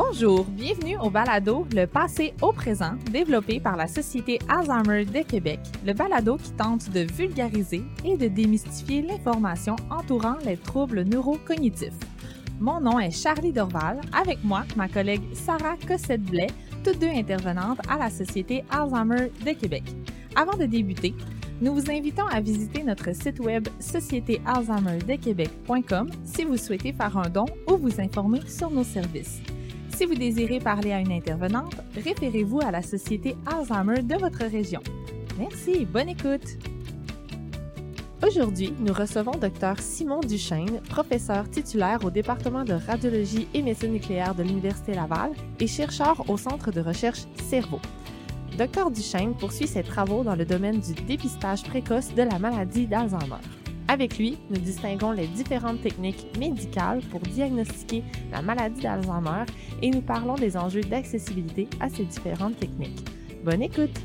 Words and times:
Bonjour, 0.00 0.44
bienvenue 0.44 0.96
au 0.98 1.10
balado 1.10 1.66
Le 1.74 1.84
passé 1.84 2.32
au 2.40 2.52
présent, 2.52 2.92
développé 3.10 3.58
par 3.58 3.76
la 3.76 3.88
Société 3.88 4.38
Alzheimer 4.48 5.04
de 5.04 5.26
Québec. 5.26 5.58
Le 5.84 5.92
balado 5.92 6.36
qui 6.36 6.52
tente 6.52 6.88
de 6.90 7.00
vulgariser 7.00 7.82
et 8.04 8.16
de 8.16 8.28
démystifier 8.28 9.02
l'information 9.02 9.74
entourant 9.90 10.36
les 10.44 10.56
troubles 10.56 11.02
neurocognitifs. 11.02 11.98
Mon 12.60 12.80
nom 12.80 13.00
est 13.00 13.10
Charlie 13.10 13.52
Dorval, 13.52 14.00
avec 14.12 14.44
moi 14.44 14.62
ma 14.76 14.86
collègue 14.86 15.34
Sarah 15.34 15.74
Cossette-Blais, 15.84 16.46
toutes 16.84 17.00
deux 17.00 17.08
intervenantes 17.08 17.80
à 17.88 17.98
la 17.98 18.08
Société 18.08 18.62
Alzheimer 18.70 19.32
de 19.44 19.50
Québec. 19.50 19.82
Avant 20.36 20.56
de 20.56 20.66
débuter, 20.66 21.12
nous 21.60 21.74
vous 21.74 21.90
invitons 21.90 22.28
à 22.28 22.40
visiter 22.40 22.84
notre 22.84 23.12
site 23.16 23.40
web 23.40 23.66
sociétéalzheimerdequebec.com 23.80 26.10
si 26.22 26.44
vous 26.44 26.56
souhaitez 26.56 26.92
faire 26.92 27.18
un 27.18 27.28
don 27.28 27.46
ou 27.68 27.76
vous 27.76 28.00
informer 28.00 28.42
sur 28.46 28.70
nos 28.70 28.84
services. 28.84 29.42
Si 29.98 30.06
vous 30.06 30.14
désirez 30.14 30.60
parler 30.60 30.92
à 30.92 31.00
une 31.00 31.10
intervenante, 31.10 31.74
référez-vous 31.96 32.60
à 32.60 32.70
la 32.70 32.82
Société 32.82 33.34
Alzheimer 33.44 34.00
de 34.00 34.14
votre 34.14 34.44
région. 34.44 34.80
Merci, 35.36 35.86
bonne 35.86 36.10
écoute! 36.10 36.56
Aujourd'hui, 38.24 38.72
nous 38.78 38.92
recevons 38.92 39.32
Dr 39.32 39.80
Simon 39.80 40.20
Duchesne, 40.20 40.80
professeur 40.88 41.50
titulaire 41.50 42.04
au 42.04 42.10
département 42.10 42.62
de 42.62 42.74
radiologie 42.74 43.48
et 43.52 43.60
médecine 43.60 43.90
nucléaire 43.90 44.36
de 44.36 44.44
l'Université 44.44 44.94
Laval 44.94 45.32
et 45.58 45.66
chercheur 45.66 46.30
au 46.30 46.36
Centre 46.36 46.70
de 46.70 46.80
recherche 46.80 47.24
Cerveau. 47.48 47.80
Dr 48.56 48.92
Duchesne 48.92 49.34
poursuit 49.34 49.66
ses 49.66 49.82
travaux 49.82 50.22
dans 50.22 50.36
le 50.36 50.44
domaine 50.44 50.78
du 50.78 50.94
dépistage 50.94 51.64
précoce 51.64 52.14
de 52.14 52.22
la 52.22 52.38
maladie 52.38 52.86
d'Alzheimer. 52.86 53.42
Avec 53.90 54.18
lui, 54.18 54.36
nous 54.50 54.58
distinguons 54.58 55.12
les 55.12 55.26
différentes 55.26 55.80
techniques 55.80 56.26
médicales 56.38 57.00
pour 57.10 57.20
diagnostiquer 57.20 58.04
la 58.30 58.42
maladie 58.42 58.82
d'Alzheimer 58.82 59.44
et 59.82 59.90
nous 59.90 60.02
parlons 60.02 60.34
des 60.34 60.58
enjeux 60.58 60.82
d'accessibilité 60.82 61.68
à 61.80 61.88
ces 61.88 62.04
différentes 62.04 62.58
techniques. 62.58 63.02
Bonne 63.44 63.62
écoute! 63.62 63.98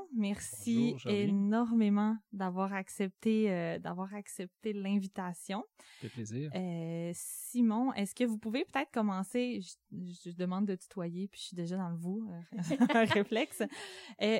Simon, 0.00 0.08
merci 0.14 0.90
Bonjour, 0.92 1.12
énormément 1.12 2.16
d'avoir 2.32 2.72
accepté 2.72 3.50
euh, 3.50 3.78
d'avoir 3.78 4.14
accepté 4.14 4.72
l'invitation. 4.72 5.64
Fait 6.00 6.08
plaisir. 6.08 6.50
Euh, 6.54 7.10
Simon, 7.14 7.92
est-ce 7.94 8.14
que 8.14 8.24
vous 8.24 8.38
pouvez 8.38 8.64
peut-être 8.64 8.90
commencer? 8.90 9.60
Je, 9.60 10.30
je 10.30 10.36
demande 10.36 10.66
de 10.66 10.74
tutoyer 10.74 11.28
puis 11.28 11.40
je 11.40 11.46
suis 11.46 11.56
déjà 11.56 11.76
dans 11.76 11.90
le 11.90 11.96
vous, 11.96 12.28
euh, 12.30 12.52
un 12.94 13.04
réflexe. 13.04 13.60
Euh, 13.60 13.66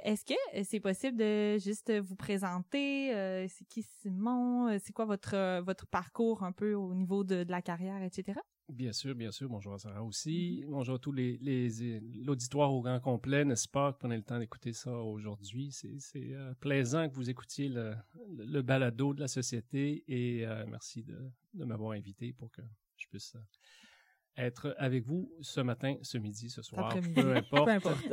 est-ce 0.04 0.24
que 0.24 0.64
c'est 0.64 0.80
possible 0.80 1.16
de 1.16 1.58
juste 1.58 1.92
vous 2.00 2.16
présenter? 2.16 3.10
C'est 3.48 3.66
qui 3.68 3.82
Simon, 3.82 4.78
c'est 4.78 4.92
quoi 4.92 5.04
votre 5.04 5.60
votre 5.60 5.86
parcours 5.86 6.42
un 6.42 6.52
peu 6.52 6.74
au 6.74 6.94
niveau 6.94 7.24
de, 7.24 7.44
de 7.44 7.50
la 7.50 7.62
carrière, 7.62 8.02
etc. 8.02 8.38
Bien 8.72 8.92
sûr, 8.92 9.14
bien 9.16 9.32
sûr. 9.32 9.48
Bonjour 9.48 9.74
à 9.74 9.78
Sarah 9.78 10.04
aussi. 10.04 10.64
Bonjour 10.68 10.94
à 10.94 10.98
tous 10.98 11.10
les, 11.12 11.38
les- 11.38 11.98
l'auditoire 12.24 12.72
au 12.72 12.82
grand 12.82 13.00
complet, 13.00 13.44
n'est-ce 13.44 13.68
pas, 13.68 13.92
que 13.92 13.98
prenez 13.98 14.16
le 14.16 14.22
temps 14.22 14.38
d'écouter 14.38 14.72
ça 14.72 14.92
aujourd'hui. 14.92 15.72
C'est, 15.72 15.98
c'est 15.98 16.32
euh, 16.32 16.54
plaisant 16.60 17.08
que 17.08 17.14
vous 17.14 17.28
écoutiez 17.30 17.68
le, 17.68 17.94
le, 18.28 18.44
le 18.44 18.62
balado 18.62 19.12
de 19.12 19.20
la 19.20 19.28
société 19.28 20.04
et 20.06 20.46
euh, 20.46 20.64
merci 20.68 21.02
de, 21.02 21.18
de 21.54 21.64
m'avoir 21.64 21.92
invité 21.92 22.32
pour 22.32 22.50
que 22.52 22.62
je 22.96 23.06
puisse 23.08 23.34
euh, 23.34 23.40
être 24.40 24.74
avec 24.78 25.04
vous 25.04 25.30
ce 25.40 25.60
matin, 25.60 25.96
ce 26.02 26.18
midi, 26.18 26.50
ce 26.50 26.62
soir, 26.62 26.94
peu 27.14 27.36
importe. 27.36 27.64
Peu 27.64 27.70
importe. 27.70 28.04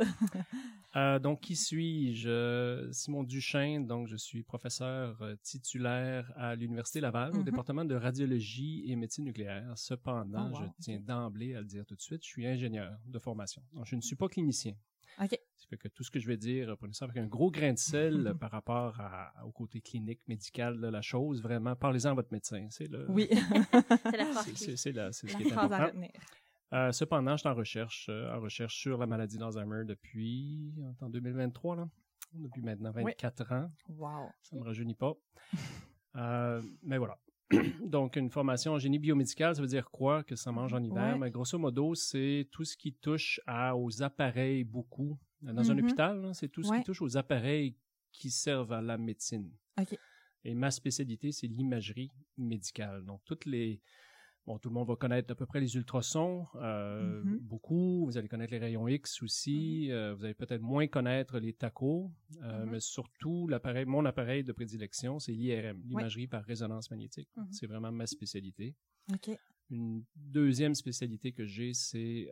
Euh, 0.96 1.18
donc, 1.18 1.42
qui 1.42 1.54
suis-je? 1.54 2.88
Simon 2.92 3.22
Duchesne, 3.22 3.86
donc 3.86 4.08
je 4.08 4.16
suis 4.16 4.42
professeur 4.42 5.20
euh, 5.20 5.36
titulaire 5.42 6.32
à 6.34 6.56
l'Université 6.56 7.00
Laval 7.00 7.36
au 7.36 7.42
département 7.42 7.84
de 7.84 7.94
radiologie 7.94 8.84
et 8.90 8.96
médecine 8.96 9.24
nucléaire. 9.24 9.70
Cependant, 9.76 10.50
Oh, 10.50 10.56
wow, 10.56 10.64
je 10.64 10.82
tiens 10.82 10.98
d'emblée 10.98 11.54
à 11.54 11.60
le 11.60 11.66
dire 11.66 11.84
tout 11.84 11.94
de 11.94 12.00
suite, 12.00 12.22
je 12.24 12.28
suis 12.28 12.46
ingénieur 12.46 12.98
de 13.04 13.18
formation. 13.18 13.62
Donc, 13.74 13.84
je 13.84 13.96
ne 13.96 14.00
suis 14.00 14.16
pas 14.16 14.28
clinicien. 14.28 14.74
OK. 15.20 15.38
Fait 15.68 15.76
que 15.76 15.88
tout 15.88 16.02
ce 16.02 16.10
que 16.10 16.18
je 16.18 16.26
vais 16.26 16.36
dire, 16.38 16.74
prenez 16.78 16.92
ça 16.94 17.04
avec 17.04 17.16
un 17.18 17.26
gros 17.26 17.50
grain 17.50 17.72
de 17.74 17.78
sel 17.78 18.34
par 18.40 18.50
rapport 18.50 18.98
à- 19.00 19.32
au 19.44 19.50
côté 19.52 19.80
clinique, 19.80 20.20
médical 20.26 20.80
de 20.80 20.86
la 20.88 21.02
chose. 21.02 21.42
Vraiment, 21.42 21.76
parlez-en 21.76 22.10
à 22.10 22.14
votre 22.14 22.32
médecin. 22.32 22.66
C'est 22.70 22.88
le, 22.88 23.04
Oui. 23.10 23.28
C'est 23.30 24.16
la 24.16 24.24
phrase 24.26 24.52
c'est- 24.76 24.92
la- 24.92 25.12
c'est 25.12 25.26
ce 25.28 25.32
La 25.34 25.38
qui 25.38 25.48
est 25.48 25.52
phrase 25.52 25.72
à 25.72 25.74
important. 25.76 25.86
retenir. 25.86 26.10
Euh, 26.72 26.92
cependant, 26.92 27.32
je 27.32 27.38
suis 27.40 27.48
en 27.48 27.54
recherche, 27.54 28.06
euh, 28.10 28.34
en 28.36 28.40
recherche 28.40 28.76
sur 28.76 28.98
la 28.98 29.06
maladie 29.06 29.38
d'Alzheimer 29.38 29.84
depuis 29.86 30.74
en 31.00 31.08
2023, 31.08 31.76
là. 31.76 31.88
depuis 32.34 32.60
maintenant 32.62 32.90
24 32.90 33.52
ans. 33.52 33.70
Wow. 33.88 34.28
Ça 34.42 34.54
ne 34.56 34.60
me 34.60 34.66
rajeunit 34.66 34.94
pas. 34.94 35.14
Euh, 36.16 36.60
mais 36.82 36.98
voilà. 36.98 37.18
Donc, 37.86 38.16
une 38.16 38.28
formation 38.30 38.72
en 38.72 38.78
génie 38.78 38.98
biomédical, 38.98 39.54
ça 39.54 39.62
veut 39.62 39.66
dire 39.68 39.90
quoi 39.90 40.22
que 40.22 40.36
ça 40.36 40.52
mange 40.52 40.74
en 40.74 40.82
hiver? 40.82 41.14
Ouais. 41.14 41.18
Mais 41.18 41.30
grosso 41.30 41.58
modo, 41.58 41.94
c'est 41.94 42.46
tout 42.52 42.64
ce 42.64 42.76
qui 42.76 42.92
touche 42.92 43.40
à, 43.46 43.74
aux 43.74 44.02
appareils 44.02 44.64
beaucoup. 44.64 45.18
Dans 45.42 45.70
un 45.70 45.74
Mhm. 45.74 45.84
hôpital, 45.84 46.30
c'est 46.34 46.48
tout 46.48 46.62
ce 46.62 46.70
Ouais. 46.70 46.78
qui 46.78 46.84
touche 46.84 47.02
aux 47.02 47.16
appareils 47.16 47.76
qui 48.12 48.30
servent 48.30 48.72
à 48.72 48.80
la 48.82 48.98
médecine. 48.98 49.50
Et 50.44 50.54
ma 50.54 50.70
spécialité, 50.70 51.30
c'est 51.32 51.46
l'imagerie 51.46 52.10
médicale. 52.36 53.04
Donc, 53.04 53.20
toutes 53.24 53.44
les... 53.44 53.80
Bon, 54.46 54.58
tout 54.58 54.70
le 54.70 54.74
monde 54.74 54.88
va 54.88 54.96
connaître 54.96 55.30
à 55.30 55.34
peu 55.34 55.44
près 55.44 55.60
les 55.60 55.76
ultrasons, 55.76 56.46
euh, 56.54 57.22
Mhm. 57.22 57.38
beaucoup. 57.40 58.06
Vous 58.06 58.16
allez 58.16 58.28
connaître 58.28 58.52
les 58.52 58.58
rayons 58.58 58.88
X 58.88 59.22
aussi. 59.22 59.92
Euh, 59.92 60.14
vous 60.14 60.24
allez 60.24 60.32
peut-être 60.32 60.62
moins 60.62 60.86
connaître 60.86 61.38
les 61.38 61.52
tacos. 61.52 62.10
Euh. 62.42 62.64
Mais 62.64 62.80
surtout, 62.80 63.46
l'appareil, 63.46 63.84
mon 63.84 64.06
appareil 64.06 64.44
de 64.44 64.52
prédilection, 64.52 65.18
c'est 65.18 65.32
l'IRM, 65.32 65.82
l'imagerie 65.84 66.28
par 66.28 66.44
résonance 66.44 66.90
magnétique. 66.90 67.28
C'est 67.50 67.66
vraiment 67.66 67.92
ma 67.92 68.06
spécialité. 68.06 68.74
Une 69.70 70.02
deuxième 70.16 70.74
spécialité 70.74 71.32
que 71.32 71.44
j'ai, 71.44 71.74
c'est 71.74 72.30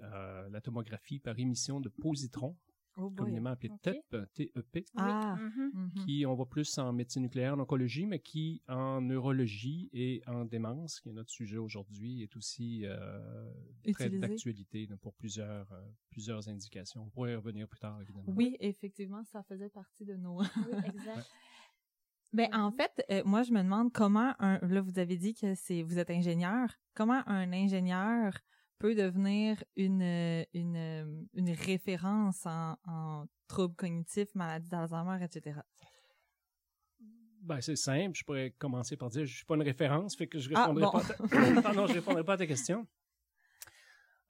la 0.50 0.60
tomographie 0.62 1.18
par 1.18 1.38
émission 1.38 1.80
de 1.80 1.90
positrons, 1.90 2.56
Oh 2.98 3.10
communément 3.10 3.50
appelée 3.50 3.70
Ok. 3.70 3.82
TEP, 3.82 4.32
TEP 4.72 4.86
Ah. 4.96 5.36
Mhm. 5.38 5.70
Mhm. 5.74 6.04
qui, 6.04 6.24
on 6.24 6.34
voit 6.34 6.48
plus 6.48 6.78
en 6.78 6.92
médecine 6.94 7.22
nucléaire, 7.22 7.52
en 7.54 7.60
oncologie, 7.60 8.06
mais 8.06 8.20
qui, 8.20 8.62
en 8.68 9.02
neurologie 9.02 9.90
et 9.92 10.22
en 10.26 10.46
démence, 10.46 11.00
qui 11.00 11.10
est 11.10 11.12
notre 11.12 11.30
sujet 11.30 11.58
aujourd'hui, 11.58 12.22
est 12.22 12.34
aussi 12.36 12.86
euh, 12.86 13.52
très 13.92 14.08
d'actualité 14.08 14.88
pour 15.02 15.14
plusieurs, 15.14 15.70
euh, 15.72 15.80
plusieurs 16.10 16.48
indications. 16.48 17.02
On 17.02 17.10
pourrait 17.10 17.32
y 17.32 17.36
revenir 17.36 17.68
plus 17.68 17.78
tard, 17.80 18.00
évidemment. 18.00 18.32
Oui, 18.34 18.56
effectivement, 18.60 19.22
ça 19.24 19.42
faisait 19.42 19.68
partie 19.70 20.04
de 20.04 20.14
nos. 20.14 20.38
Oui, 20.56 20.78
exact. 20.86 21.30
ben 22.32 22.48
en 22.54 22.70
fait, 22.72 23.04
euh, 23.10 23.22
moi 23.24 23.42
je 23.42 23.52
me 23.52 23.62
demande 23.62 23.92
comment 23.92 24.34
un. 24.38 24.58
Là, 24.66 24.80
vous 24.80 24.98
avez 24.98 25.16
dit 25.16 25.34
que 25.34 25.54
c'est 25.54 25.82
vous 25.82 25.98
êtes 25.98 26.10
ingénieur. 26.10 26.70
Comment 26.94 27.22
un 27.28 27.52
ingénieur 27.52 28.32
peut 28.78 28.94
devenir 28.94 29.62
une 29.76 30.02
euh, 30.02 30.44
une 30.54 30.76
euh, 30.76 31.22
une 31.34 31.50
référence 31.50 32.44
en, 32.46 32.76
en 32.86 33.26
troubles 33.48 33.74
cognitifs, 33.76 34.34
maladies 34.34 34.68
d'Alzheimer, 34.68 35.24
etc. 35.24 35.60
Ben, 37.42 37.60
c'est 37.60 37.76
simple. 37.76 38.16
Je 38.16 38.24
pourrais 38.24 38.50
commencer 38.58 38.96
par 38.96 39.08
dire 39.08 39.24
je 39.24 39.34
suis 39.36 39.44
pas 39.44 39.54
une 39.54 39.62
référence, 39.62 40.16
fait 40.16 40.26
que 40.26 40.38
je 40.38 40.50
Ah, 40.54 40.66
répondrai 40.66 40.82
bon. 40.84 40.90
pas. 40.90 40.98
À 41.00 41.54
ta... 41.54 41.62
Pardon, 41.62 41.86
je 41.86 41.92
répondrai 41.94 42.24
pas 42.24 42.32
à 42.34 42.38
ta 42.38 42.46
question. 42.46 42.86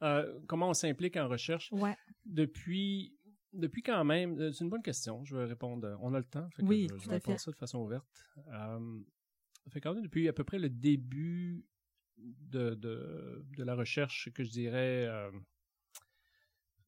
Euh, 0.03 0.39
comment 0.47 0.69
on 0.69 0.75
s'implique 0.75 1.17
en 1.17 1.27
recherche? 1.29 1.71
Ouais. 1.73 1.97
depuis 2.27 3.15
depuis 3.55 3.83
quand 3.83 4.05
même 4.05 4.53
C'est 4.53 4.63
une 4.65 4.69
bonne 4.69 4.83
question. 4.83 5.25
Je 5.25 5.35
vais 5.35 5.45
répondre. 5.47 5.97
On 6.03 6.13
a 6.13 6.19
le 6.19 6.25
temps. 6.25 6.47
Fait 6.51 6.63
que 6.63 6.69
Oui, 6.69 6.89
je, 6.91 6.99
je 6.99 7.09
vais 7.09 7.15
répondre 7.15 7.41
ça 7.41 7.51
de 7.51 7.57
façon 7.57 7.79
ouverte. 7.79 8.07
Euh, 8.53 9.01
fait 9.71 9.81
quand 9.81 9.95
même 9.95 10.03
depuis 10.03 10.29
à 10.29 10.35
peu 10.35 10.45
près 10.45 10.59
le 10.59 10.69
début 10.69 11.65
de 12.19 12.75
de, 12.75 13.45
de 13.57 13.65
la 13.65 13.75
recherche 13.75 14.31
que 14.33 14.43
je 14.45 14.51
dirais. 14.51 15.07
euh, 15.07 15.31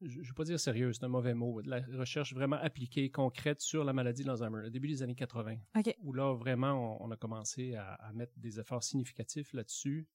je 0.01 0.21
ne 0.21 0.25
vais 0.25 0.33
pas 0.33 0.45
dire 0.45 0.61
sérieux, 0.61 0.93
c'est 0.93 1.03
un 1.05 1.09
mauvais 1.09 1.35
mot, 1.35 1.61
de 1.61 1.69
la 1.69 1.81
recherche 1.99 2.33
vraiment 2.33 2.57
appliquée, 2.57 3.11
concrète 3.11 3.61
sur 3.61 3.83
la 3.83 3.93
maladie 3.93 4.23
d'Alzheimer, 4.23 4.63
le 4.63 4.71
début 4.71 4.87
des 4.87 5.03
années 5.03 5.17
80 5.17 5.57
OK. 5.77 5.97
où 6.03 6.13
là, 6.13 6.35
vraiment, 6.35 7.01
on, 7.03 7.09
on 7.09 7.11
a 7.11 7.17
commencé 7.17 7.75
à, 7.75 7.95
à 7.95 8.13
mettre 8.13 8.33
des 8.39 8.61
efforts 8.61 8.85
significatifs 8.85 9.53
là-dessus. 9.53 10.07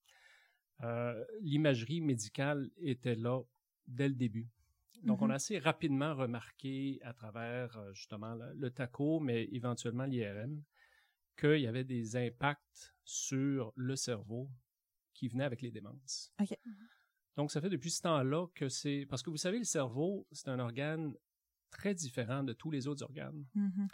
Euh, 0.83 1.21
L'imagerie 1.41 1.99
médicale 1.99 2.69
était 2.77 3.15
là 3.15 3.41
dès 3.85 4.07
le 4.07 4.15
début. 4.15 4.47
Donc, 5.03 5.19
Mhm. 5.19 5.27
on 5.27 5.29
a 5.31 5.35
assez 5.35 5.59
rapidement 5.59 6.15
remarqué 6.15 6.99
à 7.03 7.11
travers, 7.13 7.75
euh, 7.77 7.91
justement, 7.93 8.35
le, 8.35 8.53
le 8.53 8.69
TACO, 8.71 9.19
mais 9.19 9.49
éventuellement 9.51 10.05
l'IRM, 10.05 10.63
qu'il 11.35 11.59
y 11.59 11.67
avait 11.67 11.83
des 11.83 12.15
impacts 12.15 12.95
sur 13.03 13.73
le 13.75 13.97
cerveau 13.97 14.49
qui 15.23 15.29
venaient 15.29 15.45
avec 15.45 15.61
les 15.61 15.71
démences. 15.71 16.33
Donc, 17.37 17.49
ça 17.49 17.61
fait 17.61 17.69
depuis 17.69 17.89
ce 17.91 18.01
temps-là 18.01 18.47
que 18.53 18.67
c'est... 18.67 19.05
Parce 19.09 19.23
que 19.23 19.29
vous 19.29 19.37
savez, 19.37 19.57
le 19.57 19.63
cerveau, 19.63 20.27
c'est 20.33 20.49
un 20.49 20.59
organe 20.59 21.13
très 21.71 21.95
différent 21.95 22.43
de 22.43 22.51
tous 22.51 22.69
les 22.71 22.87
autres 22.87 23.03
organes. 23.03 23.45
Mhm. 23.55 23.87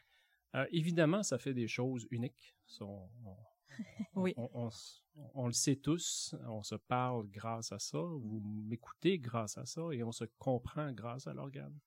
Euh, 0.55 0.65
évidemment, 0.71 1.21
ça 1.21 1.37
fait 1.37 1.53
des 1.53 1.67
choses 1.67 2.07
uniques. 2.09 2.55
On, 2.81 3.07
on- 3.25 3.37
Oui. 4.15 4.33
on- 4.37 4.49
on 4.55 4.67
s- 4.69 5.03
on 5.35 5.45
le 5.45 5.53
sait 5.53 5.75
tous, 5.75 6.33
on 6.47 6.63
se 6.63 6.73
parle 6.75 7.29
grâce 7.29 7.71
à 7.71 7.77
ça, 7.77 7.99
vous 7.99 8.41
m'écoutez 8.67 9.19
grâce 9.19 9.55
à 9.59 9.65
ça, 9.67 9.83
et 9.91 10.01
on 10.01 10.11
se 10.11 10.25
comprend 10.39 10.91
grâce 10.91 11.27
à 11.27 11.33
l'organe. 11.35 11.77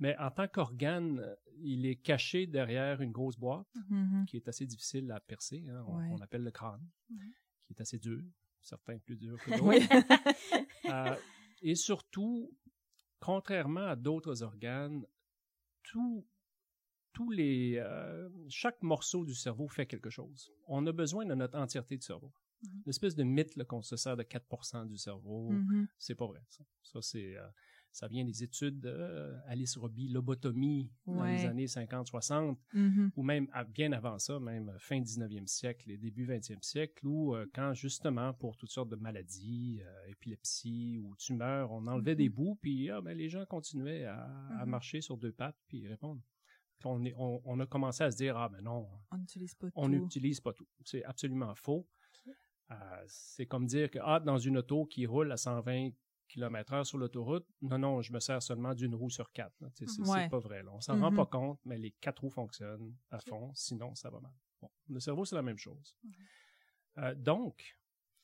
Mais 0.00 0.16
en 0.18 0.30
tant 0.32 0.48
qu'organe, 0.48 1.24
il 1.58 1.86
est 1.86 1.96
caché 1.96 2.46
derrière 2.48 3.00
une 3.00 3.12
grosse 3.12 3.36
boîte 3.38 3.68
Mhm. 3.88 4.26
qui 4.26 4.36
est 4.36 4.48
assez 4.48 4.66
difficile 4.66 5.10
à 5.12 5.20
percer. 5.20 5.64
hein. 5.68 5.84
On, 5.86 5.98
Ouais. 5.98 6.08
on 6.10 6.18
appelle 6.20 6.42
le 6.42 6.50
crâne, 6.50 6.84
Mhm. 7.08 7.32
qui 7.64 7.72
est 7.74 7.80
assez 7.80 7.98
dur, 7.98 8.22
certains 8.62 8.98
plus 8.98 9.16
durs 9.16 9.38
que 9.40 9.50
d'autres. 9.56 9.88
Euh, 10.88 11.16
et 11.60 11.74
surtout, 11.74 12.50
contrairement 13.20 13.88
à 13.88 13.96
d'autres 13.96 14.42
organes, 14.42 15.04
tout, 15.82 16.26
tous 17.12 17.30
les, 17.30 17.76
euh, 17.76 18.30
chaque 18.48 18.82
morceau 18.82 19.24
du 19.24 19.34
cerveau 19.34 19.68
fait 19.68 19.86
quelque 19.86 20.08
chose. 20.10 20.50
On 20.66 20.86
a 20.86 20.92
besoin 20.92 21.26
de 21.26 21.34
notre 21.34 21.58
entièreté 21.58 21.96
du 21.96 22.06
cerveau. 22.06 22.32
Mhm. 22.62 22.82
L'espèce 22.86 23.14
de 23.16 23.22
mythe 23.22 23.62
qu'on 23.64 23.82
se 23.82 23.96
sert 23.96 24.16
de 24.16 24.22
4% 24.22 24.86
du 24.86 24.96
cerveau, 24.96 25.50
Mhm. 25.50 25.88
c'est 25.98 26.14
pas 26.14 26.26
vrai. 26.26 26.42
Ça, 26.48 26.64
Ça, 26.82 27.02
c'est, 27.02 27.36
euh, 27.36 27.46
ça 27.92 28.06
vient 28.06 28.24
des 28.24 28.42
études 28.44 28.80
de 28.80 29.34
Alice 29.46 29.76
Robbie, 29.76 30.08
lobotomie 30.08 30.92
dans 31.06 31.24
les 31.24 31.44
années 31.46 31.66
50-60 31.66 32.58
Mhm. 32.74 33.10
ou 33.16 33.22
même 33.22 33.48
à- 33.52 33.64
bien 33.64 33.90
avant 33.92 34.18
ça, 34.18 34.38
même 34.38 34.72
fin 34.78 35.00
19e 35.00 35.46
siècle 35.46 35.90
et 35.90 35.96
début 35.96 36.24
20e 36.26 36.62
siècle, 36.62 37.06
où 37.06 37.34
euh, 37.34 37.46
quand 37.54 37.74
justement 37.74 38.32
pour 38.34 38.56
toutes 38.56 38.70
sortes 38.70 38.90
de 38.90 38.96
maladies, 38.96 39.80
euh, 39.82 40.06
épilepsie 40.10 40.98
ou 41.02 41.16
tumeurs, 41.16 41.72
on 41.72 41.86
enlevait 41.86 42.14
des 42.14 42.28
bouts, 42.28 42.56
puis 42.60 42.90
ah, 42.90 43.00
ben, 43.00 43.16
les 43.16 43.28
gens 43.28 43.44
continuaient 43.46 44.04
à, 44.04 44.24
à 44.58 44.64
Mhm. 44.64 44.70
marcher 44.70 45.00
sur 45.00 45.16
deux 45.16 45.32
pattes 45.32 45.56
puis 45.66 45.86
répondre. 45.88 46.20
On, 46.84 47.04
est- 47.04 47.14
on, 47.16 47.40
on 47.44 47.58
a 47.58 47.66
commencé 47.66 48.04
à 48.04 48.10
se 48.12 48.16
dire 48.16 48.36
ah 48.36 48.48
ben 48.48 48.60
non, 48.60 48.86
On 49.10 49.16
n'utilise 49.18 49.54
pas 49.54 49.66
on 49.74 49.86
tout. 49.86 49.88
n'utilise 49.88 50.40
pas 50.40 50.52
tout. 50.52 50.66
C'est 50.84 51.02
absolument 51.04 51.52
faux. 51.56 51.88
Euh, 52.70 52.74
c'est 53.08 53.46
comme 53.46 53.66
dire 53.66 53.90
que 53.90 53.98
ah, 54.02 54.20
dans 54.20 54.38
une 54.38 54.58
auto 54.58 54.84
qui 54.84 55.06
roule 55.06 55.32
à 55.32 55.36
120 55.36 55.90
km 56.28 56.72
heure 56.72 56.86
sur 56.86 56.98
l'autoroute, 56.98 57.46
non, 57.62 57.78
non, 57.78 58.02
je 58.02 58.12
me 58.12 58.20
sers 58.20 58.42
seulement 58.42 58.74
d'une 58.74 58.94
roue 58.94 59.10
sur 59.10 59.32
quatre. 59.32 59.54
C'est 59.74 59.88
Ouais. 60.06 60.28
pas 60.28 60.38
vrai. 60.38 60.62
là. 60.62 60.70
On 60.72 60.80
s'en 60.80 60.98
rend 61.00 61.10
Mhm. 61.10 61.16
pas 61.16 61.26
compte, 61.26 61.60
mais 61.64 61.78
les 61.78 61.90
quatre 61.92 62.20
roues 62.20 62.30
fonctionnent 62.30 62.94
à 63.10 63.18
fond, 63.20 63.52
sinon 63.54 63.94
ça 63.94 64.10
va 64.10 64.20
mal. 64.20 64.32
Bon, 64.60 64.70
le 64.88 65.00
cerveau, 65.00 65.24
c'est 65.24 65.34
la 65.36 65.42
même 65.42 65.58
chose. 65.58 65.96
Euh, 66.98 67.14
donc, 67.14 67.76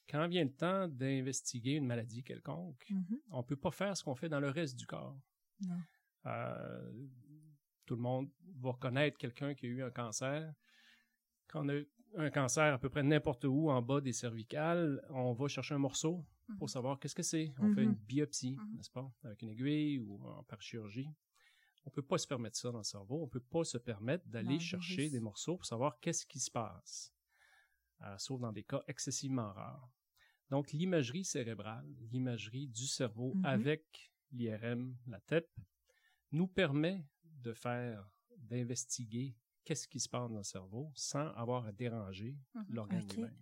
quand 0.08 0.26
vient 0.28 0.44
le 0.44 0.52
temps 0.52 0.86
d'investiguer 0.88 1.72
une 1.72 1.86
maladie 1.86 2.22
quelconque, 2.22 2.84
Mhm. 2.90 3.18
on 3.30 3.42
peut 3.42 3.56
pas 3.56 3.70
faire 3.70 3.96
ce 3.96 4.04
qu'on 4.04 4.14
fait 4.14 4.28
dans 4.28 4.40
le 4.40 4.50
reste 4.50 4.76
du 4.76 4.86
corps. 4.86 5.18
Non. 5.60 5.76
Euh, 6.26 6.92
tout 7.86 7.94
le 7.96 8.00
monde 8.02 8.30
va 8.60 8.72
connaître 8.74 9.16
quelqu'un 9.18 9.54
qui 9.54 9.66
a 9.66 9.68
eu 9.68 9.82
un 9.82 9.90
cancer. 9.90 10.52
Quand 11.48 11.64
on 11.64 11.68
a 11.68 11.80
un 12.16 12.30
cancer 12.30 12.74
à 12.74 12.78
peu 12.78 12.88
près 12.88 13.02
n'importe 13.02 13.44
où 13.44 13.70
en 13.70 13.82
bas 13.82 14.00
des 14.00 14.12
cervicales, 14.12 15.04
on 15.10 15.32
va 15.32 15.48
chercher 15.48 15.74
un 15.74 15.78
morceau 15.78 16.24
pour 16.58 16.67
Mhm. 16.67 16.69
savoir 16.70 16.99
qu'est-ce 17.00 17.14
que 17.14 17.23
c'est. 17.23 17.55
On 17.58 17.69
fait 17.69 17.82
Mhm. 17.82 17.85
une 17.85 17.94
biopsie, 17.96 18.56
Mhm. 18.56 18.76
n'est-ce 18.76 18.91
pas, 18.91 19.12
avec 19.25 19.43
une 19.43 19.50
aiguille 19.50 19.99
ou 19.99 20.25
en 20.26 20.43
par 20.44 20.61
chirurgie. 20.62 21.08
On 21.87 21.91
peut 21.91 22.02
pas 22.02 22.19
se 22.19 22.26
permettre 22.26 22.56
ça 22.58 22.70
dans 22.73 22.79
le 22.79 22.85
cerveau. 22.85 23.23
On 23.23 23.29
peut 23.29 23.41
pas 23.41 23.64
se 23.64 23.79
permettre 23.79 24.26
d'aller 24.29 24.58
chercher 24.61 25.11
des 25.11 25.20
morceaux 25.20 25.56
pour 25.56 25.67
savoir 25.67 26.00
qu'est-ce 26.00 26.26
qui 26.26 26.41
se 26.41 26.50
passe, 26.50 27.12
Euh, 28.02 28.19
sauf 28.19 28.41
dans 28.41 28.52
des 28.52 28.64
cas 28.64 28.82
excessivement 28.88 29.52
rares. 29.52 29.88
Donc, 30.50 30.73
l'imagerie 30.73 31.25
cérébrale, 31.25 31.87
l'imagerie 32.12 32.69
du 32.69 32.87
cerveau 32.87 33.35
Mhm. 33.35 33.44
avec 33.44 34.12
l'IRM, 34.32 34.96
la 35.06 35.20
TEP, 35.20 35.49
nous 36.32 36.49
permet 36.49 37.06
de 37.25 37.52
faire, 37.55 38.11
d'investiguer 38.38 39.37
qu'est-ce 39.64 39.88
qui 39.88 40.00
se 40.00 40.08
passe 40.08 40.29
dans 40.31 40.38
le 40.38 40.43
cerveau 40.44 40.93
sans 40.94 41.29
avoir 41.35 41.67
à 41.67 41.73
déranger 41.73 42.38
Mhm. 42.55 42.64
l'organe 42.69 43.08
lui-même. 43.08 43.38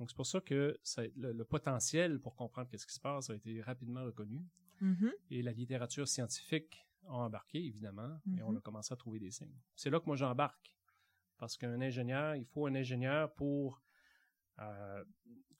Donc, 0.00 0.10
c'est 0.10 0.16
pour 0.16 0.26
ça 0.26 0.40
que 0.40 0.76
ça- 0.82 1.02
le, 1.14 1.32
le 1.32 1.44
potentiel 1.44 2.18
pour 2.18 2.34
comprendre 2.34 2.68
qu'est-ce 2.68 2.86
qui 2.86 2.94
se 2.94 3.00
passe 3.00 3.30
a 3.30 3.34
été 3.36 3.60
rapidement 3.60 4.02
reconnu. 4.04 4.44
Mhm. 4.80 5.12
Et 5.30 5.42
la 5.42 5.52
littérature 5.52 6.08
scientifique 6.08 6.84
a 7.06 7.12
embarqué, 7.12 7.62
évidemment, 7.64 8.18
et 8.36 8.42
on 8.42 8.50
Mhm. 8.52 8.56
a 8.56 8.60
commencé 8.62 8.92
à 8.92 8.96
trouver 8.96 9.18
des 9.20 9.30
signes. 9.30 9.54
C'est 9.76 9.90
là 9.90 10.00
que 10.00 10.06
moi 10.06 10.16
j'embarque. 10.16 10.74
Parce 11.36 11.56
qu'un 11.56 11.80
ingénieur, 11.80 12.34
il 12.36 12.44
faut 12.46 12.66
un 12.66 12.74
ingénieur 12.74 13.32
pour 13.34 13.82
euh, 14.58 15.04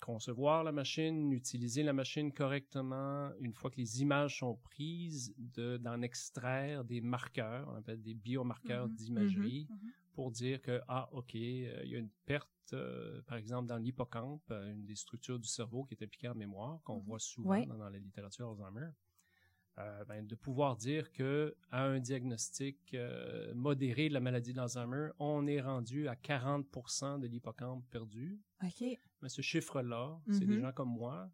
concevoir 0.00 0.64
la 0.64 0.72
machine, 0.72 1.32
utiliser 1.32 1.82
la 1.82 1.92
machine 1.92 2.32
correctement, 2.32 3.30
une 3.40 3.52
fois 3.52 3.70
que 3.70 3.76
les 3.76 4.02
images 4.02 4.38
sont 4.38 4.56
prises, 4.56 5.34
de- 5.38 5.76
d'en 5.76 6.02
extraire 6.02 6.84
des 6.84 7.00
marqueurs, 7.00 7.68
on 7.68 7.76
appelle 7.76 8.02
des 8.02 8.14
biomarqueurs 8.14 8.88
Mhm. 8.88 8.94
d'imagerie, 8.94 9.66
Mhm. 9.70 9.90
pour 10.14 10.30
dire 10.32 10.60
que, 10.62 10.80
ah, 10.88 11.08
OK, 11.12 11.34
euh, 11.34 11.80
il 11.84 11.90
y 11.90 11.94
a 11.96 11.98
une 11.98 12.10
perte, 12.26 12.48
euh, 12.72 13.22
par 13.22 13.36
exemple, 13.36 13.68
dans 13.68 13.76
l'hippocampe, 13.78 14.50
euh, 14.50 14.72
une 14.72 14.84
des 14.84 14.96
structures 14.96 15.38
du 15.38 15.48
cerveau 15.48 15.84
qui 15.84 15.94
est 15.94 16.02
impliquée 16.02 16.28
en 16.28 16.34
mémoire, 16.34 16.82
qu'on 16.82 16.98
voit 16.98 17.18
souvent 17.20 17.64
dans, 17.66 17.76
dans 17.78 17.88
la 17.90 17.98
littérature 17.98 18.48
Alzheimer. 18.50 18.90
Euh, 19.80 20.04
ben, 20.04 20.26
de 20.26 20.34
pouvoir 20.34 20.76
dire 20.76 21.10
que 21.12 21.56
à 21.70 21.84
un 21.84 22.00
diagnostic 22.00 22.92
euh, 22.94 23.54
modéré 23.54 24.08
de 24.08 24.14
la 24.14 24.20
maladie 24.20 24.52
d'Alzheimer, 24.52 25.10
on 25.18 25.46
est 25.46 25.60
rendu 25.60 26.06
à 26.08 26.14
40% 26.16 27.18
de 27.18 27.26
l'hippocampe 27.26 27.88
perdu. 27.90 28.40
OK. 28.62 28.84
Mais 29.22 29.28
ce 29.28 29.40
chiffre-là, 29.42 30.20
c'est 30.30 30.44
des 30.46 30.56
Mhm. 30.56 30.60
gens 30.62 30.72
comme 30.72 30.90
moi 30.92 31.30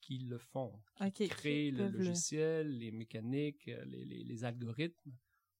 qui 0.00 0.18
le 0.18 0.38
font, 0.38 0.80
qui 1.14 1.28
créent 1.28 1.70
le 1.70 1.88
logiciel, 1.88 2.78
les 2.78 2.90
mécaniques, 2.90 3.68
euh, 3.68 3.84
les, 3.84 4.04
les- 4.04 4.24
les 4.24 4.44
algorithmes 4.44 5.12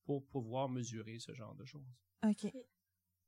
pour 0.04 0.26
pouvoir 0.26 0.68
mesurer 0.68 1.18
ce 1.20 1.32
genre 1.34 1.54
de 1.54 1.64
choses 1.64 1.92
OK. 2.24 2.52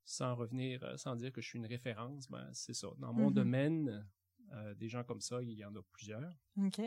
sans 0.04 0.34
revenir, 0.34 0.98
sans 0.98 1.14
dire 1.16 1.30
que 1.32 1.40
je 1.40 1.46
suis 1.48 1.58
une 1.58 1.66
référence, 1.66 2.28
ben 2.28 2.48
c'est 2.54 2.74
ça. 2.74 2.88
Dans 2.98 3.12
mon 3.12 3.28
Mhm. 3.28 3.34
domaine, 3.34 4.08
euh, 4.52 4.74
des 4.74 4.88
gens 4.88 5.04
comme 5.04 5.20
ça, 5.20 5.40
il 5.42 5.50
y 5.52 5.64
en 5.64 5.74
a 5.76 5.82
plusieurs. 5.92 6.32
OK. 6.56 6.80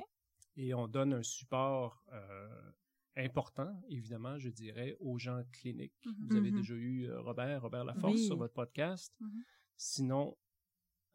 Et 0.56 0.74
on 0.74 0.88
donne 0.88 1.14
un 1.14 1.24
support 1.24 2.04
euh, 2.14 2.72
important, 3.18 3.82
évidemment, 3.90 4.38
je 4.40 4.50
dirais, 4.50 4.96
aux 5.00 5.18
gens 5.18 5.44
cliniques. 5.52 5.94
Mhm. 6.06 6.28
Vous 6.28 6.36
avez 6.36 6.52
Mhm. 6.52 6.58
déjà 6.58 6.74
eu 6.76 7.06
euh, 7.10 7.22
Robert, 7.22 7.62
Robert 7.62 7.84
Laforce 7.86 8.14
Oui. 8.14 8.26
sur 8.26 8.38
votre 8.38 8.54
podcast. 8.54 9.14
Mhm. 9.20 9.44
Sinon, 9.78 10.38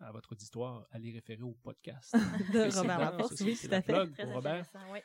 à 0.01 0.13
votre 0.13 0.33
auditoire, 0.33 0.87
allez 0.91 1.13
référer 1.13 1.43
au 1.43 1.55
podcast. 1.63 2.13
De 2.55 2.77
Robert 2.79 2.99
Laforce, 2.99 3.41
oui, 3.41 3.55
c'est 3.57 3.69
tout 3.69 3.75
à 3.75 3.83
fait. 3.83 4.07
pour 4.23 4.33
Robert. 4.35 4.67
oui. 4.93 4.99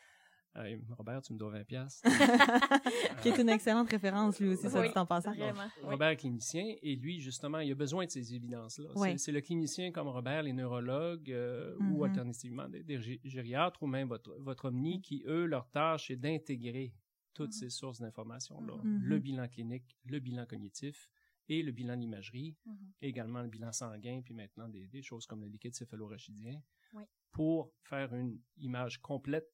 Euh, 0.56 0.78
Robert, 0.98 1.22
tu 1.24 1.34
me 1.34 1.40
dois 1.40 1.50
20 1.52 1.64
piastres. 1.64 2.04
Qui 3.22 3.30
est 3.30 3.38
une 3.42 3.50
excellente 3.50 3.90
référence, 3.90 4.40
lui 4.40 4.50
aussi, 4.50 4.70
ça 4.70 4.80
Oui. 4.82 4.90
dit 4.92 4.98
en 4.98 5.06
passant. 5.06 5.34
Vraiment. 5.34 5.68
Robert 5.82 6.10
est 6.10 6.18
clinicien 6.18 6.76
et 6.82 6.96
lui, 6.96 7.20
justement, 7.22 7.60
il 7.60 7.72
a 7.72 7.76
besoin 7.76 8.06
de 8.06 8.12
ces 8.12 8.34
évidences-là. 8.36 8.90
C'est- 9.18 9.32
le 9.32 9.42
clinicien 9.42 9.92
comme 9.92 10.08
Robert, 10.10 10.44
les 10.44 10.54
neurologues 10.54 11.32
euh, 11.32 11.76
ou 11.92 12.04
alternativement 12.04 12.70
des, 12.70 12.84
des 12.84 13.00
gé- 13.00 13.20
gériatres 13.24 13.82
ou 13.82 13.88
même 13.88 14.08
votre, 14.08 14.36
votre 14.40 14.66
omni 14.66 15.02
qui, 15.02 15.24
eux, 15.26 15.46
leur 15.46 15.68
tâche 15.72 16.12
est 16.12 16.18
d'intégrer 16.18 16.94
toutes 17.34 17.48
Mhm. 17.48 17.60
ces 17.60 17.70
sources 17.72 18.00
d'informations-là. 18.00 18.76
Mhm. 18.84 19.02
Le 19.04 19.20
bilan 19.20 19.48
clinique, 19.48 19.98
le 20.06 20.20
bilan 20.20 20.46
cognitif 20.46 21.10
et 21.50 21.64
le 21.64 21.72
bilan 21.72 21.98
d'imagerie, 21.98 22.56
également 23.02 23.42
le 23.42 23.50
bilan 23.50 23.72
sanguin, 23.72 24.22
puis 24.24 24.34
maintenant 24.36 24.70
des, 24.70 24.86
des 24.88 25.02
choses 25.02 25.26
comme 25.26 25.42
le 25.42 25.48
liquide 25.48 25.74
céphalorachidien, 25.74 26.62
Oui. 26.94 27.04
pour 27.32 27.74
faire 27.82 28.14
une 28.14 28.40
image 28.58 29.00
complète, 29.02 29.52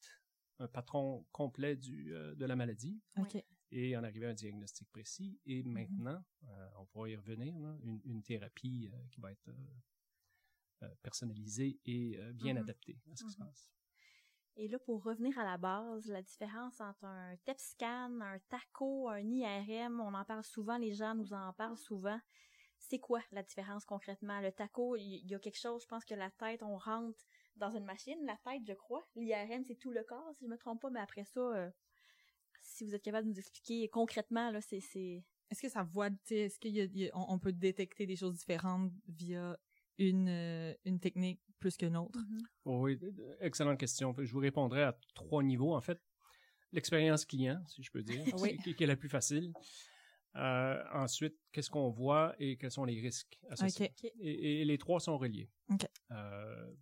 un 0.59 0.67
patron 0.67 1.25
complet 1.31 1.75
du, 1.75 2.13
euh, 2.13 2.35
de 2.35 2.45
la 2.45 2.55
maladie 2.55 3.01
et 3.71 3.95
en 3.97 4.03
arriver 4.03 4.27
à 4.27 4.29
un 4.29 4.33
diagnostic 4.33 4.89
précis. 4.89 5.39
Et 5.45 5.63
Mhm. 5.63 5.73
maintenant, 5.73 6.23
euh, 6.47 6.69
on 6.77 6.85
pourra 6.85 7.09
y 7.09 7.15
revenir, 7.15 7.57
là, 7.59 7.77
une, 7.83 8.01
une 8.05 8.23
thérapie 8.23 8.89
euh, 8.93 8.97
qui 9.11 9.21
va 9.21 9.31
être 9.31 9.51
personnalisée 11.01 11.79
et 11.85 12.17
euh, 12.17 12.31
bien 12.33 12.55
Mhm. 12.55 12.61
adaptée 12.61 12.97
à 13.11 13.15
ce 13.15 13.23
qui 13.23 13.31
se 13.31 13.37
Mhm. 13.37 13.45
passe. 13.45 13.71
Et 14.55 14.67
là, 14.67 14.79
pour 14.79 15.03
revenir 15.03 15.37
à 15.39 15.43
la 15.45 15.57
base, 15.57 16.07
la 16.09 16.21
différence 16.21 16.81
entre 16.81 17.05
un 17.05 17.37
TEP 17.45 17.59
scan, 17.59 18.19
un 18.19 18.39
TACO, 18.49 19.07
un 19.09 19.19
IRM, 19.19 20.01
on 20.01 20.13
en 20.13 20.25
parle 20.25 20.43
souvent, 20.43 20.77
les 20.77 20.93
gens 20.93 21.15
nous 21.15 21.33
en 21.33 21.53
parlent 21.53 21.77
souvent. 21.77 22.19
C'est 22.79 22.99
quoi 22.99 23.21
la 23.31 23.43
différence 23.43 23.85
concrètement? 23.85 24.39
Le 24.39 24.51
TACO, 24.51 24.95
il 24.95 25.29
y 25.29 25.35
a 25.35 25.39
quelque 25.39 25.59
chose, 25.59 25.83
je 25.83 25.87
pense 25.87 26.05
que 26.05 26.15
la 26.15 26.31
tête, 26.31 26.63
on 26.63 26.77
rentre 26.77 27.19
dans 27.57 27.71
une 27.71 27.83
machine, 27.83 28.17
la 28.25 28.37
tête, 28.37 28.61
je 28.65 28.73
crois. 28.73 29.05
L'IRM, 29.15 29.63
c'est 29.65 29.75
tout 29.75 29.91
le 29.91 30.03
corps, 30.03 30.33
si 30.33 30.45
je 30.45 30.49
me 30.49 30.57
trompe 30.57 30.81
pas, 30.81 30.89
mais 30.89 31.01
après 31.01 31.25
ça, 31.25 31.39
euh, 31.39 31.69
si 32.61 32.85
vous 32.85 32.95
êtes 32.95 33.03
capable 33.03 33.27
de 33.27 33.31
nous 33.31 33.39
expliquer 33.39 33.87
concrètement, 33.89 34.49
là, 34.49 34.61
c'est... 34.61 34.79
c'est... 34.79 35.23
Est-ce 35.51 35.61
que 35.61 35.69
ça 35.69 35.83
voit, 35.83 36.09
tu 36.09 36.17
sais, 36.25 36.37
est-ce 36.41 36.59
qu'on 36.59 36.69
y 36.69 37.07
a- 37.07 37.17
on, 37.17 37.33
on 37.33 37.39
peut 37.39 37.51
détecter 37.51 38.05
des 38.05 38.15
choses 38.15 38.37
différentes 38.37 38.91
via 39.07 39.57
une, 39.97 40.29
euh, 40.29 40.73
une 40.85 40.99
technique 40.99 41.41
plus 41.59 41.75
qu'une 41.75 41.97
autre? 41.97 42.19
Oh 42.65 42.83
oui, 42.83 42.99
excellente 43.39 43.79
question. 43.79 44.15
Je 44.17 44.31
vous 44.31 44.39
répondrai 44.39 44.83
à 44.83 44.97
trois 45.15 45.43
niveaux, 45.43 45.75
en 45.75 45.81
fait. 45.81 45.99
L'expérience 46.71 47.25
client, 47.25 47.61
si 47.67 47.81
je 47.81 47.91
peux 47.91 48.03
dire, 48.03 48.23
Oui. 48.33 48.57
qui, 48.59 48.75
qui 48.75 48.83
est 48.83 48.87
la 48.87 48.95
plus 48.95 49.09
facile. 49.09 49.51
Euh, 50.35 50.83
ensuite, 50.93 51.35
qu'est-ce 51.51 51.69
qu'on 51.69 51.89
voit 51.89 52.35
et 52.39 52.57
quels 52.57 52.71
sont 52.71 52.85
les 52.85 52.99
risques 53.01 53.39
associés? 53.49 53.93
Et, 54.19 54.61
et 54.61 54.65
les 54.65 54.77
trois 54.77 54.99
sont 54.99 55.17
reliés. 55.17 55.49
Euh, 56.11 56.73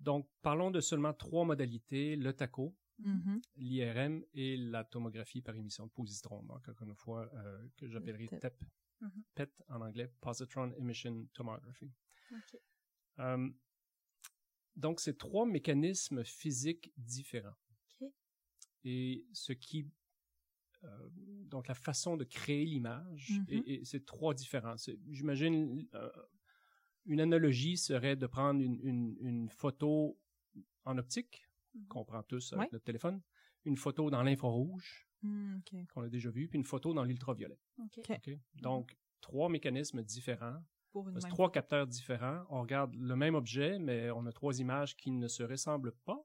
donc, 0.00 0.28
parlons 0.42 0.70
de 0.70 0.80
seulement 0.80 1.12
trois 1.14 1.44
modalités. 1.44 2.16
Le 2.16 2.32
TACO, 2.32 2.74
Mhm. 2.98 3.40
l'IRM 3.56 4.24
et 4.34 4.56
la 4.56 4.84
tomographie 4.84 5.42
par 5.42 5.56
émission 5.56 5.84
de 5.86 5.90
positrons, 5.90 6.44
donc 6.44 6.68
encore 6.68 6.86
une 6.86 6.94
fois 6.94 7.28
euh, 7.34 7.68
que 7.76 7.88
j'appellerai 7.88 8.28
TEP. 8.38 8.62
Mhm. 9.00 9.24
PET 9.34 9.50
en 9.68 9.80
anglais, 9.80 10.12
Positron 10.20 10.70
Emission 10.78 11.26
Tomography. 11.34 11.90
Donc, 14.76 15.00
c'est 15.00 15.16
trois 15.18 15.46
mécanismes 15.46 16.24
physiques 16.24 16.92
différents. 16.96 17.56
Et 18.84 19.24
ce 19.32 19.52
qui... 19.52 19.90
euh, 20.84 21.08
donc, 21.50 21.68
la 21.68 21.74
façon 21.74 22.16
de 22.16 22.24
créer 22.24 22.64
l'image, 22.64 23.30
Mhm. 23.40 23.46
et, 23.48 23.74
et 23.74 23.84
c'est 23.84 24.04
trois 24.04 24.34
différents. 24.34 24.76
C'est- 24.76 24.98
J'imagine, 25.10 25.86
euh, 25.94 26.10
une 27.06 27.20
analogie 27.20 27.76
serait 27.76 28.16
de 28.16 28.26
prendre 28.26 28.60
une, 28.60 28.78
une- 28.82 29.16
une 29.20 29.48
photo 29.50 30.18
en 30.84 30.98
optique, 30.98 31.48
Mhm. 31.74 31.86
qu'on 31.88 32.04
prend 32.04 32.22
tous 32.22 32.52
avec 32.52 32.72
notre 32.72 32.84
téléphone, 32.84 33.20
une 33.64 33.76
photo 33.76 34.10
dans 34.10 34.22
l'infrarouge, 34.22 35.06
Mm, 35.22 35.60
qu'on 35.92 36.02
a 36.02 36.08
déjà 36.10 36.30
vu, 36.30 36.48
puis 36.48 36.58
une 36.58 36.64
photo 36.66 36.92
dans 36.92 37.02
l'ultraviolet. 37.02 37.58
Donc, 38.60 38.94
trois 39.22 39.48
mécanismes 39.48 40.02
différents 40.02 40.62
Pour 40.92 41.08
une 41.08 41.18
trois 41.18 41.50
capteurs 41.50 41.86
différents. 41.86 42.44
On 42.50 42.60
regarde 42.60 42.94
le 42.94 43.16
même 43.16 43.34
objet, 43.34 43.78
mais 43.78 44.10
on 44.10 44.26
a 44.26 44.32
trois 44.32 44.60
images 44.60 44.94
qui 44.96 45.10
ne 45.10 45.26
se 45.26 45.42
ressemblent 45.42 45.92
pas, 46.04 46.22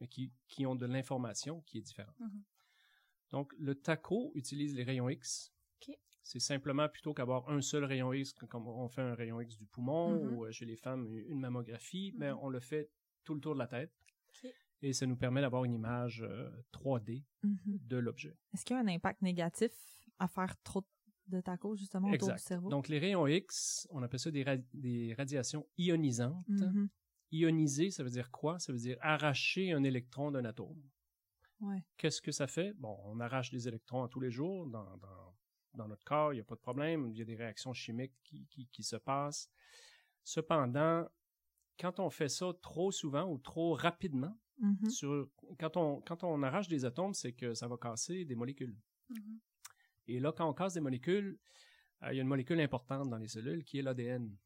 mais 0.00 0.06
qui, 0.08 0.30
qui 0.46 0.66
ont 0.66 0.76
de 0.76 0.86
l'information 0.86 1.62
qui 1.62 1.78
est 1.78 1.82
différente. 1.82 2.14
Mhm. 2.20 2.44
Donc, 3.30 3.52
le 3.58 3.74
TACO 3.74 4.32
utilise 4.34 4.74
les 4.74 4.84
rayons 4.84 5.08
X. 5.08 5.52
C'est 6.22 6.40
simplement 6.40 6.88
plutôt 6.90 7.14
qu'avoir 7.14 7.48
un 7.48 7.62
seul 7.62 7.84
rayon 7.84 8.12
X, 8.12 8.34
comme 8.50 8.66
on 8.68 8.86
fait 8.90 9.00
un 9.00 9.14
rayon 9.14 9.40
X 9.40 9.56
du 9.56 9.64
poumon 9.66 10.10
Mhm. 10.12 10.30
ou 10.36 10.44
euh, 10.44 10.50
chez 10.52 10.66
les 10.66 10.76
femmes 10.76 11.06
une 11.26 11.40
mammographie, 11.40 12.12
mais 12.18 12.30
Mhm. 12.30 12.38
on 12.42 12.48
le 12.50 12.60
fait 12.60 12.90
tout 13.24 13.32
le 13.34 13.40
tour 13.40 13.54
de 13.54 13.58
la 13.58 13.66
tête. 13.66 13.92
Et 14.82 14.92
ça 14.92 15.06
nous 15.06 15.16
permet 15.16 15.40
d'avoir 15.40 15.64
une 15.64 15.72
image 15.72 16.22
euh, 16.22 16.50
3D 16.70 17.24
Mhm. 17.42 17.78
de 17.80 17.96
l'objet. 17.96 18.36
Est-ce 18.52 18.64
qu'il 18.66 18.76
y 18.76 18.78
a 18.78 18.82
un 18.82 18.88
impact 18.88 19.22
négatif 19.22 19.72
à 20.18 20.28
faire 20.28 20.54
trop 20.62 20.84
de 21.28 21.40
tacos, 21.40 21.76
justement, 21.76 22.10
autour 22.10 22.32
du 22.32 22.38
cerveau? 22.38 22.68
Donc, 22.68 22.88
les 22.88 22.98
rayons 22.98 23.26
X, 23.26 23.88
on 23.90 24.02
appelle 24.02 24.20
ça 24.20 24.30
des, 24.30 24.42
ra- 24.42 24.56
des 24.74 25.14
radiations 25.14 25.66
ionisantes. 25.78 26.46
Ioniser, 27.30 27.90
ça 27.90 28.02
veut 28.02 28.10
dire 28.10 28.30
quoi? 28.30 28.58
Ça 28.58 28.72
veut 28.72 28.78
dire 28.78 28.96
arracher 29.00 29.72
un 29.72 29.82
électron 29.84 30.30
d'un 30.30 30.44
atome. 30.44 30.82
Ouais. 31.60 31.84
Qu'est-ce 31.96 32.20
que 32.22 32.30
ça 32.32 32.46
fait? 32.46 32.72
Bon, 32.74 32.98
on 33.04 33.18
arrache 33.20 33.50
des 33.50 33.66
électrons 33.68 34.04
à 34.04 34.08
tous 34.08 34.20
les 34.20 34.30
jours 34.30 34.66
dans, 34.66 34.96
dans, 34.98 35.34
dans 35.74 35.88
notre 35.88 36.04
corps, 36.04 36.32
il 36.32 36.36
n'y 36.36 36.40
a 36.40 36.44
pas 36.44 36.54
de 36.54 36.60
problème, 36.60 37.08
il 37.10 37.16
y 37.18 37.22
a 37.22 37.24
des 37.24 37.34
réactions 37.36 37.72
chimiques 37.72 38.14
qui, 38.22 38.46
qui, 38.46 38.66
qui 38.68 38.82
se 38.82 38.96
passent. 38.96 39.50
Cependant, 40.24 41.08
quand 41.80 42.00
on 42.00 42.10
fait 42.10 42.28
ça 42.28 42.52
trop 42.60 42.90
souvent 42.92 43.24
ou 43.30 43.38
trop 43.38 43.74
rapidement, 43.74 44.36
Mhm. 44.60 44.90
sur, 44.90 45.28
quand, 45.60 45.76
on, 45.76 46.00
quand 46.00 46.24
on 46.24 46.42
arrache 46.42 46.66
des 46.66 46.84
atomes, 46.84 47.14
c'est 47.14 47.32
que 47.32 47.54
ça 47.54 47.68
va 47.68 47.76
casser 47.76 48.24
des 48.24 48.34
molécules. 48.34 48.76
Mhm. 49.08 49.38
Et 50.08 50.18
là, 50.18 50.32
quand 50.32 50.48
on 50.48 50.52
casse 50.52 50.74
des 50.74 50.80
molécules, 50.80 51.38
euh, 52.02 52.12
il 52.12 52.16
y 52.16 52.18
a 52.18 52.22
une 52.22 52.28
molécule 52.28 52.58
importante 52.60 53.08
dans 53.08 53.18
les 53.18 53.28
cellules 53.28 53.62
qui 53.62 53.78
est 53.78 53.82
l'ADN. 53.82 54.36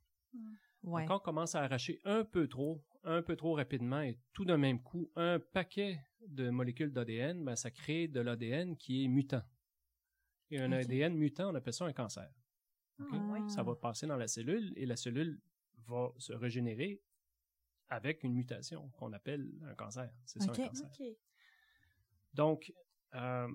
Ouais. 0.83 1.07
Quand 1.07 1.17
on 1.17 1.21
commence 1.21 1.55
à 1.55 1.63
arracher 1.63 1.99
un 2.05 2.25
peu 2.25 2.47
trop, 2.47 2.83
un 3.05 3.23
peu 3.23 3.37
trop 3.37 3.55
rapidement 3.55 4.01
et 4.01 4.19
tout 4.33 4.45
d'un 4.45 4.59
même 4.59 4.81
coup, 4.83 5.11
un 5.17 5.39
paquet 5.41 6.01
de 6.27 6.51
molécules 6.51 6.93
d'ADN, 6.93 7.45
ben, 7.45 7.57
ça 7.57 7.71
crée 7.71 8.09
de 8.09 8.21
l'ADN 8.21 8.77
qui 8.77 9.05
est 9.05 9.09
mutant. 9.09 9.43
Et 10.51 10.61
un. 10.61 10.71
ADN 10.71 11.15
mutant, 11.15 11.51
on 11.51 11.55
appelle 11.55 11.73
ça 11.73 11.87
un 11.87 11.93
cancer. 11.93 12.31
Ah. 13.01 13.49
Ça 13.49 13.63
va 13.63 13.75
passer 13.75 14.07
dans 14.07 14.17
la 14.17 14.29
cellule 14.29 14.73
et 14.77 14.87
la 14.87 14.97
cellule 14.97 15.41
va 15.87 16.13
se 16.19 16.33
régénérer 16.33 17.01
avec 17.89 18.23
une 18.23 18.35
mutation 18.35 18.89
qu'on 18.91 19.13
appelle 19.13 19.51
un 19.65 19.75
cancer. 19.75 20.13
C'est 20.25 20.41
ça 20.41 20.53
un 20.53 20.55
cancer. 20.55 20.89
Donc, 22.35 22.73
euh, 23.15 23.49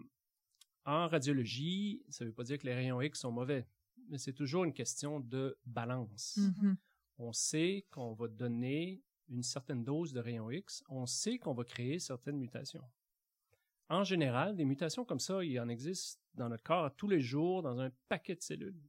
en 0.86 1.08
radiologie, 1.08 2.04
ça 2.10 2.24
ne 2.24 2.30
veut 2.30 2.36
pas 2.36 2.44
dire 2.44 2.58
que 2.58 2.66
les 2.66 2.74
rayons 2.74 3.02
X 3.02 3.20
sont 3.20 3.32
mauvais, 3.32 3.68
mais 4.10 4.18
c'est 4.18 4.34
toujours 4.34 4.64
une 4.64 4.74
question 4.74 5.20
de 5.20 5.58
balance. 5.66 6.38
Mhm. 6.38 6.78
On 7.20 7.34
sait 7.34 7.88
qu'on 7.92 8.14
va 8.14 8.28
donner 8.28 9.04
une 9.30 9.44
certaine 9.44 9.84
dose 9.84 10.14
de 10.14 10.20
rayons 10.20 10.50
X, 10.52 10.84
on 10.90 11.06
sait 11.06 11.38
qu'on 11.38 11.54
va 11.54 11.64
créer 11.64 12.00
certaines 12.00 12.38
mutations. 12.38 12.84
En 13.90 14.04
général, 14.04 14.56
des 14.56 14.66
mutations 14.66 15.06
comme 15.06 15.20
ça, 15.20 15.44
il 15.44 15.60
en 15.60 15.70
existe 15.70 16.22
dans 16.34 16.50
notre 16.50 16.64
corps 16.64 16.94
tous 16.96 17.08
les 17.08 17.22
jours 17.22 17.62
dans 17.62 17.80
un 17.80 17.90
paquet 18.10 18.36
de 18.36 18.42
cellules. 18.42 18.82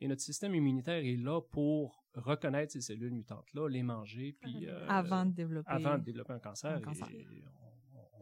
Et 0.00 0.08
notre 0.08 0.22
système 0.22 0.54
immunitaire 0.54 1.04
est 1.04 1.16
là 1.16 1.40
pour 1.42 2.04
reconnaître 2.14 2.72
ces 2.72 2.80
cellules 2.80 3.12
mutantes-là, 3.12 3.68
les 3.68 3.82
manger, 3.82 4.32
puis 4.40 4.66
euh, 4.66 4.86
Avant 4.88 5.26
de 5.26 5.32
développer. 5.32 5.70
avant 5.70 5.98
de 5.98 6.04
développer 6.04 6.32
un 6.32 6.38
cancer, 6.40 6.72
un 6.76 6.80
cancer. 6.80 7.08
et 7.10 7.26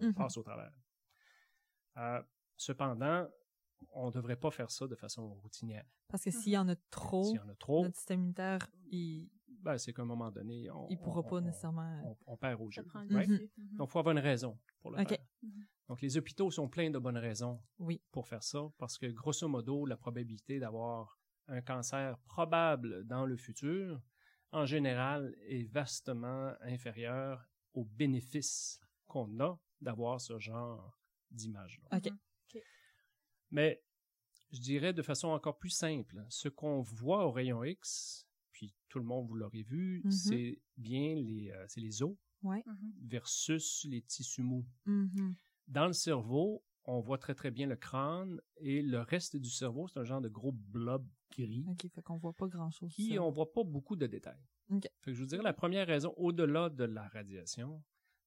on, 0.00 0.06
Mhm. 0.06 0.14
passe 0.14 0.36
au 0.36 0.42
travers. 0.42 0.72
Euh, 1.96 2.22
cependant, 2.56 3.28
on 3.92 4.06
ne 4.08 4.12
devrait 4.12 4.36
pas 4.36 4.50
faire 4.50 4.70
ça 4.70 4.86
de 4.86 4.94
façon 4.96 5.34
routinière. 5.34 5.84
Parce 6.08 6.24
que 6.24 6.30
s'il 6.30 6.52
y 6.52 6.58
en 6.58 6.68
a 6.68 6.76
trop, 6.90 7.24
S'il 7.24 7.36
y 7.36 7.40
en 7.40 7.48
a 7.48 7.54
trop, 7.54 7.82
notre 7.84 7.96
système 7.96 8.20
immunitaire, 8.20 8.58
il, 8.90 9.28
ben, 9.62 9.76
c'est 9.78 9.92
qu'à 9.92 10.02
un 10.02 10.06
moment 10.06 10.30
donné, 10.30 10.70
on, 10.70 10.86
il 10.88 10.98
pourra 10.98 11.20
on- 11.20 11.22
pas 11.24 11.36
on- 11.36 11.40
nécessairement. 11.40 12.16
on, 12.26 12.32
on 12.32 12.36
perd 12.36 12.60
au 12.60 12.70
jeu. 12.70 12.84
right? 13.10 13.28
Mhm. 13.28 13.76
Donc, 13.76 13.88
il 13.88 13.92
faut 13.92 13.98
avoir 13.98 14.12
une 14.16 14.22
raison 14.22 14.58
pour 14.80 14.90
le 14.92 14.98
faire. 15.04 15.18
Donc, 15.88 16.00
les 16.02 16.16
hôpitaux 16.18 16.50
sont 16.50 16.68
pleins 16.68 16.90
de 16.90 16.98
bonnes 16.98 17.16
raisons 17.16 17.60
Oui. 17.78 18.00
pour 18.12 18.26
faire 18.28 18.42
ça, 18.42 18.60
parce 18.78 18.98
que 18.98 19.06
grosso 19.06 19.48
modo, 19.48 19.86
la 19.86 19.96
probabilité 19.96 20.58
d'avoir 20.58 21.18
un 21.48 21.62
cancer 21.62 22.18
probable 22.26 23.04
dans 23.06 23.24
le 23.24 23.36
futur, 23.36 24.00
en 24.52 24.66
général, 24.66 25.34
est 25.46 25.64
vastement 25.64 26.52
inférieure 26.60 27.46
aux 27.74 27.84
bénéfices 27.84 28.80
qu'on 29.06 29.40
a 29.40 29.58
d'avoir 29.80 30.20
ce 30.20 30.38
genre 30.38 30.98
d'image-là. 31.30 31.96
OK. 31.98 32.10
Mhm. 32.10 32.60
Mais 33.50 33.82
je 34.52 34.60
dirais 34.60 34.92
de 34.92 35.02
façon 35.02 35.28
encore 35.28 35.56
plus 35.58 35.70
simple, 35.70 36.22
ce 36.28 36.48
qu'on 36.48 36.82
voit 36.82 37.24
au 37.26 37.30
rayon 37.32 37.64
X, 37.64 38.27
puis 38.58 38.74
tout 38.88 38.98
le 38.98 39.04
monde 39.04 39.24
vous 39.28 39.34
l'aurez 39.36 39.62
vu, 39.62 40.00
Mhm. 40.04 40.10
c'est 40.10 40.60
bien 40.76 41.14
les, 41.14 41.50
euh, 41.52 41.64
c'est 41.68 41.80
les 41.80 42.02
os 42.02 42.16
Mhm. 42.42 42.92
versus 43.02 43.84
les 43.88 44.02
tissus 44.02 44.42
mous. 44.42 44.66
Mhm. 44.84 45.34
Dans 45.68 45.86
le 45.86 45.92
cerveau, 45.92 46.64
on 46.84 46.98
voit 47.00 47.18
très 47.18 47.34
très 47.36 47.52
bien 47.52 47.68
le 47.68 47.76
crâne 47.76 48.40
et 48.56 48.82
le 48.82 49.00
reste 49.00 49.36
du 49.36 49.48
cerveau, 49.50 49.86
c'est 49.86 50.00
un 50.00 50.04
genre 50.04 50.20
de 50.20 50.28
gros 50.28 50.50
blob 50.52 51.06
gris 51.30 51.64
OK, 51.68 51.86
fait 51.88 52.02
qu'on 52.02 52.16
voit 52.16 52.32
pas 52.32 52.48
grand-chose. 52.48 52.92
qui 52.92 53.14
ça. 53.14 53.22
on 53.22 53.30
voit 53.30 53.52
pas 53.52 53.62
beaucoup 53.62 53.94
de 53.94 54.06
détails. 54.08 54.42
Ok. 54.70 54.82
Fait 55.02 55.10
que 55.10 55.14
je 55.14 55.20
vous 55.20 55.26
dirais 55.28 55.42
la 55.44 55.52
première 55.52 55.86
raison, 55.86 56.12
au-delà 56.16 56.68
de 56.68 56.82
la 56.84 57.06
radiation, 57.08 57.84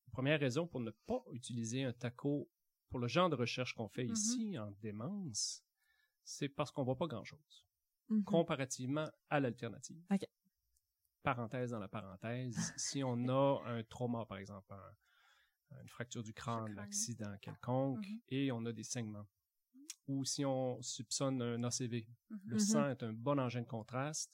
la 0.07 0.11
première 0.11 0.39
raison 0.39 0.65
pour 0.65 0.79
ne 0.79 0.91
pas 1.07 1.23
utiliser 1.33 1.83
un 1.83 1.91
taco 1.93 2.49
pour 2.89 2.99
le 2.99 3.07
genre 3.09 3.29
de 3.29 3.35
recherche 3.35 3.73
qu'on 3.73 3.89
fait 3.89 4.05
ici 4.05 4.57
en 4.57 4.71
démence, 4.81 5.63
c'est 6.23 6.47
parce 6.49 6.71
qu'on 6.71 6.83
voit 6.83 6.97
pas 6.97 7.07
grand-chose 7.07 7.65
Mhm. 8.11 8.23
comparativement 8.25 9.09
à 9.29 9.39
l'alternative. 9.39 10.03
Ok. 10.11 10.25
Parenthèse 11.23 11.71
dans 11.71 11.79
la 11.79 11.87
parenthèse, 11.87 12.55
si 12.77 13.03
on 13.03 13.27
a 13.29 13.61
un 13.65 13.83
trauma, 13.83 14.25
par 14.25 14.37
exemple, 14.37 14.73
un- 14.73 15.77
une 15.81 15.87
fracture 15.89 16.23
du 16.23 16.33
crâne, 16.33 16.73
crâne. 16.73 16.79
accident 16.79 17.37
quelconque, 17.41 18.05
Mhm. 18.07 18.21
et 18.29 18.51
on 18.51 18.65
a 18.65 18.73
des 18.73 18.83
saignements, 18.83 19.27
ou 20.07 20.25
si 20.25 20.43
on 20.43 20.81
soupçonne 20.81 21.41
un 21.41 21.63
ACV, 21.63 22.05
le 22.45 22.55
Mhm. 22.55 22.59
sang 22.59 22.89
est 22.89 23.03
un 23.03 23.13
bon 23.13 23.39
engin 23.39 23.61
de 23.61 23.67
contraste, 23.67 24.33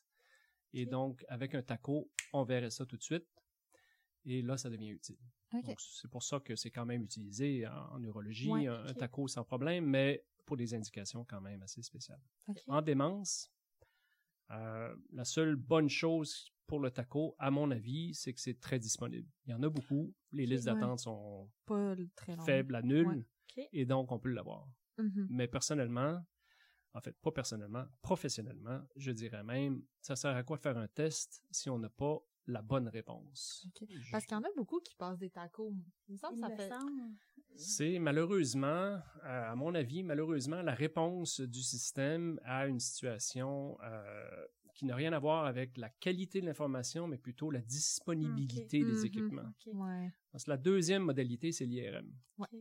et 0.73 0.85
donc 0.85 1.23
avec 1.27 1.53
un 1.55 1.61
taco, 1.61 2.09
on 2.33 2.43
verrait 2.43 2.71
ça 2.71 2.85
tout 2.85 2.97
de 2.97 3.03
suite, 3.03 3.27
et 4.25 4.41
là, 4.41 4.57
ça 4.57 4.69
devient 4.69 4.89
utile. 4.89 5.19
OK. 5.53 5.63
Donc, 5.65 5.79
c'est 5.79 6.09
pour 6.09 6.23
ça 6.23 6.39
que 6.39 6.55
c'est 6.55 6.71
quand 6.71 6.85
même 6.85 7.03
utilisé 7.03 7.67
en, 7.67 7.93
en 7.93 7.99
neurologie, 7.99 8.49
Ouais, 8.49 8.67
un, 8.67 8.85
un 8.85 8.93
taco 8.93 9.27
sans 9.27 9.43
problème, 9.43 9.85
mais 9.85 10.25
pour 10.45 10.57
des 10.57 10.73
indications 10.73 11.23
quand 11.25 11.41
même 11.41 11.61
assez 11.61 11.81
spéciales. 11.81 12.21
En 12.67 12.81
démence, 12.81 13.51
euh, 14.51 14.95
la 15.11 15.25
seule 15.25 15.55
bonne 15.55 15.89
chose 15.89 16.51
pour 16.67 16.79
le 16.79 16.91
taco, 16.91 17.35
à 17.39 17.49
mon 17.49 17.71
avis, 17.71 18.13
c'est 18.13 18.33
que 18.33 18.41
c'est 18.41 18.59
très 18.59 18.79
disponible. 18.79 19.27
Il 19.45 19.51
y 19.51 19.53
en 19.53 19.63
a 19.63 19.69
beaucoup. 19.69 20.13
Les 20.31 20.45
listes 20.45 20.65
d'attente 20.65 20.99
sont 20.99 21.49
Pas 21.65 21.95
très 22.15 22.35
faibles 22.45 22.75
à 22.75 22.81
Ouais. 22.81 23.05
OK. 23.05 23.69
et 23.71 23.85
donc 23.85 24.11
on 24.11 24.19
peut 24.19 24.29
l'avoir. 24.29 24.67
Mhm. 24.97 25.27
Mais 25.29 25.47
personnellement, 25.47 26.21
en 26.93 27.01
fait, 27.01 27.15
pas 27.21 27.31
personnellement, 27.31 27.85
professionnellement, 28.01 28.81
je 28.95 29.11
dirais 29.11 29.43
même, 29.43 29.83
ça 30.01 30.15
sert 30.15 30.35
à 30.35 30.43
quoi 30.43 30.57
faire 30.57 30.77
un 30.77 30.87
test 30.87 31.41
si 31.51 31.69
on 31.69 31.79
n'a 31.79 31.89
pas 31.89 32.19
la 32.47 32.61
bonne 32.61 32.87
réponse? 32.87 33.67
Parce 34.11 34.25
qu'il 34.25 34.35
y 34.35 34.39
en 34.39 34.43
a 34.43 34.53
beaucoup 34.55 34.79
qui 34.79 34.95
passent 34.95 35.19
des 35.19 35.29
tacos. 35.29 35.73
Il 36.07 36.13
me 36.13 36.17
semble 36.17 36.35
que 36.35 36.41
ça 36.41 36.49
me 36.49 36.55
fait... 36.55 36.69
semble. 36.69 37.01
C'est 37.57 37.99
malheureusement, 37.99 38.99
à 39.23 39.55
mon 39.55 39.73
avis, 39.75 40.03
malheureusement, 40.03 40.61
la 40.61 40.73
réponse 40.73 41.41
du 41.41 41.61
système 41.61 42.39
à 42.43 42.67
une 42.67 42.79
situation 42.79 43.77
euh, 43.83 44.45
qui 44.73 44.85
n'a 44.85 44.95
rien 44.95 45.11
à 45.13 45.19
voir 45.19 45.45
avec 45.45 45.75
la 45.77 45.89
qualité 45.89 46.39
de 46.39 46.45
l'information, 46.45 47.07
mais 47.07 47.17
plutôt 47.17 47.49
la 47.49 47.61
disponibilité 47.61 48.83
des 48.83 48.91
Mhm. 48.99 49.05
équipements. 49.05 49.49
OK. 49.65 49.73
Ouais. 49.73 50.11
Parce 50.31 50.43
que 50.43 50.51
la 50.51 50.57
deuxième 50.57 51.03
modalité, 51.03 51.51
c'est 51.51 51.65
l'IRM. 51.65 52.11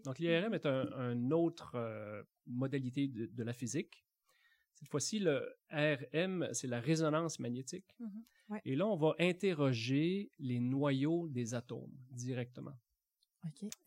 Donc 0.04 0.18
l'IRM 0.18 0.54
est 0.54 0.64
un, 0.66 0.90
un 0.92 1.30
autre 1.30 1.72
euh, 1.74 2.22
modalité 2.46 3.06
de, 3.08 3.26
de 3.26 3.42
la 3.42 3.52
physique. 3.52 4.02
Cette 4.74 4.88
fois-ci, 4.88 5.18
le 5.18 5.56
RM, 5.70 6.48
c'est 6.52 6.66
la 6.68 6.80
résonance 6.80 7.38
magnétique. 7.38 7.94
Mhm. 8.00 8.24
Ouais. 8.48 8.60
Et 8.64 8.76
là, 8.76 8.86
on 8.86 8.96
va 8.96 9.14
interroger 9.18 10.30
les 10.38 10.60
noyaux 10.60 11.28
des 11.28 11.54
atomes 11.54 11.92
directement. 12.10 12.78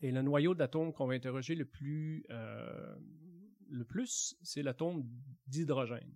Et 0.00 0.10
le 0.12 0.22
noyau 0.22 0.54
d'atome 0.54 0.92
qu'on 0.92 1.06
va 1.06 1.14
interroger 1.14 1.54
le 1.54 1.64
plus, 1.64 2.24
euh, 2.30 2.96
le 3.68 3.84
plus, 3.84 4.36
c'est 4.42 4.62
l'atome 4.62 5.04
d'hydrogène, 5.46 6.14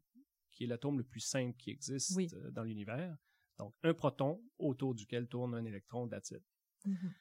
qui 0.50 0.64
est 0.64 0.66
l'atome 0.66 0.98
le 0.98 1.04
plus 1.04 1.20
simple 1.20 1.56
qui 1.56 1.70
existe 1.70 2.16
Oui. 2.16 2.28
euh, 2.34 2.50
dans 2.50 2.62
l'univers. 2.64 3.16
Donc, 3.58 3.74
un 3.82 3.94
proton 3.94 4.42
autour 4.58 4.94
duquel 4.94 5.28
tourne 5.28 5.54
un 5.54 5.64
électron 5.64 6.06
d'acide. 6.06 6.42
Mhm. 6.84 7.12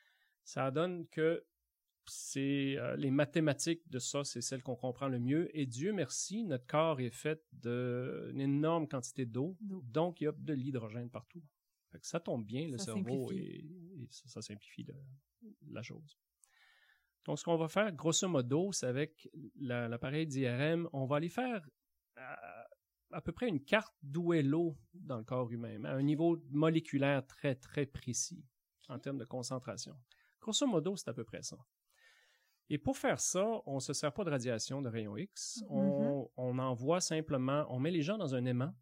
Ça 0.44 0.72
donne 0.72 1.08
que 1.08 1.46
c'est 2.06 2.75
euh, 2.77 2.96
les 2.98 3.12
mathématiques 3.12 3.88
de 3.89 3.98
ça, 4.00 4.24
c'est 4.25 4.42
celles 4.42 4.62
qu'on 4.63 4.75
comprend 4.75 5.08
le 5.08 5.20
mieux. 5.20 5.50
Et 5.58 5.65
Dieu 5.65 5.94
merci, 5.94 6.44
notre 6.44 6.65
corps 6.65 7.00
est 7.00 7.12
fait 7.12 7.42
d'une 7.53 8.42
énorme 8.42 8.88
quantité 8.89 9.25
d'eau, 9.25 9.56
donc 9.62 10.20
il 10.20 10.25
y 10.25 10.27
a 10.27 10.34
de 10.34 10.53
l'hydrogène 10.53 11.10
partout. 11.10 11.42
Ça 12.01 12.20
tombe 12.20 12.44
bien, 12.44 12.68
le 12.68 12.77
Ça 12.80 12.86
cerveau, 12.86 13.27
simplifie. 13.30 13.46
et, 13.46 14.03
et 14.03 14.08
ça, 14.10 14.27
ça 14.27 14.42
simplifie 14.42 14.84
le- 14.84 14.96
la 15.72 15.82
chose. 15.82 16.18
Donc, 17.26 17.40
ce 17.40 17.44
qu'on 17.44 17.56
va 17.58 17.70
faire, 17.70 17.92
grosso 17.94 18.28
modo, 18.28 18.72
c'est 18.74 18.86
avec 18.88 19.30
la- 19.56 19.88
l'appareil 19.88 20.28
d'IRM, 20.28 20.90
on 20.94 21.06
va 21.06 21.18
aller 21.18 21.30
faire 21.30 21.66
à, 22.18 22.68
à 23.12 23.22
peu 23.22 23.32
près 23.32 23.48
une 23.48 23.64
carte 23.64 23.96
d'où 24.02 24.34
est 24.34 24.44
l'eau 24.44 24.78
dans 24.94 25.18
le 25.18 25.24
corps 25.24 25.50
humain, 25.52 25.78
mais 25.80 25.90
à 25.90 25.94
un 25.94 26.02
niveau 26.04 26.38
moléculaire 26.50 27.26
très, 27.26 27.56
très 27.56 27.86
précis 27.86 28.44
en 28.90 29.00
termes 29.00 29.18
de 29.20 29.26
concentration. 29.26 29.96
Grosso 30.42 30.68
modo, 30.68 30.96
c'est 30.98 31.08
à 31.10 31.14
peu 31.14 31.24
près 31.24 31.42
ça. 31.44 31.58
Et 32.70 32.78
pour 32.78 32.98
faire 32.98 33.20
ça, 33.20 33.46
on 33.66 33.76
ne 33.76 33.80
se 33.80 33.94
sert 33.94 34.14
pas 34.14 34.24
de 34.26 34.30
radiation 34.30 34.82
de 34.82 34.90
rayons 34.90 35.16
X. 35.16 35.64
on, 35.70 36.30
on 36.38 36.60
envoie 36.60 37.00
simplement, 37.02 37.66
on 37.70 37.80
met 37.80 37.92
les 37.92 38.02
gens 38.02 38.18
dans 38.18 38.36
un 38.36 38.44
aimant. 38.46 38.74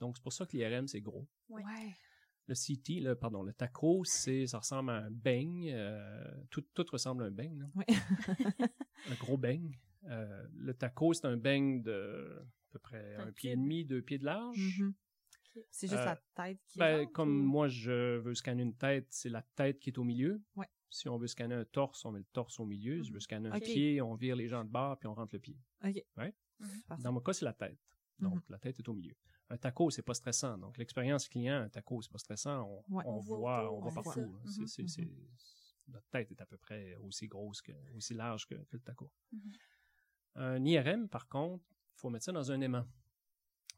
Donc, 0.00 0.16
c'est 0.16 0.22
pour 0.22 0.32
ça 0.32 0.44
que 0.44 0.56
l'IRM, 0.56 0.86
c'est 0.88 1.00
gros. 1.00 1.26
Ouais. 1.48 1.62
Le 2.48 2.54
CT, 2.54 3.00
le, 3.02 3.14
pardon, 3.16 3.42
le 3.42 3.52
taco, 3.52 4.04
c'est, 4.04 4.46
ça 4.46 4.58
ressemble 4.58 4.90
à 4.90 4.96
un 5.06 5.10
beigne. 5.10 5.70
euh, 5.74 6.24
tout, 6.50 6.62
tout 6.74 6.84
ressemble 6.92 7.24
à 7.24 7.26
un 7.26 7.30
beigne. 7.30 7.58
là. 7.58 7.66
Ouais. 7.74 7.86
un 9.10 9.14
gros 9.18 9.36
beigne. 9.36 9.76
Euh, 10.04 10.46
le 10.54 10.72
taco, 10.74 11.12
c'est 11.12 11.26
un 11.26 11.36
beigne 11.36 11.82
de 11.82 12.38
à 12.40 12.72
peu 12.72 12.78
près 12.78 13.16
Un 13.16 13.28
un 13.28 13.32
pied 13.32 13.52
et 13.52 13.56
demi, 13.56 13.84
deux 13.84 14.02
pieds 14.02 14.18
de 14.18 14.24
large. 14.24 14.78
Mhm. 14.80 14.94
C'est 15.70 15.88
juste 15.88 15.98
Euh, 16.00 16.04
la 16.04 16.22
tête 16.34 16.60
qui 16.68 16.78
Ben, 16.78 16.98
rentre, 17.00 17.12
comme 17.12 17.40
ou- 17.40 17.44
moi, 17.46 17.66
je 17.68 18.18
veux 18.18 18.34
scanner 18.34 18.62
une 18.62 18.76
tête, 18.76 19.06
c'est 19.10 19.30
la 19.30 19.42
tête 19.56 19.80
qui 19.80 19.90
est 19.90 19.98
au 19.98 20.04
milieu. 20.04 20.40
Ouais. 20.54 20.66
Si 20.90 21.08
on 21.08 21.16
veut 21.18 21.26
scanner 21.26 21.54
un 21.54 21.64
torse, 21.64 22.04
on 22.04 22.12
met 22.12 22.20
le 22.20 22.26
torse 22.32 22.60
au 22.60 22.64
milieu. 22.66 23.02
Si 23.02 23.08
je 23.08 23.14
veux 23.14 23.20
scanner 23.20 23.48
un 23.48 23.58
pied, 23.58 24.00
on 24.02 24.14
vire 24.14 24.36
les 24.36 24.46
gens 24.48 24.64
de 24.64 24.70
bord 24.70 24.98
puis 24.98 25.08
on 25.08 25.14
rentre 25.14 25.34
le 25.34 25.40
pied. 25.40 25.56
OK. 25.84 26.00
Ouais. 26.18 26.34
Parfait. 26.86 27.02
Dans 27.02 27.12
mon 27.12 27.20
cas, 27.20 27.32
c'est 27.32 27.44
la 27.44 27.52
tête. 27.54 27.78
Donc, 28.18 28.40
la 28.48 28.58
tête 28.58 28.78
est 28.78 28.88
au 28.88 28.94
milieu. 28.94 29.14
Un 29.48 29.56
taco, 29.58 29.90
c'est 29.90 30.02
pas 30.02 30.14
stressant. 30.14 30.58
Donc, 30.58 30.76
l'expérience 30.76 31.28
client, 31.28 31.62
un 31.62 31.68
taco, 31.68 32.02
c'est 32.02 32.10
pas 32.10 32.18
stressant. 32.18 32.62
On, 32.88 32.96
Ouais. 32.96 33.04
on 33.06 33.14
On 33.16 33.18
voit 33.20 33.72
on 33.72 33.80
voit 33.80 34.02
partout. 34.02 34.40
C'est- 34.66 34.82
Mhm. 34.82 34.88
c'est- 34.88 35.08
notre 35.88 36.08
tête 36.08 36.30
est 36.32 36.40
à 36.40 36.46
peu 36.46 36.56
près 36.56 36.96
aussi 36.96 37.28
grosse 37.28 37.62
que, 37.62 37.72
aussi 37.96 38.14
large 38.14 38.46
que, 38.46 38.56
que 38.56 38.76
le 38.76 38.80
taco. 38.82 39.10
Mhm. 39.32 39.52
Un 40.34 40.64
IRM, 40.64 41.08
par 41.08 41.28
contre, 41.28 41.64
il 41.70 41.98
faut 42.00 42.10
mettre 42.10 42.24
ça 42.24 42.32
dans 42.32 42.50
un 42.50 42.60
aimant. 42.60 42.86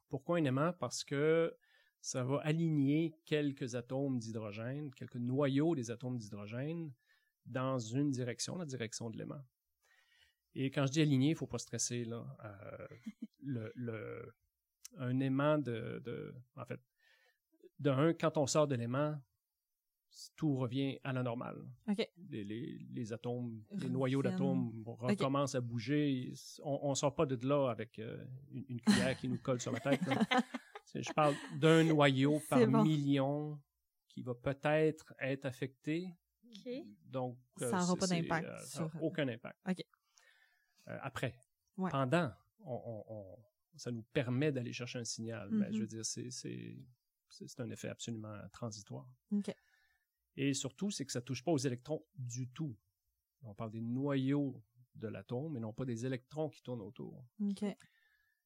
Pourquoi 0.08 0.38
un 0.38 0.44
aimant? 0.44 0.72
Parce 0.72 1.04
que 1.04 1.54
ça 2.00 2.24
va 2.24 2.38
aligner 2.38 3.12
quelques 3.26 3.74
atomes 3.74 4.18
d'hydrogène, 4.18 4.92
quelques 4.94 5.16
noyaux 5.16 5.74
des 5.74 5.90
atomes 5.90 6.16
d'hydrogène 6.16 6.92
dans 7.44 7.78
une 7.78 8.10
direction, 8.10 8.56
la 8.56 8.64
direction 8.64 9.10
de 9.10 9.18
l'aimant. 9.18 9.44
Et 10.54 10.70
quand 10.70 10.86
je 10.86 10.92
dis 10.92 11.02
aligné, 11.02 11.30
il 11.30 11.36
faut 11.36 11.46
pas 11.46 11.58
stresser 11.58 12.04
là. 12.06 12.24
Euh, 12.42 12.88
le, 13.42 13.70
le- 13.74 14.34
un 14.96 15.20
aimant 15.20 15.58
de, 15.58 16.00
de 16.04 16.34
en 16.56 16.64
fait, 16.64 16.80
de 17.78 17.90
un, 17.90 18.12
quand 18.14 18.36
on 18.38 18.46
sort 18.46 18.66
de 18.66 18.74
l'aimant, 18.74 19.20
tout 20.36 20.56
revient 20.56 20.98
à 21.04 21.12
la 21.12 21.22
normale. 21.22 21.58
OK. 21.88 22.08
Les, 22.30 22.42
les, 22.44 22.78
les 22.90 23.12
atomes, 23.12 23.62
les 23.72 23.88
noyaux 23.90 24.22
d'atomes 24.22 24.72
recommencent 24.86 25.54
à 25.54 25.60
bouger. 25.60 26.32
On, 26.62 26.80
on 26.90 26.94
sort 26.94 27.14
pas 27.14 27.26
de 27.26 27.36
là 27.46 27.68
avec 27.70 27.98
euh, 27.98 28.24
une, 28.50 28.64
une 28.68 28.80
cuillère 28.80 29.16
qui 29.18 29.28
nous 29.28 29.38
colle 29.38 29.60
sur 29.60 29.70
la 29.72 29.80
tête. 29.80 30.00
Je 30.94 31.12
parle 31.12 31.34
d'un 31.58 31.84
noyau 31.84 32.40
par 32.48 32.66
bon. 32.66 32.82
million 32.82 33.60
qui 34.08 34.22
va 34.22 34.34
peut-être 34.34 35.12
être 35.20 35.44
affecté. 35.44 36.08
OK. 36.50 36.72
Donc, 37.04 37.36
Ça 37.58 37.68
aura 37.68 37.80
c'est- 37.86 37.96
pas 37.98 38.06
d'impact 38.06 38.48
euh, 38.48 38.58
ça 38.60 38.88
sur- 38.90 39.02
aucun 39.02 39.28
impact. 39.28 39.58
OK. 39.68 39.84
Euh, 40.88 40.98
après, 41.02 41.34
Ouais. 41.76 41.90
pendant, 41.90 42.32
on, 42.60 42.72
on- 42.74 43.04
on- 43.14 43.36
ça 43.78 43.90
nous 43.92 44.02
permet 44.12 44.52
d'aller 44.52 44.72
chercher 44.72 44.98
un 44.98 45.04
signal. 45.04 45.48
Mais 45.50 45.66
Mhm. 45.68 45.74
je 45.74 45.80
veux 45.80 45.86
dire, 45.86 46.04
c'est, 46.04 46.30
c'est, 46.30 46.76
c'est, 47.30 47.48
c'est 47.48 47.60
un 47.60 47.70
effet 47.70 47.88
absolument 47.88 48.36
transitoire. 48.52 49.08
Et 50.36 50.54
surtout, 50.54 50.90
c'est 50.90 51.04
que 51.04 51.12
ça 51.12 51.20
touche 51.22 51.42
pas 51.42 51.50
aux 51.52 51.58
électrons 51.58 52.04
du 52.16 52.48
tout. 52.50 52.76
On 53.42 53.54
parle 53.54 53.70
des 53.70 53.80
noyaux 53.80 54.62
de 54.94 55.08
l'atome, 55.08 55.52
mais 55.52 55.60
non 55.60 55.72
pas 55.72 55.84
des 55.84 56.04
électrons 56.06 56.48
qui 56.48 56.62
tournent 56.62 56.82
autour. 56.82 57.24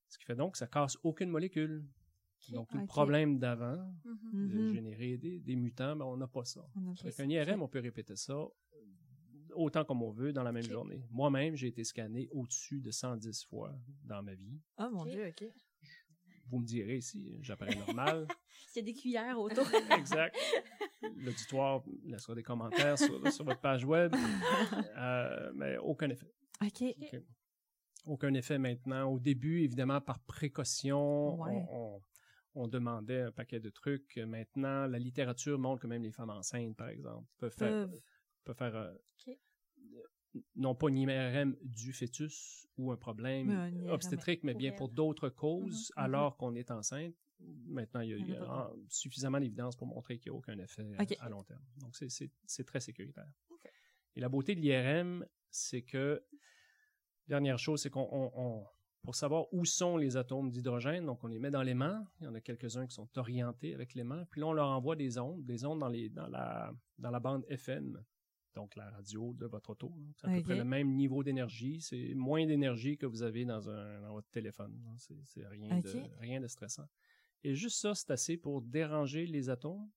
Ce 0.09 0.19
qui 0.19 0.25
fait 0.25 0.37
donc 0.37 0.53
que 0.53 0.59
ça 0.59 0.67
casse 0.67 0.97
aucune 1.03 1.31
molécule. 1.31 1.87
Donc, 2.49 2.69
tout 2.71 2.77
le 2.77 2.87
problème 2.87 3.39
d'avant, 3.39 3.95
Mhm. 4.05 4.49
de 4.49 4.59
Mhm. 4.63 4.69
générer 4.69 5.17
des, 5.17 5.39
des 5.39 5.55
mutants, 5.57 5.95
ben, 5.97 6.05
on 6.05 6.17
n'a 6.17 6.27
pas 6.27 6.45
ça. 6.45 6.67
On 6.75 6.93
Avec 7.01 7.21
un 7.21 7.29
IRM, 7.29 7.63
on 7.63 7.69
peut 7.69 7.79
répéter 7.79 8.17
ça 8.17 8.37
autant 9.55 9.85
comme 9.85 10.03
on 10.03 10.11
veut 10.11 10.33
dans 10.33 10.43
la 10.43 10.53
même 10.53 10.63
journée. 10.63 11.03
Moi-même, 11.11 11.55
j'ai 11.57 11.69
été 11.69 11.85
scanné 11.85 12.29
au-dessus 12.33 12.81
de 12.81 12.91
110 12.91 13.45
fois 13.45 13.75
dans 14.05 14.23
ma 14.23 14.35
vie. 14.35 14.61
Ah, 14.77 14.89
mon 14.91 15.03
Ok. 15.03 15.09
Dieu, 15.11 15.27
OK. 15.29 15.45
Vous 16.49 16.59
me 16.59 16.65
direz 16.67 17.01
si 17.01 17.39
j'apparais 17.41 17.75
normal. 17.77 18.27
Il 18.75 18.79
y 18.79 18.81
a 18.81 18.83
des 18.83 18.93
cuillères 18.95 19.39
autour. 19.39 19.65
exact. 19.99 20.37
L'auditoire 21.17 21.83
laissera 22.05 22.35
des 22.35 22.43
commentaires 22.43 22.99
sur, 22.99 23.33
sur 23.33 23.45
votre 23.45 23.61
page 23.61 23.85
web. 23.85 24.15
Euh, 24.97 25.53
mais 25.55 25.77
aucun 25.79 26.09
effet. 26.11 26.31
OK. 26.63 26.85
Aucun 28.07 28.35
effet 28.35 28.59
maintenant. 28.59 29.05
Au 29.11 29.19
début, 29.19 29.63
évidemment, 29.63 30.01
par 30.01 30.21
précaution, 30.21 31.41
Ouais. 31.41 31.65
on, 31.71 31.97
on- 31.97 32.03
on 32.55 32.69
demandait 32.69 33.23
un 33.23 33.33
paquet 33.33 33.61
de 33.61 33.71
trucs. 33.71 34.19
Maintenant, 34.19 34.87
la 34.87 34.99
littérature 34.99 35.59
montre 35.59 35.81
que 35.83 35.87
même 35.87 36.03
les 36.03 36.13
femmes 36.13 36.29
enceintes, 36.31 36.77
par 36.77 36.89
exemple, 36.91 37.27
peuvent 37.39 37.55
faire, 37.57 37.89
Peuvent. 37.89 38.01
Peuvent 38.45 38.57
faire 38.57 38.75
euh, 38.77 38.93
euh, 39.29 40.41
non 40.57 40.75
pas 40.75 40.89
une 40.89 40.99
IRM 40.99 41.57
du 41.63 41.93
fœtus 41.93 42.67
ou 42.79 42.91
un 42.91 42.97
problème 42.97 43.49
Mais 43.49 43.55
un 43.55 43.69
IRM, 43.71 43.91
obstétrique, 43.91 44.45
mais 44.45 44.55
bien 44.55 44.73
pour 44.73 44.89
d'autres 44.89 45.29
causes, 45.29 45.93
Mhm, 45.97 46.03
mhm. 46.03 46.05
alors 46.15 46.37
qu'on 46.37 46.55
est 46.55 46.71
enceinte. 46.71 47.15
Maintenant, 47.67 48.01
il 48.03 48.11
y 48.11 48.15
a, 48.15 48.17
Il 48.19 48.29
y 48.29 48.87
suffisamment 48.89 49.41
d'évidence 49.41 49.75
pour 49.77 49.87
montrer 49.89 50.19
qu'il 50.19 50.31
n'y 50.31 50.37
a 50.37 50.39
aucun 50.39 50.57
effet 50.59 50.87
à 51.21 51.29
long 51.29 51.43
terme. 51.43 51.63
Donc, 51.81 51.95
c'est- 51.97 52.65
très 52.65 52.79
sécuritaire. 52.81 53.27
Et 54.15 54.21
la 54.21 54.29
beauté 54.29 54.55
de 54.55 54.61
l'IRM, 54.61 55.27
c'est 55.51 55.83
que, 55.83 56.23
dernière 57.27 57.59
chose, 57.59 57.83
c'est 57.83 57.91
qu'on, 57.91 58.09
on- 58.13 58.31
on- 58.35 58.67
pour 59.03 59.17
savoir 59.17 59.53
où 59.53 59.65
sont 59.65 59.97
les 59.97 60.17
atomes 60.17 60.51
d'hydrogène, 60.53 61.05
donc 61.07 61.25
on 61.25 61.27
les 61.27 61.41
met 61.41 61.51
dans 61.51 61.63
l'aimant. 61.65 62.07
Il 62.21 62.25
y 62.25 62.27
en 62.29 62.35
a 62.37 62.41
quelques-uns 62.41 62.87
qui 62.87 62.95
sont 62.95 63.09
orientés 63.19 63.75
avec 63.75 63.95
l'aimant. 63.95 64.25
Puis 64.31 64.41
là, 64.41 64.47
on 64.47 64.53
leur 64.53 64.69
envoie 64.69 64.95
des 64.95 65.19
ondes, 65.19 65.45
des 65.45 65.65
ondes 65.65 65.81
dans, 65.81 65.89
les, 65.89 66.09
dans, 66.11 66.29
la, 66.29 66.73
dans 66.99 67.11
la 67.11 67.19
bande 67.19 67.45
FM, 67.49 68.01
donc 68.55 68.77
la 68.77 68.91
radio 68.91 69.33
de 69.35 69.47
votre 69.47 69.71
auto. 69.71 69.93
C'est 70.17 70.27
à 70.27 70.31
peu 70.31 70.43
près 70.43 70.57
le 70.57 70.65
même 70.65 70.95
niveau 70.95 71.23
d'énergie. 71.23 71.81
C'est 71.81 72.15
moins 72.15 72.47
d'énergie 72.47 72.97
que 72.99 73.07
vous 73.07 73.23
avez 73.23 73.45
dans, 73.45 73.69
un, 73.71 74.01
dans 74.03 74.13
votre 74.13 74.31
téléphone. 74.31 74.79
hein. 74.89 74.97
C'est, 74.99 75.47
rien, 75.47 75.79
de, 75.81 75.91
rien 76.19 76.41
de 76.41 76.47
stressant. 76.49 76.89
Et 77.45 77.55
juste 77.55 77.79
ça, 77.81 77.95
c'est 77.95 78.11
assez 78.11 78.37
pour 78.37 78.63
déranger 78.63 79.27
les 79.27 79.49
atomes 79.51 79.91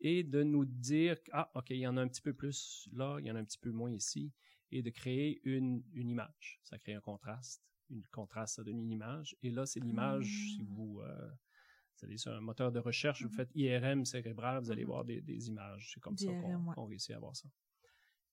et 0.00 0.24
de 0.24 0.42
nous 0.42 0.64
dire 0.64 1.16
ah, 1.32 1.50
OK, 1.54 1.70
il 1.70 1.76
y 1.76 1.86
en 1.86 1.96
a 1.96 2.02
un 2.02 2.08
petit 2.08 2.22
peu 2.22 2.32
plus 2.34 2.88
là, 2.92 3.18
il 3.20 3.26
y 3.26 3.30
en 3.30 3.36
a 3.36 3.40
un 3.40 3.44
petit 3.44 3.58
peu 3.58 3.70
moins 3.70 3.90
ici, 3.92 4.32
et 4.70 4.82
de 4.82 4.90
créer 4.90 5.40
une, 5.44 5.82
une 5.92 6.08
image. 6.08 6.58
Ça 6.62 6.78
crée 6.78 6.94
un 6.94 7.00
contraste. 7.00 7.62
Une 7.90 8.02
contraste, 8.10 8.56
ça 8.56 8.64
donne 8.64 8.78
une 8.78 8.90
image. 8.90 9.36
Et 9.42 9.50
là, 9.50 9.66
c'est 9.66 9.80
l'image, 9.80 10.24
Ah. 10.24 10.54
si 10.56 10.62
vous, 10.62 11.00
euh, 11.02 11.28
vous 11.98 12.06
allez 12.06 12.16
sur 12.16 12.32
un 12.32 12.40
moteur 12.40 12.72
de 12.72 12.78
recherche, 12.78 13.22
vous 13.22 13.28
Mhm. 13.28 13.34
faites 13.34 13.50
IRM 13.54 14.04
cérébral, 14.06 14.62
vous 14.62 14.70
allez 14.72 14.82
Mhm. 14.82 14.86
voir 14.88 15.04
des, 15.04 15.20
des 15.20 15.48
images. 15.48 15.90
C'est 15.92 16.00
comme 16.00 16.16
ça 16.16 16.26
qu'on 16.32 16.40
d'IRM, 16.48 16.66
ouais. 16.68 16.74
qu'on 16.74 16.86
réussit 16.86 17.10
à 17.14 17.18
voir 17.18 17.36
ça. 17.36 17.48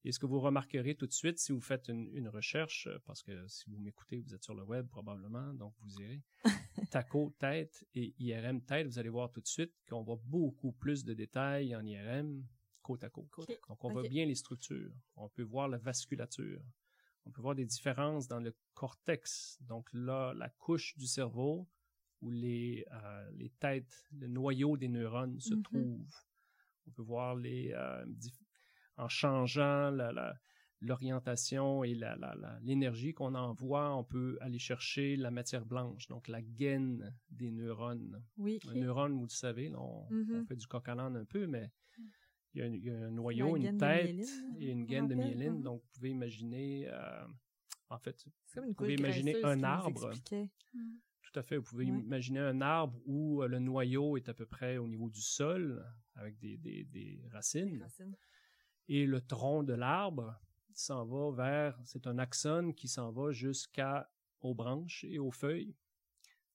Et 0.06 0.12
ce 0.14 0.20
que 0.20 0.26
vous 0.26 0.40
remarquerez 0.40 0.96
tout 0.96 1.08
de 1.08 1.12
suite 1.12 1.40
si 1.40 1.52
vous 1.52 1.60
faites 1.62 1.90
une, 1.90 2.08
une 2.16 2.30
recherche, 2.30 2.88
euh, 2.88 3.00
parce 3.06 3.22
que 3.22 3.48
si 3.48 3.70
vous 3.70 3.78
m'écoutez, 3.80 4.22
vous 4.22 4.34
êtes 4.34 4.44
sur 4.44 4.56
le 4.56 4.64
web 4.64 4.88
probablement, 4.88 5.54
donc 5.54 5.74
vous 5.82 6.02
irez, 6.02 6.22
taco 6.92 7.36
tête 7.38 7.86
et 7.96 8.16
IRM 8.20 8.62
tête, 8.64 8.88
vous 8.88 8.98
allez 9.00 9.10
voir 9.10 9.30
tout 9.32 9.42
de 9.42 9.48
suite 9.48 9.74
qu'on 9.90 10.02
voit 10.04 10.20
beaucoup 10.26 10.72
plus 10.72 11.04
de 11.04 11.14
détails 11.14 11.76
en 11.76 11.86
IRM 11.86 12.46
côte 12.82 13.04
à 13.04 13.10
côte. 13.10 13.30
Donc 13.68 13.84
on 13.84 13.90
voit 13.92 14.04
bien 14.10 14.26
les 14.26 14.36
structures, 14.36 14.92
on 15.18 15.28
peut 15.30 15.44
voir 15.44 15.68
la 15.68 15.78
vasculature, 15.78 16.62
on 17.26 17.32
peut 17.32 17.42
voir 17.42 17.56
des 17.56 17.66
différences 17.66 18.28
dans 18.28 18.40
le 18.40 18.56
cortex, 18.74 19.58
donc 19.62 19.90
là, 19.94 20.34
la 20.34 20.50
couche 20.50 20.96
du 20.98 21.06
cerveau 21.08 21.68
où 22.22 22.32
les, 22.32 22.86
euh, 22.92 23.32
les 23.34 23.50
têtes, 23.50 24.08
le 24.14 24.28
noyau 24.28 24.78
des 24.78 24.88
neurones 24.88 25.40
se 25.40 25.54
Mhm. 25.56 25.64
trouvent. 25.64 26.16
On 26.88 26.92
peut 26.92 27.02
voir 27.04 27.36
les, 27.36 27.72
euh, 27.74 28.06
en 29.00 29.08
changeant 29.10 29.92
l'orientation 30.82 31.84
et 31.84 31.94
la, 31.94 32.16
la- 32.16 32.36
la- 32.36 32.60
l'énergie 32.62 33.14
qu'on 33.14 33.36
envoie, 33.36 33.96
on 33.96 34.04
peut 34.04 34.38
aller 34.42 34.60
chercher 34.60 35.16
la 35.18 35.32
matière 35.32 35.66
blanche, 35.66 36.08
donc 36.08 36.28
la 36.28 36.42
gaine 36.42 37.14
des 37.30 37.52
neurones. 37.52 38.24
Oui. 38.38 38.60
Un 38.70 38.76
neurone, 38.76 39.14
vous 39.18 39.24
le 39.26 39.30
savez, 39.30 39.70
là, 39.70 39.80
on, 39.82 40.08
Mhm. 40.14 40.42
on 40.42 40.46
fait 40.46 40.56
du 40.56 40.68
coq 40.68 40.88
un 40.88 41.26
peu, 41.26 41.48
mais 41.48 41.70
il 42.54 42.60
y 42.60 42.62
a, 42.62 42.66
un- 42.66 42.74
il 42.74 42.84
y 42.84 42.90
a 42.90 42.94
un 43.08 43.12
noyau, 43.12 43.56
une 43.58 43.78
tête 43.78 44.06
myéline, 44.14 44.56
et 44.60 44.72
une 44.72 44.86
gaine 44.86 45.08
de 45.08 45.16
myéline. 45.16 45.54
mhm. 45.58 45.64
Donc, 45.64 45.82
vous 45.82 45.90
pouvez 45.94 46.10
imaginer, 46.12 46.88
euh, 46.88 47.26
en 47.90 47.98
fait, 48.00 48.26
C'est 48.46 48.56
comme 48.56 48.64
une 48.66 48.70
Vous 48.72 48.76
pouvez 48.76 48.96
imaginer 48.96 49.44
un 49.44 49.64
arbre. 49.64 50.12
Tout 51.22 51.40
à 51.40 51.44
fait. 51.44 51.58
Vous 51.58 51.64
pouvez 51.64 51.86
imaginer 51.86 52.40
un 52.40 52.60
arbre 52.62 53.00
où 53.06 53.44
euh, 53.44 53.48
le 53.48 53.60
noyau 53.60 54.18
est 54.18 54.30
à 54.30 54.34
peu 54.34 54.48
près 54.48 54.78
au 54.78 54.88
niveau 54.88 55.10
du 55.12 55.22
sol, 55.22 55.86
avec 56.16 56.40
des, 56.40 56.58
des- 56.58 56.86
des 56.86 57.22
racines, 57.32 57.82
Racine. 57.84 58.16
Et 58.90 59.06
le 59.06 59.22
tronc 59.22 59.64
de 59.64 59.74
l'arbre 59.74 60.36
s'en 60.74 61.06
va 61.06 61.32
vers, 61.32 61.80
c'est 61.86 62.06
un 62.08 62.18
axone 62.20 62.74
qui 62.74 62.88
s'en 62.88 63.12
va 63.12 63.32
jusqu'aux 63.32 64.54
branches 64.54 65.04
et 65.06 65.20
aux 65.20 65.32
feuilles. 65.32 65.76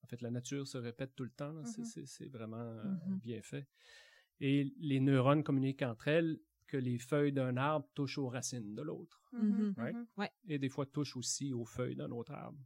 En 0.03 0.07
fait, 0.07 0.21
la 0.21 0.31
nature 0.31 0.67
se 0.69 0.77
répète 0.79 1.15
tout 1.15 1.25
le 1.25 1.31
temps. 1.31 1.53
là. 1.53 1.65
C'est- 1.65 2.29
vraiment 2.29 2.57
euh, 2.61 2.85
Mhm. 2.85 3.19
bien 3.21 3.41
fait. 3.43 3.67
Et 4.41 4.75
les 4.79 5.01
neurones 5.01 5.43
communiquent 5.43 5.83
entre 5.83 6.09
elles 6.09 6.39
que 6.67 6.77
les 6.77 6.99
feuilles 6.99 7.33
d'un 7.33 7.57
arbre 7.57 7.89
touchent 7.95 8.19
aux 8.19 8.29
racines 8.29 8.75
de 8.75 8.83
l'autre 8.83 9.23
Mhm. 9.33 9.75
Right? 9.77 9.97
mhm. 10.17 10.29
et 10.49 10.59
des 10.59 10.69
fois 10.69 10.87
touchent 10.87 11.17
aussi 11.17 11.53
aux 11.53 11.65
feuilles 11.65 11.97
d'un 11.97 12.11
autre 12.11 12.33
arbre. 12.33 12.59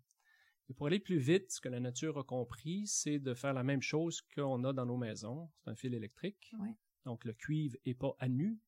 Et 0.68 0.74
pour 0.74 0.86
aller 0.86 0.98
plus 1.00 1.18
vite, 1.18 1.50
ce 1.50 1.60
que 1.60 1.68
la 1.68 1.80
nature 1.80 2.18
a 2.18 2.24
compris, 2.24 2.86
c'est 2.86 3.18
de 3.18 3.34
faire 3.34 3.54
la 3.54 3.62
même 3.64 3.82
chose 3.82 4.20
qu'on 4.34 4.64
a 4.64 4.72
dans 4.72 4.84
nos 4.86 4.96
maisons. 4.98 5.50
C'est 5.64 5.70
un 5.70 5.74
fil 5.74 5.94
électrique. 5.94 6.52
Ouais. 6.60 6.74
Donc 7.04 7.24
le 7.24 7.32
cuivre 7.32 7.76
est 7.86 7.94
pas 7.94 8.14
à 8.18 8.28
nu. 8.28 8.58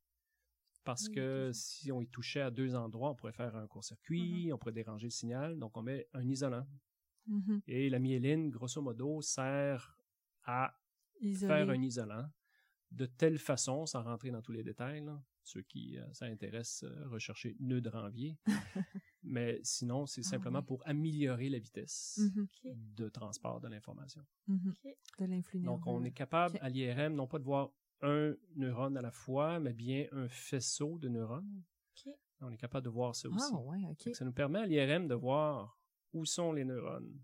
Parce 0.84 1.08
Oui, 1.08 1.14
que 1.14 1.50
si 1.52 1.92
on 1.92 2.00
y 2.00 2.08
touchait 2.08 2.40
à 2.40 2.50
deux 2.50 2.74
endroits, 2.74 3.10
on 3.10 3.14
pourrait 3.14 3.32
faire 3.32 3.54
un 3.56 3.66
court-circuit, 3.66 4.46
Mm-hmm. 4.48 4.52
on 4.54 4.58
pourrait 4.58 4.72
déranger 4.72 5.06
le 5.06 5.10
signal. 5.10 5.58
Donc 5.58 5.76
on 5.76 5.82
met 5.82 6.08
un 6.14 6.26
isolant. 6.28 6.66
Mhm. 7.26 7.60
Et 7.66 7.90
la 7.90 7.98
myéline, 7.98 8.50
grosso 8.50 8.80
modo, 8.80 9.20
sert 9.20 9.96
à 10.44 10.74
faire 11.38 11.68
un 11.70 11.82
isolant 11.82 12.26
de 12.90 13.06
telle 13.06 13.38
façon, 13.38 13.86
sans 13.86 14.02
rentrer 14.02 14.30
dans 14.30 14.42
tous 14.42 14.52
les 14.52 14.64
détails, 14.64 15.04
là, 15.04 15.22
ceux 15.44 15.62
qui 15.62 15.96
euh, 15.98 16.12
ça 16.12 16.24
intéresse, 16.24 16.82
euh, 16.82 17.08
rechercher 17.08 17.56
nœud 17.60 17.80
de 17.80 17.88
ranvier. 17.90 18.36
Mais 19.22 19.60
sinon, 19.62 20.06
c'est 20.06 20.22
Ah 20.24 20.30
simplement 20.30 20.58
ouais. 20.60 20.64
pour 20.64 20.82
améliorer 20.88 21.50
la 21.50 21.58
vitesse 21.58 22.18
Mhm. 22.34 22.42
Ok. 22.44 22.72
de 22.74 23.08
transport 23.10 23.60
de 23.60 23.68
l'information. 23.68 24.24
De 24.48 25.62
Donc, 25.62 25.86
on 25.86 26.02
est 26.04 26.10
capable 26.12 26.58
à 26.62 26.68
l'IRM 26.70 27.14
non 27.14 27.26
pas 27.28 27.38
de 27.38 27.44
voir 27.44 27.70
un 28.02 28.34
neurone 28.56 28.96
à 28.96 29.02
la 29.02 29.10
fois, 29.10 29.60
mais 29.60 29.72
bien 29.72 30.06
un 30.12 30.28
faisceau 30.28 30.98
de 30.98 31.08
neurones. 31.08 31.62
On 32.42 32.50
est 32.50 32.56
capable 32.56 32.84
de 32.84 32.90
voir 32.90 33.14
ça 33.14 33.28
aussi. 33.28 33.52
Ah, 33.52 33.58
ouais, 33.58 34.14
Ça 34.14 34.24
nous 34.24 34.32
permet 34.32 34.60
à 34.60 34.66
l'IRM 34.66 35.08
de 35.08 35.14
voir 35.14 35.78
où 36.12 36.24
sont 36.24 36.52
les 36.52 36.64
neurones, 36.64 37.20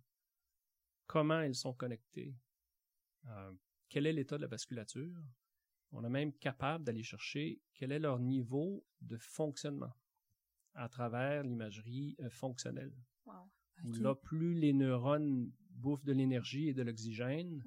comment 1.07 1.41
ils 1.41 1.55
sont 1.55 1.73
connectés, 1.73 2.37
euh, 3.27 3.53
quel 3.89 4.07
est 4.07 4.12
l'état 4.12 4.37
de 4.37 4.43
la 4.43 4.49
vasculature. 4.49 5.17
On 5.93 6.05
est 6.05 6.11
même 6.11 6.33
capable 6.35 6.85
d'aller 6.85 7.03
chercher 7.03 7.62
quel 7.75 7.93
est 7.93 7.99
leur 7.99 8.19
niveau 8.19 8.85
de 9.01 9.17
fonctionnement 9.17 9.95
à 10.75 10.89
travers 10.89 11.43
l'imagerie 11.43 12.17
euh, 12.21 12.29
fonctionnelle. 12.29 12.93
Wow. 13.25 13.51
Là, 14.01 14.15
plus 14.15 14.55
les 14.55 14.73
neurones 14.73 15.51
bouffent 15.71 16.05
de 16.05 16.12
l'énergie 16.12 16.69
et 16.69 16.75
de 16.75 16.83
l'oxygène. 16.83 17.62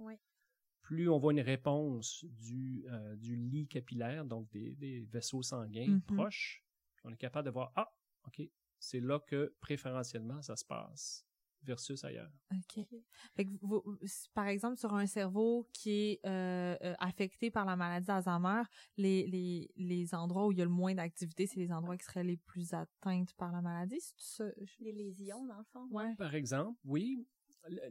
Plus 0.89 1.07
on 1.07 1.19
voit 1.19 1.33
une 1.33 1.39
réponse 1.41 2.25
du, 2.25 2.83
euh, 2.89 3.15
du 3.15 3.35
lit 3.35 3.67
capillaire, 3.67 4.25
donc 4.25 4.49
des, 4.49 4.73
des 4.73 5.01
vaisseaux 5.01 5.43
sanguins 5.43 5.85
Mhm. 5.85 6.01
proches. 6.01 6.63
On 7.03 7.11
est 7.13 7.17
capable 7.17 7.45
de 7.45 7.51
voir, 7.51 7.71
ah, 7.75 7.93
OK, 8.25 8.41
c'est 8.79 8.99
là 8.99 9.19
que 9.19 9.53
préférentiellement 9.61 10.41
ça 10.41 10.55
se 10.55 10.65
passe 10.65 11.27
versus 11.61 12.03
ailleurs. 12.03 12.31
OK. 12.51 12.87
Fait 13.35 13.45
que 13.45 13.51
vous- 13.61 13.83
vous- 13.85 13.99
par 14.33 14.47
exemple, 14.47 14.77
sur 14.79 14.91
un 14.95 15.05
cerveau 15.05 15.67
qui 15.73 15.91
est 15.91 16.19
euh, 16.25 16.75
euh, 16.81 16.95
affecté 16.97 17.51
par 17.51 17.65
la 17.65 17.75
maladie 17.75 18.07
d'Alzheimer, 18.07 18.63
les, 18.97 19.27
les, 19.27 19.69
les 19.75 20.15
endroits 20.15 20.47
où 20.47 20.51
il 20.51 20.57
y 20.57 20.61
a 20.61 20.65
le 20.65 20.71
moins 20.71 20.95
d'activité, 20.95 21.45
c'est 21.45 21.59
les 21.59 21.71
endroits 21.71 21.97
qui 21.97 22.05
seraient 22.05 22.23
les 22.23 22.37
plus 22.37 22.73
atteintes 22.73 23.35
par 23.35 23.51
la 23.51 23.61
maladie. 23.61 24.01
Ça? 24.17 24.45
Les 24.79 24.91
lésions, 24.91 25.45
dans 25.45 25.59
le 25.59 25.65
fond. 25.65 25.87
Ouais. 25.91 26.15
Par 26.15 26.33
exemple, 26.33 26.79
oui, 26.83 27.27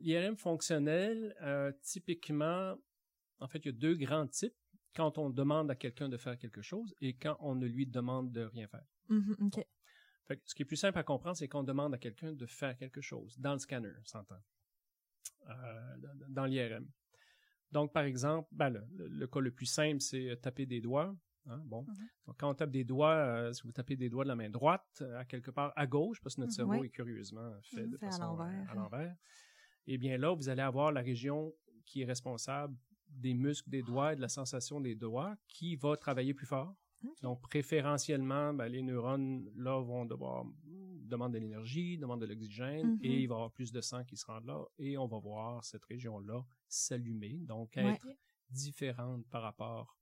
l'IRM 0.01 0.37
fonctionnel, 0.37 1.37
euh, 1.43 1.71
typiquement, 1.83 2.75
en 3.41 3.49
fait, 3.49 3.59
il 3.61 3.67
y 3.67 3.69
a 3.69 3.73
deux 3.73 3.95
grands 3.97 4.27
types 4.27 4.55
quand 4.95 5.19
on 5.19 5.31
demande 5.31 5.71
à 5.71 5.77
quelqu'un 5.77 6.09
de 6.09 6.17
faire 6.17 6.39
quelque 6.39 6.63
chose 6.63 6.95
et 7.01 7.15
quand 7.17 7.37
on 7.41 7.55
ne 7.55 7.67
lui 7.67 7.87
demande 7.87 8.33
de 8.33 8.43
rien 8.43 8.67
faire. 8.69 8.85
Mhm, 9.09 9.37
OK. 9.47 9.65
Fait 10.27 10.37
que 10.37 10.43
ce 10.47 10.55
qui 10.55 10.63
est 10.63 10.67
plus 10.67 10.77
simple 10.77 10.99
à 10.99 11.03
comprendre, 11.05 11.37
c'est 11.37 11.49
qu'on 11.49 11.63
demande 11.65 11.95
à 11.95 11.99
quelqu'un 11.99 12.33
de 12.33 12.47
faire 12.47 12.77
quelque 12.77 13.01
chose 13.01 13.39
dans 13.39 13.53
le 13.55 13.59
scanner, 13.59 13.93
on 14.01 14.05
s'entend, 14.05 14.41
euh, 15.49 15.97
dans- 16.29 16.47
l'IRM. 16.47 16.87
Donc, 17.73 17.93
par 17.93 18.05
exemple, 18.05 18.49
ben, 18.53 18.71
le, 18.97 19.27
cas 19.27 19.41
le 19.41 19.51
plus 19.51 19.67
simple, 19.67 20.01
c'est 20.01 20.31
euh, 20.31 20.37
taper 20.37 20.67
des 20.67 20.81
doigts. 20.81 21.15
hein, 21.47 21.63
bon, 21.65 21.83
Mhm. 21.87 22.09
Donc, 22.27 22.37
quand 22.39 22.51
on 22.51 22.55
tape 22.55 22.71
des 22.71 22.85
doigts, 22.85 23.15
euh, 23.17 23.53
si 23.53 23.63
vous 23.63 23.73
tapez 23.73 23.97
des 23.97 24.09
doigts 24.11 24.25
de 24.25 24.29
la 24.29 24.37
main 24.37 24.51
droite, 24.51 25.03
à 25.17 25.25
quelque 25.25 25.51
part 25.51 25.73
à 25.77 25.87
gauche, 25.87 26.21
parce 26.23 26.35
que 26.37 26.43
notre 26.43 26.53
Mhm. 26.53 26.57
cerveau 26.57 26.85
est 26.85 26.91
curieusement 26.91 27.53
fait 27.63 27.87
de 27.87 27.97
à 27.97 28.01
façon 28.01 28.25
euh, 28.25 28.27
l'envers. 28.27 28.71
à 28.71 28.75
l'envers, 28.75 29.17
eh 29.87 29.99
bien 29.99 30.19
là, 30.19 30.35
vous 30.35 30.49
allez 30.49 30.63
avoir 30.63 30.93
la 30.93 31.01
région 31.03 31.55
qui 31.87 32.03
est 32.03 32.07
responsable 32.07 32.77
des 33.09 33.35
muscles 33.35 33.71
des 33.71 33.83
doigts 33.83 34.13
et 34.13 34.17
de 34.17 34.21
la 34.21 34.29
sensation 34.29 34.81
des 34.81 34.95
doigts 34.95 35.37
qui 35.49 35.77
va 35.77 35.97
travailler 35.97 36.35
plus 36.35 36.47
fort. 36.47 36.75
Donc, 37.23 37.41
préférentiellement, 37.43 38.53
ben, 38.55 38.67
les 38.69 38.83
neurones, 38.83 39.49
là, 39.55 39.81
vont 39.81 40.05
devoir 40.05 40.45
demander 40.65 41.39
de 41.39 41.45
l'énergie, 41.45 41.97
demander 41.97 42.27
de 42.27 42.33
l'oxygène, 42.33 42.95
Mhm. 42.95 42.99
et 43.03 43.21
il 43.23 43.27
va 43.29 43.35
y 43.35 43.37
avoir 43.37 43.53
plus 43.53 43.71
de 43.73 43.81
sang 43.81 44.05
qui 44.05 44.17
se 44.17 44.27
rend 44.27 44.41
là, 44.41 44.65
et 44.79 44.99
on 44.99 45.07
va 45.07 45.19
voir 45.19 45.65
cette 45.65 45.85
région-là 45.85 46.45
s'allumer, 46.67 47.39
donc 47.47 47.73
Ouais. 47.77 47.93
être 47.93 48.07
différente 48.51 49.25
par 49.29 49.43
rapport 49.43 49.97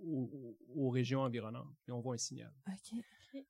aux, 0.00 0.88
régions 0.90 1.20
environnantes. 1.22 1.74
Et 1.86 1.90
on 1.92 2.00
voit 2.00 2.14
un 2.14 2.18
signal. 2.18 2.52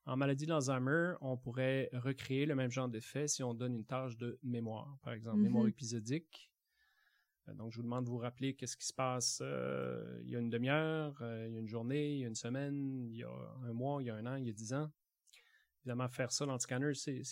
En 0.07 0.17
maladie 0.17 0.47
d'Alzheimer, 0.47 1.15
on 1.21 1.37
pourrait 1.37 1.89
recréer 1.93 2.47
le 2.47 2.55
même 2.55 2.71
genre 2.71 2.89
d'effet 2.89 3.29
si 3.29 3.43
on 3.43 3.55
donne 3.55 3.75
une 3.75 3.85
tâche 3.85 4.17
de 4.17 4.39
mémoire, 4.43 4.99
par 5.03 5.13
exemple, 5.13 5.37
Mhm. 5.37 5.43
mémoire 5.45 5.69
épisodique. 5.69 6.51
Euh, 7.49 7.55
Donc, 7.55 7.73
je 7.73 7.77
vous 7.77 7.83
demande 7.83 8.05
de 8.05 8.11
vous 8.11 8.19
rappeler 8.19 8.55
qu'est-ce 8.55 8.77
qui 8.77 8.87
se 8.87 8.93
passe 8.93 9.41
euh, 9.43 10.21
il 10.25 10.31
y 10.31 10.37
a 10.37 10.39
une 10.39 10.51
demi-heure, 10.51 11.17
euh, 11.21 11.47
il 11.49 11.55
y 11.55 11.57
a 11.57 11.61
une 11.61 11.69
journée, 11.69 12.15
il 12.15 12.21
y 12.21 12.25
a 12.25 12.29
une 12.29 12.35
semaine, 12.35 13.09
il 13.11 13.17
y 13.17 13.25
a 13.25 13.31
un 13.65 13.73
mois, 13.73 14.03
il 14.03 14.07
y 14.07 14.11
a 14.11 14.15
un 14.15 14.27
an, 14.27 14.37
il 14.37 14.47
y 14.47 14.51
a 14.51 14.53
dix 14.53 14.73
ans. 14.73 14.91
Évidemment, 15.83 16.09
faire 16.09 16.33
ça 16.33 16.45
dans 16.45 16.55
le 16.55 16.59
scanner, 16.59 16.93
c'est, 16.95 17.23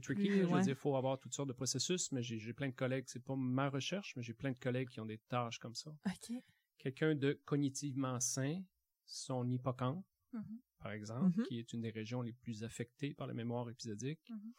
tricky. 0.00 0.28
plus. 0.28 0.42
Je 0.42 0.46
veux 0.46 0.60
dire, 0.60 0.68
il 0.68 0.74
faut 0.74 0.94
avoir 0.94 1.18
toutes 1.18 1.34
sortes 1.34 1.48
de 1.48 1.54
processus, 1.54 2.12
mais 2.12 2.22
j'ai, 2.22 2.52
plein 2.52 2.68
de 2.68 2.74
collègues, 2.74 3.04
c'est 3.08 3.24
pas 3.24 3.34
ma 3.34 3.70
recherche, 3.70 4.14
mais 4.16 4.22
j'ai 4.22 4.34
plein 4.34 4.52
de 4.52 4.58
collègues 4.58 4.88
qui 4.90 5.00
ont 5.00 5.06
des 5.06 5.18
tâches 5.28 5.58
comme 5.58 5.74
ça. 5.74 5.90
Quelqu'un 6.78 7.14
de 7.14 7.40
cognitivement 7.44 8.20
sain, 8.20 8.62
son 9.06 9.48
hippocampe, 9.50 10.04
Mhm. 10.32 10.60
par 10.78 10.92
exemple, 10.92 11.38
Mhm. 11.38 11.46
qui 11.46 11.58
est 11.58 11.72
une 11.72 11.80
des 11.80 11.90
régions 11.90 12.20
les 12.20 12.32
plus 12.32 12.62
affectées 12.62 13.14
par 13.14 13.26
la 13.26 13.32
mémoire 13.32 13.68
épisodique, 13.70 14.20
Mhm. 14.28 14.52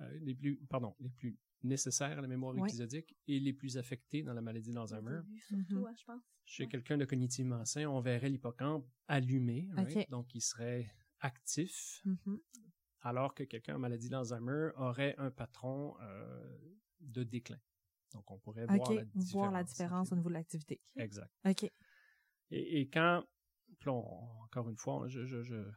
euh, 0.00 0.18
les 0.20 0.34
plus, 0.34 0.56
pardon, 0.68 0.94
les 0.98 1.10
plus 1.10 1.38
nécessaires 1.62 2.18
à 2.18 2.20
la 2.22 2.28
mémoire 2.28 2.54
Ouais. 2.54 2.68
épisodique 2.68 3.16
et 3.28 3.38
les 3.40 3.52
plus 3.52 3.76
affectées 3.78 4.22
dans 4.22 4.32
la 4.34 4.40
maladie 4.40 4.72
d'Alzheimer. 4.72 5.20
Surtout, 5.48 5.78
Mhm. 5.80 5.86
hein, 5.86 5.94
je 5.98 6.04
pense. 6.04 6.22
Chez 6.44 6.64
Ouais. 6.64 6.68
quelqu'un 6.68 6.98
de 6.98 7.04
cognitivement 7.04 7.64
sain, 7.64 7.86
on 7.86 8.00
verrait 8.00 8.28
l'hippocampe 8.28 8.86
allumé, 9.08 9.68
right? 9.76 10.08
Donc 10.10 10.34
il 10.34 10.40
serait 10.40 10.90
actif, 11.20 12.00
Mhm. 12.04 12.40
alors 13.02 13.34
que 13.34 13.44
quelqu'un 13.44 13.76
en 13.76 13.78
maladie 13.78 14.08
d'Alzheimer 14.08 14.70
aurait 14.76 15.14
un 15.18 15.30
patron 15.30 15.94
euh, 16.00 16.58
de 17.00 17.22
déclin. 17.22 17.58
Donc 18.12 18.30
on 18.30 18.38
pourrait 18.38 18.66
voir 18.66 18.92
la 18.92 19.04
différence. 19.04 19.32
Voir 19.32 19.52
la 19.52 19.64
différence 19.64 20.12
au 20.12 20.16
niveau 20.16 20.28
de 20.30 20.34
l'activité. 20.34 20.80
Exact. 20.96 21.30
OK. 21.46 21.64
Et, 22.50 22.80
et 22.80 22.88
quand, 22.88 23.24
puis 23.78 23.86
là, 23.86 23.92
on- 23.92 24.42
encore 24.42 24.68
une 24.68 24.76
fois, 24.76 25.06
je, 25.08 25.24
je, 25.24 25.42
je- 25.42 25.70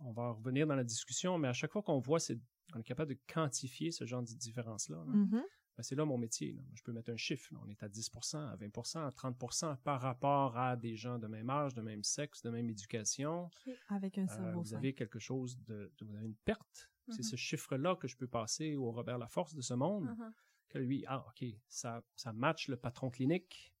on 0.00 0.12
va 0.12 0.30
revenir 0.32 0.66
dans 0.66 0.74
la 0.74 0.84
discussion, 0.84 1.38
mais 1.38 1.48
à 1.48 1.52
chaque 1.52 1.70
fois 1.72 1.82
qu'on 1.82 2.00
voit, 2.00 2.18
c'est, 2.18 2.38
on 2.74 2.80
est 2.80 2.84
capable 2.84 3.14
de 3.14 3.18
quantifier 3.32 3.90
ce 3.90 4.04
genre 4.06 4.22
de 4.22 4.26
différence-là. 4.32 4.96
là. 4.98 5.12
Mhm. 5.12 5.42
Ben, 5.76 5.82
c'est 5.84 5.94
là 5.94 6.04
mon 6.04 6.18
métier. 6.18 6.52
là. 6.54 6.62
Je 6.74 6.82
peux 6.82 6.92
mettre 6.92 7.10
un 7.10 7.16
chiffre. 7.16 7.54
là. 7.54 7.60
On 7.64 7.68
est 7.68 7.82
à 7.84 7.88
10% 7.88 8.38
à 8.48 8.56
20% 8.56 9.06
à 9.06 9.10
30% 9.12 9.76
par 9.84 10.00
rapport 10.00 10.56
à 10.58 10.76
des 10.76 10.96
gens 10.96 11.18
de 11.18 11.28
même 11.28 11.48
âge, 11.50 11.74
de 11.74 11.82
même 11.82 12.02
sexe, 12.02 12.42
de 12.42 12.50
même 12.50 12.68
éducation. 12.68 13.48
Avec 13.88 14.18
un 14.18 14.24
Euh, 14.24 14.26
cerveau 14.26 14.60
vous 14.62 14.74
avez 14.74 14.92
quelque 14.94 15.18
chose 15.20 15.56
de, 15.66 15.92
de- 15.98 16.04
vous 16.04 16.16
avez 16.16 16.26
une 16.26 16.34
perte. 16.34 16.90
C'est 17.10 17.18
Mhm. 17.18 17.22
ce 17.22 17.36
chiffre-là 17.36 17.94
que 17.96 18.08
je 18.08 18.16
peux 18.16 18.26
passer 18.26 18.74
au 18.76 18.90
Robert 18.90 19.18
Laforce 19.18 19.54
de 19.54 19.62
ce 19.62 19.72
monde, 19.74 20.06
Mhm. 20.10 20.32
que 20.68 20.78
lui, 20.78 21.04
ah, 21.06 21.24
OK, 21.28 21.44
ça, 21.68 22.02
ça 22.16 22.32
match 22.32 22.68
le 22.68 22.76
patron 22.76 23.08
clinique. 23.08 23.72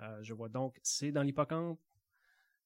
Euh, 0.00 0.22
je 0.22 0.32
vois 0.32 0.48
donc, 0.48 0.78
c'est 0.84 1.10
dans 1.12 1.22
l'hippocampe. 1.22 1.80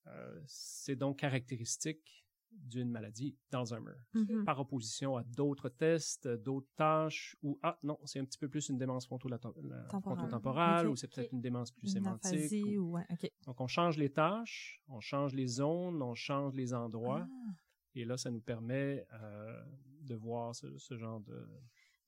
Euh, 0.09 0.41
c'est 0.47 0.95
donc 0.97 1.19
caractéristique 1.21 2.22
d'une 2.53 2.91
maladie 2.91 3.37
d'Alzheimer. 3.51 3.93
Mhm. 4.15 4.45
Par 4.45 4.59
opposition 4.61 5.17
à 5.17 5.23
d'autres 5.25 5.69
tests, 5.69 6.27
euh, 6.27 6.37
d'autres 6.37 6.71
tâches, 6.77 7.37
où, 7.43 7.59
ah 7.63 7.79
non, 7.83 7.99
c'est 8.05 8.19
un 8.19 8.25
petit 8.25 8.39
peu 8.39 8.49
plus 8.49 8.69
une 8.69 8.79
démence 8.79 9.07
frontotemporale, 9.07 10.87
Ok. 10.87 10.93
ou 10.93 10.97
c'est 10.97 11.09
peut-être 11.09 11.33
une 11.33 11.41
démence 11.41 11.71
plus 11.71 11.89
Une 11.89 11.93
sémantique. 12.05 12.65
ou- 12.79 12.81
ou... 12.81 12.91
ouais. 12.97 13.07
Donc, 13.47 13.61
on 13.61 13.67
change 13.67 13.97
les 13.99 14.11
tâches, 14.11 14.81
on 14.89 15.01
change 15.01 15.35
les 15.35 15.47
zones, 15.47 16.03
on 16.03 16.15
change 16.15 16.55
les 16.55 16.73
endroits, 16.75 17.27
Ah. 17.29 17.53
et 17.95 18.05
là, 18.05 18.17
ça 18.17 18.31
nous 18.31 18.41
permet 18.41 19.07
euh, 19.13 19.63
de 20.01 20.15
voir 20.15 20.55
ce, 20.55 20.77
ce 20.79 20.97
genre 20.97 21.21
de, 21.21 21.47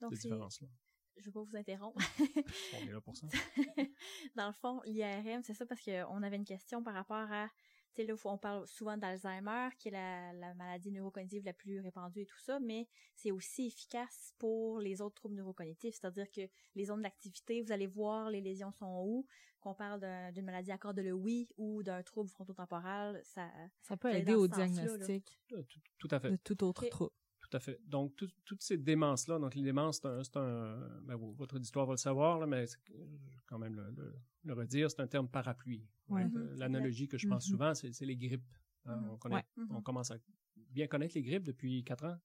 de 0.00 0.08
différence-là. 0.14 0.68
je 1.16 1.24
vais 1.26 1.30
pas 1.32 1.42
vous 1.42 1.56
interrompre. 1.56 2.00
On 2.74 2.86
est 2.88 2.92
là 2.92 3.00
pour 3.00 3.16
ça. 3.16 3.26
dans 4.36 4.46
le 4.48 4.52
fond, 4.52 4.80
l'IRM, 4.84 5.42
c'est 5.42 5.54
ça 5.54 5.64
parce 5.66 5.80
qu'on 5.82 6.22
avait 6.22 6.36
une 6.36 6.44
question 6.44 6.82
par 6.82 6.94
rapport 6.94 7.30
à, 7.30 7.48
sais, 7.96 8.04
là, 8.04 8.14
on 8.24 8.38
parle 8.38 8.66
souvent 8.66 8.96
d'Alzheimer, 8.96 9.68
qui 9.78 9.88
est 9.88 9.92
la, 9.92 10.32
la, 10.32 10.54
maladie 10.54 10.90
neurocognitive 10.90 11.44
la 11.44 11.52
plus 11.52 11.80
répandue 11.80 12.20
et 12.20 12.26
tout 12.26 12.38
ça, 12.38 12.60
mais 12.60 12.88
c'est 13.14 13.30
aussi 13.30 13.66
efficace 13.66 14.32
pour 14.38 14.80
les 14.80 15.00
autres 15.00 15.14
troubles 15.14 15.36
neurocognitifs. 15.36 15.96
C'est-à-dire 16.00 16.30
que 16.30 16.42
les 16.74 16.84
zones 16.84 17.02
d'activité, 17.02 17.62
vous 17.62 17.72
allez 17.72 17.86
voir 17.86 18.30
les 18.30 18.40
lésions 18.40 18.72
sont 18.72 19.02
où, 19.04 19.26
qu'on 19.60 19.74
parle 19.74 20.32
d'une 20.32 20.44
maladie 20.44 20.72
à 20.72 20.78
corps 20.78 20.94
de 20.94 21.10
oui 21.10 21.48
ou 21.56 21.82
d'un 21.82 22.02
trouble 22.02 22.28
frontotemporal, 22.28 23.20
ça... 23.24 23.50
Ça 23.82 23.96
peut 23.96 24.12
aider 24.12 24.34
au 24.34 24.46
diagnostic. 24.46 25.40
Euh, 25.52 25.62
tout, 25.98 26.08
à 26.10 26.20
fait. 26.20 26.30
De 26.30 26.36
tout 26.36 26.62
autre 26.64 26.86
trouble. 26.88 27.12
Tout 27.54 27.58
à 27.58 27.60
fait. 27.60 27.80
Donc, 27.86 28.16
toutes 28.16 28.62
ces 28.62 28.76
démences-là, 28.76 29.38
donc 29.38 29.54
les 29.54 29.62
démences, 29.62 30.00
c'est 30.00 30.36
un, 30.36 31.00
ben, 31.02 31.14
votre 31.14 31.54
auditoire 31.54 31.86
va 31.86 31.92
le 31.92 31.98
savoir, 31.98 32.40
là, 32.40 32.48
mais 32.48 32.64
quand 33.46 33.60
même 33.60 33.76
le, 33.76 34.12
le, 34.42 34.52
redire, 34.54 34.90
c'est 34.90 35.00
un 35.00 35.06
terme 35.06 35.28
parapluie. 35.28 35.86
Mm-hmm. 36.10 36.56
L'analogie 36.56 37.06
que 37.06 37.16
je 37.16 37.28
pense 37.28 37.46
mm-hmm. 37.46 37.50
souvent, 37.50 37.74
c'est 37.74 38.00
les 38.00 38.16
grippes. 38.16 38.42
Hein. 38.86 38.96
Mm-hmm. 38.96 39.08
on, 39.08 39.16
connaît, 39.18 39.44
on 39.70 39.82
commence 39.82 40.10
à 40.10 40.16
bien 40.72 40.88
connaître 40.88 41.14
les 41.14 41.22
grippes 41.22 41.44
depuis 41.44 41.84
4 41.84 42.04
ans. 42.06 42.18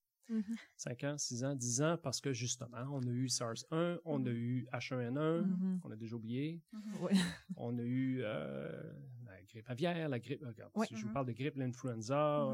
5 0.78 1.04
ans, 1.04 1.18
6 1.20 1.44
ans, 1.44 1.54
10 1.54 1.82
ans, 1.84 1.98
parce 2.02 2.22
que 2.22 2.34
justement, 2.34 2.88
on 2.92 3.04
a 3.04 3.12
eu 3.12 3.28
SARS-1, 3.28 4.00
on 4.06 4.26
a 4.26 4.32
eu 4.32 4.68
H1N1, 4.74 5.80
on 5.84 5.92
a 5.92 5.96
déjà 5.96 6.16
oublié. 6.16 6.60
On 7.56 7.78
a 7.78 7.84
eu 7.84 8.22
euh, 8.24 8.94
la 9.28 9.44
grippe 9.44 9.70
aviaire, 9.70 10.10
la 10.10 10.20
grippe, 10.20 10.44
regarde, 10.44 10.72
si 10.88 10.96
je 10.96 11.06
vous 11.06 11.14
parle 11.14 11.28
de 11.28 11.34
grippe, 11.34 11.56
l'influenza, 11.56 12.52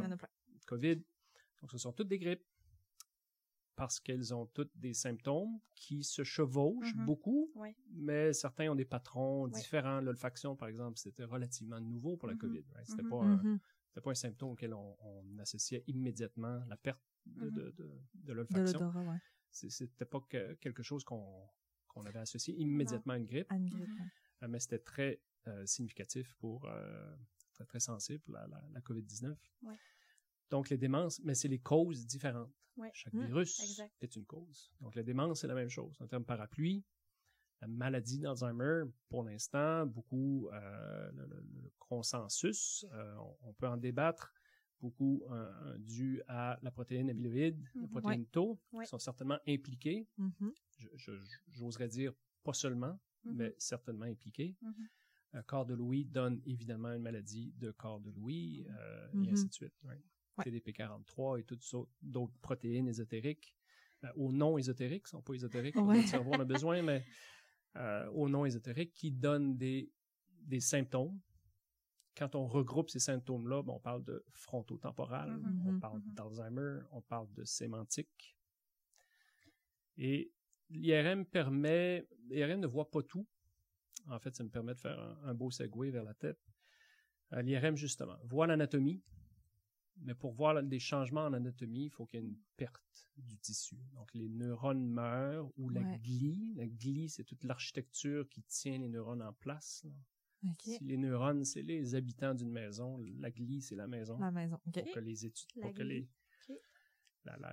COVID. 0.67 0.97
Donc, 1.61 1.71
ce 1.71 1.77
sont 1.77 1.93
toutes 1.93 2.09
des 2.09 2.19
grippes 2.19 2.43
parce 3.75 3.99
qu'elles 3.99 4.33
ont 4.33 4.45
toutes 4.47 4.71
des 4.77 4.93
symptômes 4.93 5.59
qui 5.75 6.03
se 6.03 6.23
chevauchent 6.23 6.95
mm-hmm. 6.95 7.05
beaucoup, 7.05 7.51
mais 7.91 8.33
certains 8.33 8.71
ont 8.71 8.75
des 8.75 8.85
patrons 8.85 9.47
différents. 9.47 10.01
L'olfaction, 10.01 10.55
par 10.55 10.69
exemple, 10.69 10.97
c'était 10.97 11.23
relativement 11.23 11.79
nouveau 11.79 12.17
pour 12.17 12.27
la 12.27 12.35
mm-hmm. 12.35 12.37
COVID. 12.37 12.63
C'était 12.83 13.03
mm-hmm. 13.03 13.09
pas, 13.09 13.97
un, 13.97 14.01
pas 14.01 14.11
un 14.11 14.15
symptôme 14.15 14.51
auquel 14.51 14.73
on, 14.73 14.95
associait 15.39 15.83
immédiatement 15.87 16.63
la 16.67 16.77
perte 16.77 17.01
de, 17.25 17.49
de, 17.49 17.73
de, 18.13 18.33
l'olfaction. 18.33 18.91
C'était 19.51 20.05
pas 20.05 20.21
quelque 20.59 20.83
chose 20.83 21.03
qu'on 21.03 22.05
avait 22.05 22.19
associé 22.19 22.55
immédiatement 22.55 23.13
à 23.13 23.17
une 23.17 23.25
grippe, 23.25 23.51
euh, 23.51 24.47
mais 24.47 24.59
c'était 24.59 24.79
très 24.79 25.21
euh, 25.47 25.65
significatif 25.65 26.33
pour, 26.35 26.65
euh, 26.65 27.15
très, 27.53 27.65
très 27.65 27.79
sensible 27.79 28.23
la, 28.27 28.47
la, 28.73 28.81
COVID-19. 28.81 29.35
Donc, 30.49 30.69
les 30.69 30.77
démences, 30.77 31.19
mais 31.23 31.35
c'est 31.35 31.47
les 31.47 31.59
causes 31.59 32.05
différentes. 32.05 32.51
Chaque 32.93 33.13
mmh, 33.13 33.25
virus 33.25 33.81
est 34.01 34.15
une 34.15 34.25
cause. 34.25 34.71
Donc, 34.81 34.95
la 34.95 35.03
démence, 35.03 35.41
c'est 35.41 35.47
la 35.47 35.55
même 35.55 35.69
chose. 35.69 35.95
En 36.01 36.07
termes 36.07 36.25
parapluie, 36.25 36.83
la 37.61 37.67
maladie 37.67 38.19
d'Alzheimer, 38.19 38.83
pour 39.09 39.23
l'instant, 39.23 39.85
beaucoup 39.85 40.49
euh, 40.51 41.11
le, 41.11 41.71
consensus, 41.79 42.85
euh, 42.91 43.15
on, 43.43 43.53
peut 43.53 43.67
en 43.67 43.77
débattre, 43.77 44.33
beaucoup 44.81 45.23
euh, 45.31 45.77
dû 45.77 46.21
à 46.27 46.59
la 46.61 46.71
protéine 46.71 47.09
amyloïde, 47.09 47.65
la 47.75 47.81
mmh 47.81 47.89
protéine 47.89 48.25
tau, 48.27 48.59
qui 48.81 48.87
sont 48.87 48.99
certainement 48.99 49.39
impliquées. 49.47 50.07
Mmh 50.17 50.49
j'oserais 51.53 51.87
dire 51.87 52.13
pas 52.43 52.53
seulement, 52.53 52.99
mais 53.23 53.55
certainement 53.57 54.05
impliquées. 54.05 54.55
corps 55.47 55.65
de 55.65 55.73
Louis 55.73 56.03
donne 56.03 56.41
évidemment 56.45 56.91
une 56.91 57.01
maladie 57.01 57.53
de 57.57 57.71
corps 57.71 58.01
de 58.01 58.11
Louis, 58.11 58.67
et 59.23 59.31
ainsi 59.31 59.47
de 59.47 59.53
suite. 59.53 59.73
TDP43 60.39 61.39
et 61.39 61.43
toutes 61.43 61.63
d'autres 62.01 62.37
protéines 62.39 62.87
ésotériques, 62.87 63.55
euh, 64.03 64.07
ou 64.15 64.31
non 64.31 64.57
ésotériques, 64.57 65.07
sont 65.07 65.21
pas 65.21 65.33
ésotériques, 65.33 65.75
ouais. 65.75 66.01
le 66.01 66.07
cerveau 66.07 66.33
en 66.33 66.39
a 66.39 66.45
besoin, 66.45 66.81
mais 66.81 67.05
euh, 67.77 68.07
aux 68.11 68.29
non 68.29 68.45
ésotériques 68.45 68.93
qui 68.93 69.11
donnent 69.11 69.57
des, 69.57 69.91
des 70.41 70.59
symptômes. 70.59 71.19
Quand 72.17 72.35
on 72.35 72.47
regroupe 72.47 72.89
ces 72.89 72.99
symptômes-là, 72.99 73.61
ben, 73.63 73.73
on 73.73 73.79
parle 73.79 74.03
de 74.03 74.23
frontotemporal, 74.31 75.31
mm-hmm. 75.31 75.67
on 75.67 75.71
mm-hmm. 75.73 75.79
parle 75.79 75.99
mm-hmm. 75.99 76.13
d'Alzheimer, 76.13 76.79
on 76.91 77.01
parle 77.01 77.31
de 77.33 77.43
sémantique. 77.43 78.37
Et 79.97 80.31
l'IRM 80.69 81.25
permet, 81.25 82.07
l'IRM 82.29 82.59
ne 82.59 82.67
voit 82.67 82.89
pas 82.89 83.01
tout. 83.01 83.27
En 84.09 84.19
fait, 84.19 84.35
ça 84.35 84.43
me 84.43 84.49
permet 84.49 84.73
de 84.73 84.79
faire 84.79 84.99
un, 85.23 85.33
beau 85.33 85.51
segue 85.51 85.89
vers 85.91 86.03
la 86.03 86.13
tête. 86.13 86.39
Euh, 87.33 87.41
L'IRM, 87.41 87.75
justement, 87.75 88.17
voit 88.23 88.47
l'anatomie, 88.47 89.01
mais 90.01 90.15
pour 90.15 90.33
voir 90.33 90.61
des 90.61 90.79
changements 90.79 91.25
en 91.25 91.33
anatomie, 91.33 91.85
il 91.85 91.89
faut 91.89 92.05
qu'il 92.05 92.19
y 92.19 92.23
ait 92.23 92.27
une 92.27 92.37
perte 92.57 93.09
du 93.17 93.37
tissu. 93.37 93.77
Donc, 93.93 94.13
les 94.13 94.29
neurones 94.29 94.85
meurent 94.85 95.49
ou 95.57 95.69
la 95.69 95.83
glie. 95.97 96.53
La 96.55 96.67
glie, 96.67 97.09
c'est 97.09 97.23
toute 97.23 97.43
l'architecture 97.43 98.27
qui 98.29 98.43
tient 98.43 98.77
les 98.77 98.89
neurones 98.89 99.21
en 99.21 99.33
place. 99.33 99.85
Si 100.59 100.83
les 100.83 100.97
neurones, 100.97 101.43
c'est 101.43 101.63
les 101.63 101.95
habitants 101.95 102.35
d'une 102.35 102.51
maison, 102.51 102.97
la 103.19 103.31
glie, 103.31 103.61
c'est 103.61 103.75
la 103.75 103.87
maison. 103.87 104.19
La 104.19 104.31
maison, 104.31 104.59
Pour 104.63 104.73
que 104.73 104.99
les 104.99 105.25
études, 105.25 105.49
pour 105.61 105.73
que 105.73 105.81
les, 105.81 106.07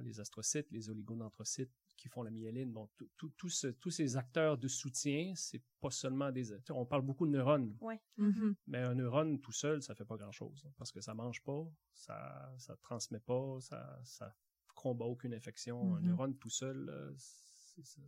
les 0.02 0.20
astrocytes, 0.20 0.70
les 0.70 0.90
oligodendrocytes 0.90 1.72
qui 2.02 2.08
font 2.08 2.24
la 2.24 2.30
myéline. 2.32 2.72
Donc, 2.72 2.90
tous 3.16 3.48
ces 3.48 4.16
acteurs 4.16 4.58
de 4.58 4.66
soutien, 4.66 5.32
c'est 5.36 5.62
pas 5.80 5.90
seulement 5.90 6.32
des... 6.32 6.52
On 6.70 6.84
parle 6.84 7.02
beaucoup 7.02 7.26
de 7.26 7.30
neurones. 7.30 7.76
Ouais. 7.80 8.00
Mm-hmm. 8.18 8.54
Mais 8.66 8.78
un 8.78 8.96
neurone 8.96 9.40
tout 9.40 9.52
seul, 9.52 9.82
ça 9.82 9.94
fait 9.94 10.04
pas 10.04 10.16
grand-chose. 10.16 10.66
Parce 10.76 10.90
que 10.90 11.00
ça 11.00 11.14
mange 11.14 11.42
pas, 11.44 11.64
ça 11.94 12.52
ça 12.58 12.76
transmet 12.82 13.20
pas, 13.20 13.60
ça 13.60 14.00
ça 14.02 14.34
combat 14.74 15.04
aucune 15.04 15.32
infection. 15.32 15.94
Un 15.94 16.00
mm-hmm. 16.00 16.04
neurone 16.04 16.36
tout 16.38 16.50
seul, 16.50 16.88
euh, 16.88 17.12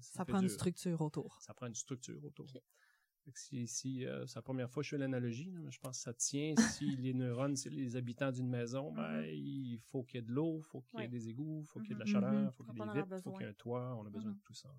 ça, 0.01 0.25
prend 0.25 0.41
une 0.41 0.49
structure 0.49 1.01
autour. 1.01 1.41
Ça 1.41 1.55
prend 1.55 1.67
une 1.67 1.75
structure 1.77 2.23
autour. 2.25 2.47
Si, 3.33 3.67
si 3.67 4.05
euh, 4.05 4.27
c'est 4.27 4.37
la 4.37 4.43
première 4.43 4.71
fois 4.71 4.83
que 4.83 4.85
je 4.85 4.91
fais 4.91 4.99
l'analogie, 4.99 5.51
mais 5.51 5.71
je 5.71 5.81
pense 5.81 5.99
que 5.99 6.03
ça 6.03 6.13
tient. 6.15 6.55
si 6.79 6.97
les 6.97 7.15
neurones, 7.15 7.57
c'est 7.57 7.71
les 7.71 7.97
habitants 7.97 8.31
d'une 8.31 8.49
maison, 8.49 8.93
ben, 8.93 9.23
mm-hmm. 9.23 9.35
il 9.35 9.81
faut 9.81 10.03
qu'il 10.03 10.21
y 10.21 10.23
ait 10.23 10.27
de 10.27 10.33
l'eau, 10.33 10.59
il 10.59 10.63
faut 10.63 10.83
qu'il 10.83 11.01
y 11.01 11.05
ait 11.05 11.09
des 11.09 11.29
égouts, 11.29 11.63
il 11.63 11.67
faut 11.67 11.81
qu'il 11.81 11.91
y 11.91 11.93
ait 11.93 11.95
de 11.95 12.01
la 12.01 12.05
mm-hmm. 12.05 12.13
chaleur, 12.13 12.43
il 12.45 12.53
faut 12.53 12.65
qu'il 12.65 12.79
y 12.79 12.83
ait 12.83 12.87
des 12.87 13.01
vitres, 13.01 13.17
il 13.17 13.23
faut 13.23 13.33
qu'il 13.33 13.43
y 13.43 13.45
ait 13.45 13.51
un 13.51 13.55
toit. 13.55 13.97
On 13.97 14.07
a 14.07 14.11
besoin 14.11 14.33
mm-hmm. 14.33 14.37
de 14.37 14.43
tout 14.43 14.55
ça. 14.55 14.75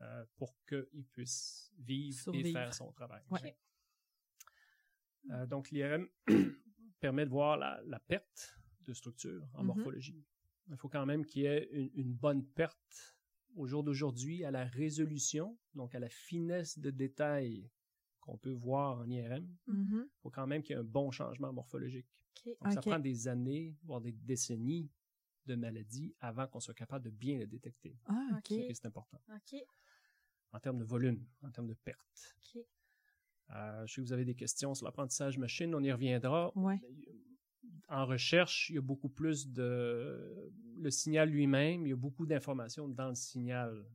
Euh, 0.00 0.24
pour 0.36 0.56
qu'il 0.66 1.06
puisse 1.12 1.72
vivre 1.78 2.34
et 2.34 2.52
faire 2.52 2.74
son 2.74 2.92
travail. 2.92 3.22
Euh, 5.30 5.46
donc, 5.46 5.70
l'IRM 5.70 6.08
permet 7.00 7.24
de 7.24 7.30
voir 7.30 7.56
la, 7.56 7.80
la, 7.84 8.00
perte 8.00 8.58
de 8.80 8.92
structure 8.92 9.46
en 9.54 9.64
morphologie. 9.64 10.22
Il 10.68 10.76
faut 10.76 10.88
quand 10.88 11.06
même 11.06 11.24
qu'il 11.24 11.42
y 11.42 11.46
ait 11.46 11.68
une, 11.70 11.90
une 11.94 12.12
bonne 12.12 12.44
perte 12.44 13.13
au 13.56 13.66
jour 13.66 13.82
d'aujourd'hui 13.82 14.44
à 14.44 14.50
la 14.50 14.64
résolution, 14.64 15.58
donc 15.74 15.94
à 15.94 15.98
la 15.98 16.08
finesse 16.08 16.78
de 16.78 16.90
détail 16.90 17.70
qu'on 18.20 18.38
peut 18.38 18.52
voir 18.52 18.98
en 18.98 19.08
IRM, 19.08 19.46
il 19.66 19.74
mm-hmm. 19.74 20.08
faut 20.22 20.30
quand 20.30 20.46
même 20.46 20.62
qu'il 20.62 20.74
y 20.74 20.78
ait 20.78 20.80
un 20.80 20.84
bon 20.84 21.10
changement 21.10 21.52
morphologique. 21.52 22.06
Donc, 22.46 22.72
ça 22.72 22.80
prend 22.80 22.98
des 22.98 23.28
années, 23.28 23.76
voire 23.84 24.00
des 24.00 24.12
décennies 24.12 24.90
de 25.46 25.54
maladie 25.54 26.14
avant 26.20 26.46
qu'on 26.46 26.60
soit 26.60 26.74
capable 26.74 27.04
de 27.04 27.10
bien 27.10 27.38
le 27.38 27.46
détecter. 27.46 27.98
Ah, 28.06 28.40
C'est 28.48 28.86
important. 28.86 29.18
En 30.52 30.60
termes 30.60 30.78
de 30.78 30.84
volume, 30.84 31.26
en 31.42 31.50
termes 31.50 31.68
de 31.68 31.74
perte. 31.74 32.36
Euh, 33.50 33.86
je 33.86 33.92
sais 33.92 34.00
que 34.00 34.06
vous 34.06 34.12
avez 34.12 34.24
des 34.24 34.34
questions 34.34 34.74
sur 34.74 34.86
l'apprentissage 34.86 35.36
machine, 35.36 35.74
on 35.74 35.82
y 35.82 35.92
reviendra. 35.92 36.50
Ouais 36.56 36.80
en 37.88 38.06
recherche, 38.06 38.70
il 38.70 38.76
y 38.76 38.78
a 38.78 38.82
beaucoup 38.82 39.08
plus 39.08 39.48
de 39.48 40.52
le 40.76 40.90
signal 40.90 41.30
lui-même, 41.30 41.86
il 41.86 41.90
y 41.90 41.92
a 41.92 41.96
beaucoup 41.96 42.26
d'informations 42.26 42.88
dans 42.88 43.08
le 43.08 43.14
signal. 43.14 43.86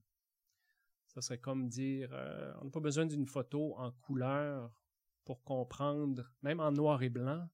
Ça 1.07 1.21
serait 1.21 1.39
comme 1.39 1.67
dire, 1.67 2.09
euh, 2.13 2.53
on 2.61 2.65
n'a 2.65 2.71
pas 2.71 2.79
besoin 2.79 3.05
d'une 3.05 3.25
photo 3.25 3.75
en 3.77 3.91
couleur 3.91 4.71
pour 5.25 5.43
comprendre, 5.43 6.31
même 6.43 6.59
en 6.59 6.71
noir 6.71 7.01
et 7.03 7.09
blanc, 7.09 7.47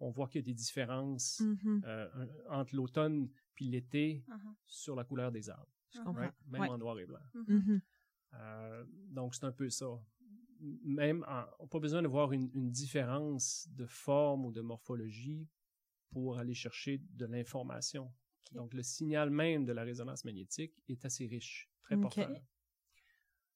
on 0.00 0.10
voit 0.10 0.28
qu'il 0.28 0.40
y 0.40 0.44
a 0.44 0.46
des 0.46 0.54
différences 0.54 1.40
mm-hmm. 1.40 1.84
euh, 1.84 2.26
entre 2.48 2.74
l'automne 2.74 3.28
puis 3.54 3.68
l'été 3.68 4.24
uh-huh. 4.28 4.54
sur 4.64 4.96
la 4.96 5.04
couleur 5.04 5.30
des 5.30 5.50
arbres. 5.50 5.70
Même 6.46 6.62
en 6.62 6.78
noir 6.78 6.98
et 6.98 7.06
blanc. 7.06 7.20
Mm-hmm. 7.34 7.80
Euh, 8.34 8.84
donc 9.08 9.34
c'est 9.34 9.44
un 9.44 9.52
peu 9.52 9.68
ça 9.68 10.00
même, 10.60 11.24
on 11.28 11.64
n'a 11.64 11.68
pas 11.70 11.78
besoin 11.78 12.02
de 12.02 12.08
voir 12.08 12.32
une, 12.32 12.70
différence 12.70 13.68
de 13.70 13.86
forme 13.86 14.46
ou 14.46 14.52
de 14.52 14.60
morphologie 14.60 15.48
pour 16.10 16.38
aller 16.38 16.54
chercher 16.54 17.00
de 17.10 17.26
l'information. 17.26 18.12
Donc, 18.52 18.74
le 18.74 18.82
signal 18.82 19.30
même 19.30 19.64
de 19.64 19.72
la 19.72 19.82
résonance 19.82 20.24
magnétique 20.24 20.74
est 20.88 21.04
assez 21.04 21.26
riche, 21.26 21.70
très 21.82 21.94
important. 21.94 22.34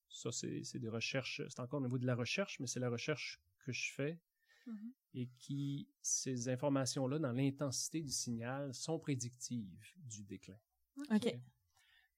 Ça, 0.09 0.31
c'est 0.31 0.79
des 0.79 0.89
recherches, 0.89 1.43
c'est 1.49 1.61
encore 1.61 1.81
au 1.81 1.83
niveau 1.83 1.99
de 1.99 2.07
la 2.07 2.15
recherche, 2.15 2.61
mais 2.61 2.67
c'est 2.67 2.81
la 2.81 2.91
recherche 2.91 3.43
que 3.59 3.73
je 3.73 3.93
fais 3.93 4.21
mm-hmm. 4.67 4.93
et 5.15 5.29
qui, 5.39 5.89
ces 6.01 6.49
informations-là, 6.49 7.19
dans 7.19 7.33
l'intensité 7.33 8.01
du 8.01 8.13
signal, 8.13 8.73
sont 8.73 9.01
prédictives 9.01 9.85
du 9.97 10.23
déclin. 10.23 10.59
OK. 11.11 11.35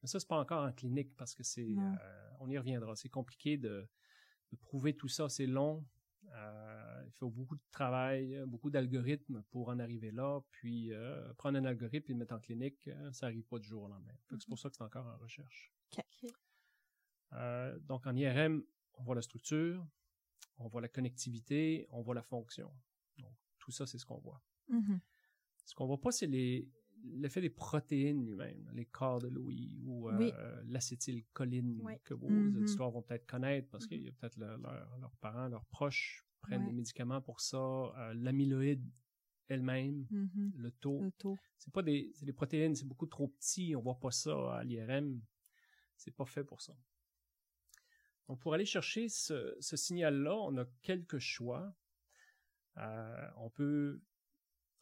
Mais 0.02 0.08
ça, 0.08 0.20
c'est 0.20 0.28
pas 0.28 0.38
encore 0.38 0.64
en 0.64 0.72
clinique 0.72 1.16
parce 1.16 1.34
que 1.34 1.42
c'est, 1.42 1.66
euh, 1.66 2.30
on 2.40 2.50
y 2.50 2.58
reviendra. 2.58 2.94
C'est 2.96 3.08
compliqué 3.08 3.56
de, 3.56 3.68
de 3.68 3.88
prouver 4.54 4.94
tout 4.94 5.08
ça, 5.08 5.28
c'est 5.28 5.46
long. 5.46 5.84
Euh, 6.32 7.02
il 7.06 7.12
faut 7.12 7.30
beaucoup 7.30 7.56
de 7.56 7.62
travail, 7.70 8.40
beaucoup 8.46 8.70
d'algorithmes 8.70 9.42
pour 9.50 9.68
en 9.68 9.78
arriver 9.78 10.10
là. 10.10 10.40
Puis 10.50 10.92
euh, 10.92 11.32
prendre 11.34 11.58
un 11.58 11.64
algorithme 11.64 12.10
et 12.10 12.14
le 12.14 12.18
mettre 12.18 12.34
en 12.34 12.40
clinique, 12.40 12.88
euh, 12.88 13.12
ça 13.12 13.26
arrive 13.26 13.44
pas 13.44 13.58
du 13.58 13.66
jour 13.66 13.84
au 13.84 13.88
lendemain. 13.88 14.14
C'est 14.30 14.48
pour 14.48 14.58
ça 14.58 14.68
que 14.68 14.76
c'est 14.76 14.84
encore 14.84 15.06
en 15.06 15.16
recherche. 15.18 15.72
donc 17.82 18.06
en 18.06 18.14
IRM, 18.14 18.62
on 18.94 19.02
voit 19.02 19.14
la 19.14 19.22
structure, 19.22 19.86
on 20.58 20.68
voit 20.68 20.80
la 20.80 20.88
connectivité, 20.88 21.86
on 21.90 22.02
voit 22.02 22.14
la 22.14 22.22
fonction. 22.22 22.72
Donc 23.18 23.34
tout 23.58 23.72
ça, 23.72 23.86
c'est 23.86 23.98
ce 23.98 24.06
qu'on 24.06 24.18
voit. 24.18 24.42
Mhm. 24.68 25.00
Ce 25.64 25.74
qu'on 25.74 25.86
voit 25.86 26.00
pas, 26.00 26.12
c'est 26.12 26.26
les 26.26 26.68
l'effet 27.14 27.40
des 27.40 27.50
protéines 27.50 28.24
lui-même, 28.26 28.70
les 28.74 28.86
corps 28.86 29.20
de 29.20 29.28
Louis 29.28 29.78
ou 29.84 30.08
euh, 30.08 30.16
Oui. 30.18 30.32
l'acétylcholine 30.68 31.80
Oui. 31.82 31.94
que 32.04 32.14
vos 32.14 32.28
auditeurs 32.28 32.90
vont 32.90 33.02
peut-être 33.02 33.26
connaître 33.26 33.68
parce 33.70 33.86
qu'il 33.86 34.02
y 34.02 34.08
a 34.08 34.12
peut-être 34.12 34.36
le- 34.36 34.56
leur- 34.56 34.98
leurs 34.98 35.16
parents, 35.16 35.48
leurs 35.48 35.64
proches 35.66 36.24
prennent 36.40 36.62
Ouais. 36.62 36.66
des 36.68 36.72
médicaments 36.72 37.20
pour 37.20 37.40
ça. 37.40 37.56
Euh, 37.58 38.14
L'amyloïde 38.14 38.84
elle-même, 39.48 40.06
Mhm. 40.10 40.52
le 40.56 40.70
taux, 40.72 41.02
taux. 41.18 41.36
c'est 41.58 41.72
pas 41.72 41.82
des, 41.82 42.10
c'est 42.14 42.26
des 42.26 42.32
protéines, 42.32 42.74
c'est 42.74 42.86
beaucoup 42.86 43.06
trop 43.06 43.28
petit, 43.28 43.76
on 43.76 43.80
voit 43.80 43.98
pas 44.00 44.10
ça 44.10 44.54
à 44.56 44.64
l'IRM. 44.64 45.20
C'est 45.96 46.10
pas 46.14 46.26
fait 46.26 46.42
pour 46.44 46.60
ça. 46.60 46.76
Donc, 48.28 48.40
pour 48.40 48.54
aller 48.54 48.64
chercher 48.66 49.08
ce, 49.08 49.56
ce 49.60 49.76
signal-là, 49.76 50.34
on 50.36 50.56
a 50.58 50.64
quelques 50.82 51.18
choix. 51.18 51.72
Euh, 52.76 53.28
on 53.36 53.48
peut, 53.50 54.02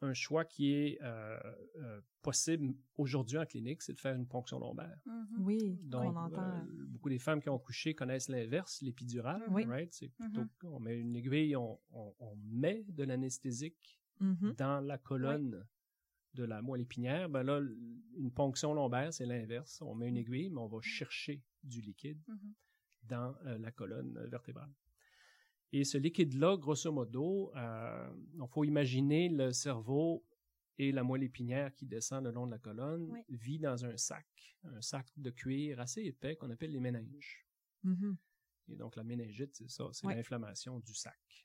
un 0.00 0.12
choix 0.12 0.44
qui 0.44 0.72
est 0.72 0.98
euh, 1.02 1.38
euh, 1.76 2.00
possible 2.20 2.74
aujourd'hui 2.96 3.38
en 3.38 3.46
clinique, 3.46 3.80
c'est 3.82 3.94
de 3.94 4.00
faire 4.00 4.14
une 4.14 4.26
ponction 4.26 4.58
lombaire. 4.58 4.98
Mhm. 5.06 5.26
Oui, 5.40 5.78
Donc, 5.82 6.16
entend. 6.16 6.42
euh, 6.42 6.64
beaucoup 6.88 7.08
des 7.08 7.18
femmes 7.18 7.40
qui 7.40 7.48
ont 7.48 7.58
couché 7.58 7.94
connaissent 7.94 8.28
l'inverse, 8.28 8.82
l'épidural, 8.82 9.42
Oui. 9.48 9.64
right? 9.64 9.92
C'est 9.92 10.08
plutôt 10.08 10.42
Mhm. 10.42 10.48
qu'on 10.60 10.80
met 10.80 10.98
une 10.98 11.16
aiguille, 11.16 11.56
on, 11.56 11.78
on- 11.92 12.14
on 12.18 12.36
met 12.36 12.84
de 12.88 13.04
l'anesthésique 13.04 13.98
dans 14.56 14.80
la 14.80 14.98
colonne 14.98 15.66
de 16.34 16.44
la 16.44 16.60
moelle 16.62 16.80
épinière, 16.82 17.28
ben 17.28 17.42
là, 17.44 17.60
une 18.16 18.30
ponction 18.32 18.74
lombaire, 18.74 19.12
c'est 19.14 19.26
l'inverse. 19.26 19.80
On 19.82 19.94
met 19.94 20.08
une 20.08 20.16
aiguille, 20.16 20.50
mais 20.50 20.58
on 20.60 20.66
va 20.68 20.80
chercher 20.82 21.42
du 21.62 21.80
liquide 21.80 22.20
dans 23.04 23.34
euh, 23.46 23.56
la 23.58 23.70
colonne 23.70 24.18
vertébrale. 24.28 24.70
Et 25.76 25.82
ce 25.82 25.98
liquide-là, 25.98 26.56
grosso 26.56 26.92
modo, 26.92 27.50
euh, 27.56 28.08
il 28.34 28.46
faut 28.48 28.62
imaginer 28.62 29.28
le 29.28 29.52
cerveau 29.52 30.24
et 30.78 30.92
la 30.92 31.02
moelle 31.02 31.24
épinière 31.24 31.74
qui 31.74 31.84
descend 31.84 32.22
le 32.24 32.30
long 32.30 32.46
de 32.46 32.52
la 32.52 32.58
colonne 32.60 33.08
Oui. 33.10 33.24
vit 33.28 33.58
dans 33.58 33.84
un 33.84 33.96
sac, 33.96 34.56
un 34.62 34.80
sac 34.80 35.08
de 35.16 35.30
cuir 35.30 35.80
assez 35.80 36.02
épais 36.02 36.36
qu'on 36.36 36.50
appelle 36.50 36.70
les 36.70 36.78
méninges. 36.78 37.44
Mhm. 37.82 38.16
Et 38.68 38.76
donc, 38.76 38.94
la 38.94 39.02
méningite, 39.02 39.52
c'est 39.56 39.68
ça, 39.68 39.88
c'est 39.92 40.06
l'inflammation 40.06 40.78
du 40.78 40.94
sac. 40.94 41.44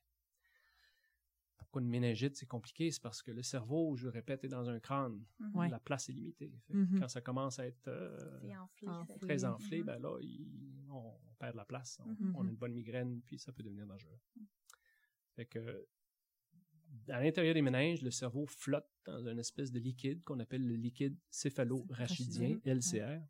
Pourquoi 1.58 1.82
une 1.82 1.90
méningite, 1.90 2.36
c'est 2.36 2.46
compliqué? 2.46 2.92
C'est 2.92 3.02
parce 3.02 3.24
que 3.24 3.32
le 3.32 3.42
cerveau, 3.44 3.96
je 3.96 4.04
le 4.06 4.10
répète, 4.12 4.44
est 4.44 4.48
dans 4.48 4.70
un 4.70 4.80
crâne. 4.80 5.26
Mhm. 5.40 5.56
Ouais. 5.56 5.70
La 5.70 5.80
place 5.80 6.08
est 6.10 6.14
limitée. 6.14 6.54
Fait 6.68 6.74
que 6.74 6.78
Mhm. 6.78 7.00
Quand 7.00 7.08
ça 7.08 7.22
commence 7.22 7.58
à 7.58 7.66
être 7.66 7.88
euh, 7.88 8.56
enflé. 8.62 8.88
Très 9.22 9.44
enflé, 9.44 9.82
ben 9.84 9.98
là, 10.00 10.18
il- 10.22 10.86
on 10.92 11.14
perd 11.40 11.54
de 11.54 11.58
la 11.58 11.66
place. 11.66 12.00
On, 12.06 12.10
Mhm. 12.10 12.36
on 12.36 12.46
a 12.46 12.50
une 12.50 12.56
bonne 12.58 12.74
migraine, 12.74 13.22
puis 13.26 13.40
ça 13.40 13.52
peut 13.52 13.64
devenir 13.64 13.88
dangereux. 13.88 14.20
Fait 15.36 15.46
que, 15.46 15.88
à 17.08 17.22
l'intérieur 17.24 17.54
des 17.54 17.62
méninges, 17.62 18.02
le 18.02 18.12
cerveau 18.12 18.46
flotte 18.46 18.90
dans 19.06 19.26
une 19.28 19.40
espèce 19.40 19.72
de 19.72 19.80
liquide 19.80 20.24
qu'on 20.24 20.40
appelle 20.40 20.66
le 20.68 20.76
liquide 20.76 21.16
céphalorachidien, 21.30 22.60
LCR. 22.66 23.22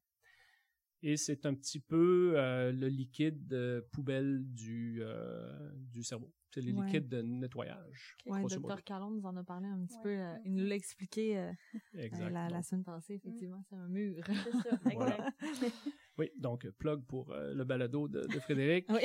Et 1.02 1.16
c'est 1.18 1.46
un 1.46 1.54
petit 1.54 1.80
peu 1.80 2.34
euh, 2.36 2.72
le 2.74 2.88
liquide 2.90 3.54
euh, 3.54 3.82
poubelle 3.94 4.44
du, 4.54 5.00
euh, 5.02 5.72
du 5.76 6.04
cerveau. 6.04 6.34
C'est 6.54 6.62
le 6.62 6.74
Ouais. 6.74 6.86
liquide 6.88 7.08
de 7.08 7.22
nettoyage. 7.22 8.18
Modo. 8.26 8.48
Dr. 8.60 8.84
Calon 8.84 9.12
nous 9.12 9.24
en 9.26 9.36
a 9.38 9.44
parlé 9.44 9.68
un 9.68 9.86
petit 9.86 9.96
Ouais. 9.98 10.04
peu. 10.04 10.10
euh, 10.10 10.34
il 10.46 10.56
nous 10.56 10.66
l'a 10.66 10.76
expliqué 10.76 11.38
euh, 11.38 11.52
Exact. 11.94 12.32
la, 12.32 12.50
la 12.50 12.64
semaine 12.64 12.84
passée, 12.84 13.14
effectivement. 13.14 13.64
C'est 13.70 13.76
un 13.76 13.88
mur. 13.88 14.24
C'est 14.26 14.52
ça, 14.70 14.80
Voilà. 14.96 15.34
exact. 15.42 15.74
Oui, 16.18 16.30
donc 16.38 16.68
plug 16.72 17.06
pour 17.06 17.32
euh, 17.32 17.54
le 17.54 17.64
balado 17.64 18.10
de, 18.10 18.22
de 18.28 18.40
Frédéric. 18.42 18.88
oui, 18.90 19.00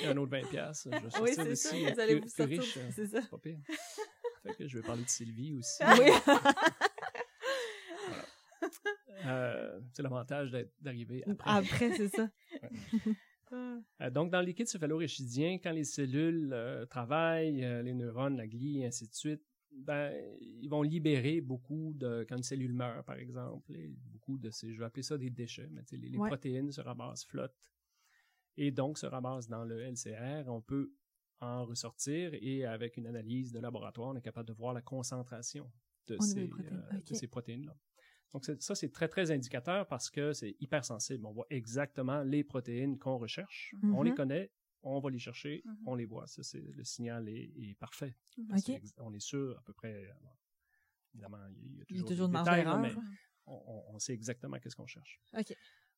Et 0.00 0.06
un 0.06 0.16
autre 0.16 0.30
20$. 0.30 0.48
piastres. 0.48 0.88
Je 0.92 0.98
vais 1.00 1.22
oui 1.22 1.34
sortir 1.34 1.56
c'est 1.56 1.56
ça. 1.56 1.76
Vous 1.94 2.00
allez 2.00 2.20
plus- 2.20 2.28
vous 2.28 2.46
plus 2.46 2.56
sortir. 2.56 2.60
riche, 2.60 2.78
C'est 2.94 3.06
ça. 3.08 3.20
C'est 3.22 3.30
pas 3.30 3.38
pire. 3.38 3.58
fait 4.44 4.54
que 4.54 4.68
je 4.68 4.78
vais 4.78 4.86
parler 4.86 5.02
de 5.02 5.08
Sylvie 5.08 5.54
aussi. 5.54 5.82
Oui. 5.82 6.10
Euh, 9.24 9.80
c'est 9.92 10.02
l'avantage 10.02 10.50
d'arriver 10.80 11.22
après. 11.28 11.50
Après, 11.50 11.96
c'est 11.96 12.08
ça. 12.08 12.28
Euh, 13.52 14.10
donc, 14.10 14.32
dans 14.32 14.40
le 14.40 14.46
liquide 14.46 14.66
céphalorachidien, 14.66 15.58
quand 15.62 15.70
les 15.70 15.84
cellules 15.84 16.50
euh, 16.52 16.86
travaillent, 16.86 17.60
les 17.84 17.94
neurones, 17.94 18.36
la 18.36 18.48
glie, 18.48 18.80
et 18.80 18.86
ainsi 18.86 19.06
de 19.06 19.14
suite, 19.14 19.42
ben, 19.70 20.12
ils 20.40 20.66
vont 20.68 20.82
libérer 20.82 21.40
beaucoup 21.40 21.92
de, 21.94 22.24
quand 22.28 22.36
une 22.36 22.42
cellule 22.42 22.72
meurt, 22.72 23.06
par 23.06 23.16
exemple, 23.16 23.70
et 23.72 23.94
beaucoup 24.12 24.38
de 24.38 24.50
ces, 24.50 24.72
je 24.72 24.78
vais 24.80 24.86
appeler 24.86 25.04
ça 25.04 25.18
des 25.18 25.30
déchets, 25.30 25.68
mais 25.70 25.82
les, 25.92 26.08
les 26.08 26.18
Ouais. 26.18 26.28
protéines 26.28 26.72
se 26.72 26.80
ramassent, 26.80 27.24
flottent, 27.26 27.70
et 28.56 28.72
donc 28.72 28.98
se 28.98 29.06
ramassent 29.06 29.48
dans 29.48 29.64
le 29.64 29.78
LCR. 29.80 30.48
On 30.48 30.60
peut 30.60 30.92
en 31.40 31.64
ressortir 31.64 32.30
et 32.34 32.64
avec 32.64 32.96
une 32.96 33.06
analyse 33.06 33.52
de 33.52 33.60
laboratoire, 33.60 34.08
on 34.08 34.16
est 34.16 34.22
capable 34.22 34.48
de 34.48 34.54
voir 34.54 34.72
la 34.72 34.82
concentration 34.82 35.70
de 36.08 36.18
ces, 36.18 36.50
euh, 36.50 37.00
ces 37.12 37.28
protéines-là. 37.28 37.76
Donc 38.34 38.44
ça, 38.58 38.74
c'est 38.74 38.90
très, 38.90 39.06
très 39.08 39.30
indicateur 39.30 39.86
parce 39.86 40.10
que 40.10 40.32
c'est 40.32 40.56
hypersensible. 40.60 41.24
On 41.24 41.32
voit 41.32 41.46
exactement 41.50 42.22
les 42.24 42.42
protéines 42.42 42.98
qu'on 42.98 43.16
recherche. 43.16 43.72
On 43.84 44.02
les 44.02 44.10
Mhm. 44.10 44.16
connaît, 44.16 44.50
on 44.82 44.98
va 44.98 45.08
les 45.08 45.20
chercher, 45.20 45.62
Mhm. 45.64 45.76
on 45.86 45.94
les 45.94 46.04
voit. 46.04 46.26
Ça, 46.26 46.42
c'est, 46.42 46.60
le 46.60 46.82
signal 46.84 47.28
est, 47.28 47.52
est 47.56 47.74
parfait. 47.78 48.16
On 48.98 49.14
est 49.14 49.20
sûr 49.20 49.56
à 49.56 49.62
peu 49.62 49.72
près. 49.72 49.94
euh, 49.94 50.12
évidemment, 51.14 51.38
il 51.62 51.76
y 51.78 51.80
a 51.80 51.84
Il 51.88 51.96
y 51.96 52.00
a 52.00 52.02
toujours, 52.02 52.28
des 52.28 52.38
détails, 52.38 52.64
d'erreur. 52.64 52.80
mais 52.80 52.92
on, 53.46 53.98
sait 54.00 54.14
exactement 54.14 54.58
qu'est-ce 54.58 54.74
qu'on 54.74 54.86
cherche. 54.88 55.20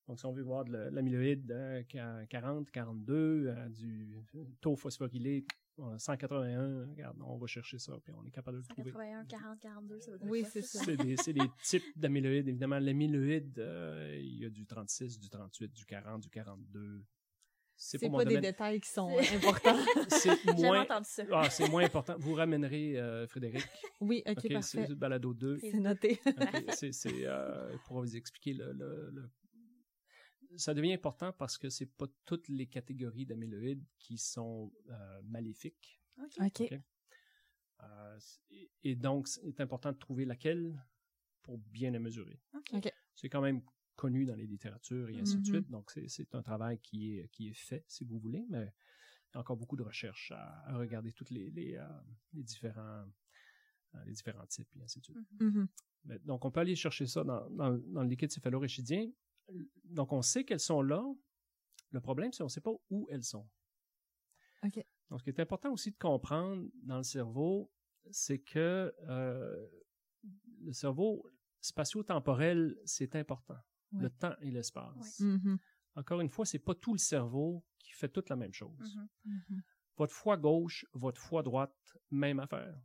Donc, 0.07 0.21
si 0.21 0.27
on 0.27 0.33
veut 0.33 0.43
voir 0.43 0.65
de 0.67 0.73
la- 0.73 0.91
l'amyloïde 0.91 1.51
euh, 1.51 1.83
qu- 1.85 2.27
40, 2.29 2.71
42, 2.71 3.47
euh, 3.49 3.69
du 3.71 4.15
taux 4.61 4.77
phosphorylé 4.77 5.45
euh, 5.51 5.55
181, 5.99 6.87
regarde, 6.91 7.17
on 7.25 7.37
va 7.37 7.47
chercher 7.47 7.79
ça, 7.79 7.99
puis 8.03 8.13
on 8.17 8.25
est 8.25 8.31
capable 8.31 8.59
de 8.59 8.63
le 8.63 8.69
trouver. 8.69 8.91
181, 8.93 9.25
40, 9.27 9.61
42, 9.61 10.01
ça 10.01 10.11
veut 10.13 10.19
dire 10.19 10.29
Oui, 10.31 10.45
c'est 10.51 10.63
ça? 10.63 10.81
C'est 10.85 10.97
des, 10.97 11.17
c'est 11.17 11.33
des 11.33 11.49
types 11.63 11.85
d'amyloïdes. 11.97 12.49
Évidemment, 12.49 12.79
l'amyloïde, 12.79 13.59
euh, 13.59 14.17
il 14.21 14.39
y 14.41 14.45
a 14.47 14.51
du 14.51 14.67
36, 14.67 15.19
du 15.19 15.29
38, 15.29 15.73
du 15.73 15.85
40, 15.85 16.23
du 16.23 16.31
42. 16.31 17.05
C'est 17.79 17.99
C'est 17.99 18.09
pas 18.09 18.17
pas, 18.19 18.25
des 18.25 18.41
détails 18.41 18.81
qui 18.81 18.89
sont 18.89 19.11
C'est- 19.21 19.37
importants. 19.37 19.77
C'est 20.09 20.45
moins, 20.55 20.81
entendu 20.81 21.07
ça. 21.11 21.25
ah, 21.31 21.51
c'est 21.51 21.69
moins 21.69 21.85
important. 21.85 22.15
Vous 22.19 22.33
ramènerez 22.33 22.99
euh, 22.99 23.27
Frédéric. 23.27 23.63
Oui, 24.01 24.23
OK, 24.27 24.39
c'est 24.41 24.49
parfait. 24.49 24.87
le 24.89 24.95
balado 24.95 25.35
2. 25.35 25.59
C'est 25.61 25.73
noté. 25.75 26.19
OK, 26.27 26.65
c'est, 26.71 26.93
c'est, 26.93 27.27
euh, 27.27 27.77
pour 27.85 28.01
vous 28.01 28.17
expliquer 28.17 28.55
le, 28.55 28.73
le- 28.73 29.11
le- 29.13 29.31
Ça 30.59 30.75
devient 30.75 30.93
important 30.93 31.33
parce 31.33 31.59
que 31.59 31.69
c'est 31.71 31.87
pas 31.97 32.07
toutes 32.25 32.49
les 32.49 32.67
catégories 32.67 33.27
d'amyloïdes 33.27 33.85
qui 33.99 34.19
sont 34.19 34.73
euh, 34.91 35.23
maléfiques. 35.25 36.01
OK. 36.41 36.73
Euh, 37.83 38.19
et- 38.51 38.71
et 38.85 38.95
donc, 38.97 39.29
c'est 39.29 39.61
important 39.61 39.93
de 39.93 39.99
trouver 39.99 40.25
laquelle 40.25 40.83
pour 41.43 41.59
bien 41.59 41.91
la 41.91 41.99
mesurer. 41.99 42.41
OK. 42.55 42.71
OK. 42.75 42.93
C'est 43.15 43.29
quand 43.29 43.43
même 43.43 43.63
connu 43.97 44.25
dans 44.27 44.35
les 44.35 44.47
littératures 44.47 45.09
et 45.11 45.19
ainsi 45.21 45.35
de 45.37 45.41
Mhm. 45.41 45.45
suite. 45.45 45.71
Donc, 45.71 45.91
c'est, 46.07 46.35
un 46.35 46.43
travail 46.43 46.79
qui 46.81 47.19
est, 47.19 47.29
qui 47.29 47.49
est 47.49 47.55
fait, 47.55 47.85
si 47.89 48.05
vous 48.05 48.19
voulez, 48.19 48.45
mais 48.49 48.65
il 49.31 49.35
y 49.35 49.37
a 49.37 49.41
encore 49.41 49.57
beaucoup 49.57 49.77
de 49.77 49.83
recherches 49.83 50.33
à, 50.33 50.71
à 50.71 50.77
regarder 50.79 51.13
tous 51.13 51.31
les, 51.31 51.51
les, 51.51 51.77
euh, 51.77 51.87
les 52.35 52.43
différents, 52.43 53.05
les 54.05 54.13
différents 54.13 54.47
types 54.47 54.69
et 54.77 54.83
ainsi 54.83 55.01
de 55.01 55.05
suite. 55.05 55.19
Mhm. 55.41 55.69
Mais- 56.05 56.19
donc, 56.21 56.45
on 56.45 56.51
peut 56.51 56.61
aller 56.61 56.77
chercher 56.77 57.07
ça 57.07 57.25
dans, 57.25 57.49
dans, 57.51 57.77
dans 57.79 58.03
le 58.03 58.09
liquide 58.09 58.31
céphalorachidien. 58.31 59.11
Donc, 59.85 60.13
on 60.13 60.23
sait 60.23 60.45
qu'elles 60.45 60.61
sont 60.61 60.83
là. 60.83 61.05
Le 61.91 62.01
problème, 62.01 62.33
c'est 62.33 62.39
qu'on 62.39 62.47
ne 62.47 62.51
sait 62.51 62.61
pas 62.61 62.75
où 62.91 63.07
elles 63.11 63.25
sont. 63.25 63.49
Donc, 65.11 65.21
ce 65.21 65.25
qui 65.25 65.31
est 65.31 65.41
important 65.41 65.73
aussi 65.73 65.93
de 65.93 65.97
comprendre 65.97 66.69
dans 66.83 66.97
le 66.99 67.03
cerveau, 67.03 67.71
c'est 68.11 68.41
que 68.41 68.93
euh, 69.09 69.67
le 70.61 70.73
cerveau 70.73 71.31
spatio-temporel, 71.61 72.77
c'est 72.85 73.15
important. 73.17 73.59
Ouais. 73.93 74.03
Le 74.03 74.11
temps 74.11 74.35
et 74.41 74.51
l'espace. 74.51 75.21
Ouais. 75.21 75.27
Mhm. 75.27 75.59
Encore 75.95 76.21
une 76.21 76.29
fois, 76.29 76.45
c'est 76.45 76.59
pas 76.59 76.75
tout 76.75 76.93
le 76.93 76.99
cerveau 76.99 77.65
qui 77.79 77.93
fait 77.93 78.09
toute 78.09 78.29
la 78.29 78.37
même 78.37 78.53
chose. 78.53 78.97
Mhm. 79.25 79.41
Mhm. 79.49 79.63
Votre 79.97 80.13
foie 80.13 80.37
gauche, 80.37 80.85
votre 80.93 81.21
foie 81.21 81.43
droite, 81.43 81.97
même 82.11 82.41
affaire. 82.41 82.79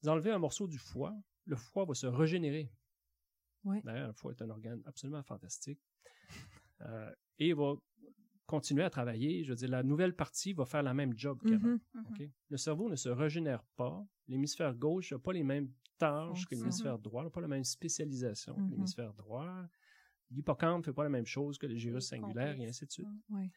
Vous 0.00 0.08
enlevez 0.08 0.30
un 0.30 0.38
morceau 0.38 0.66
du 0.68 0.78
foie, 0.78 1.16
le 1.44 1.56
foie 1.56 1.84
va 1.84 1.94
se 1.94 2.06
régénérer. 2.06 2.70
D'ailleurs, 3.84 4.08
le 4.08 4.12
foie 4.12 4.32
est 4.32 4.42
un 4.42 4.50
organe 4.50 4.82
absolument 4.84 5.22
fantastique. 5.22 5.80
Euh, 6.82 7.10
et 7.38 7.48
il 7.48 7.54
va 7.54 7.74
continuer 8.46 8.82
à 8.82 8.90
travailler. 8.90 9.44
Je 9.44 9.50
veux 9.50 9.56
dire, 9.56 9.68
la 9.70 9.82
nouvelle 9.82 10.14
partie 10.14 10.52
va 10.52 10.64
faire 10.64 10.82
la 10.82 10.94
même 10.94 11.16
job 11.16 11.40
qu'avant. 11.46 11.68
Mhm. 11.94 12.06
OK? 12.10 12.22
Le 12.50 12.56
cerveau 12.56 12.88
ne 12.90 12.96
se 12.96 13.08
régénère 13.08 13.62
pas. 13.76 14.04
L'hémisphère 14.28 14.74
gauche 14.74 15.12
n'a 15.12 15.18
pas 15.18 15.32
les 15.32 15.44
mêmes 15.44 15.70
tâches 15.98 16.46
que 16.46 16.54
l'hémisphère 16.54 16.98
droit, 16.98 17.22
n'a 17.24 17.30
pas 17.30 17.40
la 17.40 17.48
même 17.48 17.64
spécialisation 17.64 18.54
que 18.56 18.60
Mhm. 18.62 18.70
l'hémisphère 18.70 19.14
droit. 19.14 19.66
L'hippocampe 20.30 20.78
ne 20.78 20.82
fait 20.84 20.92
pas 20.92 21.04
la 21.04 21.10
même 21.10 21.26
chose 21.26 21.58
que 21.58 21.66
le 21.66 21.76
gyrus 21.76 22.06
singulaire 22.08 22.58
et 22.58 22.66
ainsi 22.66 22.86
de 22.86 22.90
suite. 22.90 23.06
Ouais. 23.30 23.50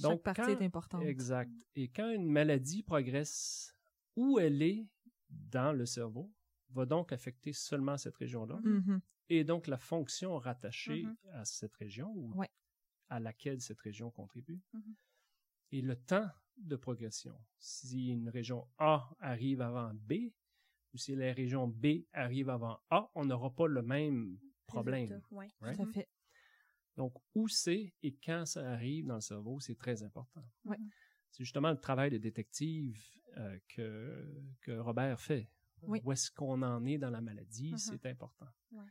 Donc, 0.00 0.12
Chaque 0.12 0.22
partie 0.22 0.42
quand- 0.42 0.48
est 0.60 0.64
importante. 0.64 1.02
Exact. 1.04 1.50
Et 1.76 1.88
quand 1.88 2.10
une 2.10 2.26
maladie 2.30 2.82
progresse, 2.82 3.74
où 4.16 4.38
elle 4.38 4.60
est 4.60 4.86
dans 5.30 5.72
le 5.72 5.86
cerveau, 5.86 6.30
va 6.70 6.84
donc 6.84 7.12
affecter 7.12 7.52
seulement 7.52 7.96
cette 7.96 8.16
région-là, 8.16 8.60
Mhm. 8.62 9.00
Et 9.30 9.44
donc 9.44 9.66
la 9.66 9.78
fonction 9.78 10.36
rattachée 10.38 11.04
Mhm. 11.04 11.16
à 11.32 11.44
cette 11.44 11.74
région 11.74 12.12
ou 12.14 12.34
Ouais. 12.38 12.50
à 13.08 13.20
laquelle 13.20 13.60
cette 13.60 13.80
région 13.80 14.10
contribue. 14.10 14.60
Mhm. 14.72 14.94
Et 15.72 15.82
le 15.82 15.96
temps 15.96 16.28
de 16.56 16.76
progression. 16.76 17.34
Si 17.58 18.08
une 18.08 18.28
région 18.28 18.66
A 18.78 19.08
arrive 19.20 19.60
avant 19.62 19.94
B, 19.94 20.12
ou 20.92 20.98
si 20.98 21.14
la 21.14 21.32
région 21.32 21.68
B 21.68 22.04
arrive 22.12 22.50
avant 22.50 22.80
A, 22.90 23.10
on 23.14 23.24
n'aura 23.24 23.54
pas 23.54 23.68
le 23.68 23.82
même 23.82 24.38
problème. 24.66 25.22
Right? 25.30 25.76
Tout 25.76 25.82
à 25.82 25.86
fait. 25.86 26.08
Donc, 26.96 27.14
où 27.34 27.46
c'est 27.48 27.94
et 28.02 28.16
quand 28.16 28.44
ça 28.46 28.68
arrive 28.72 29.06
dans 29.06 29.14
le 29.14 29.20
cerveau, 29.20 29.60
c'est 29.60 29.76
très 29.76 30.02
important. 30.02 30.44
Ouais. 30.64 30.76
C'est 31.30 31.44
justement 31.44 31.70
le 31.70 31.78
travail 31.80 32.10
de 32.10 32.18
détective 32.18 33.00
euh, 33.36 33.58
que, 33.68 34.42
que 34.60 34.72
Robert 34.72 35.20
fait. 35.20 35.48
Oui. 35.82 36.00
Où 36.04 36.10
est-ce 36.12 36.30
qu'on 36.32 36.60
en 36.62 36.84
est 36.84 36.98
dans 36.98 37.10
la 37.10 37.20
maladie, 37.20 37.70
Mhm. 37.70 37.78
c'est 37.78 38.06
important. 38.06 38.48
Ouais. 38.72 38.84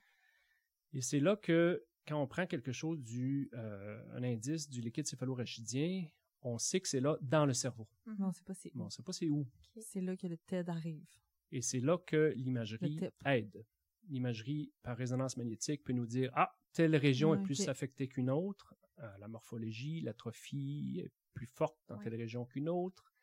Et 0.94 1.02
c'est 1.02 1.20
là 1.20 1.36
que, 1.36 1.84
quand 2.08 2.22
on 2.22 2.28
prend 2.28 2.48
quelque 2.48 2.72
chose 2.72 3.02
du, 3.04 3.50
euh, 3.54 4.02
un 4.14 4.24
indice 4.24 4.70
du 4.70 4.82
liquide 4.82 5.06
céphalorachidien, 5.08 6.06
on 6.42 6.58
sait 6.58 6.80
que 6.80 6.88
c'est 6.88 7.02
là 7.02 7.18
dans 7.22 7.46
le 7.46 7.54
cerveau. 7.54 7.88
Mhm. 8.06 8.16
Mais 8.20 8.26
on 8.26 8.32
sait 8.34 8.44
pas 8.44 8.54
c'est 8.54 8.72
où. 8.74 8.82
on 8.82 8.90
sait 8.90 9.04
pas 9.04 9.14
c'est 9.14 9.30
où. 9.30 9.46
C'est 9.82 10.02
là 10.02 10.16
que 10.18 10.28
le 10.28 10.38
TED 10.38 10.70
arrive. 10.70 11.06
Et 11.52 11.62
c'est 11.62 11.80
là 11.80 11.98
que 11.98 12.34
l'imagerie 12.36 13.00
aide. 13.26 13.66
L'imagerie 14.08 14.72
par 14.82 14.98
résonance 14.98 15.38
magnétique 15.38 15.84
peut 15.84 15.94
nous 15.94 16.06
dire 16.08 16.32
ah 16.36 16.52
telle 16.74 16.96
région 16.96 17.36
est 17.36 17.44
plus 17.44 17.68
affectée 17.68 18.08
qu'une 18.08 18.30
autre, 18.30 18.76
Euh, 19.02 19.18
la 19.20 19.30
morphologie, 19.30 20.02
l'atrophie 20.02 21.00
est 21.06 21.12
plus 21.34 21.46
forte 21.48 21.80
dans 21.88 21.96
Ouais. 21.98 22.04
telle 22.04 22.16
région 22.16 22.44
qu'une 22.46 22.68
autre, 22.68 23.14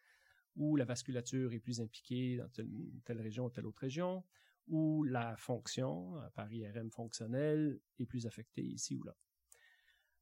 ou 0.54 0.74
la 0.76 0.86
vasculature 0.86 1.52
est 1.52 1.60
plus 1.60 1.82
impliquée 1.82 2.38
dans 2.38 2.48
telle, 2.48 2.70
telle 3.04 3.20
région 3.20 3.44
ou 3.44 3.50
telle 3.50 3.66
autre 3.66 3.80
région, 3.82 4.24
ou 4.68 5.04
la 5.04 5.36
fonction 5.36 6.20
par 6.34 6.52
IRM 6.52 6.90
fonctionnelle 6.90 7.80
est 7.98 8.06
plus 8.06 8.26
affectée 8.26 8.64
ici 8.64 8.96
ou 8.96 9.02
là. 9.04 9.16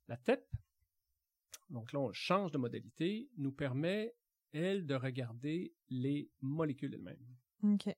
La 0.09 0.17
TEP, 0.17 0.45
donc 1.71 1.93
là 1.93 2.01
on 2.01 2.13
change 2.13 2.53
de 2.53 2.59
modalité, 2.59 3.31
nous 3.37 3.53
permet 3.53 4.15
elle 4.53 4.87
de 4.87 4.95
regarder 4.95 5.75
les 5.89 6.31
molécules 6.41 6.95
elles-mêmes. 6.95 7.37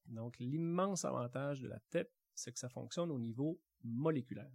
Donc, 0.07 0.39
l'immense 0.39 1.05
avantage 1.05 1.61
de 1.61 1.69
la 1.69 1.81
TEP, 1.91 2.11
c'est 2.35 2.53
que 2.53 2.59
ça 2.59 2.69
fonctionne 2.69 3.11
au 3.11 3.19
niveau 3.19 3.61
moléculaire. 3.83 4.53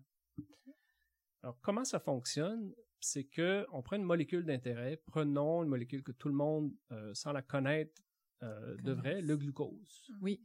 Alors, 1.43 1.59
comment 1.61 1.83
ça 1.83 1.99
fonctionne? 1.99 2.73
C'est 2.99 3.25
que 3.25 3.65
on 3.71 3.81
prend 3.81 3.95
une 3.95 4.03
molécule 4.03 4.45
d'intérêt, 4.45 5.01
prenons 5.07 5.63
une 5.63 5.69
molécule 5.69 6.03
que 6.03 6.11
tout 6.11 6.27
le 6.27 6.35
monde, 6.35 6.71
euh, 6.91 7.13
sans 7.13 7.31
la 7.31 7.41
connaître, 7.41 8.01
euh, 8.43 8.77
devrait, 8.83 9.21
le 9.21 9.35
glucose. 9.37 10.11
Oui. 10.21 10.41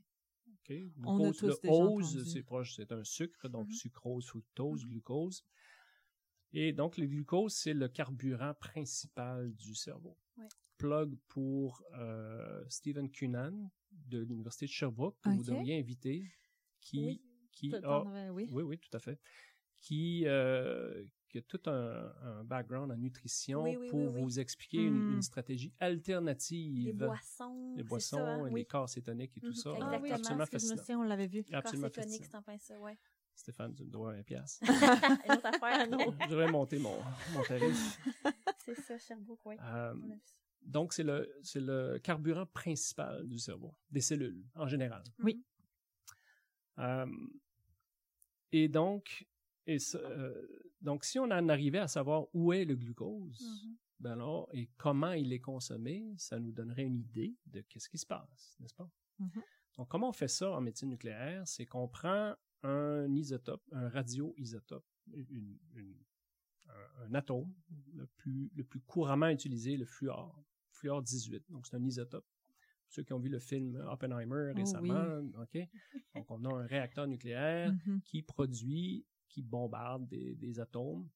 OK? 0.69 0.77
On 1.05 1.25
a 1.25 1.33
Glucose, 1.33 1.37
tous 1.39 1.47
le 1.47 1.59
déjà 1.63 1.73
ose, 1.73 2.25
c'est 2.33 2.43
proche, 2.43 2.75
c'est 2.75 2.93
un 2.93 3.05
sucre, 3.05 3.49
donc 3.49 3.69
Mhm. 3.69 3.75
sucrose, 3.75 4.27
fructose, 4.27 4.85
Mhm. 4.85 4.91
glucose. 4.91 5.45
Et 6.53 6.73
donc, 6.73 6.97
le 6.97 7.07
glucose, 7.07 7.55
c'est 7.55 7.75
le 7.75 7.89
carburant 7.89 8.55
principal 8.55 9.53
du 9.55 9.75
cerveau. 9.75 10.17
Ouais. 10.37 10.47
Plug 10.79 11.17
pour 11.29 11.83
euh, 11.95 12.65
Stephen 12.69 13.11
Cunan 13.11 13.71
de 14.09 14.19
l'Université 14.19 14.67
de 14.67 14.71
Sherbrooke, 14.71 15.17
que 15.23 15.31
vous 15.31 15.43
Ok. 15.43 15.47
devriez 15.49 15.79
inviter, 15.79 16.25
qui, 16.81 17.01
Oui. 17.01 17.23
qui 17.53 17.75
a 17.75 18.33
oui. 18.33 18.49
oui, 18.53 18.63
oui, 18.63 18.79
tout 18.79 18.95
à 18.97 19.01
fait. 19.01 19.19
Qui, 19.77 20.27
euh, 20.27 21.05
qui 21.37 21.39
a 21.39 21.43
tout 21.59 21.69
un, 21.71 22.13
un 22.23 22.45
background 22.45 22.91
en 22.93 22.97
nutrition 22.97 23.63
Oui, 23.65 23.77
oui, 23.77 23.89
pour 23.91 24.01
oui, 24.01 24.07
oui. 24.15 24.23
vous 24.23 24.39
expliquer 24.41 24.79
une, 24.79 24.95
Hmm. 24.97 25.15
une 25.17 25.23
stratégie 25.23 25.73
alternative. 25.81 26.87
Les 26.87 26.93
boissons. 26.93 27.75
Les 27.77 27.83
boissons, 27.83 28.17
ça, 28.17 28.35
hein? 28.35 28.47
les 28.47 28.53
oui. 28.53 28.67
corps 28.67 28.89
cétoniques 28.89 29.37
et 29.37 29.41
tout 29.41 29.49
Mhm, 29.49 29.55
ça. 29.55 29.71
Ah 29.71 29.75
oui, 29.75 30.09
Exactement. 30.11 30.15
Absolument 30.15 30.31
je 30.31 30.35
me 30.35 30.47
fascinant. 30.47 30.77
souviens, 30.79 30.99
on 30.99 31.03
l'avait 31.03 31.27
vu. 31.27 31.45
Absolument 31.53 31.89
Corps 31.89 31.95
cétonique, 32.05 32.25
c'est 32.25 32.35
en 32.35 32.43
plein 32.43 32.59
ça, 32.59 32.79
ouais. 32.81 32.99
Stéphane, 33.35 33.75
tu 33.75 33.85
me 33.85 33.91
dois 33.91 34.13
un 34.13 34.23
pièce. 34.23 34.61
Une 34.63 35.33
autre 35.33 35.47
affaire, 35.47 35.91
non? 35.91 35.99
Je 36.23 36.29
devrais 36.31 36.51
monter 36.51 36.79
mon, 36.79 36.97
mon 37.35 37.43
tarif. 37.43 38.01
C'est 38.65 38.75
ça, 38.81 38.99
Sherbrooke, 38.99 39.41
oui. 39.45 39.57
Euh, 39.63 39.95
donc, 40.63 40.93
c'est 40.95 41.05
le, 41.05 41.31
c'est 41.43 41.61
le 41.61 41.99
carburant 42.03 42.47
principal 42.47 43.29
du 43.29 43.39
cerveau, 43.39 43.75
des 43.91 44.01
cellules 44.01 44.43
en 44.55 44.67
général. 44.67 45.05
Oui. 45.23 45.45
Euh, 46.79 47.07
et 48.53 48.69
donc, 48.69 49.27
et 49.67 49.79
euh, 49.95 50.47
donc, 50.81 51.05
si 51.05 51.19
on 51.19 51.25
en 51.25 51.49
arrivait 51.49 51.79
à 51.79 51.89
savoir 51.89 52.27
où 52.35 52.53
est 52.53 52.65
le 52.65 52.77
glucose, 52.77 53.41
Mhm. 53.65 53.77
ben 54.01 54.13
alors, 54.13 54.49
et 54.53 54.69
comment 54.77 55.13
il 55.13 55.33
est 55.33 55.41
consommé, 55.41 56.13
ça 56.17 56.39
nous 56.39 56.53
donnerait 56.53 56.85
une 56.85 56.97
idée 56.97 57.35
de 57.47 57.61
qu'est-ce 57.63 57.89
qui 57.89 57.99
se 57.99 58.07
passe, 58.07 58.57
n'est-ce 58.61 58.75
pas? 58.75 58.89
Mhm. 59.19 59.43
Donc, 59.79 59.89
comment 59.89 60.09
on 60.11 60.13
fait 60.13 60.29
ça 60.29 60.51
en 60.53 60.61
médecine 60.61 60.89
nucléaire? 60.91 61.43
C'est 61.47 61.67
qu'on 61.67 61.89
prend 61.89 62.35
un 62.63 63.15
isotope, 63.15 63.63
un 63.73 63.89
radioisotope, 63.89 64.85
une- 65.13 65.59
une- 65.75 65.97
un, 66.69 67.05
un 67.07 67.15
atome, 67.15 67.55
le 67.95 68.07
plus, 68.17 68.51
le 68.55 68.65
plus 68.65 68.81
couramment 68.81 69.29
utilisé, 69.29 69.77
le 69.77 69.85
fluor, 69.87 70.43
fluor 70.71 71.03
18. 71.03 71.45
Donc, 71.51 71.67
c'est 71.67 71.77
un 71.77 71.85
isotope. 71.85 72.25
Pour 72.25 72.93
ceux 72.93 73.03
qui 73.03 73.13
ont 73.13 73.19
vu 73.19 73.29
le 73.29 73.39
film 73.41 73.77
Oppenheimer 73.89 74.51
Oh, 74.53 74.57
récemment, 74.57 75.21
OK? 75.41 75.59
Donc, 76.15 76.31
on 76.31 76.45
a 76.45 76.55
un 76.55 76.67
réacteur 76.67 77.07
nucléaire 77.07 77.73
Mhm. 77.73 78.01
qui 78.03 78.23
produit, 78.23 79.05
qui 79.29 79.43
bombarde 79.43 80.07
des, 80.09 80.35
des 80.35 80.61
atomes 80.61 81.09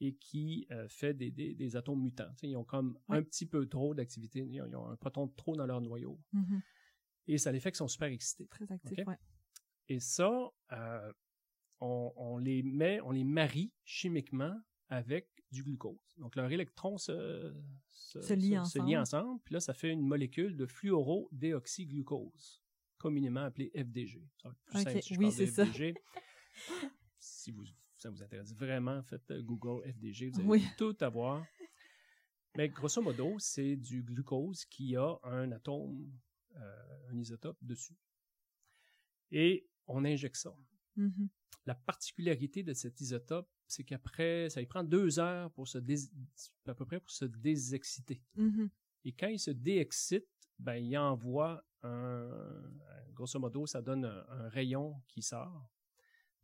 et 0.00 0.14
qui 0.14 0.66
euh, 0.70 0.88
fait 0.88 1.14
des, 1.14 1.30
des- 1.30 1.54
des 1.54 1.76
atomes 1.76 2.02
mutants. 2.02 2.32
Ils 2.42 2.56
ont 2.56 2.64
comme 2.64 2.98
un 3.08 3.22
petit 3.22 3.46
peu 3.46 3.66
trop 3.68 3.94
d'activité, 3.94 4.40
ils 4.40 4.60
ont, 4.62 4.66
ils 4.66 4.74
ont 4.76 4.88
un 4.88 4.96
proton 4.96 5.26
de 5.26 5.32
trop 5.34 5.54
dans 5.56 5.66
leur 5.66 5.80
noyau. 5.80 6.18
Mhm. 6.32 6.60
Et 7.28 7.38
ça 7.38 7.52
les 7.52 7.60
fait 7.60 7.70
qu'ils 7.70 7.76
sont 7.78 7.88
super 7.88 8.08
excités. 8.08 8.46
Très 8.48 8.64
ouais. 9.06 9.18
Et 9.88 10.00
ça, 10.00 10.50
euh, 10.72 11.12
on, 11.80 12.12
on 12.16 12.38
les 12.38 12.62
met, 12.64 13.00
on 13.02 13.12
les 13.12 13.24
marie 13.24 13.72
chimiquement 13.84 14.60
avec 14.88 15.28
du 15.52 15.62
glucose. 15.62 16.14
Donc 16.18 16.34
leur 16.34 16.50
électron 16.50 16.98
se, 16.98 17.54
Se 17.92 18.32
lie 18.34 18.58
ensemble. 18.58 18.96
ensemble, 18.96 19.40
puis 19.44 19.52
là, 19.54 19.60
ça 19.60 19.72
fait 19.74 19.90
une 19.90 20.00
molécule 20.02 20.56
de 20.56 20.66
fluorodéoxyglucose, 20.66 22.62
communément 22.98 23.42
appelée 23.44 23.70
FDG. 23.74 24.26
Ça 24.42 24.48
va 24.48 24.54
être 24.54 24.64
plus 24.64 24.78
Ok, 24.80 24.84
simple 24.84 25.02
si 25.02 25.14
je 25.14 25.18
oui, 25.20 25.30
c'est 25.32 25.46
ça. 25.46 25.64
Si 27.24 27.52
vous, 27.52 27.64
ça 27.98 28.10
vous 28.10 28.20
intéresse 28.20 28.52
vraiment, 28.52 29.00
faites 29.04 29.30
euh, 29.30 29.42
Google 29.42 29.88
FDG, 29.92 30.30
vous 30.30 30.40
allez 30.40 30.48
Oui. 30.48 30.64
tout 30.76 30.96
avoir. 31.00 31.46
Mais 32.56 32.68
grosso 32.68 33.00
modo, 33.00 33.38
c'est 33.38 33.76
du 33.76 34.02
glucose 34.02 34.64
qui 34.64 34.96
a 34.96 35.18
un 35.22 35.52
atome, 35.52 36.12
euh, 36.56 37.08
un 37.10 37.16
isotope 37.18 37.56
dessus. 37.62 37.96
Et 39.30 39.68
on 39.86 40.04
injecte 40.04 40.36
ça. 40.36 40.54
Mhm. 40.96 41.28
La 41.64 41.76
particularité 41.76 42.64
de 42.64 42.74
cet 42.74 43.00
isotope, 43.00 43.48
c'est 43.68 43.84
qu'après, 43.84 44.50
ça 44.50 44.58
lui 44.60 44.66
prend 44.66 44.82
deux 44.82 45.20
heures 45.20 45.50
pour 45.52 45.68
se 45.68 45.78
dés- 45.78 46.10
à 46.66 46.74
peu 46.74 46.84
près 46.84 46.98
pour 46.98 47.12
se 47.12 47.24
désexciter. 47.24 48.20
Mhm. 48.34 48.68
Et 49.04 49.12
quand 49.12 49.28
il 49.28 49.38
se 49.38 49.52
déexcite, 49.52 50.26
ben, 50.58 50.74
il 50.74 50.98
envoie 50.98 51.64
un, 51.82 52.28
grosso 53.12 53.38
modo, 53.38 53.64
ça 53.66 53.80
donne 53.80 54.04
un, 54.04 54.26
un 54.28 54.48
rayon 54.48 55.00
qui 55.08 55.22
sort, 55.22 55.70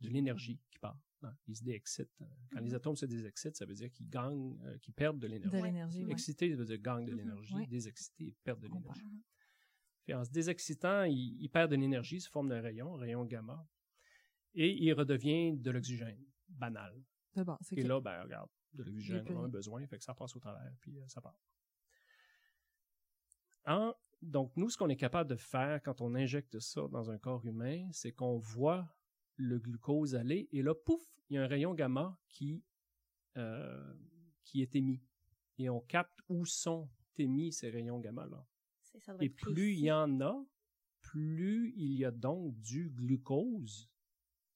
de 0.01 0.09
l'énergie 0.09 0.59
qui 0.71 0.79
part. 0.79 0.97
Non, 1.21 1.31
il 1.47 1.55
se 1.55 1.63
déexcite. 1.63 2.09
Quand 2.51 2.61
les 2.61 2.69
Mhm. 2.69 2.75
atomes 2.75 2.95
se 2.95 3.05
désexcitent, 3.05 3.57
ça 3.57 3.65
veut 3.65 3.73
dire 3.73 3.91
qu'ils 3.91 4.07
gagnent, 4.09 4.57
euh, 4.65 4.77
qu'ils 4.77 4.93
perdent 4.93 5.19
de 5.19 5.27
De 5.27 5.33
l'énergie. 5.33 6.05
ouais. 6.05 6.11
Excité, 6.11 6.49
ça 6.51 6.55
veut 6.55 6.65
dire 6.65 6.77
gagne 6.79 7.05
de 7.05 7.11
Mhm. 7.11 7.17
l'énergie. 7.17 7.53
Ouais. 7.55 7.67
Ils 8.19 8.33
perdent 8.43 8.61
de 8.61 8.67
l'énergie. 8.67 9.03
Puis 10.05 10.13
en 10.13 10.23
se 10.23 10.31
désexcitant, 10.31 11.03
il, 11.03 11.37
il 11.41 11.49
perd 11.49 11.71
de 11.71 11.75
l'énergie 11.75 12.21
sous 12.21 12.31
forme 12.31 12.47
d'un 12.49 12.61
rayon, 12.61 12.93
rayon 12.93 13.25
gamma, 13.25 13.67
et 14.53 14.71
il 14.81 14.93
redevient 14.93 15.57
de 15.57 15.71
l'oxygène, 15.71 16.23
banal. 16.47 16.95
C'est 17.61 17.77
Et 17.77 17.83
que- 17.83 17.87
là, 17.87 17.99
ben 18.01 18.23
regarde, 18.23 18.49
de 18.73 18.83
l'oxygène, 18.83 19.25
on 19.29 19.35
a 19.35 19.39
rien. 19.41 19.47
besoin, 19.49 19.85
fait 19.87 19.97
que 19.97 20.03
ça 20.03 20.13
passe 20.15 20.35
au 20.35 20.39
travers, 20.39 20.71
puis 20.79 20.97
euh, 20.99 21.07
ça 21.09 21.21
part. 21.21 21.37
En- 23.65 23.93
donc, 24.21 24.51
nous, 24.55 24.69
ce 24.69 24.77
qu'on 24.77 24.89
est 24.89 24.97
capable 24.97 25.29
de 25.29 25.35
faire 25.35 25.81
quand 25.83 26.01
on 26.01 26.15
injecte 26.15 26.59
ça 26.59 26.87
dans 26.89 27.11
un 27.11 27.17
corps 27.17 27.45
humain, 27.45 27.87
c'est 27.91 28.11
qu'on 28.11 28.37
voit 28.37 28.87
le 29.39 29.57
glucose 29.57 30.15
aller, 30.15 30.49
et 30.51 30.61
là, 30.61 30.75
pouf, 30.75 31.01
il 31.29 31.35
y 31.35 31.37
a 31.37 31.43
un 31.43 31.47
rayon 31.47 31.73
gamma 31.73 32.19
qui, 32.27 32.61
euh, 33.37 33.93
qui 34.43 34.61
est 34.61 34.75
émis. 34.75 35.01
Et 35.57 35.69
on 35.69 35.79
capte 35.79 36.19
où 36.27 36.45
sont 36.45 36.89
émis 37.17 37.53
ces 37.53 37.69
rayons 37.69 37.99
gamma-là. 37.99 38.45
Et 39.21 39.29
plus 39.29 39.73
il 39.73 39.79
y 39.79 39.91
en 39.91 40.19
a, 40.19 40.45
plus 41.01 41.73
il 41.77 41.93
y 41.93 42.05
a 42.05 42.11
donc 42.11 42.59
du 42.59 42.89
glucose 42.89 43.89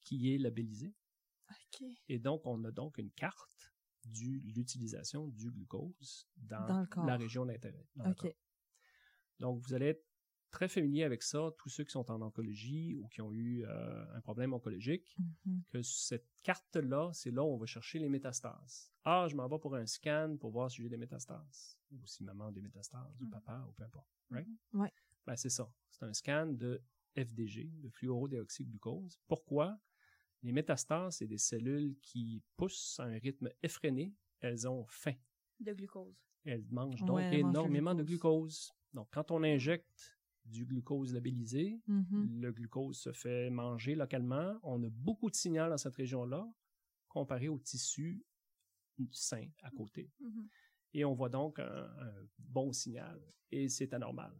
qui 0.01 0.33
est 0.33 0.37
labellisé. 0.37 0.93
Et 2.09 2.19
donc, 2.19 2.45
on 2.45 2.63
a 2.65 2.71
donc 2.71 2.97
une 2.97 3.11
carte 3.11 3.73
de 4.05 4.53
l'utilisation 4.53 5.27
du 5.29 5.49
glucose 5.49 6.27
dans, 6.35 6.85
la 7.05 7.15
région 7.15 7.45
d'intérêt. 7.45 7.87
Donc, 9.39 9.59
vous 9.59 9.73
allez 9.73 9.87
être 9.87 10.05
très 10.53 10.69
familier 10.69 11.03
avec 11.03 11.23
ça, 11.23 11.49
tous 11.57 11.67
ceux 11.69 11.83
qui 11.83 11.91
sont 11.91 12.09
en 12.11 12.21
oncologie 12.21 12.93
ou 12.95 13.07
qui 13.07 13.21
ont 13.21 13.33
eu 13.33 13.65
euh, 13.65 14.05
un 14.15 14.21
problème 14.21 14.53
oncologique, 14.53 15.15
Mhm. 15.45 15.63
que 15.69 15.81
cette 15.81 16.27
carte-là, 16.43 17.09
c'est 17.13 17.31
là 17.31 17.43
où 17.43 17.47
on 17.47 17.57
va 17.57 17.65
chercher 17.65 17.97
les 17.99 18.07
métastases. 18.07 18.91
Ah, 19.03 19.25
je 19.29 19.35
m'en 19.35 19.47
vais 19.49 19.57
pour 19.59 19.75
un 19.75 19.85
scan 19.85 20.37
pour 20.39 20.51
voir 20.51 20.69
si 20.71 20.81
j'ai 20.83 20.89
des 20.89 20.97
métastases. 20.97 21.77
Ou 21.91 22.05
si 22.05 22.23
maman 22.23 22.47
a 22.47 22.51
des 22.51 22.61
métastases, 22.61 23.19
ou 23.19 23.25
Mhm. 23.25 23.31
papa, 23.31 23.65
ou 23.67 23.71
peu 23.73 23.83
importe. 23.83 24.07
Right? 24.29 24.47
Ouais. 24.73 24.93
Ben, 25.25 25.35
c'est 25.35 25.49
ça. 25.49 25.67
C'est 25.89 26.05
un 26.05 26.13
scan 26.13 26.47
de 26.53 26.81
FDG, 27.15 27.69
de 27.81 27.89
fluorodéoxyglucose. 27.89 29.19
Pourquoi? 29.27 29.77
Les 30.43 30.51
métastases, 30.51 31.17
c'est 31.17 31.27
des 31.27 31.37
cellules 31.37 31.95
qui 32.01 32.41
poussent 32.57 32.99
à 32.99 33.03
un 33.05 33.17
rythme 33.17 33.49
effréné. 33.61 34.13
Elles 34.39 34.67
ont 34.67 34.85
faim. 34.87 35.15
De 35.59 35.73
glucose. 35.73 36.15
Elles 36.45 36.65
mangent 36.69 37.01
Ouais, 37.03 37.07
donc 37.07 37.11
mangent 37.21 37.33
énormément 37.33 37.95
de 37.95 38.03
glucose. 38.03 38.71
Donc, 38.93 39.07
quand 39.11 39.31
on 39.31 39.41
injecte 39.43 40.17
du 40.45 40.65
glucose 40.65 41.13
labellisé. 41.13 41.81
Mhm. 41.87 42.41
Le 42.41 42.51
glucose 42.51 42.99
se 42.99 43.13
fait 43.13 43.49
manger 43.49 43.95
localement. 43.95 44.59
On 44.63 44.83
a 44.83 44.89
beaucoup 44.89 45.29
de 45.29 45.35
signal 45.35 45.69
dans 45.69 45.77
cette 45.77 45.95
région-là 45.95 46.47
comparé 47.07 47.47
au 47.49 47.59
tissu 47.59 48.23
sain 49.11 49.47
à 49.61 49.71
côté. 49.71 50.11
Mhm. 50.19 50.47
Et 50.93 51.05
on 51.05 51.13
voit 51.13 51.29
donc 51.29 51.59
un, 51.59 51.65
un 51.99 52.27
bon 52.37 52.71
signal. 52.71 53.21
Et 53.51 53.67
c'est 53.69 53.93
anormal. 53.93 54.33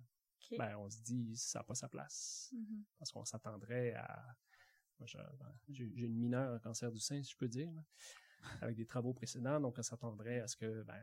Ben, 0.57 0.77
on 0.77 0.89
se 0.89 1.01
dit, 1.01 1.35
ça 1.35 1.59
n'a 1.59 1.63
pas 1.63 1.75
sa 1.75 1.87
place. 1.87 2.53
Mhm. 2.53 2.83
Parce 2.99 3.11
qu'on 3.11 3.25
s'attendrait 3.25 3.93
à... 3.93 4.37
ben, 4.99 5.07
J'ai 5.69 5.85
une 5.85 6.17
mineure 6.17 6.55
en 6.55 6.59
cancer 6.59 6.91
du 6.91 6.99
sein, 6.99 7.21
si 7.23 7.31
je 7.31 7.37
peux 7.37 7.47
dire, 7.47 7.71
avec 8.61 8.75
des 8.75 8.85
travaux 8.85 9.13
précédents. 9.13 9.59
Donc, 9.59 9.75
on 9.77 9.81
s'attendrait 9.83 10.39
à 10.39 10.47
ce 10.47 10.55
que 10.57 10.83
ben, 10.83 10.95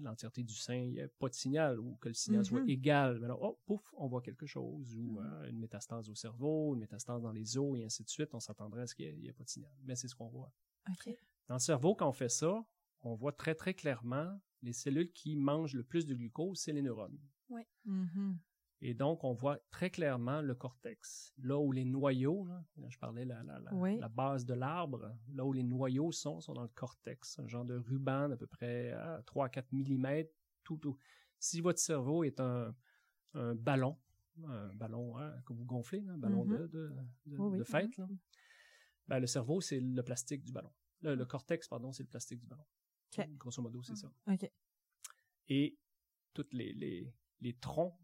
l'entièreté 0.00 0.42
du 0.42 0.54
sein, 0.54 0.74
il 0.74 0.90
n'y 0.90 0.98
ait 0.98 1.08
pas 1.08 1.28
de 1.28 1.34
signal 1.34 1.78
ou 1.80 1.96
que 1.96 2.08
le 2.08 2.14
signal 2.14 2.44
soit 2.44 2.60
Mhm. 2.60 2.68
égal. 2.68 3.18
Mais 3.20 3.28
là, 3.28 3.36
oh, 3.40 3.58
pouf, 3.64 3.92
on 3.96 4.06
voit 4.06 4.20
quelque 4.20 4.44
chose. 4.46 4.94
Ou 4.96 5.18
Mhm. 5.20 5.26
euh, 5.26 5.48
une 5.48 5.58
métastase 5.58 6.10
au 6.10 6.14
cerveau, 6.14 6.74
une 6.74 6.80
métastase 6.80 7.22
dans 7.22 7.32
les 7.32 7.56
os, 7.56 7.78
et 7.78 7.84
ainsi 7.84 8.04
de 8.04 8.08
suite. 8.10 8.34
On 8.34 8.40
s'attendrait 8.40 8.82
à 8.82 8.86
ce 8.86 8.94
qu'il 8.94 9.18
n'y 9.18 9.28
ait, 9.28 9.32
pas 9.32 9.44
de 9.44 9.48
signal. 9.48 9.72
Mais 9.82 9.96
c'est 9.96 10.08
ce 10.08 10.14
qu'on 10.14 10.28
voit. 10.28 10.52
Dans 11.48 11.54
le 11.54 11.60
cerveau, 11.60 11.94
quand 11.94 12.08
on 12.08 12.12
fait 12.12 12.28
ça, 12.28 12.62
on 13.00 13.14
voit 13.14 13.32
très, 13.32 13.54
très 13.54 13.72
clairement 13.74 14.38
les 14.62 14.72
cellules 14.74 15.10
qui 15.12 15.36
mangent 15.36 15.74
le 15.74 15.82
plus 15.84 16.06
de 16.06 16.14
glucose, 16.14 16.58
c'est 16.58 16.72
les 16.72 16.82
neurones. 16.82 17.18
Mhm. 17.86 18.38
Et 18.80 18.92
donc, 18.92 19.24
on 19.24 19.32
voit 19.32 19.58
très 19.70 19.88
clairement 19.90 20.42
le 20.42 20.54
cortex. 20.54 21.32
Là 21.38 21.58
où 21.58 21.72
les 21.72 21.84
noyaux, 21.86 22.44
là, 22.44 22.62
je 22.88 22.98
parlais 22.98 23.24
la, 23.24 23.42
la, 23.42 23.58
la, 23.60 23.74
Oui. 23.74 23.98
la 23.98 24.08
base 24.08 24.44
de 24.44 24.52
l'arbre, 24.54 25.10
là 25.32 25.44
où 25.46 25.52
les 25.52 25.62
noyaux 25.62 26.12
sont, 26.12 26.40
sont 26.40 26.52
dans 26.52 26.62
le 26.64 26.68
cortex. 26.68 27.38
Un 27.38 27.46
genre 27.48 27.64
de 27.64 27.76
ruban 27.76 28.28
d'à 28.28 28.36
peu 28.36 28.46
près 28.46 28.90
à 28.92 29.22
3 29.24 29.46
à 29.46 29.48
4 29.48 29.72
mm. 29.72 30.24
Tout, 30.64 30.80
Si 31.38 31.60
votre 31.60 31.78
cerveau 31.78 32.24
est 32.24 32.40
un, 32.40 32.74
un 33.34 33.54
ballon, 33.54 33.96
un 34.44 34.74
ballon 34.74 35.16
hein, 35.18 35.34
que 35.46 35.52
vous 35.54 35.64
gonflez, 35.64 36.00
là, 36.02 36.12
un 36.12 36.18
ballon 36.18 36.44
Mhm. 36.44 36.52
de, 36.58 36.66
de, 36.66 36.88
de, 37.26 37.36
Oui, 37.38 37.48
oui. 37.52 37.58
de 37.58 37.64
fête, 37.64 37.96
là, 37.96 38.06
ben, 39.08 39.18
le 39.20 39.26
cerveau, 39.26 39.60
c'est 39.60 39.80
le 39.80 40.02
plastique 40.02 40.42
du 40.42 40.52
ballon. 40.52 40.72
Le, 41.00 41.14
le 41.14 41.24
cortex, 41.24 41.68
pardon, 41.68 41.92
c'est 41.92 42.02
le 42.02 42.08
plastique 42.08 42.40
du 42.40 42.46
ballon. 42.46 42.64
Grosso 43.38 43.62
modo, 43.62 43.82
c'est 43.82 43.96
ça. 43.96 44.10
OK. 44.26 44.50
Et 45.48 45.78
toutes 46.32 46.52
les, 46.52 46.72
les, 46.72 47.14
les 47.40 47.54
troncs 47.54 47.94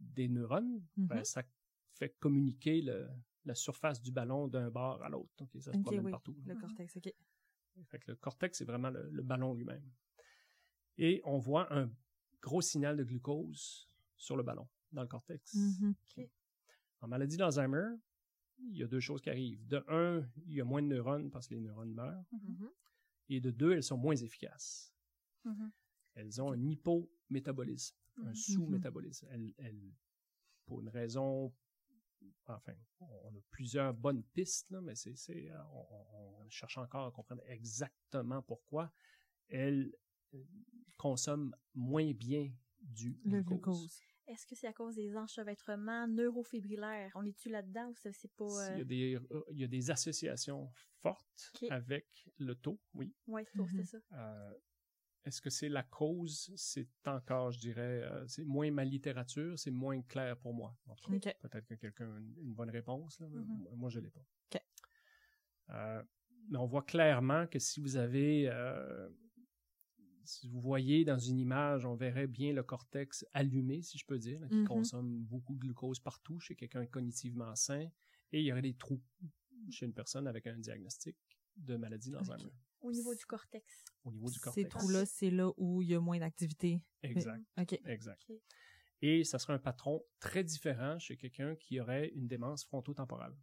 des 0.00 0.28
neurones, 0.28 0.82
ben, 0.96 1.24
ça 1.24 1.42
fait 1.94 2.14
communiquer 2.18 2.82
le- 2.82 3.08
la 3.44 3.54
surface 3.54 4.00
du 4.02 4.10
ballon 4.12 4.48
d'un 4.48 4.70
bord 4.70 5.02
à 5.02 5.08
l'autre. 5.08 5.30
Donc, 5.38 5.50
ça 5.60 5.72
se 5.72 5.76
OK, 5.78 5.82
promène 5.84 6.04
oui. 6.06 6.10
partout. 6.10 6.36
Le 6.44 6.54
cortex, 6.56 6.96
OK. 6.96 7.14
Fait 7.86 7.98
que 7.98 8.10
le 8.10 8.16
cortex, 8.16 8.58
c'est 8.58 8.64
vraiment 8.64 8.90
le, 8.90 9.08
le 9.10 9.22
ballon 9.22 9.54
lui-même. 9.54 9.88
Et 10.98 11.20
on 11.24 11.38
voit 11.38 11.72
un 11.74 11.90
gros 12.40 12.60
signal 12.62 12.96
de 12.96 13.04
glucose 13.04 13.88
sur 14.16 14.36
le 14.36 14.42
ballon, 14.42 14.66
dans 14.92 15.02
le 15.02 15.08
cortex. 15.08 15.54
Mhm. 15.54 15.94
En 17.00 17.08
maladie 17.08 17.36
d'Alzheimer, 17.36 17.88
il 18.58 18.78
y 18.78 18.82
a 18.82 18.86
deux 18.86 19.00
choses 19.00 19.20
qui 19.20 19.28
arrivent. 19.30 19.66
De 19.66 19.84
un, 19.88 20.26
il 20.46 20.54
y 20.54 20.60
a 20.60 20.64
moins 20.64 20.82
de 20.82 20.88
neurones 20.88 21.30
parce 21.30 21.46
que 21.46 21.54
les 21.54 21.60
neurones 21.60 21.92
meurent. 21.92 22.24
Et 23.28 23.40
de 23.40 23.50
deux, 23.50 23.72
elles 23.72 23.82
sont 23.82 23.98
moins 23.98 24.16
efficaces. 24.16 24.92
Elles 26.14 26.40
ont 26.40 26.52
un 26.52 26.60
hypométabolisme, 26.70 27.96
un 28.22 28.28
Mhm. 28.28 28.34
sous-métabolisme. 28.34 29.28
Elles- 29.30 29.92
pour 30.66 30.80
une 30.80 30.88
raison, 30.88 31.52
enfin, 32.46 32.60
on 33.00 33.34
a 33.34 33.40
plusieurs 33.50 33.94
bonnes 33.94 34.22
pistes, 34.24 34.70
là, 34.70 34.80
mais 34.80 34.94
c'est, 34.94 35.14
euh, 35.50 35.62
on, 35.72 36.48
cherche 36.48 36.78
encore 36.78 37.06
à 37.06 37.10
comprendre 37.10 37.42
exactement 37.46 38.40
pourquoi 38.42 38.92
elles 39.48 39.92
euh, 40.34 40.44
consomment 40.96 41.54
moins 41.74 42.12
bien 42.12 42.52
du 42.80 43.18
Le 43.24 43.42
glucose. 43.42 43.44
glucose. 43.44 44.00
Est-ce 44.28 44.46
que 44.46 44.54
c'est 44.54 44.66
à 44.66 44.72
cause 44.72 44.96
des 44.96 45.16
enchevêtrements 45.16 46.06
neurofibrillaires? 46.08 47.12
On 47.14 47.24
est-tu 47.24 47.48
là-dedans 47.48 47.88
ou 47.88 47.96
ça, 47.96 48.12
c'est 48.12 48.32
pas... 48.32 48.72
Il, 48.72 48.78
y 48.78 48.80
a 48.80 48.84
des, 48.84 49.14
euh, 49.14 49.44
il 49.50 49.58
y 49.58 49.64
a 49.64 49.68
des 49.68 49.90
associations 49.90 50.72
fortes 51.00 51.52
avec 51.70 52.28
le 52.38 52.54
taux, 52.54 52.80
oui. 52.94 53.12
Ouais, 53.26 53.44
c'est 53.44 53.58
Mhm. 53.58 53.84
ça. 53.84 53.98
Euh, 54.12 54.54
Est-ce 55.26 55.40
que 55.42 55.50
c'est 55.50 55.68
la 55.68 55.82
cause? 55.82 56.52
C'est 56.56 56.88
encore, 57.06 57.50
je 57.50 57.58
dirais, 57.58 58.02
euh, 58.04 58.26
c'est 58.28 58.44
moins 58.44 58.70
ma 58.70 58.84
littérature, 58.84 59.58
c'est 59.58 59.72
moins 59.72 60.00
clair 60.02 60.38
pour 60.38 60.54
moi. 60.54 60.74
Peut-être 61.40 61.66
que 61.66 61.74
quelqu'un 61.74 62.14
a 62.14 62.18
une, 62.18 62.34
une 62.38 62.54
bonne 62.54 62.70
réponse, 62.70 63.18
là, 63.20 63.26
Mhm. 63.28 63.68
moi- 63.76 63.90
je 63.90 63.98
l'ai 64.00 64.10
pas. 64.10 64.24
Euh, 65.70 66.02
mais 66.48 66.58
on 66.58 66.66
voit 66.66 66.82
clairement 66.84 67.46
que 67.48 67.58
si 67.58 67.80
vous 67.80 67.96
avez, 67.96 68.48
euh, 68.48 69.08
si 70.24 70.48
vous 70.48 70.60
voyez 70.60 71.04
dans 71.04 71.18
une 71.18 71.38
image, 71.40 71.84
on 71.84 71.96
verrait 71.96 72.28
bien 72.28 72.52
le 72.52 72.62
cortex 72.62 73.24
allumé, 73.32 73.82
si 73.82 73.98
je 73.98 74.06
peux 74.06 74.18
dire, 74.18 74.38
là, 74.40 74.48
qui 74.48 74.58
Mhm. 74.58 74.64
consomme 74.66 75.24
beaucoup 75.24 75.54
de 75.54 75.60
glucose 75.60 75.98
partout 75.98 76.38
chez 76.38 76.54
quelqu'un 76.54 76.86
cognitivement 76.86 77.54
sain, 77.56 77.88
et 78.32 78.40
il 78.40 78.44
y 78.44 78.52
aurait 78.52 78.62
des 78.62 78.74
trous 78.74 79.02
chez 79.70 79.86
une 79.86 79.92
personne 79.94 80.28
avec 80.28 80.46
un 80.46 80.56
diagnostic 80.58 81.16
de 81.56 81.76
maladie 81.76 82.10
d'Alzheimer 82.12 82.52
Au 82.80 82.92
niveau 82.92 83.14
du 83.14 83.24
cortex. 83.26 83.84
au 84.04 84.12
niveau 84.12 84.28
du 84.30 84.38
Ces 84.54 84.68
trous-là, 84.68 85.04
c'est 85.06 85.30
là 85.30 85.50
où 85.56 85.82
il 85.82 85.88
y 85.88 85.94
a 85.94 86.00
moins 86.00 86.18
d'activité. 86.18 86.80
Exact. 87.02 87.42
OK. 87.58 87.80
Exact. 87.84 88.22
Et 89.02 89.24
ça 89.24 89.38
serait 89.38 89.52
un 89.54 89.58
patron 89.58 90.02
très 90.20 90.44
différent 90.44 90.98
chez 90.98 91.16
quelqu'un 91.16 91.54
qui 91.56 91.80
aurait 91.80 92.08
une 92.14 92.26
démence 92.26 92.64
frontotemporale. 92.64 93.36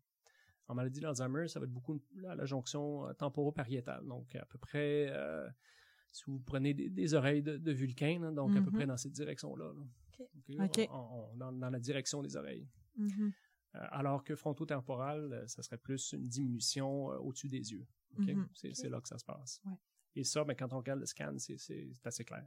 En 0.68 0.76
maladie 0.76 1.00
d'Alzheimer, 1.02 1.48
ça 1.48 1.60
va 1.60 1.66
être 1.66 1.72
beaucoup 1.74 2.02
à 2.28 2.36
la 2.36 2.46
jonction 2.46 3.08
euh, 3.08 3.14
temporopariétale. 3.14 4.06
Donc, 4.06 4.34
à 4.36 4.46
peu 4.46 4.58
près, 4.58 5.08
euh, 5.10 5.48
si 6.12 6.24
vous 6.28 6.40
prenez 6.40 6.74
des, 6.74 6.90
des 6.90 7.14
oreilles 7.14 7.44
de, 7.44 7.58
de 7.58 7.72
vulcain, 7.72 8.32
donc 8.32 8.52
à 8.56 8.62
peu 8.62 8.70
Mhm. 8.70 8.74
près 8.74 8.86
dans 8.88 8.98
cette 8.98 9.12
direction-là. 9.12 9.74
là. 9.74 9.82
Ok. 10.20 10.28
Ok? 10.50 10.66
Ok. 10.80 10.88
On- 10.90 10.96
on- 10.96 11.36
dans, 11.36 11.52
dans 11.52 11.70
la 11.70 11.80
direction 11.80 12.22
des 12.24 12.36
oreilles. 12.38 12.68
Mhm. 12.96 13.34
Euh, 13.76 13.80
alors 13.92 14.24
que 14.24 14.36
frontotemporal, 14.36 15.34
euh, 15.34 15.48
ça 15.48 15.62
serait 15.64 15.78
plus 15.80 16.14
une 16.14 16.28
diminution 16.28 17.12
euh, 17.12 17.18
au-dessus 17.18 17.50
des 17.50 17.72
yeux. 17.74 17.86
Mhm. 18.18 18.48
C'est 18.54 18.90
là 18.90 19.02
que 19.02 19.08
ça 19.08 19.18
se 19.18 19.26
passe. 19.26 19.62
Ouais. 19.66 19.74
Et 20.16 20.24
ça, 20.24 20.44
ben, 20.44 20.54
quand 20.56 20.72
on 20.74 20.78
regarde 20.78 21.00
le 21.00 21.06
scan, 21.06 21.34
c'est- 21.38 21.58
assez 22.04 22.24
clair. 22.26 22.46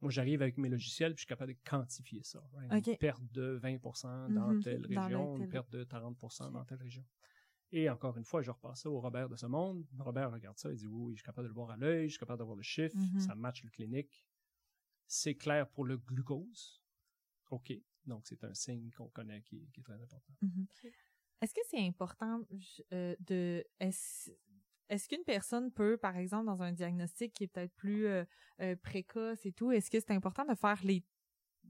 Moi, 0.00 0.10
j'arrive 0.10 0.42
avec 0.42 0.58
mes 0.58 0.68
logiciels, 0.68 1.12
puis 1.14 1.20
je 1.20 1.22
suis 1.22 1.28
capable 1.28 1.54
de 1.54 1.58
quantifier 1.64 2.22
ça. 2.22 2.42
right? 2.52 2.86
Une 2.86 2.96
perte 2.98 3.22
de 3.32 3.58
20% 3.62 4.28
dans 4.28 4.48
Mhm. 4.52 4.62
telle 4.62 4.82
Dans 4.88 5.02
région, 5.04 5.36
une 5.38 5.48
perte 5.48 5.70
de 5.70 5.84
40 5.84 6.18
Ok. 6.22 6.52
dans 6.52 6.64
telle 6.64 6.82
région. 6.82 7.04
Et 7.72 7.88
encore 7.88 8.16
une 8.18 8.24
fois, 8.24 8.42
je 8.42 8.50
repasse 8.50 8.82
ça 8.82 8.90
au 8.90 9.00
Robert 9.00 9.28
de 9.28 9.36
ce 9.36 9.46
monde. 9.46 9.86
Robert 9.98 10.30
regarde 10.30 10.58
ça, 10.58 10.70
il 10.70 10.76
dit 10.76 10.86
oui, 10.86 11.06
oui, 11.06 11.12
je 11.14 11.20
suis 11.20 11.24
capable 11.26 11.46
de 11.46 11.48
le 11.48 11.54
voir 11.54 11.70
à 11.70 11.76
l'œil, 11.76 12.08
je 12.08 12.12
suis 12.12 12.18
capable 12.18 12.38
d'avoir 12.38 12.56
le 12.56 12.62
chiffre, 12.62 12.96
Mhm. 12.96 13.20
ça 13.20 13.34
match 13.34 13.64
le 13.64 13.70
clinique. 13.70 14.26
C'est 15.06 15.34
clair 15.36 15.68
pour 15.70 15.84
le 15.84 15.96
glucose. 15.96 16.82
OK. 17.50 17.72
Donc, 18.06 18.26
c'est 18.26 18.44
un 18.44 18.52
signe 18.54 18.90
qu'on 18.90 19.08
connaît 19.08 19.40
qui, 19.42 19.66
qui 19.72 19.80
est 19.80 19.82
très 19.82 20.00
important. 20.00 20.34
Est-ce 21.40 21.54
que 21.54 21.60
c'est 21.68 21.80
important 21.86 22.42
euh, 22.92 23.16
de 23.20 23.64
est-ce 24.88 25.08
qu'une 25.08 25.24
personne 25.24 25.72
peut, 25.72 25.96
par 25.96 26.16
exemple, 26.16 26.46
dans 26.46 26.62
un 26.62 26.72
diagnostic 26.72 27.32
qui 27.32 27.44
est 27.44 27.48
peut-être 27.48 27.74
plus 27.74 28.06
euh, 28.06 28.24
euh, 28.60 28.76
précoce 28.76 29.44
et 29.46 29.52
tout, 29.52 29.72
est-ce 29.72 29.90
que 29.90 29.98
c'est 30.00 30.12
important 30.12 30.44
de 30.44 30.54
faire 30.54 30.80
les 30.84 31.04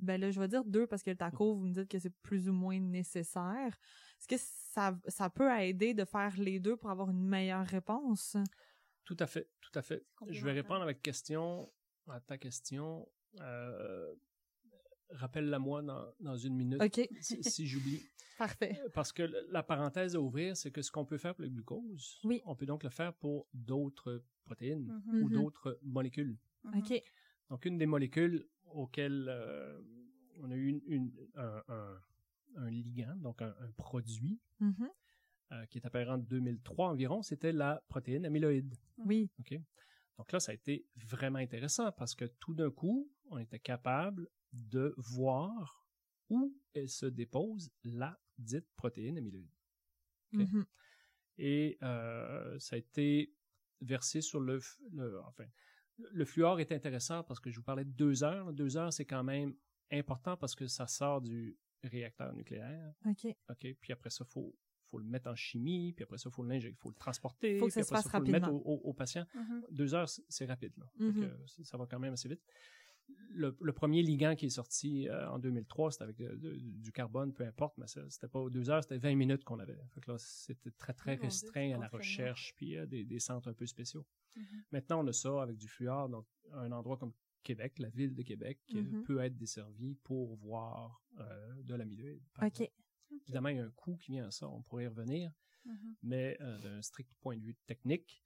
ben 0.01 0.21
là, 0.21 0.31
je 0.33 0.41
vais 0.41 0.49
dire 0.49 0.65
deux 0.65 0.89
parce 0.89 1.05
que 1.05 1.11
le 1.11 1.17
taco, 1.17 1.55
vous 1.55 1.67
me 1.67 1.73
dites 1.73 1.89
que 1.89 2.01
c'est 2.01 2.13
plus 2.23 2.49
ou 2.49 2.53
moins 2.53 2.81
nécessaire. 2.81 3.79
Est-ce 4.19 4.27
que 4.27 4.37
ça, 4.39 4.99
ça 5.07 5.31
peut 5.31 5.51
aider 5.61 5.95
de 5.95 6.05
faire 6.05 6.35
les 6.37 6.59
deux 6.59 6.77
pour 6.77 6.91
avoir 6.91 7.11
une 7.11 7.25
meilleure 7.25 7.65
réponse? 7.65 8.37
Tout 9.05 9.17
à 9.21 9.27
fait, 9.27 9.49
tout 9.61 9.71
à 9.75 9.83
fait. 9.83 10.05
Je 10.29 10.45
vais 10.45 10.53
répondre 10.53 10.83
avec 10.83 11.01
question, 11.01 11.73
à 12.09 12.21
ta 12.21 12.39
question. 12.39 13.09
Euh, 13.41 14.15
Rappelle-la-moi 15.11 15.83
dans, 15.83 16.07
dans 16.21 16.37
une 16.37 16.55
minute 16.57 16.81
si, 17.21 17.43
si 17.45 17.67
j'oublie. 17.67 18.03
parfait. 18.39 18.81
Parce 18.95 19.13
que 19.13 19.23
la 19.51 19.63
parenthèse 19.63 20.17
à 20.17 20.21
ouvrir, 20.21 20.57
c'est 20.57 20.71
que 20.71 20.83
ce 20.83 20.91
qu'on 20.91 21.05
peut 21.05 21.19
faire 21.19 21.35
pour 21.35 21.43
le 21.45 21.51
glucose, 21.51 22.21
Oui. 22.25 22.41
on 22.45 22.57
peut 22.57 22.67
donc 22.67 22.83
le 22.83 22.91
faire 22.91 23.13
pour 23.15 23.47
d'autres 23.55 24.23
protéines 24.45 25.03
Mhm. 25.07 25.23
ou 25.23 25.29
Mhm. 25.29 25.33
d'autres 25.35 25.79
molécules. 25.83 26.37
Mhm. 26.65 26.79
OK. 26.79 27.03
Donc, 27.51 27.65
une 27.67 27.79
des 27.79 27.87
molécules 27.87 28.47
auxquelles 28.67 29.27
euh, 29.29 29.81
on 30.41 30.51
a 30.51 30.55
eu 30.57 30.69
une, 30.69 30.81
une- 30.87 31.13
un, 31.37 31.63
un- 31.69 32.01
un 32.57 32.71
ligand, 32.71 33.17
donc 33.17 33.43
un, 33.43 33.55
un 33.61 33.71
produit, 33.77 34.41
euh, 35.53 35.67
qui 35.67 35.79
est 35.79 35.87
apparu 35.87 36.09
en 36.11 36.19
2003 36.19 36.89
environ, 36.89 37.23
c'était 37.23 37.53
la 37.53 37.83
protéine 37.89 38.25
amyloïde. 38.27 38.75
Oui. 38.99 39.31
OK? 39.41 39.61
Donc 40.19 40.33
là, 40.33 40.41
ça 40.41 40.53
a 40.53 40.55
été 40.55 40.87
vraiment 40.97 41.39
intéressant 41.39 41.91
parce 41.93 42.15
que 42.15 42.25
tout 42.25 42.55
d'un 42.55 42.71
coup, 42.71 43.11
on 43.31 43.39
était 43.39 43.59
capable 43.59 44.29
de 44.55 44.95
voir 44.97 45.87
où 46.31 46.57
elle 46.75 46.89
se 46.89 47.07
dépose 47.07 47.71
la 47.85 48.19
dite 48.39 48.67
protéine 48.77 49.19
amyloïde. 49.19 49.51
Mhm. 50.33 50.65
Et 51.39 51.79
euh, 51.83 52.59
ça 52.59 52.77
a 52.77 52.79
été 52.79 53.35
versé 53.81 54.21
sur 54.21 54.41
le, 54.41 54.61
le 54.93 55.21
enfin 55.23 55.45
le 55.99 56.25
fluor 56.25 56.59
est 56.61 56.73
intéressant 56.73 57.23
parce 57.23 57.39
que 57.41 57.51
je 57.51 57.57
vous 57.57 57.63
parlais 57.63 57.85
de 57.85 57.91
deux 57.93 58.25
heures. 58.25 58.53
Deux 58.53 58.77
heures, 58.77 58.93
c'est 58.93 59.05
quand 59.05 59.23
même 59.23 59.55
important 59.93 60.37
parce 60.37 60.55
que 60.57 60.67
ça 60.67 60.87
sort 60.89 61.21
du 61.21 61.57
réacteur 61.85 62.33
nucléaire. 62.35 62.93
OK. 63.07 63.27
OK, 63.51 63.67
puis 63.81 63.93
après 63.93 64.11
ça, 64.11 64.25
faut 64.25 64.57
faut 64.91 64.99
le 64.99 65.05
mettre 65.07 65.29
en 65.29 65.35
chimie, 65.35 65.93
puis 65.93 66.05
après 66.05 66.19
ça, 66.19 66.31
faut 66.31 66.45
l'injecter, 66.45 66.77
faut 66.81 66.91
le 66.91 66.95
transporter, 66.95 67.59
Faut 67.59 67.67
que 67.67 67.73
ça 67.73 67.81
puis 67.81 67.89
se 67.89 67.95
après 67.95 68.03
fasse 68.03 68.13
faut 68.13 68.25
le 68.25 68.31
mettre 68.31 68.49
au, 68.49 68.53
rapidement. 68.59 68.73
au- 68.75 68.91
au 68.91 68.93
patient. 68.93 69.27
Mhm. 69.35 69.65
Deux 69.71 69.93
heures, 69.95 70.09
c'est 70.09 70.47
rapide 70.47 70.73
là. 70.79 70.87
Mhm. 70.99 71.31
ça- 71.47 71.65
ça 71.65 71.77
va 71.77 71.87
quand 71.87 71.99
même 71.99 72.13
assez 72.13 72.29
vite. 72.29 72.43
Le, 73.31 73.57
le 73.61 73.73
premier 73.73 74.03
ligand 74.03 74.35
qui 74.37 74.47
est 74.47 74.51
sorti 74.51 75.09
euh, 75.09 75.29
en 75.31 75.39
2003, 75.39 75.91
c'était 75.93 76.05
avec 76.05 76.17
de- 76.17 76.37
de- 76.37 76.57
du 76.57 76.93
carbone, 76.93 77.33
peu 77.33 77.45
importe, 77.45 77.77
mais 77.79 77.87
c'était 77.87 78.29
pas 78.29 78.49
deux 78.49 78.71
heures, 78.71 78.83
c'était 78.83 78.99
20 78.99 79.15
minutes 79.17 79.45
qu'on 79.45 79.59
avait. 79.59 79.79
Fait 79.93 80.01
que 80.01 80.11
là, 80.13 80.19
c'était 80.19 80.71
très, 80.73 80.93
très 80.95 81.13
Oh 81.15 81.17
Dieu, 81.17 81.25
restreint 81.25 81.75
à 81.75 81.79
la 81.79 81.89
recherche, 81.89 82.55
puis 82.57 82.77
euh, 82.77 82.87
des, 82.87 83.05
des 83.05 83.19
centres 83.19 83.49
un 83.49 83.55
peu 83.55 83.67
spéciaux. 83.67 84.07
Mhm. 84.37 84.45
Maintenant, 84.73 85.05
on 85.05 85.07
a 85.09 85.13
ça 85.13 85.43
avec 85.43 85.57
du 85.59 85.69
fluor, 85.69 86.09
donc 86.09 86.27
un 86.53 86.71
endroit 86.73 86.97
comme 86.97 87.13
Québec, 87.43 87.79
la 87.79 87.91
ville 87.91 88.15
de 88.15 88.23
Québec, 88.23 88.61
euh, 88.75 88.81
Mhm. 88.83 89.03
peut 89.05 89.19
être 89.21 89.37
desservie 89.37 89.97
pour 89.97 90.37
voir 90.37 91.05
euh, 91.19 91.63
de 91.63 91.75
l'amyloïde. 91.75 92.23
OK. 92.41 92.45
exemple. 92.47 92.71
Évidemment, 93.23 93.49
il 93.51 93.57
y 93.57 93.61
a 93.61 93.65
un 93.65 93.71
coût 93.71 93.97
qui 93.97 94.13
vient 94.13 94.27
à 94.27 94.31
ça, 94.31 94.49
on 94.49 94.63
pourrait 94.63 94.85
y 94.85 94.89
revenir, 94.89 95.31
Mhm. 95.65 95.95
mais 96.03 96.37
euh, 96.41 96.59
d'un 96.59 96.83
strict 96.83 97.13
point 97.21 97.37
de 97.37 97.43
vue 97.43 97.55
technique, 97.67 98.23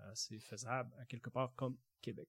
euh, 0.00 0.10
c'est 0.14 0.38
faisable 0.38 0.92
à 0.98 1.04
quelque 1.06 1.30
part 1.30 1.54
comme 1.54 1.76
Québec. 2.00 2.28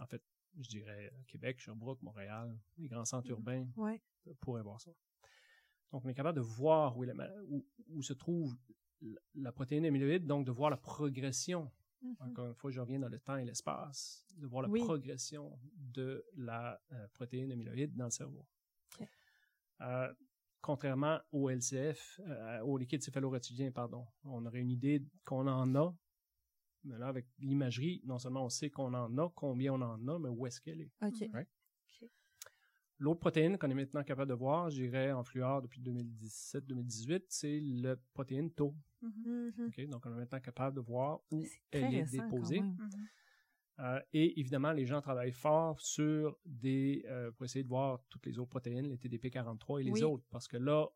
En 0.00 0.06
fait, 0.06 0.22
je 0.58 0.68
dirais 0.68 1.12
Québec, 1.26 1.58
Sherbrooke, 1.60 2.02
Montréal, 2.02 2.56
les 2.78 2.88
grands 2.88 3.04
centres 3.04 3.28
Mhm. 3.28 3.32
urbains 3.36 3.66
Ouais. 3.76 4.00
euh, 4.28 4.34
pourraient 4.40 4.62
voir 4.62 4.80
ça. 4.80 4.92
Donc, 5.90 6.04
on 6.04 6.08
est 6.08 6.14
capable 6.14 6.36
de 6.36 6.42
voir 6.44 6.96
où, 6.96 7.04
est 7.04 7.08
la 7.08 7.14
ma- 7.14 7.30
où- 7.48 7.66
où 7.88 8.02
se 8.02 8.12
trouve 8.14 8.56
la- 9.00 9.20
la 9.34 9.52
protéine 9.52 9.84
amyloïde, 9.84 10.26
donc 10.26 10.46
de 10.46 10.50
voir 10.52 10.70
la 10.70 10.76
progression 10.76 11.70
Mhm. 12.02 12.16
encore 12.20 12.46
une 12.46 12.54
fois, 12.54 12.70
je 12.70 12.80
reviens 12.80 12.98
dans 12.98 13.08
le 13.08 13.18
temps 13.20 13.36
et 13.36 13.44
l'espace, 13.44 14.24
de 14.36 14.46
voir 14.46 14.62
la 14.62 14.68
Oui. 14.68 14.80
progression 14.80 15.58
de 15.76 16.24
la 16.34 16.80
euh, 16.92 17.06
protéine 17.12 17.52
amyloïde 17.52 17.94
dans 17.94 18.06
le 18.06 18.10
cerveau. 18.10 18.46
Euh, 19.80 20.12
contrairement 20.60 21.20
au 21.32 21.48
LCF, 21.50 22.20
euh, 22.26 22.60
au 22.60 22.76
liquide 22.78 23.02
céphalo-rétidien, 23.02 23.70
pardon, 23.72 24.06
on 24.24 24.44
aurait 24.46 24.60
une 24.60 24.70
idée 24.70 25.02
qu'on 25.24 25.46
en 25.48 25.74
a, 25.74 25.94
mais 26.84 26.98
là, 26.98 27.08
avec 27.08 27.26
l'imagerie, 27.38 28.00
non 28.04 28.18
seulement 28.18 28.44
on 28.44 28.48
sait 28.48 28.70
qu'on 28.70 28.92
en 28.94 29.18
a, 29.18 29.28
combien 29.34 29.72
on 29.74 29.80
en 29.82 30.08
a, 30.08 30.18
mais 30.18 30.28
où 30.28 30.46
est-ce 30.46 30.60
qu'elle 30.60 30.80
est. 30.80 30.90
OK. 31.02 31.28
L'autre 32.98 33.18
protéine 33.18 33.58
qu'on 33.58 33.68
est 33.68 33.74
maintenant 33.74 34.04
capable 34.04 34.28
de 34.28 34.34
voir, 34.34 34.70
je 34.70 34.76
dirais 34.82 35.10
en 35.10 35.24
fluor 35.24 35.60
depuis 35.60 35.80
2017-2018, 35.80 37.24
c'est 37.28 37.58
la 37.60 37.96
protéine 38.14 38.50
Tau. 38.52 38.76
Ok, 39.02 39.86
Donc, 39.88 40.06
on 40.06 40.12
est 40.12 40.18
maintenant 40.18 40.40
capable 40.40 40.76
de 40.76 40.80
voir 40.82 41.20
où 41.32 41.42
C'est 41.44 41.60
elle 41.72 41.94
est 41.94 42.10
déposée. 42.12 42.62
Euh, 43.80 44.00
et 44.12 44.38
évidemment, 44.38 44.70
les 44.72 44.86
gens 44.86 45.00
travaillent 45.00 45.32
fort 45.32 45.80
sur 45.80 46.38
des 46.44 47.04
euh, 47.08 47.32
pour 47.32 47.44
essayer 47.46 47.64
de 47.64 47.68
voir 47.68 48.04
toutes 48.08 48.26
les 48.26 48.38
autres 48.38 48.50
protéines, 48.50 48.86
les 48.88 48.98
TDP43 48.98 49.80
et 49.80 49.84
les 49.84 49.90
Oui. 49.90 50.02
autres, 50.04 50.24
parce 50.30 50.46
que 50.46 50.58
là, 50.58 50.86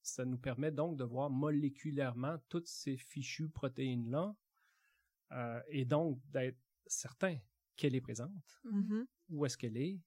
ça 0.00 0.24
nous 0.24 0.38
permet 0.38 0.70
donc 0.70 0.96
de 0.96 1.04
voir 1.04 1.28
moléculairement 1.28 2.38
toutes 2.48 2.68
ces 2.68 2.96
fichues 2.96 3.50
protéines-là, 3.50 4.34
euh, 5.32 5.60
et 5.68 5.84
donc 5.84 6.20
d'être 6.30 6.58
certain 6.86 7.38
qu'elle 7.76 7.94
est 7.94 8.00
présente, 8.00 8.60
Mhm. 8.64 9.06
où 9.30 9.46
est-ce 9.46 9.56
qu'elle 9.56 9.76
est, 9.76 10.00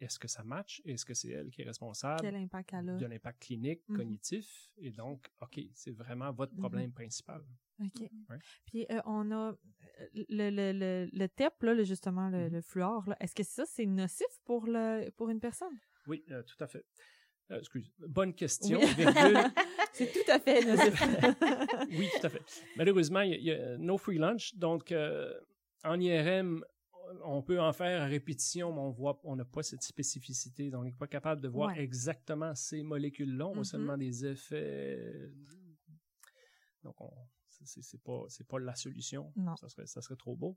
est-ce 0.00 0.18
que 0.18 0.28
ça 0.28 0.42
match, 0.42 0.80
est-ce 0.84 1.04
que 1.04 1.12
c'est 1.14 1.28
elle 1.28 1.50
qui 1.50 1.60
est 1.62 1.64
responsable 1.66 2.22
Quel 2.22 2.34
impact 2.36 2.70
elle 2.72 2.88
a? 2.90 2.96
de 2.96 3.06
l'impact 3.06 3.42
clinique, 3.42 3.82
Mhm. 3.88 3.96
cognitif, 3.96 4.70
et 4.78 4.90
donc, 4.90 5.30
OK, 5.40 5.60
c'est 5.74 5.90
vraiment 5.92 6.32
votre 6.32 6.52
Mhm. 6.54 6.58
problème 6.58 6.92
principal. 6.92 7.44
OK. 7.80 8.00
Ouais. 8.28 8.38
Puis 8.66 8.86
euh, 8.90 9.00
on 9.04 9.30
a 9.30 9.54
le, 10.14 10.50
le, 10.50 10.72
le, 10.72 11.10
le 11.12 11.28
TEP, 11.28 11.62
là, 11.62 11.74
le- 11.74 11.84
justement, 11.84 12.28
le, 12.30 12.48
le 12.48 12.60
fluor, 12.62 13.04
est-ce 13.20 13.34
que 13.34 13.42
ça, 13.42 13.64
c'est 13.66 13.86
nocif 13.86 14.26
pour, 14.44 14.66
le, 14.66 15.10
pour 15.10 15.28
une 15.30 15.40
personne? 15.40 15.78
Oui, 16.06 16.24
euh, 16.30 16.42
tout 16.42 16.62
à 16.62 16.66
fait. 16.66 16.84
Euh, 17.50 17.58
excuse, 17.58 17.90
bonne 17.98 18.32
question, 18.34 18.78
Oui. 18.78 18.94
virgule. 18.94 19.38
c'est 19.92 20.12
tout 20.12 20.30
à 20.30 20.38
fait. 20.38 20.60
Oui, 21.90 22.08
tout 22.20 22.26
à 22.26 22.30
fait. 22.30 22.42
Malheureusement, 22.76 23.20
il 23.22 23.42
y 23.42 23.50
a, 23.52 23.72
a 23.72 23.76
no 23.78 23.98
free 23.98 24.18
lunch. 24.18 24.54
Donc, 24.54 24.92
euh, 24.92 25.32
en 25.82 25.98
IRM, 25.98 26.64
on 27.24 27.42
peut 27.42 27.60
en 27.60 27.72
faire 27.72 28.02
à 28.02 28.06
répétition, 28.06 28.72
mais 28.72 28.78
on 28.80 28.90
voit, 28.90 29.20
on 29.24 29.34
n'a 29.34 29.44
pas 29.44 29.62
cette 29.64 29.82
spécificité. 29.82 30.70
Donc, 30.70 30.82
on 30.82 30.84
n'est 30.84 30.92
pas 30.92 31.08
capable 31.08 31.40
de 31.40 31.48
voir 31.48 31.70
Ouais. 31.70 31.82
exactement 31.82 32.54
ces 32.54 32.82
molécules-là. 32.84 33.46
On 33.48 33.52
voit 33.52 33.58
Mhm. 33.60 33.64
seulement 33.64 33.96
des 33.96 34.24
effets. 34.26 35.30
Donc, 36.84 37.00
on, 37.00 37.10
c'est- 37.64 38.00
pas, 38.02 38.26
pas 38.48 38.58
la 38.60 38.74
solution. 38.76 39.32
Non. 39.36 39.56
Ça 39.56 39.68
serait, 39.68 39.86
ça 39.86 40.00
serait 40.00 40.16
trop 40.16 40.36
beau. 40.36 40.56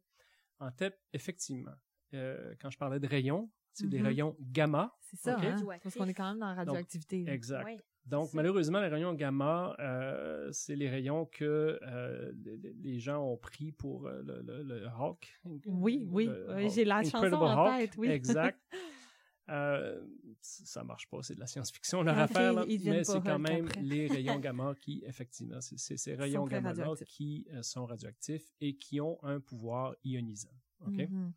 En 0.59 0.71
TEP, 0.71 0.95
effectivement, 1.11 1.73
euh, 2.13 2.53
quand 2.61 2.69
je 2.69 2.77
parlais 2.77 2.99
de 2.99 3.07
rayons, 3.07 3.51
c'est 3.73 3.87
des 3.89 3.99
Mhm. 3.99 4.05
rayons 4.05 4.37
gamma. 4.39 4.95
c'est 5.01 5.17
ça, 5.17 5.35
Ok? 5.37 5.43
hein? 5.43 5.77
Parce 5.83 5.95
qu'on 5.95 6.07
est 6.07 6.13
quand 6.13 6.29
même 6.29 6.39
dans 6.39 6.47
la 6.47 6.53
radioactivité. 6.55 7.23
Exact. 7.27 7.65
Ouais. 7.65 7.79
Donc, 8.05 8.33
malheureusement, 8.33 8.81
les 8.81 8.87
rayons 8.89 9.13
gamma, 9.13 9.75
euh, 9.79 10.49
c'est 10.51 10.75
les 10.75 10.89
rayons 10.89 11.25
que 11.25 11.79
euh, 11.81 12.31
les, 12.43 12.57
les 12.73 12.99
gens 12.99 13.23
ont 13.23 13.37
pris 13.37 13.71
pour 13.71 14.07
euh, 14.07 14.21
le, 14.23 14.41
le, 14.41 14.63
le 14.63 14.87
Hawk. 14.87 15.39
Oui, 15.65 16.05
oui, 16.11 16.29
j'ai 16.73 16.83
la 16.83 17.01
chanson 17.03 17.17
Incredible 17.17 17.43
en 17.43 17.65
Hulk, 17.65 17.79
tête, 17.79 17.97
oui. 17.97 18.07
Exact. 18.09 18.59
Euh, 19.49 20.01
ça 20.39 20.85
marche 20.85 21.09
pas, 21.09 21.21
c'est 21.21 21.35
de 21.35 21.41
la 21.41 21.47
science-fiction 21.47 22.01
leur 22.01 22.15
Ok, 22.15 22.21
affaire, 22.21 22.53
là, 22.53 22.63
mais 22.65 23.03
c'est 23.03 23.21
quand 23.21 23.39
même 23.39 23.65
après. 23.65 23.81
les 23.81 24.07
rayons 24.07 24.39
gamma 24.39 24.73
qui, 24.79 25.03
effectivement, 25.05 25.59
c'est 25.59 25.97
ces 25.97 26.15
rayons 26.15 26.45
gamma-là 26.47 26.83
radioactifs. 26.85 27.07
qui 27.09 27.45
euh, 27.51 27.61
sont 27.61 27.85
radioactifs 27.85 28.49
et 28.61 28.77
qui 28.77 29.01
ont 29.01 29.21
un 29.21 29.41
pouvoir 29.41 29.95
ionisant. 30.05 30.47
OK? 30.87 30.93
Mhm. 31.09 31.33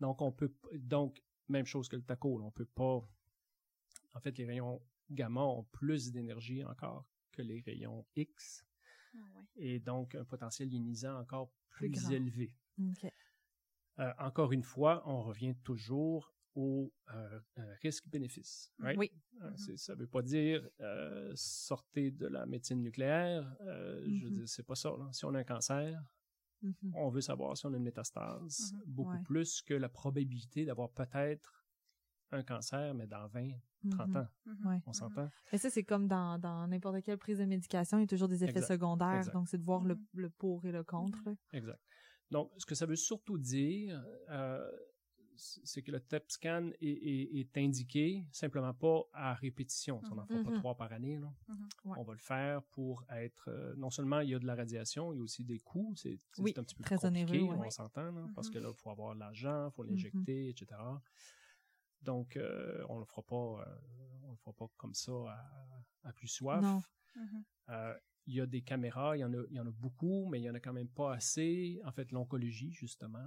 Donc, 0.00 0.22
on 0.22 0.32
peut, 0.32 0.52
donc, 0.74 1.22
même 1.48 1.66
chose 1.66 1.88
que 1.88 1.96
le 1.96 2.02
taco, 2.02 2.38
là, 2.38 2.44
on 2.44 2.50
peut 2.50 2.64
pas, 2.66 3.08
en 4.14 4.20
fait, 4.20 4.36
les 4.38 4.44
rayons 4.46 4.80
gamma 5.10 5.42
ont 5.42 5.64
plus 5.72 6.10
d'énergie 6.12 6.64
encore 6.64 7.04
que 7.32 7.42
les 7.42 7.60
rayons 7.60 8.04
X 8.16 8.64
Ah 9.14 9.18
ouais. 9.36 9.44
et 9.56 9.78
donc 9.80 10.14
un 10.14 10.24
potentiel 10.24 10.72
ionisant 10.72 11.18
encore 11.20 11.50
Plus 11.70 12.10
élevé. 12.10 12.52
Euh, 13.98 14.12
encore 14.18 14.52
une 14.52 14.62
fois, 14.62 15.02
on 15.06 15.22
revient 15.22 15.54
toujours 15.62 16.32
au 16.54 16.92
euh, 17.14 17.40
euh, 17.58 17.74
risque-bénéfice. 17.82 18.72
right? 18.78 18.98
Oui. 18.98 19.12
Euh, 19.42 19.52
c'est- 19.56 19.76
Ça 19.76 19.94
veut 19.94 20.06
pas 20.06 20.22
dire 20.22 20.66
sortez 21.34 22.10
de 22.10 22.26
la 22.26 22.46
médecine 22.46 22.82
nucléaire. 22.82 23.56
Je 23.60 24.24
veux 24.24 24.30
Mhm. 24.30 24.36
dire, 24.38 24.48
c'est 24.48 24.62
pas 24.66 24.74
ça. 24.74 24.90
là. 24.98 25.08
Si 25.12 25.24
on 25.24 25.34
a 25.34 25.38
un 25.40 25.44
cancer, 25.44 26.02
Mhm. 26.62 26.94
on 26.94 27.08
veut 27.10 27.20
savoir 27.20 27.56
si 27.56 27.66
on 27.66 27.72
a 27.74 27.76
une 27.76 27.82
métastase, 27.82 28.72
Mhm. 28.72 28.82
beaucoup 28.86 29.10
Ouais. 29.12 29.22
plus 29.24 29.62
que 29.62 29.74
la 29.74 29.88
probabilité 29.88 30.64
d'avoir 30.64 30.90
peut-être 30.90 31.66
un 32.32 32.42
cancer, 32.42 32.92
mais 32.94 33.06
dans 33.06 33.26
20, 33.28 33.50
30 33.90 34.08
Mhm. 34.08 34.16
ans. 34.16 34.28
Ouais. 34.68 34.82
on 34.86 34.92
s'entend? 34.92 35.30
Mais 35.52 35.58
ça, 35.58 35.70
c'est 35.70 35.84
comme 35.84 36.08
dans, 36.08 36.38
dans 36.38 36.66
n'importe 36.66 37.02
quelle 37.02 37.18
prise 37.18 37.38
de 37.38 37.44
médication, 37.44 37.98
il 37.98 38.02
y 38.02 38.04
a 38.04 38.08
toujours 38.08 38.28
des 38.28 38.42
effets 38.42 38.58
Exact. 38.58 38.74
secondaires. 38.74 39.14
Exact. 39.18 39.32
Donc, 39.34 39.48
c'est 39.48 39.58
de 39.58 39.64
voir 39.64 39.84
le, 39.84 39.96
le 40.14 40.30
pour 40.30 40.64
et 40.64 40.72
le 40.72 40.82
contre. 40.82 41.20
là. 41.24 41.34
Exact. 41.52 41.80
Donc, 42.32 42.50
ce 42.58 42.66
que 42.66 42.74
ça 42.74 42.86
veut 42.86 42.96
surtout 42.96 43.38
dire, 43.38 44.04
euh, 44.30 44.68
c'est 45.36 45.82
que 45.82 45.90
le 45.92 46.00
TEP 46.00 46.24
scan 46.30 46.70
est, 46.80 46.86
est- 46.88 47.38
est 47.40 47.56
indiqué 47.58 48.24
simplement 48.32 48.72
pas 48.74 49.02
à 49.12 49.34
répétition. 49.34 50.00
On 50.10 50.14
n'en 50.14 50.26
fera 50.26 50.42
pas 50.42 50.50
Mhm. 50.50 50.58
trois 50.58 50.74
par 50.76 50.92
année. 50.92 51.18
là. 51.18 51.32
Mhm. 51.48 51.68
Ouais. 51.84 51.98
On 51.98 52.04
va 52.04 52.12
le 52.12 52.18
faire 52.18 52.62
pour 52.64 53.04
être... 53.10 53.48
euh, 53.50 53.74
non 53.76 53.90
seulement 53.90 54.20
il 54.20 54.30
y 54.30 54.34
a 54.34 54.38
de 54.38 54.46
la 54.46 54.54
radiation, 54.54 55.12
il 55.12 55.16
y 55.18 55.20
a 55.20 55.22
aussi 55.22 55.44
des 55.44 55.58
coûts. 55.60 55.92
C'est 55.96 56.18
Oui, 56.38 56.52
un 56.56 56.62
petit 56.62 56.74
peu 56.74 56.82
très 56.84 56.96
compliqué, 56.96 57.40
onéreux, 57.42 57.56
ouais. 57.56 57.66
on 57.66 57.70
s'entend, 57.70 58.28
parce 58.34 58.50
que 58.50 58.58
là, 58.58 58.68
il 58.70 58.76
faut 58.76 58.90
avoir 58.90 59.14
l'argent, 59.14 59.68
il 59.68 59.72
faut 59.72 59.82
l'injecter, 59.84 60.48
etc. 60.48 60.66
Donc, 62.02 62.36
euh, 62.36 62.84
on 62.88 62.98
le 62.98 63.04
fera 63.04 63.22
pas... 63.22 63.34
euh, 63.66 63.76
on 64.24 64.30
le 64.30 64.36
fera 64.36 64.52
pas 64.52 64.66
comme 64.76 64.94
ça 64.94 65.12
à, 65.12 66.08
à 66.08 66.12
plus 66.12 66.28
soif. 66.28 66.62
Non. 66.62 66.82
Euh, 67.70 67.94
il 68.28 68.34
y 68.34 68.40
a 68.40 68.46
des 68.46 68.60
caméras, 68.62 69.16
il 69.16 69.20
y 69.20 69.24
en 69.24 69.32
a, 69.32 69.42
il 69.50 69.56
y 69.56 69.60
en 69.60 69.66
a 69.66 69.70
beaucoup, 69.70 70.26
mais 70.28 70.40
il 70.40 70.44
y 70.44 70.50
en 70.50 70.54
a 70.54 70.60
quand 70.60 70.72
même 70.72 70.88
pas 70.88 71.14
assez. 71.14 71.80
En 71.84 71.92
fait, 71.92 72.10
l'oncologie, 72.10 72.72
justement, 72.72 73.24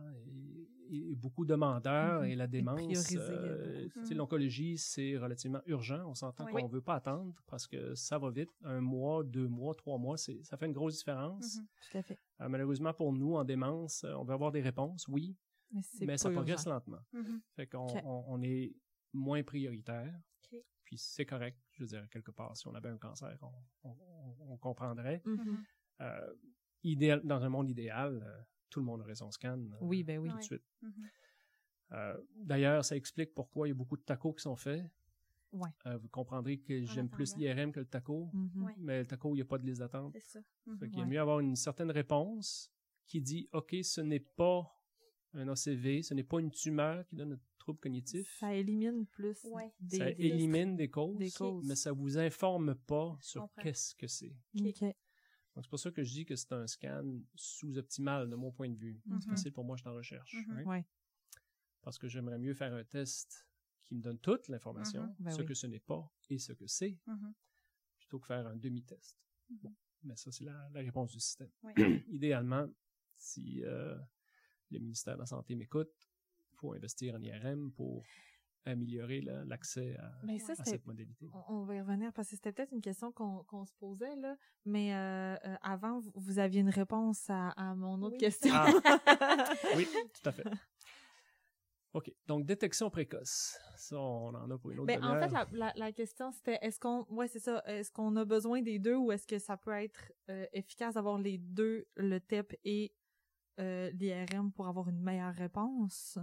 beaucoup 1.15 1.45
demandeur 1.45 2.21
Mhm. 2.21 2.27
et 2.27 2.35
la 2.35 2.47
démence. 2.47 3.15
euh, 3.15 3.87
sais, 4.03 4.13
L'oncologie, 4.15 4.77
c'est 4.77 5.17
relativement 5.17 5.61
urgent. 5.67 6.03
On 6.09 6.15
s'entend 6.15 6.45
Oui. 6.45 6.51
qu'on 6.61 6.67
veut 6.67 6.81
pas 6.81 6.95
attendre 6.95 7.33
parce 7.47 7.67
que 7.67 7.93
ça 7.95 8.17
va 8.17 8.29
vite. 8.31 8.49
Un 8.63 8.81
mois, 8.81 9.23
deux 9.23 9.47
mois, 9.47 9.75
trois 9.75 9.97
mois, 9.97 10.17
c'est, 10.17 10.43
ça 10.43 10.57
fait 10.57 10.65
une 10.65 10.73
grosse 10.73 10.97
différence. 10.97 11.57
Mhm. 11.57 11.67
Tout 11.91 11.97
à 11.97 12.01
fait. 12.01 12.19
Euh, 12.41 12.49
malheureusement 12.49 12.93
pour 12.93 13.13
nous, 13.13 13.35
en 13.35 13.43
démence, 13.43 14.03
euh, 14.03 14.13
on 14.15 14.23
veut 14.23 14.33
avoir 14.33 14.51
des 14.51 14.61
réponses, 14.61 15.07
oui, 15.07 15.35
Mais, 16.01 16.17
ça 16.17 16.29
progresse 16.31 16.65
lentement. 16.65 16.99
Mhm. 17.13 17.41
Fait 17.55 17.67
qu'on 17.67 17.85
on, 18.03 18.23
on 18.27 18.41
est 18.41 18.75
moins 19.13 19.43
prioritaire. 19.43 20.19
Puis 20.83 20.97
c'est 20.97 21.25
correct. 21.25 21.55
Je 21.79 21.83
veux 21.85 21.87
dire, 21.87 22.09
quelque 22.09 22.31
part, 22.31 22.55
si 22.57 22.67
on 22.67 22.75
avait 22.75 22.89
un 22.89 22.97
cancer, 22.97 23.37
on, 23.41 23.89
on- 23.89 23.95
on- 24.39 24.53
on 24.53 24.57
comprendrait. 24.57 25.21
Mhm. 25.25 25.33
Mhm. 25.37 25.63
Euh, 26.01 26.33
idéal, 26.83 27.21
dans 27.23 27.41
un 27.41 27.47
monde 27.49 27.69
idéal, 27.69 28.21
euh, 28.21 28.41
tout 28.69 28.79
le 28.81 28.85
monde 28.85 28.99
aurait 29.01 29.15
son 29.15 29.31
scan 29.31 29.57
euh, 29.59 29.77
Oui, 29.81 30.03
ben 30.03 30.19
oui. 30.19 30.27
tout 30.29 30.35
Ouais. 30.35 30.39
de 30.41 30.45
suite. 30.45 30.63
Mhm. 30.81 30.93
Euh, 31.93 32.17
D'ailleurs, 32.35 32.83
ça 32.85 32.95
explique 32.97 33.33
pourquoi 33.33 33.67
il 33.67 33.71
y 33.71 33.73
a 33.73 33.75
beaucoup 33.75 33.95
de 33.97 34.01
tacos 34.03 34.33
qui 34.33 34.41
sont 34.43 34.55
faits. 34.57 34.83
Ouais. 35.53 35.69
Euh, 35.87 35.97
vous 35.97 36.09
comprendrez 36.09 36.59
que 36.59 36.83
j'aime 36.85 37.09
plus 37.09 37.35
l'IRM 37.37 37.71
que 37.71 37.79
le 37.79 37.85
taco. 37.87 38.29
Ouais. 38.55 38.75
mais 38.77 38.99
le 38.99 39.07
taco, 39.07 39.31
il 39.33 39.35
n'y 39.37 39.41
a 39.41 39.45
pas 39.45 39.57
de 39.57 39.65
liste 39.65 39.79
d'attente. 39.79 40.13
C'est 40.13 40.23
ça. 40.25 40.39
Fait 40.79 40.85
est 40.85 40.95
Ouais. 40.97 41.05
mieux 41.05 41.19
avoir 41.19 41.39
une 41.39 41.55
certaine 41.55 41.89
réponse 41.91 42.69
qui 43.07 43.21
dit 43.21 43.47
OK, 43.53 43.75
ce 43.81 44.01
n'est 44.01 44.19
pas 44.19 44.69
un 45.33 45.47
ACV, 45.47 46.03
ce 46.03 46.13
n'est 46.13 46.23
pas 46.23 46.39
une 46.39 46.51
tumeur 46.51 47.05
qui 47.07 47.15
donne 47.15 47.39
un 47.59 47.63
trouble 47.63 47.79
cognitif. 47.79 48.37
Ça 48.39 48.53
élimine 48.53 49.05
plus 49.07 49.43
Ouais. 49.45 49.73
des 49.79 49.97
ça 49.97 50.09
élimine 50.11 50.75
des 50.77 50.89
causes, 50.89 51.17
Des 51.17 51.31
causes. 51.31 51.65
mais 51.67 51.75
ça 51.75 51.91
vous 51.91 52.17
informe 52.17 52.75
pas 52.75 53.17
sur 53.21 53.49
qu'est-ce 53.61 53.95
que 53.95 54.07
c'est. 54.07 54.33
Donc 54.53 55.65
c'est 55.65 55.69
pour 55.69 55.79
ça 55.79 55.91
que 55.91 56.03
je 56.03 56.11
dis 56.13 56.25
que 56.25 56.35
c'est 56.35 56.53
un 56.53 56.67
scan 56.67 57.19
sous-optimal 57.35 58.29
de 58.29 58.35
mon 58.35 58.51
point 58.51 58.69
de 58.69 58.77
vue. 58.77 59.01
C'est 59.05 59.13
Mhm. 59.13 59.21
facile 59.35 59.51
pour 59.51 59.65
moi, 59.65 59.75
je 59.75 59.81
suis 59.81 59.89
en 59.89 59.93
recherche. 59.95 60.33
Mhm. 60.33 60.53
right? 60.55 60.67
Ouais. 60.67 60.85
Parce 61.81 61.97
que 61.97 62.07
j'aimerais 62.07 62.37
mieux 62.39 62.53
faire 62.53 62.73
un 62.73 62.83
test 62.83 63.45
qui 63.83 63.95
me 63.95 64.01
donne 64.01 64.19
toute 64.19 64.47
l'information, 64.47 65.03
Mhm. 65.03 65.15
Ben 65.19 65.31
ce 65.31 65.41
oui. 65.41 65.47
que 65.47 65.53
ce 65.53 65.67
n'est 65.67 65.79
pas 65.79 66.09
et 66.29 66.37
ce 66.37 66.53
que 66.53 66.67
c'est, 66.67 66.97
plutôt 67.97 68.19
que 68.19 68.27
faire 68.27 68.45
un 68.47 68.55
demi-test. 68.55 69.17
Bon, 69.49 69.75
mais 70.03 70.15
ça, 70.15 70.31
c'est 70.31 70.45
la, 70.45 70.69
la 70.71 70.79
réponse 70.81 71.11
du 71.11 71.19
système. 71.19 71.51
Oui. 71.63 71.73
Idéalement, 72.07 72.67
si 73.17 73.63
euh, 73.63 73.97
le 74.69 74.79
ministère 74.79 75.15
de 75.15 75.19
la 75.21 75.25
Santé 75.25 75.55
m'écoute, 75.55 76.08
faut 76.59 76.73
investir 76.73 77.15
en 77.15 77.21
IRM 77.21 77.71
pour 77.71 78.03
améliorer 78.65 79.21
la- 79.21 79.45
l'accès 79.45 79.95
à, 79.97 80.11
Mais 80.23 80.37
ça, 80.37 80.51
à 80.51 80.55
c'était 80.55 80.71
cette 80.71 80.85
modalité. 80.85 81.29
On, 81.33 81.55
on 81.59 81.63
va 81.63 81.75
y 81.75 81.81
revenir 81.81 82.11
parce 82.13 82.29
que 82.29 82.35
c'était 82.35 82.51
peut-être 82.51 82.73
une 82.73 82.81
question 82.81 83.11
qu'on 83.11 83.43
qu'on 83.45 83.65
se 83.65 83.73
posait, 83.75 84.15
là. 84.17 84.35
Mais 84.65 84.93
euh, 84.93 85.35
euh, 85.45 85.55
avant, 85.61 85.99
vous, 85.99 86.11
vous 86.15 86.39
aviez 86.39 86.59
une 86.61 86.69
réponse 86.69 87.29
à, 87.29 87.49
à 87.51 87.73
mon 87.75 88.01
autre 88.01 88.13
Oui. 88.13 88.19
question. 88.19 88.53
Ah. 88.53 88.67
Oui, 89.75 89.87
tout 90.13 90.29
à 90.29 90.31
fait. 90.33 90.43
OK. 91.93 92.11
Donc, 92.27 92.45
détection 92.45 92.89
précoce. 92.91 93.57
Ça, 93.77 93.97
on 93.99 94.35
en 94.35 94.51
a 94.51 94.57
pour 94.59 94.69
une 94.71 94.79
autre 94.79 94.87
Ben, 94.87 95.03
en 95.03 95.19
fait, 95.19 95.29
la, 95.31 95.47
la, 95.53 95.73
la 95.75 95.91
question, 95.91 96.31
c'était 96.31 96.59
est-ce 96.61 96.79
qu'on. 96.79 97.05
Ouais, 97.09 97.27
c'est 97.27 97.39
ça. 97.39 97.63
Est-ce 97.65 97.91
qu'on 97.91 98.15
a 98.17 98.25
besoin 98.25 98.61
des 98.61 98.77
deux 98.77 98.95
ou 98.95 99.11
est-ce 99.11 99.25
que 99.25 99.39
ça 99.39 99.57
peut 99.57 99.71
être 99.71 100.11
euh, 100.29 100.45
efficace 100.53 100.93
d'avoir 100.95 101.17
les 101.17 101.39
deux, 101.39 101.87
le 101.95 102.19
TEP 102.19 102.55
et 102.63 102.93
euh, 103.59 103.89
l'IRM, 103.91 104.51
pour 104.51 104.67
avoir 104.67 104.87
une 104.89 105.01
meilleure 105.01 105.33
réponse? 105.33 106.19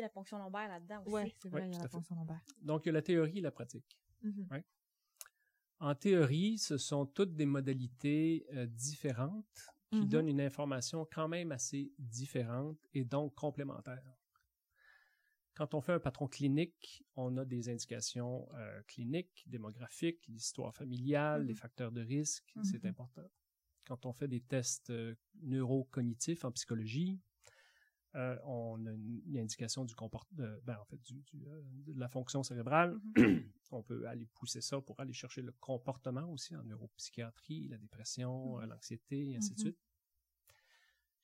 La 0.00 0.08
ponction 0.08 0.38
lombaire 0.38 0.68
là-dedans 0.68 1.02
aussi. 1.04 1.12
Ouais, 1.12 1.32
c'est 1.38 1.48
vrai, 1.48 1.60
Ouais, 1.60 1.68
il 1.68 1.72
y 1.72 1.76
a 1.76 1.78
la 1.78 1.88
fonction 1.88 2.14
lombaire. 2.14 2.40
Donc, 2.62 2.84
il 2.84 2.88
y 2.88 2.90
a 2.90 2.92
la 2.92 3.02
théorie 3.02 3.38
et 3.38 3.42
la 3.42 3.50
pratique. 3.50 3.98
Mhm. 4.22 4.64
En 5.78 5.94
théorie, 5.94 6.58
ce 6.58 6.76
sont 6.76 7.06
toutes 7.06 7.34
des 7.34 7.46
modalités 7.46 8.46
euh, 8.52 8.66
différentes 8.66 9.70
qui 9.90 10.00
Mhm. 10.00 10.08
donnent 10.08 10.28
une 10.28 10.40
information 10.42 11.06
quand 11.10 11.28
même 11.28 11.50
assez 11.52 11.92
différente 11.98 12.78
et 12.92 13.04
donc 13.04 13.34
complémentaire. 13.34 14.02
Quand 15.54 15.72
on 15.72 15.80
fait 15.80 15.92
un 15.94 16.00
patron 16.00 16.28
clinique, 16.28 17.04
on 17.14 17.36
a 17.38 17.44
des 17.44 17.70
indications 17.70 18.46
euh, 18.54 18.82
cliniques, 18.86 19.44
démographiques, 19.46 20.26
l'histoire 20.28 20.74
familiale, 20.74 21.46
les 21.46 21.54
facteurs 21.54 21.92
de 21.92 22.02
risque, 22.02 22.54
c'est 22.62 22.84
important. 22.84 23.22
Quand 23.86 24.04
on 24.06 24.12
fait 24.12 24.28
des 24.28 24.40
tests 24.42 24.90
euh, 24.90 25.14
neurocognitifs 25.42 26.44
en 26.44 26.52
psychologie, 26.52 27.20
euh, 28.16 28.36
on 28.44 28.84
a 28.86 28.92
une, 28.92 29.22
une 29.26 29.38
indication 29.38 29.84
du 29.84 29.94
comportement, 29.94 30.46
ben, 30.64 30.76
en 30.80 30.84
fait, 30.86 31.00
du, 31.02 31.22
du, 31.22 31.46
euh, 31.48 31.62
de 31.86 31.98
la 32.00 32.08
fonction 32.08 32.42
cérébrale. 32.42 32.98
Mhm. 33.16 33.52
on 33.70 33.82
peut 33.82 34.06
aller 34.08 34.26
pousser 34.34 34.60
ça 34.60 34.80
pour 34.80 34.98
aller 35.00 35.12
chercher 35.12 35.42
le 35.42 35.52
comportement 35.52 36.30
aussi 36.32 36.56
en 36.56 36.62
neuropsychiatrie, 36.64 37.68
la 37.68 37.78
dépression, 37.78 38.56
Mhm. 38.56 38.62
euh, 38.62 38.66
l'anxiété, 38.66 39.30
et 39.30 39.36
ainsi 39.36 39.54
de 39.54 39.58
Mhm. 39.60 39.64
suite. 39.66 39.78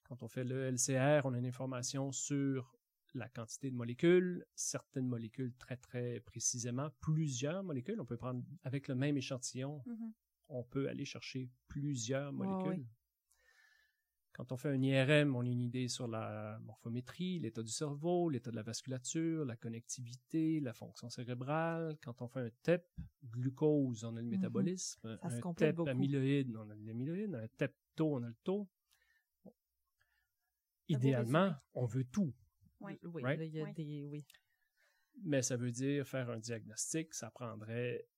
Quand 0.04 0.22
on 0.22 0.28
fait 0.28 0.44
le 0.44 0.64
LCR, 0.70 1.24
on 1.24 1.32
a 1.32 1.38
une 1.38 1.46
information 1.46 2.12
sur 2.12 2.76
la 3.14 3.28
quantité 3.28 3.70
de 3.70 3.76
molécules, 3.76 4.44
certaines 4.54 5.06
molécules 5.06 5.54
très 5.58 5.76
très 5.76 6.20
précisément, 6.20 6.90
plusieurs 7.00 7.62
molécules. 7.62 8.00
On 8.00 8.06
peut 8.06 8.16
prendre 8.16 8.42
avec 8.64 8.88
le 8.88 8.94
même 8.94 9.16
échantillon, 9.16 9.82
Mhm. 9.86 10.12
on 10.48 10.64
peut 10.64 10.88
aller 10.88 11.04
chercher 11.04 11.50
plusieurs 11.68 12.32
Ouais, 12.32 12.46
molécules. 12.46 12.86
Quand 14.34 14.50
on 14.50 14.56
fait 14.56 14.70
un 14.70 14.80
IRM, 14.82 15.36
on 15.36 15.42
a 15.42 15.46
une 15.48 15.60
idée 15.60 15.88
sur 15.88 16.08
la 16.08 16.58
morphométrie, 16.60 17.38
l'état 17.38 17.62
du 17.62 17.70
cerveau, 17.70 18.30
l'état 18.30 18.50
de 18.50 18.56
la 18.56 18.62
vasculature, 18.62 19.44
la 19.44 19.56
connectivité, 19.56 20.58
la 20.60 20.72
fonction 20.72 21.10
cérébrale. 21.10 21.98
Quand 22.02 22.22
on 22.22 22.28
fait 22.28 22.40
un 22.40 22.50
TEP, 22.62 22.88
glucose, 23.24 24.04
on 24.04 24.16
a 24.16 24.20
le 24.20 24.26
Mhm. 24.26 24.30
métabolisme. 24.30 25.18
Ça 25.22 25.28
se 25.30 25.46
un 25.46 25.52
TEP 25.54 25.76
beaucoup. 25.76 25.90
amyloïde, 25.90 26.56
on 26.56 26.70
a 26.70 26.74
l'amyloïde. 26.74 27.34
Un 27.34 27.46
TEP 27.58 27.76
tau, 27.94 28.14
on 28.16 28.22
a 28.22 28.28
le 28.28 28.36
taux. 28.42 28.70
Bon. 29.44 29.52
Idéalement, 30.88 31.54
on 31.74 31.84
veut 31.84 32.04
tout. 32.04 32.32
Oui, 32.80 32.98
Right? 33.04 33.38
là, 33.38 33.44
il 33.44 33.54
y 33.54 33.60
a 33.60 33.64
Ouais. 33.64 33.72
des. 33.74 34.02
Oui. 34.10 34.26
Mais 35.24 35.42
ça 35.42 35.56
veut 35.58 35.70
dire 35.70 36.06
faire 36.06 36.30
un 36.30 36.38
diagnostic, 36.38 37.12
ça 37.12 37.30
prendrait 37.30 38.08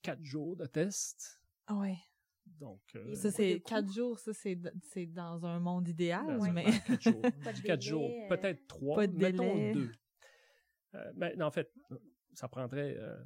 quatre 0.00 0.24
jours 0.24 0.56
de 0.56 0.64
test. 0.64 1.38
Ah 1.66 1.76
ouais. 1.76 1.98
Donc, 2.46 2.80
euh, 2.94 3.14
Ça, 3.14 3.28
Ouais. 3.28 3.34
c'est 3.34 3.60
quatre 3.60 3.92
jours, 3.92 4.18
ça, 4.18 4.32
c'est 4.32 4.58
c'est 4.82 5.06
dans 5.06 5.44
un 5.46 5.58
monde 5.60 5.88
idéal, 5.88 6.26
Ben, 6.26 6.38
Ouais. 6.40 6.52
mais. 6.52 6.66
ouais, 6.66 6.80
quatre 6.86 7.00
jours. 7.02 7.22
Quatre 7.78 7.82
jours, 7.82 8.10
euh, 8.10 8.28
peut-être 8.28 8.66
trois, 8.66 8.96
pas 8.96 9.06
de 9.06 9.16
mettons 9.16 9.54
délai. 9.54 9.72
deux. 9.72 9.90
Euh, 10.94 11.12
mais 11.16 11.34
non, 11.36 11.46
en 11.46 11.50
fait, 11.50 11.72
ça 12.34 12.48
prendrait 12.48 12.96
euh, 12.98 13.22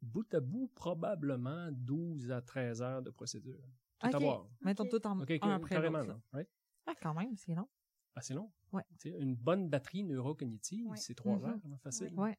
bout 0.00 0.32
à 0.34 0.40
bout 0.40 0.68
probablement 0.74 1.68
12 1.72 2.30
à 2.30 2.40
13 2.42 2.82
heures 2.82 3.02
de 3.02 3.10
procédure. 3.10 3.60
Tout 3.98 4.08
Ok. 4.08 4.14
à 4.14 4.18
voir. 4.18 4.48
Mettons 4.62 4.84
Ok. 4.84 4.90
tout 4.90 5.06
en 5.06 5.20
OK, 5.20 5.30
un 5.42 5.50
après 5.50 5.74
carrément, 5.74 6.02
là. 6.02 6.20
Ouais. 6.32 6.48
Ah, 6.86 6.94
quand 7.00 7.14
même, 7.14 7.36
c'est 7.36 7.54
long. 7.54 7.68
Assez 8.14 8.34
long. 8.34 8.52
Ouais. 8.72 8.82
Une 9.04 9.34
bonne 9.36 9.68
batterie 9.68 10.02
neurocognitive, 10.04 10.86
Ouais. 10.88 10.96
c'est 10.96 11.14
trois 11.14 11.36
Mhm. 11.38 11.44
heures, 11.44 11.60
hein, 11.66 11.78
facile. 11.82 12.12
Ouais. 12.18 12.36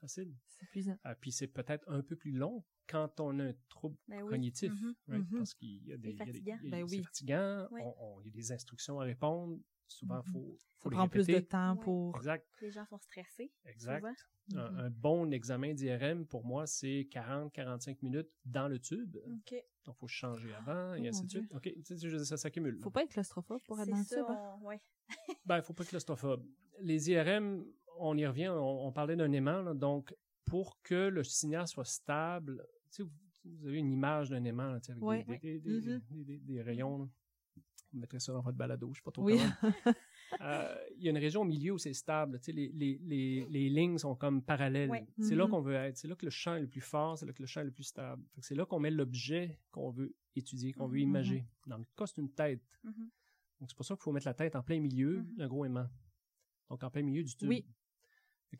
Facile. 0.00 0.34
C'est 0.46 0.64
épuisant. 0.64 0.96
Ah, 1.04 1.14
puis 1.14 1.32
c'est 1.32 1.48
peut-être 1.48 1.84
un 1.88 2.02
peu 2.02 2.16
plus 2.16 2.32
long 2.32 2.64
quand 2.88 3.20
on 3.20 3.38
a 3.40 3.44
un 3.46 3.54
trouble 3.68 3.96
Ben 4.08 4.22
oui. 4.22 4.30
cognitif, 4.30 4.72
Mhm. 4.72 4.94
right? 5.08 5.30
Mhm. 5.30 5.38
parce 5.38 5.54
qu'il 5.54 5.86
y 5.86 5.92
a 5.92 5.96
des, 5.96 6.10
il 6.10 6.58
il 6.64 6.70
Ben 6.70 6.86
c'est 6.88 6.96
oui. 6.96 7.02
fatigant, 7.02 7.68
Ouais. 7.70 7.82
on- 7.84 7.94
on- 8.16 8.20
il 8.20 8.26
y 8.26 8.30
a 8.30 8.32
des 8.32 8.52
instructions 8.52 9.00
à 9.00 9.04
répondre, 9.04 9.58
souvent 9.86 10.22
faut, 10.22 10.54
Ça 10.58 10.66
faut 10.80 10.90
les 10.90 10.96
prend 10.96 11.08
plus 11.08 11.26
de 11.26 11.38
temps 11.40 11.74
Ouais. 11.74 11.80
pour. 11.82 12.16
Exact, 12.16 12.46
Les 12.60 12.70
gens 12.70 12.86
sont 12.86 12.98
stressés. 12.98 13.52
exact. 13.64 14.06
Un, 14.54 14.58
un 14.78 14.90
bon 14.90 15.30
examen 15.32 15.74
d'IRM, 15.74 16.24
pour 16.26 16.42
moi, 16.44 16.66
c'est 16.66 17.06
40-45 17.10 18.00
minutes 18.02 18.30
dans 18.46 18.66
le 18.68 18.78
tube. 18.78 19.16
OK. 19.16 19.54
Donc, 19.84 19.96
il 19.96 19.98
faut 19.98 20.06
changer 20.08 20.54
avant 20.54 20.94
et 20.94 21.02
Oh, 21.02 21.08
ainsi 21.08 21.20
mon 21.20 21.24
de 21.26 21.30
suite. 21.30 21.52
OK, 21.54 21.62
tu 21.84 21.98
sais, 21.98 22.24
ça 22.24 22.36
s'accumule. 22.38 22.78
Faut 22.82 22.90
pas 22.90 23.02
être 23.02 23.10
claustrophobe 23.10 23.60
pour 23.66 23.78
être 23.80 23.90
dans 23.90 23.98
le 23.98 24.04
ça, 24.04 24.16
tube. 24.16 24.24
hein? 24.28 24.58
ouais. 24.62 24.80
Ben, 25.44 25.56
il 25.58 25.62
faut 25.62 25.72
pas 25.74 25.82
être 25.82 25.90
claustrophobe. 25.90 26.46
Les 26.80 27.10
IRM, 27.10 27.64
on 28.00 28.16
y 28.16 28.26
revient, 28.26 28.48
on, 28.48 28.86
on 28.86 28.92
parlait 28.92 29.16
d'un 29.16 29.32
aimant, 29.32 29.62
là, 29.62 29.74
donc 29.74 30.14
pour 30.44 30.80
que 30.82 31.08
le 31.08 31.22
signal 31.24 31.66
soit 31.68 31.84
stable, 31.84 32.66
vous, 32.98 33.08
vous 33.44 33.66
avez 33.68 33.78
une 33.78 33.92
image 33.92 34.30
d'un 34.30 34.44
aimant 34.44 34.70
là, 34.72 34.80
avec 34.88 35.02
Ouais. 35.02 35.24
des, 35.40 36.62
rayons. 36.62 36.98
là. 36.98 37.08
Vous 37.92 38.00
mettrez 38.00 38.20
ça 38.20 38.32
dans 38.34 38.42
votre 38.42 38.56
balado, 38.58 38.90
je 38.92 38.98
sais 38.98 39.04
pas 39.04 39.10
trop 39.12 39.24
Oui. 39.24 39.38
comment. 39.60 39.72
Euh, 40.42 40.76
Il 40.98 41.04
y 41.04 41.08
a 41.08 41.10
une 41.10 41.16
région 41.16 41.40
au 41.40 41.44
milieu 41.46 41.72
où 41.72 41.78
c'est 41.78 41.94
stable. 41.94 42.38
Les, 42.48 42.68
les, 42.74 42.98
les, 43.02 43.46
les 43.48 43.70
lignes 43.70 43.96
sont 43.96 44.14
comme 44.14 44.42
parallèles. 44.42 44.90
Ouais. 44.90 45.06
C'est 45.22 45.34
là 45.34 45.44
Mhm. 45.46 45.50
qu'on 45.50 45.60
veut 45.62 45.72
être. 45.72 45.96
C'est 45.96 46.06
là 46.06 46.16
que 46.16 46.26
le 46.26 46.30
champ 46.30 46.54
est 46.54 46.60
le 46.60 46.66
plus 46.68 46.82
fort, 46.82 47.16
c'est 47.16 47.24
là 47.24 47.32
que 47.32 47.40
le 47.42 47.46
champ 47.46 47.62
est 47.62 47.64
le 47.64 47.70
plus 47.70 47.84
stable. 47.84 48.22
C'est 48.42 48.54
là 48.54 48.66
qu'on 48.66 48.78
met 48.78 48.90
l'objet 48.90 49.58
qu'on 49.70 49.88
veut 49.88 50.14
étudier, 50.36 50.74
qu'on 50.74 50.86
veut 50.86 50.98
Mhm. 50.98 51.02
imager. 51.08 51.46
Dans 51.66 51.78
le 51.78 51.86
cas, 51.96 52.06
c'est 52.06 52.20
une 52.20 52.30
tête. 52.30 52.60
Mhm. 52.84 52.92
Donc, 53.58 53.70
c'est 53.70 53.74
pour 53.74 53.86
ça 53.86 53.94
qu'il 53.94 54.02
faut 54.02 54.12
mettre 54.12 54.26
la 54.26 54.34
tête 54.34 54.54
en 54.54 54.62
plein 54.62 54.80
milieu 54.80 55.22
d'un 55.38 55.48
gros 55.48 55.64
aimant. 55.64 55.88
Donc, 56.68 56.82
en 56.84 56.90
plein 56.90 57.02
milieu 57.02 57.22
du 57.24 57.34
tube. 57.34 57.48
Oui. 57.48 57.64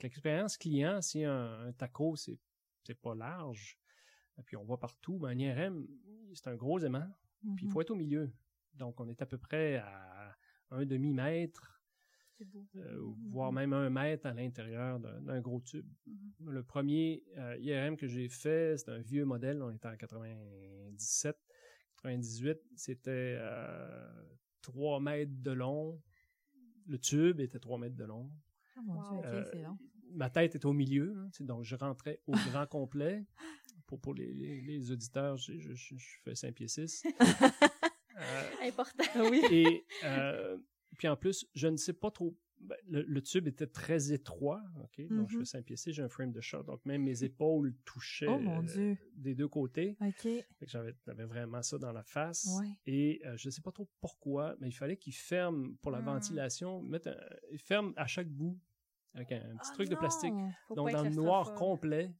L'expérience 0.02 0.56
client, 0.56 1.00
si 1.00 1.24
un, 1.24 1.60
un 1.68 1.72
taco, 1.72 2.14
c'est, 2.16 2.38
c'est 2.84 2.94
pas 3.00 3.14
large, 3.14 3.78
et 4.38 4.42
puis 4.42 4.56
on 4.56 4.64
voit 4.64 4.78
partout, 4.78 5.18
ben, 5.18 5.28
un 5.30 5.38
IRM, 5.38 5.86
c'est 6.34 6.46
un 6.48 6.56
gros 6.56 6.78
aimant, 6.80 7.08
puis 7.56 7.64
il 7.64 7.68
Mhm. 7.68 7.72
faut 7.72 7.80
être 7.80 7.90
au 7.90 7.96
milieu. 7.96 8.30
Donc, 8.74 9.00
on 9.00 9.08
est 9.08 9.20
à 9.22 9.26
peu 9.26 9.38
près 9.38 9.76
à 9.76 10.36
un 10.70 10.84
demi-mètre, 10.84 11.82
euh, 12.76 13.00
Mhm. 13.00 13.30
voire 13.30 13.50
même 13.52 13.72
un 13.72 13.90
mètre 13.90 14.26
à 14.26 14.32
l'intérieur 14.34 15.00
d'un, 15.00 15.20
d'un 15.22 15.40
gros 15.40 15.60
tube. 15.60 15.88
Mhm. 16.06 16.50
Le 16.50 16.62
premier 16.62 17.24
euh, 17.36 17.56
IRM 17.58 17.96
que 17.96 18.06
j'ai 18.06 18.28
fait, 18.28 18.76
c'est 18.78 18.90
un 18.90 19.00
vieux 19.00 19.24
modèle, 19.24 19.60
on 19.62 19.70
était 19.70 19.88
en 19.88 19.96
97, 19.96 21.36
98, 21.96 22.58
c'était 22.76 23.36
euh, 23.38 24.36
3 24.62 25.00
mètres 25.00 25.32
de 25.42 25.50
long. 25.50 26.00
Le 26.86 26.98
tube 26.98 27.40
était 27.40 27.58
3 27.58 27.78
mètres 27.78 27.96
de 27.96 28.04
long. 28.04 28.30
Ah, 28.78 28.82
mon 28.84 29.20
Dieu, 29.20 29.28
Euh, 29.28 29.44
c'est 29.52 29.62
long. 29.62 29.78
Ma 30.14 30.30
tête 30.30 30.54
était 30.54 30.64
au 30.66 30.72
milieu, 30.72 31.14
hein, 31.18 31.30
donc 31.40 31.64
je 31.64 31.76
rentrais 31.76 32.20
au 32.26 32.32
grand 32.32 32.66
complet. 32.70 33.26
Pour, 33.86 34.00
pour 34.00 34.14
les, 34.14 34.32
les- 34.34 34.60
les 34.60 34.90
auditeurs, 34.90 35.36
je, 35.38 35.58
je, 35.58 35.72
je- 35.74 35.96
je 35.96 36.06
fais 36.24 36.34
5 36.34 36.54
pieds 36.54 36.68
6. 36.68 37.04
Important. 38.62 39.04
Ah 39.14 39.22
oui. 39.30 39.42
et 39.50 39.84
euh, 40.04 40.58
puis 40.98 41.08
en 41.08 41.16
plus, 41.16 41.46
je 41.54 41.68
ne 41.68 41.76
sais 41.76 41.92
pas 41.92 42.10
trop. 42.10 42.36
ben, 42.60 42.74
le, 42.88 43.02
le 43.02 43.22
tube 43.22 43.46
était 43.46 43.68
très 43.68 44.12
étroit, 44.12 44.60
ok. 44.82 45.06
Donc 45.08 45.30
je 45.30 45.36
Mhm. 45.36 45.44
fais 45.44 45.44
5 45.44 45.64
pieds 45.64 45.76
6, 45.76 45.92
j'ai 45.92 46.02
un 46.02 46.08
frame 46.08 46.32
de 46.32 46.40
shot, 46.40 46.64
donc 46.64 46.84
même 46.84 47.04
mes 47.04 47.22
épaules 47.22 47.72
touchaient 47.84 48.26
Oh 48.28 48.38
mon 48.40 48.66
euh, 48.66 48.94
des 49.14 49.34
deux 49.36 49.46
côtés. 49.48 49.96
Ok. 50.00 50.28
J'avais 50.62 51.24
vraiment 51.24 51.62
ça 51.62 51.78
dans 51.78 51.92
la 51.92 52.02
face. 52.02 52.48
Ouais. 52.58 52.66
Et 52.86 53.22
euh, 53.26 53.36
je 53.36 53.46
ne 53.48 53.52
sais 53.52 53.60
pas 53.62 53.70
trop 53.70 53.88
pourquoi, 54.00 54.56
mais 54.60 54.68
il 54.68 54.72
fallait 54.72 54.96
qu'il 54.96 55.14
ferme 55.14 55.76
pour 55.82 55.92
la 55.92 56.00
Hmm. 56.00 56.06
ventilation, 56.06 56.82
mettre 56.82 57.08
un- 57.10 57.36
il 57.52 57.60
ferme 57.60 57.92
à 57.96 58.06
chaque 58.08 58.28
bout 58.28 58.58
avec 59.18 59.32
un, 59.32 59.50
un 59.52 59.56
petit 59.56 59.70
Ah 59.70 59.74
truc 59.74 59.88
de 59.88 59.94
plastique. 59.94 60.32
Donc 60.74 60.90
dans 60.90 61.02
le 61.02 61.10
noir 61.10 61.54
complet, 61.54 62.14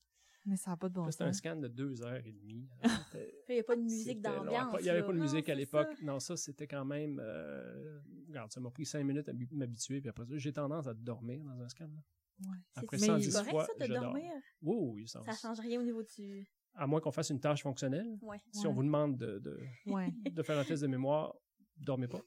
Mais 0.47 0.57
ça 0.57 0.71
n'a 0.73 0.77
pas 0.77 0.89
de 0.89 0.95
bon 0.95 1.11
c'était 1.11 1.25
un 1.25 1.33
scan 1.33 1.57
de 1.57 1.69
deux 1.69 2.03
heures 2.03 2.25
et 2.25 2.33
demie. 2.33 2.69
Il 3.49 3.55
n'y 3.55 3.61
a 3.61 3.65
pas 3.65 3.77
de 3.77 3.83
musique 3.83 4.21
d'ambiance. 4.21 4.75
Il 4.81 4.85
n'y 4.85 4.91
avait 4.91 5.03
pas 5.03 5.13
de 5.13 5.19
Non, 5.19 5.23
musique 5.25 5.49
à 5.49 5.55
l'époque. 5.55 5.89
ça. 5.99 6.05
Non, 6.05 6.19
ça, 6.21 6.37
c'était 6.37 6.67
quand 6.67 6.85
même... 6.85 7.21
euh, 7.23 8.01
regarde, 8.29 8.53
ça 8.53 8.61
m'a 8.61 8.71
pris 8.71 8.85
cinq 8.87 9.05
minutes 9.05 9.29
à 9.29 9.33
m'habi- 9.33 9.53
m'habituer, 9.55 10.01
puis 10.01 10.09
après 10.11 10.25
ça, 10.27 10.37
j'ai 10.37 10.53
tendance 10.53 10.87
à 10.87 10.95
dormir 10.95 11.43
dans 11.45 11.61
un 11.61 11.69
scan. 11.69 11.87
là. 11.89 12.03
Ouais. 12.51 12.57
Après 12.77 12.99
C'est- 12.99 13.07
110 13.07 13.25
c'est 13.25 13.33
correct, 13.39 13.51
fois, 13.51 13.67
ça, 13.79 13.87
de 13.89 13.93
dormir? 13.95 14.33
Oui, 14.63 14.77
oui, 14.81 15.09
ça, 15.09 15.23
Ça 15.27 15.33
change 15.49 15.61
rien 15.61 15.81
au 15.81 15.83
niveau 15.85 16.03
du... 16.03 16.47
À 16.75 16.87
moins 16.87 17.01
qu'on 17.01 17.11
fasse 17.11 17.31
une 17.31 17.41
tâche 17.41 17.63
fonctionnelle. 17.63 18.17
Ouais. 18.23 18.39
Si 18.53 18.65
on 18.67 18.73
vous 18.73 18.85
demande 18.85 19.17
de, 19.19 19.39
de, 19.41 19.59
de 20.31 20.43
faire 20.45 20.59
un 20.59 20.65
test 20.65 20.83
de 20.83 20.87
mémoire, 20.89 21.35
dormez 21.77 22.07
pas. 22.07 22.21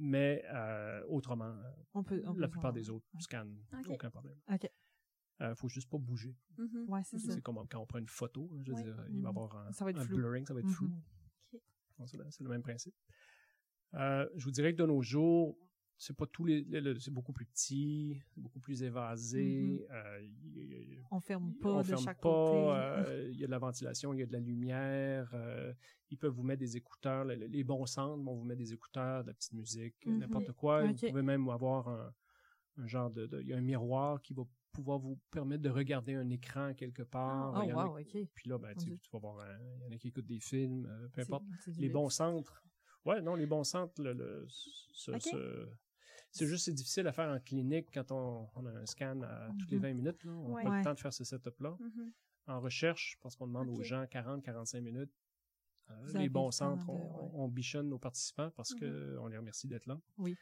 Mais 0.00 0.44
euh, 0.54 1.02
autrement, 1.08 1.46
euh, 1.46 1.72
On 1.94 2.04
peut, 2.04 2.22
on 2.24 2.32
peut 2.34 2.40
la 2.40 2.46
plupart 2.48 2.70
voir. 2.70 2.72
des 2.72 2.88
autres 2.88 3.06
Ouais. 3.14 3.20
scannent, 3.20 3.58
aucun 3.88 4.10
problème. 4.10 4.38
OK. 4.52 4.70
Euh, 5.40 5.54
faut 5.56 5.68
juste 5.68 5.88
pas 5.90 5.98
bouger. 5.98 6.36
Mhm. 6.56 6.84
Ouais, 6.88 7.02
c'est 7.04 7.18
ça. 7.18 7.32
C'est 7.32 7.40
comme 7.40 7.66
quand 7.68 7.80
on 7.80 7.86
prend 7.86 7.98
une 7.98 8.08
photo, 8.08 8.48
je 8.62 8.70
veux 8.72 8.76
Ouais. 8.76 8.82
dire, 8.84 8.94
il 9.08 9.14
va 9.14 9.18
y 9.18 9.20
Mhm. 9.20 9.26
avoir 9.26 9.56
un, 9.56 9.72
Ça 9.72 9.84
va 9.84 9.90
être 9.90 9.98
un 9.98 10.04
flou. 10.04 10.16
blurring, 10.16 10.46
ça 10.46 10.54
va 10.54 10.60
être 10.60 10.68
flou. 10.70 10.86
Ok. 11.52 11.60
Donc, 11.98 12.08
C'est 12.08 12.16
le, 12.16 12.24
c'est 12.30 12.44
le 12.44 12.50
même 12.50 12.62
principe. 12.62 12.94
Euh, 13.94 14.28
je 14.36 14.44
vous 14.44 14.50
dirais 14.50 14.72
que 14.72 14.78
de 14.82 14.86
nos 14.86 15.02
jours, 15.02 15.56
c'est 16.00 16.16
pas 16.16 16.26
tous 16.26 16.44
les, 16.44 16.64
c'est 17.00 17.10
beaucoup 17.12 17.32
plus 17.32 17.44
petit, 17.46 18.22
beaucoup 18.36 18.60
plus 18.60 18.82
évasé. 18.84 19.86
euh, 19.90 20.20
il- 20.22 20.56
il- 20.56 21.04
On 21.10 21.18
ferme 21.20 21.54
pas 21.54 21.72
on 21.72 21.78
de 21.78 21.86
ferme 21.86 22.04
chaque 22.04 22.20
pas, 22.20 22.28
côté. 22.30 23.10
euh, 23.10 23.28
il 23.32 23.40
y 23.40 23.44
a 23.44 23.46
de 23.46 23.50
la 23.50 23.58
ventilation, 23.58 24.14
il 24.14 24.20
y 24.20 24.22
a 24.22 24.26
de 24.26 24.32
la 24.32 24.38
lumière. 24.40 25.30
euh, 25.34 25.72
ils 26.10 26.16
peuvent 26.16 26.32
vous 26.32 26.42
mettre 26.44 26.60
des 26.60 26.76
écouteurs. 26.76 27.24
le- 27.24 27.34
le- 27.34 27.46
Les, 27.46 27.64
bons 27.64 27.84
centres 27.86 28.22
vont 28.22 28.34
vous 28.36 28.44
mettre 28.44 28.60
des 28.60 28.72
écouteurs, 28.72 29.22
de 29.24 29.28
la 29.28 29.34
petite 29.34 29.52
musique, 29.54 30.06
Mhm. 30.06 30.18
n'importe 30.18 30.52
quoi. 30.52 30.84
Ok. 30.84 31.02
Vous 31.02 31.08
pouvez 31.08 31.22
même 31.22 31.48
avoir 31.48 31.88
un, 31.88 32.14
un 32.78 32.86
genre 32.86 33.10
de, 33.10 33.28
Il 33.42 33.48
y 33.48 33.52
a 33.52 33.56
un 33.56 33.60
miroir 33.60 34.22
qui 34.22 34.32
va 34.34 34.44
pouvoir 34.72 35.00
vous 35.00 35.18
permettre 35.32 35.62
de 35.62 35.70
regarder 35.70 36.14
un 36.14 36.30
écran 36.30 36.72
quelque 36.74 37.02
part. 37.02 37.54
Oh, 37.56 37.62
Il 37.64 37.70
y 37.70 37.72
en 37.72 37.78
a 37.78 37.86
wow, 37.88 37.98
OK. 37.98 38.16
puis 38.34 38.48
là, 38.48 38.56
ben, 38.58 38.72
tu, 38.76 38.96
vas 39.12 39.18
voir, 39.18 39.40
un- 39.40 39.58
il 39.80 39.82
y 39.82 39.86
en 39.88 39.90
a 39.90 39.98
qui 39.98 40.08
écoutent 40.08 40.26
des 40.26 40.38
films, 40.38 40.86
euh, 40.86 41.08
peu 41.08 41.22
importe. 41.22 41.44
Les 41.76 41.88
bons 41.88 42.08
centres. 42.10 42.62
Ouais, 43.04 43.20
non, 43.20 43.34
les 43.34 43.46
bons 43.46 43.64
centres, 43.64 44.00
le, 44.02 44.12
le- 44.12 44.46
ce- 44.48 45.68
c'est 46.30 46.46
juste, 46.46 46.64
c'est 46.66 46.72
difficile 46.74 47.06
à 47.06 47.12
faire 47.12 47.28
en 47.30 47.38
clinique 47.40 47.88
quand 47.92 48.10
on, 48.12 48.48
on 48.54 48.66
a 48.66 48.70
un 48.70 48.86
scan 48.86 49.20
à 49.22 49.48
toutes 49.58 49.70
les 49.70 49.76
Mhm. 49.78 49.82
20 49.82 49.94
minutes. 49.94 50.24
Là. 50.24 50.32
On 50.32 50.48
n'a 50.48 50.54
Ouais. 50.54 50.62
pas 50.64 50.78
le 50.78 50.84
temps 50.84 50.94
de 50.94 51.00
faire 51.00 51.12
ce 51.12 51.24
setup-là. 51.24 51.76
Mhm. 51.80 52.12
En 52.46 52.60
recherche, 52.60 53.18
parce 53.20 53.36
qu'on 53.36 53.46
demande 53.46 53.68
aux 53.68 53.82
gens 53.82 54.06
40-45 54.06 54.80
minutes. 54.80 55.12
euh, 55.90 56.18
les 56.18 56.28
bons 56.28 56.50
centres, 56.50 56.84
de- 56.84 56.90
on, 56.90 57.24
ouais. 57.24 57.30
on 57.32 57.48
bichonne 57.48 57.88
nos 57.88 57.98
participants 57.98 58.50
parce 58.50 58.72
Mhm. 58.74 58.78
que 58.80 59.16
on 59.20 59.26
les 59.28 59.38
remercie 59.38 59.66
d'être 59.68 59.86
là. 59.86 59.98
Oui. 60.18 60.36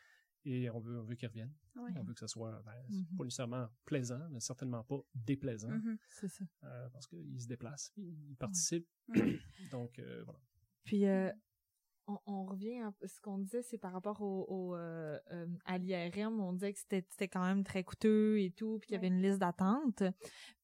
Et 0.44 0.68
on 0.70 0.80
veut, 0.80 0.98
on 0.98 1.04
veut 1.04 1.14
qu'ils 1.14 1.28
reviennent. 1.28 1.54
Ouais. 1.76 1.92
On 1.96 2.02
veut 2.02 2.14
que 2.14 2.18
ce 2.18 2.26
soit, 2.26 2.60
ben, 2.64 2.72
c'est 2.90 2.96
Mhm. 3.12 3.16
pas 3.16 3.22
nécessairement 3.24 3.68
plaisant, 3.84 4.28
mais 4.30 4.40
certainement 4.40 4.82
pas 4.82 5.00
déplaisant, 5.14 5.70
Mhm. 5.70 5.98
C'est 6.08 6.26
ça. 6.26 6.44
euh, 6.64 6.88
parce 6.90 7.06
qu'ils 7.06 7.40
se 7.40 7.46
déplacent, 7.46 7.92
ils 7.96 8.34
participent. 8.36 8.88
Mhm. 9.06 9.14
Donc, 9.70 9.98
euh, 10.00 10.22
voilà. 10.24 10.40
Puis, 10.82 11.06
euh, 11.06 11.30
on, 12.06 12.18
on 12.26 12.44
revient 12.44 12.80
à 12.80 12.92
ce 13.06 13.20
qu'on 13.20 13.38
disait, 13.38 13.62
c'est 13.62 13.78
par 13.78 13.92
rapport 13.92 14.20
au, 14.22 14.46
au, 14.48 14.76
euh, 14.76 15.18
euh, 15.32 15.46
à 15.64 15.78
l'IRM, 15.78 16.40
on 16.40 16.52
disait 16.52 16.72
que 16.72 16.78
c'était 16.78 17.04
c'était 17.10 17.28
quand 17.28 17.44
même 17.44 17.64
très 17.64 17.84
coûteux 17.84 18.38
et 18.40 18.50
tout, 18.50 18.78
puis 18.78 18.88
qu'il 18.88 18.94
y 18.94 18.98
avait 18.98 19.08
Ouais. 19.08 19.14
une 19.16 19.22
liste 19.22 19.38
d'attente. 19.40 20.02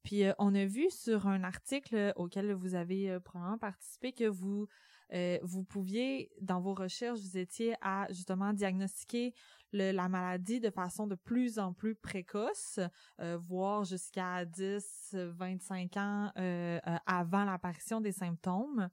Puis, 0.02 0.24
euh, 0.24 0.32
on 0.38 0.54
a 0.54 0.64
vu 0.64 0.90
sur 0.90 1.26
un 1.28 1.44
article 1.44 2.12
auquel 2.16 2.52
vous 2.52 2.74
avez 2.74 3.10
euh, 3.10 3.20
probablement 3.20 3.58
participé 3.58 4.12
que 4.12 4.24
vous 4.28 4.66
euh, 5.14 5.38
vous 5.42 5.62
pouviez, 5.62 6.30
dans 6.40 6.60
vos 6.62 6.72
recherches, 6.72 7.20
vous 7.20 7.36
étiez 7.36 7.74
à 7.82 8.06
justement 8.08 8.54
diagnostiquer 8.54 9.34
le- 9.72 9.92
la 9.92 10.08
maladie 10.08 10.58
de 10.58 10.70
façon 10.70 11.06
de 11.06 11.16
plus 11.16 11.58
en 11.58 11.74
plus 11.74 11.94
précoce, 11.94 12.80
euh, 13.20 13.36
voire 13.36 13.84
jusqu'à 13.84 14.46
10, 14.46 15.14
25 15.14 15.96
ans 15.98 16.30
euh, 16.38 16.78
euh, 16.86 16.96
avant 17.04 17.44
l'apparition 17.44 18.00
des 18.00 18.12
symptômes. 18.12 18.88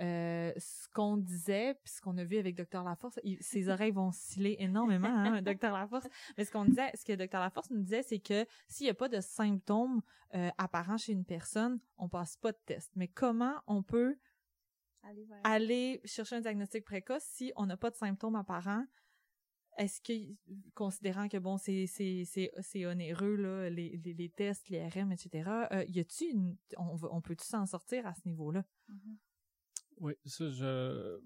Euh, 0.00 0.52
ce 0.56 0.88
qu'on 0.88 1.16
disait, 1.18 1.74
puis 1.74 1.92
ce 1.92 2.00
qu'on 2.00 2.16
a 2.16 2.24
vu 2.24 2.38
avec 2.38 2.56
Dr 2.56 2.82
Laforce, 2.82 3.20
il- 3.24 3.40
ses 3.42 3.68
oreilles 3.68 3.90
vont 3.90 4.08
osciller 4.08 4.60
énormément, 4.62 5.08
hein, 5.08 5.42
Dr 5.42 5.70
Laforce. 5.70 6.08
Mais 6.36 6.44
ce 6.46 6.50
qu'on 6.50 6.64
disait, 6.64 6.90
ce 6.94 7.04
que 7.04 7.12
Dr 7.12 7.38
Laforce 7.38 7.70
nous 7.70 7.82
disait, 7.82 8.02
c'est 8.02 8.18
que 8.18 8.46
s'il 8.68 8.86
n'y 8.86 8.90
a 8.90 8.94
pas 8.94 9.08
de 9.08 9.20
symptômes 9.20 10.00
euh, 10.34 10.50
apparents 10.56 10.96
chez 10.96 11.12
une 11.12 11.26
personne, 11.26 11.78
on 11.98 12.08
passe 12.08 12.36
pas 12.38 12.52
de 12.52 12.58
test. 12.64 12.90
Mais 12.96 13.06
comment 13.06 13.54
on 13.66 13.82
peut 13.82 14.16
vers- 15.26 15.40
aller 15.44 16.00
chercher 16.06 16.36
un 16.36 16.40
diagnostic 16.40 16.84
précoce 16.84 17.22
si 17.24 17.52
on 17.56 17.66
n'a 17.66 17.76
pas 17.76 17.90
de 17.90 17.96
symptômes 17.96 18.36
apparents? 18.36 18.86
Est-ce 19.78 20.00
que, 20.00 20.12
considérant 20.74 21.28
que 21.28 21.38
bon, 21.38 21.56
c'est 21.58 21.86
c'est 21.86 22.24
c'est 22.26 22.50
c'est 22.60 22.84
onéreux 22.86 23.36
là, 23.36 23.70
les, 23.70 23.96
les, 24.04 24.12
les 24.14 24.28
tests, 24.30 24.68
les 24.68 24.86
RM, 24.86 25.12
etc. 25.12 25.50
Euh, 25.72 25.84
y 25.88 26.02
on, 26.76 26.96
on 27.10 27.20
peut-tu 27.22 27.46
s'en 27.46 27.64
sortir 27.66 28.06
à 28.06 28.14
ce 28.14 28.20
niveau-là? 28.26 28.64
Mhm. 28.88 29.16
Oui, 30.02 30.14
ça, 30.26 30.50
je. 30.50 31.18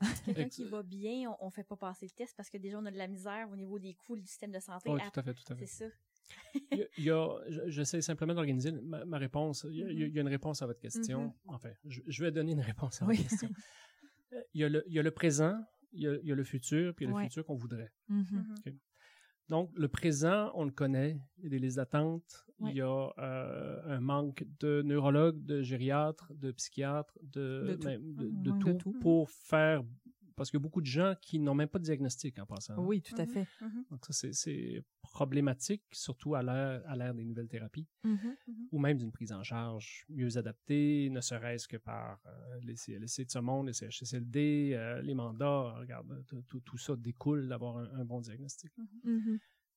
Quelqu'un 0.24 0.48
qui 0.48 0.64
va 0.64 0.82
bien, 0.84 1.30
on, 1.32 1.46
on 1.46 1.50
fait 1.50 1.64
pas 1.64 1.76
passer 1.76 2.06
le 2.06 2.12
test 2.12 2.34
parce 2.36 2.48
que 2.48 2.56
déjà 2.56 2.78
on 2.78 2.86
a 2.86 2.90
de 2.92 2.96
la 2.96 3.08
misère 3.08 3.50
au 3.50 3.56
niveau 3.56 3.78
des 3.80 3.94
coûts 3.94 4.16
du 4.16 4.24
système 4.24 4.52
de 4.52 4.60
santé. 4.60 4.88
Oui, 4.88 5.00
tout 5.12 5.18
à 5.20 5.22
fait, 5.24 5.34
tout 5.34 5.52
à 5.52 5.56
c'est 5.56 5.66
fait. 5.66 5.66
ça. 5.66 5.84
Il 6.96 7.04
y 7.04 7.10
a, 7.10 7.38
j'essaie 7.66 8.00
simplement 8.00 8.34
d'organiser 8.34 8.70
ma, 8.70 9.04
ma 9.04 9.18
réponse. 9.18 9.66
Il 9.68 9.76
y, 9.76 9.82
a, 9.82 9.90
il 9.90 10.14
y 10.14 10.18
a 10.18 10.20
une 10.20 10.28
réponse 10.28 10.62
à 10.62 10.66
votre 10.66 10.78
question. 10.80 11.34
Enfin, 11.46 11.70
je, 11.84 12.00
je 12.06 12.24
vais 12.24 12.30
donner 12.30 12.52
une 12.52 12.60
réponse 12.60 13.02
à 13.02 13.06
Oui. 13.06 13.16
votre 13.16 13.28
question. 13.28 13.50
Il 14.52 14.60
y, 14.60 14.64
a 14.64 14.68
le, 14.68 14.84
il 14.86 14.92
y 14.92 14.98
a 14.98 15.02
le 15.02 15.10
présent, 15.10 15.58
il 15.90 16.02
y 16.02 16.06
a, 16.06 16.14
il 16.16 16.26
y 16.26 16.32
a 16.32 16.34
le 16.34 16.44
futur, 16.44 16.94
puis 16.94 17.06
il 17.06 17.08
y 17.08 17.10
a 17.10 17.12
le 17.12 17.16
Ouais. 17.16 17.24
futur 17.24 17.46
qu'on 17.46 17.54
voudrait. 17.56 17.90
Mhm. 18.08 18.54
Donc, 19.48 19.70
le 19.74 19.88
présent, 19.88 20.50
on 20.54 20.64
le 20.64 20.70
connaît. 20.70 21.18
Il 21.38 21.44
y 21.44 21.46
a 21.46 21.50
des 21.50 21.58
listes 21.58 21.76
d'attente. 21.76 22.44
Il 22.60 22.76
y 22.76 22.80
a 22.80 23.12
euh, 23.18 23.80
un 23.86 24.00
manque 24.00 24.44
de 24.58 24.82
neurologues, 24.82 25.44
de 25.44 25.62
gériatres, 25.62 26.32
de 26.34 26.50
psychiatres, 26.50 27.16
de, 27.22 27.66
De 27.68 27.74
tout. 27.74 27.86
même 27.86 28.14
de, 28.14 28.28
de 28.30 28.50
ouais, 28.50 28.58
tout, 28.58 28.72
de 28.72 28.78
tout. 28.78 28.92
pour 29.00 29.30
faire... 29.30 29.82
Parce 30.38 30.50
qu'il 30.50 30.58
y 30.58 30.62
a 30.62 30.66
beaucoup 30.66 30.80
de 30.80 30.86
gens 30.86 31.14
qui 31.20 31.38
n'ont 31.38 31.54
même 31.54 31.68
pas 31.68 31.78
de 31.78 31.84
diagnostic 31.84 32.38
en 32.38 32.46
passant. 32.46 32.76
Oui, 32.78 33.02
tout 33.02 33.14
à 33.18 33.24
Mhm. 33.26 33.30
fait. 33.30 33.46
Mhm. 33.60 33.84
Donc 33.90 34.06
ça, 34.06 34.12
c'est- 34.32 34.82
problématique, 35.02 35.82
surtout 35.92 36.34
à 36.34 36.42
l'ère 36.42 37.14
des 37.14 37.24
nouvelles 37.24 37.48
thérapies, 37.48 37.86
Mhm. 38.04 38.36
ou 38.70 38.78
même 38.78 38.98
d'une 38.98 39.10
prise 39.10 39.32
en 39.32 39.42
charge 39.42 40.04
mieux 40.08 40.36
adaptée, 40.36 41.08
ne 41.10 41.20
serait-ce 41.20 41.66
que 41.66 41.76
par 41.78 42.20
euh, 42.26 42.60
les 42.62 42.76
CLSC 42.76 43.24
de 43.24 43.30
ce 43.30 43.38
monde, 43.38 43.66
les 43.68 43.72
CHSLD, 43.72 44.72
euh, 44.74 45.00
les 45.02 45.14
mandats. 45.14 45.74
Regarde, 45.78 46.24
tout- 46.46 46.78
ça 46.78 46.94
découle 46.94 47.48
d'avoir 47.48 47.78
un, 47.78 48.00
un 48.00 48.04
bon 48.04 48.20
diagnostic. 48.20 48.70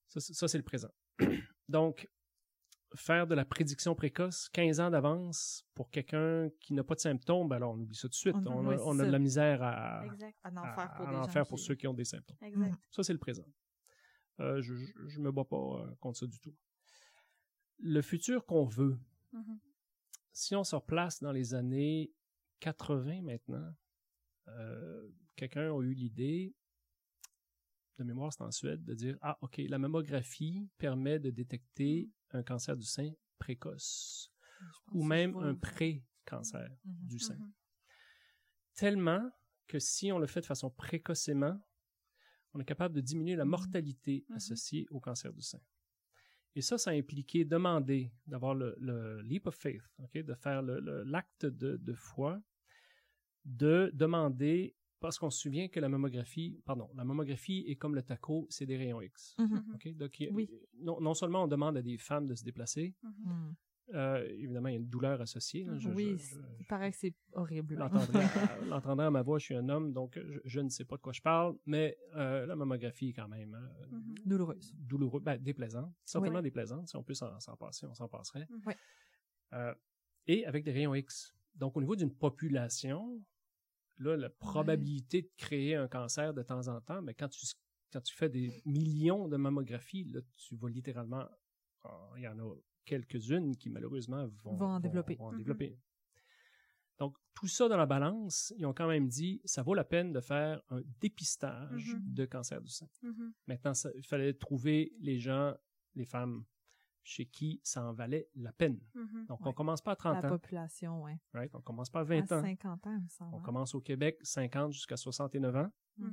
Ça, 0.10 0.20
c'est- 0.20 0.34
ça, 0.34 0.48
c'est 0.48 0.58
le 0.58 0.64
présent. 0.64 0.92
Donc, 1.70 2.08
faire 2.96 3.26
de 3.28 3.36
la 3.36 3.46
prédiction 3.46 3.96
précoce 3.96 4.50
15 4.50 4.80
ans 4.80 4.90
d'avance 4.90 5.66
pour 5.76 5.90
quelqu'un 5.90 6.50
qui 6.60 6.74
n'a 6.74 6.84
pas 6.84 6.96
de 6.96 7.00
symptômes, 7.00 7.48
ben 7.48 7.56
alors 7.58 7.74
on 7.74 7.80
oublie 7.80 7.96
ça 7.96 8.04
tout 8.04 8.10
de 8.10 8.14
suite. 8.16 8.36
On- 8.46 8.70
a, 8.70 8.78
on 8.78 8.96
de 8.96 9.04
la 9.04 9.20
misère 9.20 9.64
à, 9.64 10.06
Exact. 10.06 10.38
À 10.44 10.50
en 10.50 10.64
faire 10.76 10.94
pour 10.96 11.08
à 11.08 11.54
en 11.54 11.58
ceux 11.58 11.76
qui 11.76 11.88
ont 11.88 11.94
des 11.94 12.06
symptômes. 12.06 12.38
Exact. 12.42 12.76
Ça, 12.90 13.04
c'est 13.04 13.14
le 13.14 13.20
présent. 13.20 13.46
Euh, 14.40 14.62
je, 14.62 14.74
je, 14.76 14.92
je 15.08 15.20
me 15.20 15.32
bats 15.32 15.46
pas 15.46 15.56
euh, 15.58 15.96
contre 16.00 16.20
ça 16.20 16.26
du 16.28 16.40
tout. 16.40 16.54
Le 17.80 18.02
futur 18.02 18.46
qu'on 18.46 18.66
veut, 18.66 18.98
Mhm. 19.34 19.60
si 20.34 20.56
on 20.56 20.64
se 20.64 20.76
replace 20.76 21.22
dans 21.22 21.32
les 21.32 21.54
années 21.54 22.12
80 22.60 23.22
maintenant, 23.22 23.74
euh, 24.50 25.08
quelqu'un 25.36 25.72
a 25.74 25.82
eu 25.82 25.94
l'idée, 25.94 26.54
de 28.02 28.08
mémoire 28.08 28.34
c'est 28.34 28.44
en 28.44 28.52
Suède, 28.52 28.84
de 28.84 28.94
dire, 28.94 29.18
ah 29.22 29.38
ok, 29.42 29.58
la 29.70 29.78
mammographie 29.78 30.68
permet 30.78 31.20
de 31.20 31.30
détecter 31.30 32.10
un 32.32 32.44
cancer 32.44 32.76
du 32.76 32.86
sein 32.86 33.12
précoce, 33.38 34.32
ou 34.92 35.04
même 35.04 35.36
un 35.38 35.56
pré-cancer 35.56 36.70
Mhm. 36.86 37.08
du 37.08 37.20
sein. 37.20 37.36
Mhm. 37.36 37.52
Tellement 38.76 39.30
que 39.68 39.80
si 39.80 40.12
on 40.12 40.20
le 40.20 40.28
fait 40.28 40.42
de 40.42 40.46
façon 40.46 40.70
précocement, 40.70 41.60
on 42.54 42.60
est 42.60 42.66
capable 42.66 42.96
de 42.96 43.02
diminuer 43.02 43.36
la 43.36 43.46
Mhm. 43.46 43.52
mortalité 43.52 44.26
associée 44.32 44.86
au 44.92 45.00
cancer 45.00 45.32
du 45.34 45.42
sein. 45.42 45.60
Et 46.56 46.62
ça, 46.62 46.78
ça 46.78 46.92
a 46.92 46.94
impliqué 46.94 47.46
demander, 47.46 48.12
d'avoir 48.28 48.54
le, 48.56 48.76
le 48.80 49.22
leap 49.22 49.48
of 49.48 49.56
faith, 49.56 49.84
ok, 50.00 50.18
de 50.18 50.34
faire 50.34 50.62
le- 50.62 50.82
le- 50.82 51.04
l'acte 51.04 51.46
de, 51.46 51.78
de 51.78 51.94
foi, 51.94 52.42
de 53.46 53.90
demander, 53.94 54.76
parce 55.02 55.18
qu'on 55.20 55.30
se 55.30 55.40
souvient 55.42 55.68
que 55.68 55.80
la 55.82 55.90
mammographie, 55.90 56.62
pardon, 56.64 56.90
la 56.96 57.04
mammographie 57.04 57.66
est 57.68 57.76
comme 57.76 57.96
le 57.96 58.04
taco, 58.04 58.48
c'est 58.50 58.66
des 58.66 58.78
rayons 58.78 59.02
X. 59.02 59.36
Mhm. 59.38 59.46
Mhm. 59.48 59.74
ok? 59.76 59.98
Donc, 59.98 60.20
il 60.22 60.32
Oui. 60.32 60.50
non, 60.80 61.02
non 61.02 61.14
seulement 61.14 61.44
on 61.44 61.48
demande 61.48 61.76
à 61.76 61.82
des 61.82 61.98
femmes 61.98 62.28
de 62.28 62.36
se 62.36 62.44
déplacer, 62.46 62.96
Mhm. 63.04 63.56
Euh, 63.94 64.26
évidemment, 64.30 64.70
il 64.70 64.72
y 64.72 64.76
a 64.76 64.80
une 64.80 64.88
douleur 64.88 65.20
associée. 65.20 65.66
là, 65.66 65.78
je- 65.78 65.90
oui, 65.90 66.16
je- 66.18 66.36
je- 66.36 66.40
il 66.62 66.66
paraît 66.66 66.92
que 66.92 66.98
c'est 66.98 67.14
horrible. 67.34 67.76
l'entendrez 67.76 68.24
à, 69.06 69.12
ma 69.12 69.22
voix, 69.22 69.38
je 69.38 69.44
suis 69.44 69.56
un 69.56 69.68
homme, 69.68 69.92
donc 69.92 70.18
je, 70.18 70.40
je 70.46 70.60
ne 70.62 70.70
sais 70.70 70.86
pas 70.86 70.96
de 70.96 71.02
quoi 71.02 71.12
je 71.12 71.20
parle, 71.20 71.58
mais 71.66 71.98
euh, 72.16 72.46
la 72.46 72.56
mammographie 72.56 73.10
est 73.10 73.14
quand 73.14 73.28
même 73.28 73.54
euh. 73.54 74.00
Douloureuse. 74.26 74.74
douloureuse, 74.78 75.22
ben, 75.22 75.36
déplaisante, 75.38 75.94
certainement 76.06 76.38
Oui. 76.38 76.44
déplaisante. 76.44 76.88
Si 76.88 76.96
on 76.96 77.04
peut 77.04 77.14
s'en, 77.16 77.38
passer, 77.60 77.86
on 77.86 77.94
s'en 77.94 78.08
passerait. 78.08 78.48
Oui. 78.66 78.74
Et 80.28 80.46
avec 80.46 80.64
des 80.64 80.72
rayons 80.72 80.96
X. 80.96 81.36
Donc, 81.56 81.76
au 81.76 81.82
niveau 81.82 81.96
d'une 81.98 82.14
population, 82.14 83.22
là, 84.02 84.18
la 84.18 84.30
probabilité 84.30 85.22
de 85.24 85.30
créer 85.38 85.76
un 85.76 85.88
cancer 85.88 86.34
de 86.34 86.42
temps 86.44 86.68
en 86.68 86.82
temps, 86.82 87.02
mais 87.02 87.14
quand 87.14 87.30
tu, 87.30 87.46
quand 87.92 88.02
tu 88.02 88.16
fais 88.16 88.30
des 88.30 88.62
millions 88.66 89.28
de 89.28 89.38
mammographies, 89.38 90.06
là, 90.06 90.22
tu 90.36 90.56
vas 90.56 90.70
littéralement, 90.70 91.28
ah, 91.84 92.10
il 92.18 92.24
y 92.24 92.28
en 92.28 92.40
a 92.40 92.56
quelques-unes 92.86 93.56
qui 93.58 93.70
malheureusement 93.70 94.28
vont, 94.44 94.56
Vont 94.56 94.66
en 94.66 94.80
développer. 94.80 95.16
vont 95.16 95.28
en 95.28 95.32
Mhm. 95.34 95.38
développer. 95.38 95.78
Donc, 97.00 97.16
tout 97.34 97.48
ça 97.48 97.68
dans 97.68 97.78
la 97.78 97.86
balance, 97.88 98.54
ils 98.58 98.66
ont 98.66 98.74
quand 98.74 98.88
même 98.88 99.08
dit, 99.08 99.42
ça 99.46 99.64
vaut 99.64 99.74
la 99.74 99.84
peine 99.84 100.14
de 100.14 100.20
faire 100.22 100.62
un 100.70 100.82
dépistage 101.00 101.96
Mhm. 101.96 102.14
de 102.14 102.26
cancer 102.26 102.62
du 102.62 102.70
sein. 102.70 102.88
Mhm. 103.02 103.34
Maintenant, 103.48 103.74
ça- 103.74 103.90
il 103.96 104.06
fallait 104.06 104.34
trouver 104.34 104.94
les 105.00 105.20
gens, 105.20 105.56
les 105.96 106.06
femmes 106.06 106.44
chez 107.04 107.26
qui 107.26 107.60
ça 107.64 107.84
en 107.84 107.94
valait 107.94 108.30
la 108.36 108.52
peine. 108.54 108.80
Mhm. 108.94 109.26
Donc, 109.28 109.40
on 109.42 109.50
Ouais. 109.50 109.54
commence 109.54 109.82
pas 109.82 109.92
à 109.92 109.96
30 109.96 110.22
La 110.22 110.28
ans, 110.28 110.32
population, 110.38 111.04
ouais. 111.04 111.20
right? 111.34 111.54
on 111.56 111.62
commence 111.62 111.90
pas 111.90 112.02
à 112.02 112.04
20 112.04 112.32
à 112.32 112.38
ans. 112.38 112.42
50 112.42 112.88
ans, 112.88 112.96
il 112.98 113.04
me 113.04 113.10
semble. 113.10 113.36
On 113.36 113.40
hein. 113.40 113.42
commence 113.44 113.74
au 113.76 113.82
Québec 113.82 114.20
50 114.22 114.72
jusqu'à 114.74 114.98
69 114.98 115.56
ans. 115.56 115.72
Vous 115.98 116.08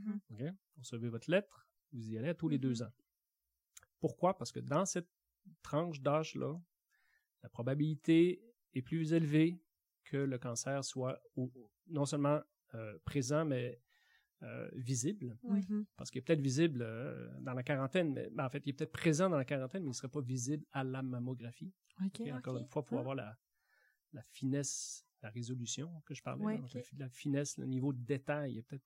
recevez 0.78 1.08
votre 1.08 1.30
lettre, 1.30 1.66
vous 1.92 2.10
y 2.10 2.18
allez 2.18 2.28
à 2.28 2.34
tous 2.34 2.48
les 2.48 2.58
deux 2.58 2.82
ans. 2.82 2.92
Pourquoi? 4.00 4.36
Parce 4.36 4.52
que 4.52 4.60
dans 4.60 4.84
cette 4.84 5.08
tranche 5.62 6.00
d'âge-là, 6.00 6.54
la 7.42 7.48
probabilité 7.48 8.42
est 8.74 8.82
plus 8.82 9.12
élevée 9.12 9.60
que 10.04 10.16
le 10.16 10.38
cancer 10.38 10.84
soit 10.84 11.20
au- 11.36 11.52
non 11.88 12.04
seulement 12.04 12.40
euh, 12.74 12.98
présent, 13.04 13.44
mais 13.44 13.80
euh, 14.42 14.68
visible. 14.74 15.36
Oui. 15.42 15.60
Mhm. 15.68 15.84
Parce 15.96 16.10
qu'il 16.10 16.20
est 16.20 16.22
peut-être 16.22 16.40
visible 16.40 16.80
euh, 16.82 17.28
dans 17.40 17.54
la 17.54 17.62
quarantaine, 17.62 18.12
mais 18.12 18.28
ben, 18.30 18.46
en 18.46 18.50
fait, 18.50 18.62
il 18.66 18.70
est 18.70 18.72
peut-être 18.72 18.92
présent 18.92 19.28
dans 19.28 19.36
la 19.36 19.44
quarantaine, 19.44 19.82
mais 19.82 19.88
il 19.88 19.90
ne 19.90 19.94
serait 19.94 20.08
pas 20.08 20.20
visible 20.20 20.64
à 20.72 20.84
la 20.84 21.02
mammographie. 21.02 21.72
Encore 22.32 22.56
une 22.58 22.66
fois, 22.68 22.84
pour 22.84 22.98
Ah. 22.98 23.00
avoir 23.00 23.14
la, 23.16 23.36
la 24.12 24.22
finesse, 24.22 25.04
la 25.22 25.30
résolution 25.30 26.00
que 26.06 26.14
je 26.14 26.22
parlais, 26.22 26.58
là. 26.58 26.80
La 26.98 27.08
finesse, 27.08 27.58
le 27.58 27.66
niveau 27.66 27.92
de 27.92 27.98
détail, 28.04 28.52
il 28.52 28.58
est 28.58 28.62
peut-être 28.62 28.84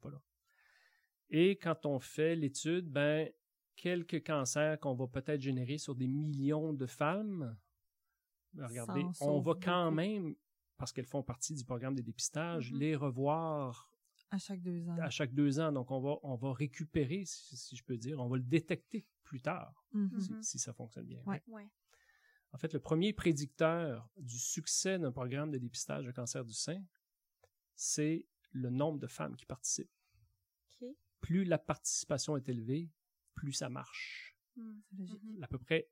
pas, 0.00 0.10
là. 0.10 0.20
Et 1.30 1.56
quand 1.58 1.84
on 1.86 2.00
fait 2.00 2.34
l'étude, 2.34 2.88
ben, 2.90 3.30
quelques 3.76 4.24
cancers 4.26 4.80
qu'on 4.80 4.94
va 4.94 5.06
peut-être 5.06 5.40
générer 5.40 5.78
sur 5.78 5.94
des 5.94 6.08
millions 6.08 6.72
de 6.72 6.86
femmes, 6.86 7.56
ben, 8.54 8.66
regardez, 8.66 9.04
on 9.20 9.40
va 9.40 9.52
quand 9.62 9.84
beaucoup. 9.84 9.94
même, 9.96 10.34
parce 10.78 10.92
qu'elles 10.92 11.06
font 11.06 11.22
partie 11.22 11.54
du 11.54 11.64
programme 11.64 11.94
de 11.94 12.02
dépistage, 12.02 12.72
Mhm. 12.72 12.78
les 12.80 12.96
revoir 12.96 13.87
À 14.30 14.38
chaque 14.38 14.60
deux 14.62 14.86
ans. 14.88 14.96
à 15.00 15.10
chaque 15.10 15.32
deux 15.34 15.58
ans. 15.58 15.72
Donc, 15.72 15.90
on 15.90 16.00
va, 16.00 16.16
on 16.22 16.36
va 16.36 16.52
récupérer, 16.52 17.24
si, 17.24 17.56
si 17.56 17.76
je 17.76 17.82
peux 17.84 17.96
dire, 17.96 18.18
on 18.20 18.28
va 18.28 18.36
le 18.36 18.42
détecter 18.42 19.06
plus 19.24 19.40
tard, 19.40 19.86
Mhm. 19.92 20.20
si, 20.20 20.32
si 20.42 20.58
ça 20.58 20.72
fonctionne 20.72 21.06
bien. 21.06 21.22
Ouais. 21.24 21.42
Ouais. 21.48 21.66
En 22.52 22.58
fait, 22.58 22.72
le 22.72 22.80
premier 22.80 23.12
prédicteur 23.12 24.08
du 24.16 24.38
succès 24.38 24.98
d'un 24.98 25.12
programme 25.12 25.50
de 25.50 25.58
dépistage 25.58 26.04
de 26.06 26.12
cancer 26.12 26.44
du 26.44 26.52
sein, 26.54 26.82
c'est 27.74 28.26
le 28.52 28.70
nombre 28.70 28.98
de 28.98 29.06
femmes 29.06 29.36
qui 29.36 29.46
participent. 29.46 29.90
OK. 30.80 30.88
Plus 31.20 31.44
la 31.44 31.58
participation 31.58 32.36
est 32.36 32.48
élevée, 32.48 32.90
plus 33.34 33.52
ça 33.52 33.68
marche. 33.68 34.36
C'est 34.54 34.96
logique. 34.98 35.22
Mhm. 35.22 35.42
À 35.42 35.46
peu 35.48 35.58
près 35.58 35.88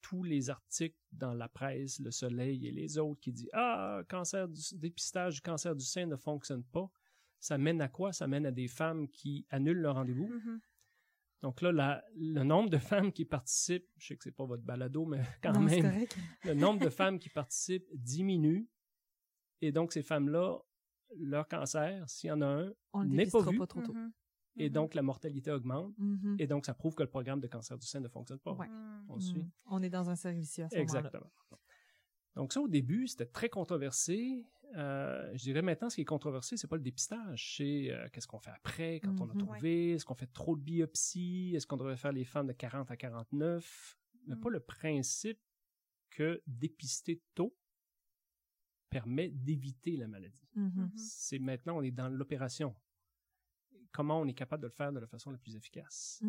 tous 0.00 0.22
les 0.22 0.48
articles 0.50 0.96
dans 1.12 1.34
la 1.34 1.48
presse, 1.48 1.98
Le 2.00 2.10
Soleil 2.10 2.66
et 2.66 2.70
les 2.72 2.98
autres 2.98 3.20
qui 3.20 3.32
disent 3.32 3.50
Ah, 3.52 4.02
cancer 4.08 4.48
du, 4.48 4.60
dépistage 4.74 5.36
du 5.36 5.40
cancer 5.40 5.74
du 5.74 5.84
sein 5.84 6.06
ne 6.06 6.16
fonctionne 6.16 6.64
pas. 6.64 6.90
Ça 7.40 7.56
mène 7.58 7.80
à 7.80 7.88
quoi? 7.88 8.12
Ça 8.12 8.26
mène 8.26 8.46
à 8.46 8.50
des 8.52 8.68
femmes 8.68 9.08
qui 9.08 9.46
annulent 9.50 9.80
leur 9.80 9.94
rendez-vous. 9.94 10.26
Mhm. 10.28 10.60
Donc 11.42 11.60
là, 11.62 11.70
la- 11.70 12.04
le 12.16 12.42
nombre 12.42 12.68
de 12.68 12.78
femmes 12.78 13.12
qui 13.12 13.24
participent, 13.24 13.88
je 13.96 14.08
sais 14.08 14.16
que 14.16 14.24
c'est 14.24 14.32
pas 14.32 14.44
votre 14.44 14.64
balado, 14.64 15.04
mais 15.06 15.20
quand 15.42 15.52
Non, 15.52 15.60
même, 15.60 16.06
le 16.44 16.54
nombre 16.54 16.80
de 16.84 16.90
femmes 16.90 17.18
qui 17.20 17.28
participent 17.28 17.86
diminue. 17.94 18.68
Et 19.60 19.70
donc, 19.72 19.92
ces 19.92 20.02
femmes-là, 20.02 20.58
leur 21.16 21.46
cancer, 21.48 22.08
s'il 22.08 22.28
y 22.28 22.32
en 22.32 22.42
a 22.42 22.46
un, 22.46 23.04
n'est 23.04 23.26
pas 23.26 23.40
vu. 23.42 23.58
pas 23.58 23.66
trop 23.66 23.82
tôt. 23.82 23.94
Et 24.56 24.68
Mhm. 24.68 24.72
donc 24.72 24.94
la 24.94 25.02
mortalité 25.02 25.52
augmente. 25.52 25.94
Mhm. 25.98 26.36
Et 26.40 26.48
donc, 26.48 26.66
ça 26.66 26.74
prouve 26.74 26.96
que 26.96 27.04
le 27.04 27.08
programme 27.08 27.40
de 27.40 27.46
cancer 27.46 27.78
du 27.78 27.86
sein 27.86 28.00
ne 28.00 28.08
fonctionne 28.08 28.40
pas. 28.40 28.52
Ouais. 28.54 28.66
On 29.08 29.20
suit. 29.20 29.46
On 29.66 29.80
est 29.82 29.90
dans 29.90 30.10
un 30.10 30.16
service 30.16 30.58
à 30.58 30.68
ce. 30.68 30.74
Exactement. 30.76 31.30
Donc 32.34 32.52
ça, 32.52 32.60
au 32.60 32.68
début, 32.68 33.06
c'était 33.06 33.26
très 33.26 33.48
controversé. 33.48 34.44
Euh, 34.76 35.30
je 35.34 35.42
dirais 35.44 35.62
maintenant, 35.62 35.88
ce 35.88 35.94
qui 35.96 36.02
est 36.02 36.04
controversé, 36.06 36.56
c'est 36.56 36.66
pas 36.68 36.76
le 36.76 36.82
dépistage, 36.82 37.56
c'est 37.56 37.90
euh, 37.90 38.06
qu'est-ce 38.12 38.26
qu'on 38.26 38.38
fait 38.38 38.50
après, 38.50 39.00
quand 39.00 39.20
on 39.20 39.28
a 39.30 39.32
Mhm. 39.34 39.38
trouvé, 39.38 39.92
est-ce 39.92 40.04
qu'on 40.04 40.14
fait 40.14 40.26
trop 40.32 40.56
de 40.56 40.60
biopsies, 40.62 41.52
est-ce 41.54 41.66
qu'on 41.66 41.78
devrait 41.78 41.96
faire 41.96 42.12
les 42.12 42.24
femmes 42.24 42.46
de 42.48 42.52
40 42.52 42.90
à 42.90 42.96
49, 42.96 43.98
mais 44.26 44.34
Mhm. 44.34 44.40
pas 44.40 44.50
le 44.50 44.60
principe 44.60 45.40
que 46.10 46.42
dépister 46.46 47.22
tôt 47.34 47.56
permet 48.90 49.28
d'éviter 49.30 49.96
la 49.96 50.06
maladie. 50.08 50.48
Mhm. 50.54 50.90
C'est 50.96 51.38
maintenant, 51.38 51.78
on 51.78 51.82
est 51.82 51.90
dans 51.90 52.08
l'opération. 52.08 52.74
Comment 53.92 54.20
on 54.20 54.26
est 54.26 54.34
capable 54.34 54.62
de 54.62 54.66
le 54.68 54.72
faire 54.72 54.92
de 54.92 54.98
la 54.98 55.06
façon 55.06 55.30
la 55.30 55.38
plus 55.38 55.56
efficace? 55.56 56.22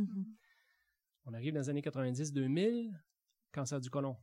On 1.26 1.34
arrive 1.34 1.54
dans 1.54 1.60
les 1.60 1.70
années 1.70 1.82
90-2000, 1.82 2.98
cancer 3.52 3.80
du 3.82 3.90
côlon. 3.90 4.18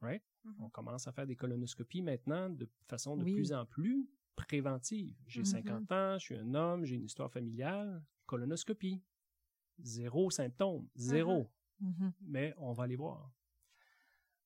Right? 0.00 0.22
Mhm. 0.44 0.54
On 0.60 0.68
commence 0.70 1.06
à 1.08 1.12
faire 1.12 1.26
des 1.26 1.36
colonoscopies 1.36 2.02
maintenant 2.02 2.48
de 2.50 2.68
façon 2.88 3.16
de 3.16 3.24
Oui. 3.24 3.34
plus 3.34 3.52
en 3.52 3.64
plus 3.66 4.08
préventive. 4.36 5.16
J'ai 5.26 5.40
Mhm. 5.40 5.44
50 5.46 5.92
ans, 5.92 6.18
je 6.18 6.24
suis 6.24 6.36
un 6.36 6.54
homme, 6.54 6.84
j'ai 6.84 6.96
une 6.96 7.04
histoire 7.04 7.30
familiale, 7.32 8.02
colonoscopie. 8.26 9.02
Zéro 9.78 10.30
symptôme, 10.30 10.88
zéro. 10.94 11.50
Mhm. 11.80 12.12
Mais 12.22 12.54
on 12.58 12.72
va 12.72 12.84
aller 12.84 12.96
voir. 12.96 13.30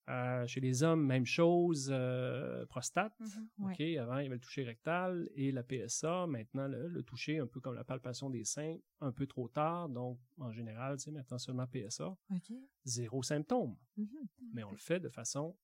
Euh, 0.09 0.44
chez 0.48 0.61
les 0.61 0.82
hommes, 0.82 1.07
même 1.07 1.26
chose, 1.26 1.88
euh, 1.92 2.66
prostate. 2.66 3.12
Mhm. 3.20 3.48
Ouais. 3.66 3.72
OK, 3.74 3.80
avant, 4.03 4.18
il 4.18 4.22
y 4.24 4.26
avait 4.26 4.34
le 4.36 4.40
toucher 4.40 4.64
rectal 4.64 5.28
et 5.34 5.53
la 5.53 5.62
PSA. 5.62 6.26
Maintenant, 6.26 6.66
le, 6.66 6.88
le 6.88 7.03
toucher, 7.05 7.38
un 7.38 7.46
peu 7.46 7.61
comme 7.61 7.74
la 7.76 7.84
palpation 7.84 8.28
des 8.28 8.44
seins, 8.44 8.76
un 9.01 9.12
peu 9.12 9.26
trop 9.28 9.46
tard. 9.48 9.88
Donc, 9.88 10.18
en 10.38 10.51
général, 10.51 10.98
c'est 10.98 11.12
maintenant 11.12 11.38
seulement 11.38 11.66
PSA. 11.68 12.09
OK. 12.09 12.53
Zéro 12.84 13.22
symptôme. 13.22 13.76
Mhm. 13.96 14.09
Mais 14.53 14.64
on 14.64 14.72
le 14.72 14.78
fait 14.78 14.98
de 14.98 15.09
façon 15.11 15.57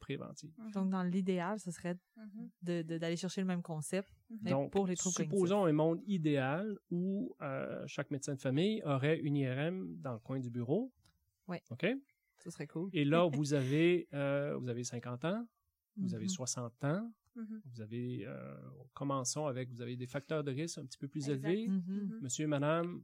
préventive. 0.00 0.50
Mhm. 0.58 0.70
Donc, 0.72 0.90
dans 0.90 1.04
l'idéal, 1.04 1.60
ce 1.60 1.70
serait 1.70 1.96
de- 2.62 2.82
de- 2.82 2.98
d'aller 2.98 3.16
chercher 3.16 3.40
le 3.40 3.46
même 3.46 3.62
concept, 3.62 4.08
mais 4.40 4.50
Donc, 4.50 4.72
pour 4.72 4.88
les 4.88 4.96
troubles 4.96 5.14
cognitifs. 5.14 5.36
supposons 5.38 5.64
un 5.66 5.72
monde 5.72 6.00
idéal 6.06 6.76
où 6.90 7.36
euh, 7.40 7.84
chaque 7.86 8.10
médecin 8.10 8.34
de 8.34 8.40
famille 8.40 8.82
aurait 8.84 9.18
une 9.20 9.36
IRM 9.36 9.94
dans 10.00 10.14
le 10.14 10.18
coin 10.18 10.40
du 10.40 10.50
bureau. 10.50 10.92
Ouais. 11.46 11.62
OK? 11.70 11.86
Ce 12.42 12.50
serait 12.50 12.66
cool. 12.66 12.90
Et 12.92 13.04
là, 13.04 13.26
vous 13.26 13.54
avez, 13.54 14.08
euh, 14.14 14.56
vous 14.56 14.68
avez 14.68 14.84
50 14.84 15.24
ans, 15.24 15.46
vous 15.96 16.14
avez 16.14 16.24
Mhm. 16.24 16.28
60 16.30 16.84
ans, 16.84 17.12
Mhm. 17.36 17.62
vous 17.64 17.80
avez, 17.80 18.24
euh, 18.26 18.56
commençons 18.94 19.46
avec, 19.46 19.70
vous 19.70 19.80
avez 19.80 19.96
des 19.96 20.06
facteurs 20.06 20.42
de 20.42 20.50
risque 20.50 20.78
un 20.78 20.84
petit 20.86 20.98
peu 20.98 21.08
plus 21.08 21.28
Exact. 21.28 21.48
élevés. 21.48 21.68
Mhm. 21.68 21.82
Mhm. 21.86 22.18
Monsieur 22.20 22.44
et 22.44 22.48
madame, 22.48 23.02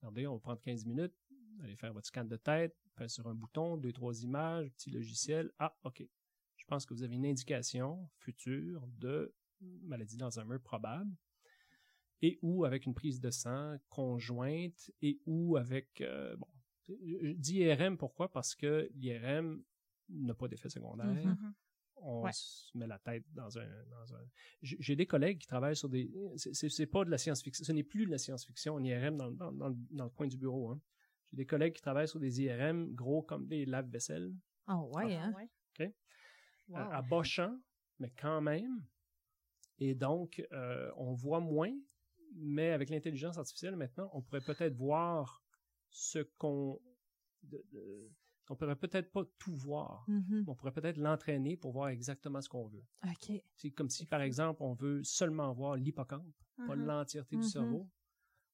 regardez, 0.00 0.26
on 0.26 0.34
va 0.34 0.40
prendre 0.40 0.60
15 0.60 0.84
minutes, 0.86 1.14
allez 1.60 1.76
faire 1.76 1.92
votre 1.92 2.06
scan 2.06 2.24
de 2.24 2.36
tête, 2.36 2.76
faire 2.96 3.10
sur 3.10 3.26
un 3.26 3.34
bouton, 3.34 3.76
deux, 3.76 3.92
trois 3.92 4.22
images, 4.22 4.70
petit 4.70 4.90
logiciel. 4.90 5.50
Ah, 5.58 5.76
OK. 5.84 6.06
Je 6.56 6.64
pense 6.66 6.86
que 6.86 6.94
vous 6.94 7.02
avez 7.02 7.14
une 7.16 7.26
indication 7.26 8.08
future 8.18 8.86
de 8.98 9.34
maladie 9.60 10.16
d'Alzheimer 10.16 10.58
probable. 10.58 11.10
Et 12.20 12.38
ou 12.42 12.64
avec 12.64 12.84
une 12.86 12.94
prise 12.94 13.20
de 13.20 13.30
sang 13.30 13.76
conjointe, 13.88 14.90
et 15.02 15.20
ou 15.24 15.56
avec, 15.56 16.00
euh, 16.00 16.34
bon, 16.36 16.48
je 16.88 17.32
dis 17.32 17.56
IRM, 17.58 17.96
pourquoi? 17.96 18.30
Parce 18.30 18.54
que 18.54 18.88
l'IRM 18.94 19.62
n'a 20.08 20.34
pas 20.34 20.48
d'effet 20.48 20.68
secondaire 20.68 21.06
Mhm. 21.06 21.30
Mhm. 21.30 21.54
on 22.00 22.22
Ouais. 22.22 22.30
se 22.32 22.76
met 22.78 22.86
la 22.86 22.98
tête 22.98 23.24
dans 23.34 23.58
un, 23.58 23.84
dans 23.90 24.14
un... 24.14 24.24
J'ai 24.62 24.94
des 24.96 25.06
collègues 25.06 25.38
qui 25.38 25.46
travaillent 25.46 25.76
sur 25.76 25.88
des... 25.88 26.10
c'est- 26.36 26.86
pas 26.86 27.04
de 27.04 27.10
la 27.10 27.18
science-fiction, 27.18 27.64
ce 27.64 27.72
n'est 27.72 27.82
plus 27.82 28.06
de 28.06 28.10
la 28.12 28.18
science-fiction 28.18 28.74
en 28.74 28.82
IRM 28.84 29.16
dans, 29.16 29.30
dans, 29.32 29.52
dans, 29.52 29.74
dans 29.90 30.04
le 30.04 30.10
coin 30.10 30.28
du 30.28 30.36
bureau. 30.38 30.70
Hein. 30.70 30.80
J'ai 31.30 31.36
des 31.38 31.46
collègues 31.46 31.74
qui 31.74 31.82
travaillent 31.82 32.08
sur 32.08 32.20
des 32.20 32.40
IRM 32.40 32.94
gros 32.94 33.22
comme 33.22 33.46
des 33.48 33.66
lave-vaisselle, 33.66 34.32
Ah 34.66 34.80
ouais, 34.80 35.16
Ah 35.16 35.24
hein? 35.24 35.32
ouais. 35.36 35.50
OK? 35.80 35.92
Wow. 36.68 36.76
à, 36.76 36.96
à 36.98 37.02
bas 37.02 37.22
champ, 37.24 37.58
mais 37.98 38.10
quand 38.16 38.40
même. 38.40 38.84
Et 39.78 39.94
donc, 39.94 40.44
euh, 40.52 40.90
on 40.96 41.12
voit 41.14 41.40
moins, 41.40 41.74
mais 42.34 42.70
avec 42.70 42.90
l'intelligence 42.90 43.38
artificielle 43.38 43.74
maintenant, 43.76 44.08
on 44.14 44.22
pourrait 44.22 44.40
peut-être 44.40 44.74
voir 44.76 45.42
ce 45.90 46.20
qu'on... 46.38 46.80
de- 47.42 47.64
de- 47.72 48.10
on 48.50 48.56
pourrait 48.56 48.76
peut-être 48.76 49.12
pas 49.12 49.24
tout 49.38 49.54
voir. 49.54 50.04
Mhm. 50.08 50.44
On 50.46 50.54
pourrait 50.54 50.72
peut-être 50.72 50.96
l'entraîner 50.96 51.56
pour 51.58 51.70
voir 51.72 51.88
exactement 51.90 52.40
ce 52.40 52.48
qu'on 52.48 52.66
veut. 52.66 52.84
C'est 53.56 53.70
comme 53.72 53.90
si, 53.90 54.06
par 54.06 54.22
exemple, 54.22 54.62
on 54.62 54.72
veut 54.72 55.02
seulement 55.04 55.52
voir 55.52 55.76
l'hippocampe, 55.76 56.26
pas 56.66 56.74
Mhm. 56.74 56.86
l'entièreté 56.86 57.36
du 57.36 57.42
cerveau. 57.50 57.88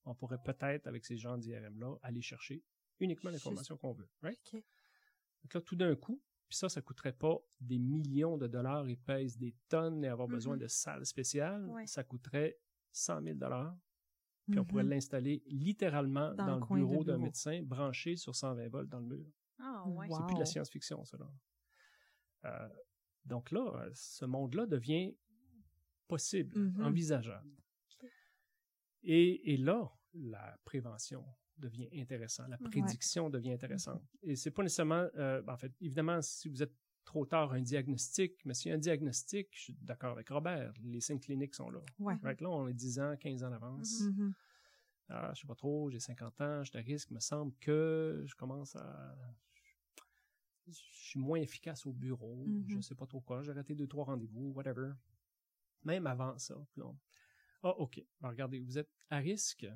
On 0.05 0.15
pourrait 0.15 0.43
peut-être, 0.43 0.87
avec 0.89 1.05
ces 1.05 1.17
genres 1.17 1.39
d'IRM-là, 1.39 1.97
aller 2.03 2.21
chercher 2.23 2.63
uniquement 2.99 3.31
l'information 3.31 3.77
qu'on 3.77 3.93
veut. 3.93 4.09
Right? 4.21 4.53
Donc 5.43 5.55
là, 5.55 5.61
tout 5.61 5.77
d'un 5.77 5.95
coup, 5.95 6.21
puis 6.49 6.59
ça, 6.59 6.69
ça 6.69 6.83
coûterait 6.83 7.13
pas 7.17 7.39
des 7.61 7.79
millions 7.79 8.37
de 8.37 8.47
dollars 8.49 8.87
et 8.89 8.97
pèse 8.97 9.39
des 9.39 9.55
tonnes 9.69 10.05
et 10.05 10.09
avoir 10.09 10.27
besoin 10.29 10.57
de 10.57 10.67
salles 10.67 11.07
spéciales. 11.07 11.67
Ouais. 11.69 11.87
Ça 11.87 12.03
coûterait 12.05 12.59
100 12.93 13.23
000 13.23 13.37
dollars. 13.39 13.77
Puis 14.51 14.59
on 14.59 14.65
pourrait 14.65 14.83
l'installer 14.85 15.43
littéralement 15.47 16.35
Dans 16.35 16.59
dans, 16.59 16.75
le 16.75 16.85
bureau 16.87 17.03
d'un 17.05 17.19
médecin 17.19 17.63
branché 17.63 18.17
sur 18.17 18.35
120 18.35 18.69
volts 18.69 18.89
dans 18.89 19.01
le 19.01 19.07
mur. 19.07 19.27
Ah 19.59 19.85
ouais. 19.89 20.07
Wow. 20.09 20.17
C'est 20.19 20.27
plus 20.27 20.35
de 20.35 20.41
la 20.41 20.45
science-fiction. 20.47 21.03
Là. 21.19 21.31
Euh, 22.45 22.69
donc 23.25 23.51
là, 23.51 23.73
euh, 23.85 23.91
ce 23.95 24.25
monde-là 24.27 24.67
devient 24.67 25.17
possible, 26.09 26.59
Mhm. 26.59 26.85
envisageable. 26.85 27.49
Et, 29.03 29.53
et 29.55 29.57
là, 29.57 29.91
la 30.15 30.59
prévention 30.65 31.25
devient 31.57 31.89
intéressante, 31.95 32.49
la 32.49 32.57
Ouais. 32.61 32.69
prédiction 32.71 33.31
devient 33.31 33.53
intéressante. 33.53 34.03
Et 34.23 34.37
c'est 34.37 34.51
pas 34.51 34.63
nécessairement, 34.63 35.09
euh, 35.17 35.43
en 35.47 35.57
fait, 35.57 35.73
évidemment, 35.81 36.21
si 36.21 36.49
vous 36.49 36.63
êtes 36.63 36.75
trop 37.05 37.27
tard, 37.27 37.53
un 37.53 37.61
diagnostic, 37.63 38.45
mais 38.45 38.55
s'il 38.55 38.71
y 38.71 38.73
a 38.73 38.77
un 38.77 38.79
diagnostic, 38.79 39.49
je 39.53 39.61
suis 39.61 39.77
d'accord 39.83 40.13
avec 40.13 40.29
Robert, 40.31 40.73
les 40.83 41.01
signes 41.01 41.21
cliniques 41.21 41.55
sont 41.55 41.71
là. 41.71 41.81
Ouais. 41.99 42.17
Right, 42.23 42.41
là, 42.41 42.49
on 42.51 42.69
est 42.69 42.73
10 42.75 42.99
ans, 43.01 43.17
15 43.19 43.43
ans 43.45 43.51
d'avance. 43.51 44.01
Mhm. 44.01 44.33
Ah, 45.11 45.33
je 45.35 45.43
sais 45.43 45.47
pas 45.47 45.55
trop, 45.55 45.91
j'ai 45.91 46.01
50 46.01 46.41
ans, 46.41 46.65
je 46.65 46.71
suis 46.71 46.79
à 46.79 46.83
risque, 46.83 47.11
me 47.11 47.21
semble 47.21 47.53
que 47.61 48.23
je 48.27 48.35
commence 48.35 48.75
à... 48.75 49.15
je 50.67 50.73
suis 50.73 51.21
moins 51.21 51.39
efficace 51.41 51.85
au 51.87 51.93
bureau, 51.93 52.45
Mhm. 52.47 52.65
je 52.69 52.81
sais 52.81 52.95
pas 52.95 53.07
trop 53.07 53.21
quoi, 53.21 53.43
j'ai 53.43 53.53
raté 53.53 53.75
deux, 53.75 53.87
trois 53.87 54.05
rendez-vous, 54.05 54.53
whatever. 54.53 54.93
Même 55.85 56.07
avant 56.07 56.39
ça, 56.39 56.57
ah, 57.63 57.69
ok, 57.79 58.03
Ben, 58.21 58.29
regardez, 58.31 58.61
vous 58.61 58.79
êtes 58.79 58.91
à 59.11 59.19
risque, 59.19 59.67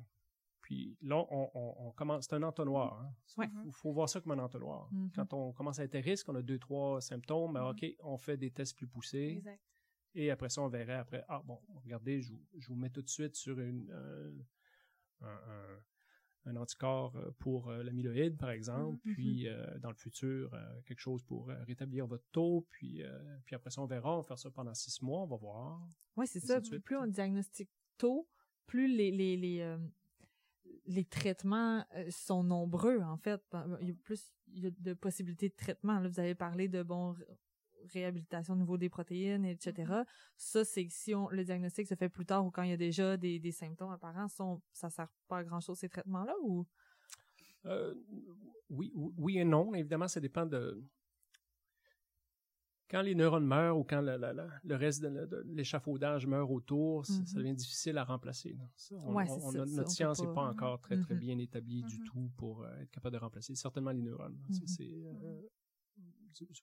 puis 0.69 0.95
là, 1.01 1.15
on, 1.31 1.49
on- 1.55 1.87
on 1.87 1.91
commence, 1.93 2.25
c'est 2.27 2.35
un 2.35 2.43
entonnoir, 2.43 3.01
hein. 3.01 3.11
Ouais. 3.37 3.47
faut, 3.63 3.71
faut 3.71 3.91
voir 3.91 4.07
ça 4.07 4.21
comme 4.21 4.33
un 4.33 4.43
entonnoir. 4.43 4.87
Mhm. 4.93 5.09
Quand 5.15 5.33
on 5.33 5.51
commence 5.51 5.79
à 5.79 5.83
être 5.83 5.95
à 5.95 5.99
risque, 5.99 6.29
on 6.29 6.35
a 6.35 6.43
deux, 6.43 6.59
trois 6.59 7.01
symptômes, 7.01 7.53
ben, 7.53 7.63
Mhm. 7.63 7.69
ok, 7.71 7.85
on 8.01 8.17
fait 8.19 8.37
des 8.37 8.51
tests 8.51 8.77
plus 8.77 8.85
poussés, 8.87 9.37
Exact. 9.37 9.59
et 10.13 10.29
après 10.29 10.49
ça, 10.49 10.61
on 10.61 10.67
verrait 10.67 10.93
après, 10.93 11.23
ah 11.27 11.41
bon, 11.43 11.59
regardez, 11.83 12.21
je 12.21 12.31
vous, 12.33 12.39
je 12.55 12.67
vous 12.67 12.75
mets 12.75 12.91
tout 12.91 13.01
de 13.01 13.09
suite 13.09 13.35
sur 13.35 13.59
une, 13.59 13.89
euh, 13.89 14.31
un, 15.21 15.27
un- 15.27 15.79
un 16.45 16.55
anticorps 16.55 17.15
euh, 17.17 17.31
pour 17.39 17.69
euh, 17.69 17.81
l'amyloïde, 17.83 18.37
par 18.37 18.51
exemple, 18.51 19.01
Mhm. 19.05 19.13
puis 19.15 19.47
euh, 19.47 19.79
dans 19.79 19.89
le 19.89 19.95
futur, 19.95 20.51
quelque 20.85 20.99
chose 21.01 21.23
pour 21.23 21.47
rétablir 21.47 22.05
votre 22.05 22.25
taux, 22.31 22.67
puis, 22.69 23.01
puis 23.45 23.55
après 23.55 23.71
ça, 23.71 23.81
on 23.81 23.87
verra, 23.87 24.13
on 24.13 24.17
va 24.17 24.23
faire 24.23 24.37
ça 24.37 24.51
pendant 24.51 24.75
six 24.75 25.01
mois, 25.01 25.21
on 25.23 25.27
va 25.27 25.35
voir. 25.37 25.81
Oui, 26.15 26.27
c'est 26.27 26.39
ça. 26.39 26.61
Plus 26.61 26.95
on 26.97 27.07
diagnostique 27.07 27.71
tôt, 27.97 28.27
plus 28.67 28.87
les, 28.87 29.09
les, 29.09 29.35
les, 29.35 29.77
les 30.89 31.05
traitements 31.05 31.85
euh, 31.95 32.09
sont 32.09 32.43
nombreux, 32.43 32.99
en 33.01 33.15
fait. 33.15 33.41
Il 33.79 33.87
y 33.87 33.91
a 33.91 33.93
plus 34.03 34.33
il 34.51 34.63
y 34.63 34.67
a 34.67 34.71
de 34.71 34.93
possibilités 34.93 35.49
de 35.49 35.55
traitement. 35.55 35.99
Là, 35.99 36.09
vous 36.09 36.19
avez 36.19 36.33
parlé 36.33 36.67
de 36.67 36.81
bon 36.81 37.11
ré- 37.11 37.25
réhabilitation 37.93 38.55
au 38.55 38.57
niveau 38.57 38.77
des 38.77 38.89
protéines, 38.89 39.45
etc. 39.45 39.73
Mm-hmm. 39.73 40.05
Ça, 40.35 40.65
c'est 40.65 40.87
que 40.87 40.91
si 40.91 41.13
on, 41.13 41.29
le 41.29 41.43
diagnostic 41.43 41.87
se 41.87 41.93
fait 41.93 42.09
plus 42.09 42.25
tard 42.25 42.43
ou 42.43 42.49
quand 42.49 42.63
il 42.63 42.71
y 42.71 42.73
a 42.73 42.77
déjà 42.77 43.15
des, 43.15 43.37
des 43.37 43.51
symptômes 43.51 43.91
apparents, 43.91 44.27
ça, 44.27 44.43
on- 44.43 44.61
ça 44.73 44.89
sert 44.89 45.13
pas 45.27 45.37
à 45.37 45.43
grand 45.43 45.59
chose 45.59 45.77
ces 45.77 45.89
traitements-là 45.89 46.33
ou? 46.41 46.65
Euh, 47.65 47.93
oui, 48.71 48.91
oui 48.95 49.37
et 49.37 49.45
non. 49.45 49.75
Évidemment, 49.75 50.07
ça 50.07 50.19
dépend 50.19 50.47
de... 50.47 50.83
Quand 52.89 53.01
les 53.03 53.13
neurones 53.13 53.45
meurent 53.45 53.77
ou 53.77 53.83
quand 53.83 54.01
le, 54.01 54.75
reste 54.75 55.01
de, 55.03 55.25
de 55.25 55.43
l'échafaudage 55.47 56.25
meurt 56.25 56.49
autour, 56.49 57.05
ça- 57.05 57.13
ça 57.25 57.33
Mhm. 57.33 57.43
devient 57.43 57.55
difficile 57.55 57.97
à 57.99 58.03
remplacer. 58.03 58.57
Ça, 58.75 58.95
on- 58.95 59.13
Ouais, 59.13 59.27
c'est 59.27 59.31
on- 59.43 59.51
ça, 59.51 59.57
notre 59.59 59.89
ça, 59.89 59.95
science 59.95 60.19
n'est 60.21 60.27
pas- 60.27 60.33
pas 60.33 60.49
encore 60.49 60.79
très, 60.81 60.97
très 60.99 61.13
Mhm. 61.13 61.19
bien 61.19 61.37
établie 61.37 61.83
du 61.83 61.99
Mhm. 61.99 62.03
tout 62.05 62.31
pour 62.35 62.63
euh, 62.63 62.75
être 62.81 62.89
capable 62.89 63.13
de 63.13 63.19
remplacer. 63.21 63.53
Certainement 63.55 63.91
les 63.91 64.01
neurones. 64.01 64.39
C'est 64.65 64.89
euh, 65.05 65.41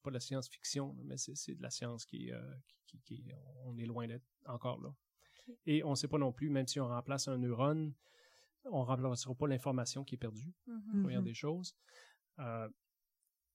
pas 0.02 0.10
de 0.10 0.14
la 0.14 0.20
science-fiction, 0.20 0.96
mais 1.04 1.16
c'est 1.16 1.54
de 1.54 1.62
la 1.62 1.70
science 1.70 2.04
qui, 2.04 2.32
euh, 2.32 2.40
qui, 2.66 2.76
qui- 2.86 3.22
qui- 3.22 3.32
on 3.64 3.76
est 3.78 3.86
loin 3.86 4.06
d'être 4.08 4.24
encore 4.46 4.80
là. 4.80 4.92
Et 5.64 5.84
on 5.84 5.90
ne 5.90 5.94
sait 5.94 6.08
pas 6.08 6.18
non 6.18 6.32
plus, 6.32 6.50
même 6.50 6.66
si 6.66 6.80
on 6.80 6.88
remplace 6.88 7.28
un 7.28 7.38
neurone, 7.38 7.92
on 8.64 8.80
ne 8.80 8.84
remplacera 8.84 9.32
pas 9.34 9.46
l'information 9.46 10.02
qui 10.04 10.16
est 10.16 10.18
perdue 10.18 10.52
première 11.02 11.22
des 11.22 11.34
choses. 11.34 11.76
Euh, 12.40 12.68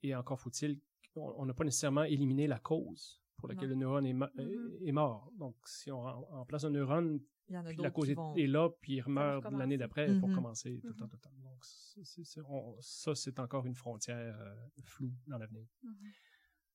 et 0.03 0.15
encore 0.15 0.39
faut-il, 0.39 0.80
on 1.16 1.45
n'a 1.45 1.53
pas 1.53 1.64
nécessairement 1.64 2.03
éliminé 2.03 2.47
la 2.47 2.59
cause 2.59 3.22
pour 3.38 3.47
laquelle 3.49 3.70
Non. 3.70 3.76
le 3.76 3.80
neurone 3.80 4.05
est, 4.05 4.14
Mhm. 4.14 4.30
est- 4.38 4.88
est 4.88 4.91
mort. 4.91 5.32
Donc, 5.38 5.55
si 5.66 5.91
on 5.91 5.99
rem- 6.01 6.26
remplace 6.30 6.64
un 6.64 6.70
neurone, 6.70 7.20
Il 7.49 7.55
y 7.55 7.57
en 7.57 7.62
a 7.62 7.64
puis 7.66 7.76
d'autres 7.76 7.84
la 7.88 7.91
cause 7.91 8.09
est, 8.09 8.14
vont... 8.14 8.36
est 8.36 8.47
là, 8.47 8.70
puis 8.82 8.97
il 8.97 9.03
meurt 9.07 9.43
l'année 9.51 9.78
d'après, 9.78 10.09
il 10.12 10.20
faut 10.20 10.28
Mhm. 10.28 10.34
recommencer 10.36 10.80
tout 10.80 10.88
le 10.89 10.93
temps, 10.95 11.05
Mhm. 11.05 11.09
tout 11.12 11.18
le 11.18 11.22
temps. 11.22 11.38
Donc, 11.43 12.47
on- 12.49 12.78
ça, 12.82 13.16
c'est 13.16 13.39
encore 13.39 13.66
une 13.66 13.76
frontière 13.76 14.38
euh, 14.39 14.55
floue 14.84 15.12
dans 15.28 15.38
l'avenir. 15.38 15.66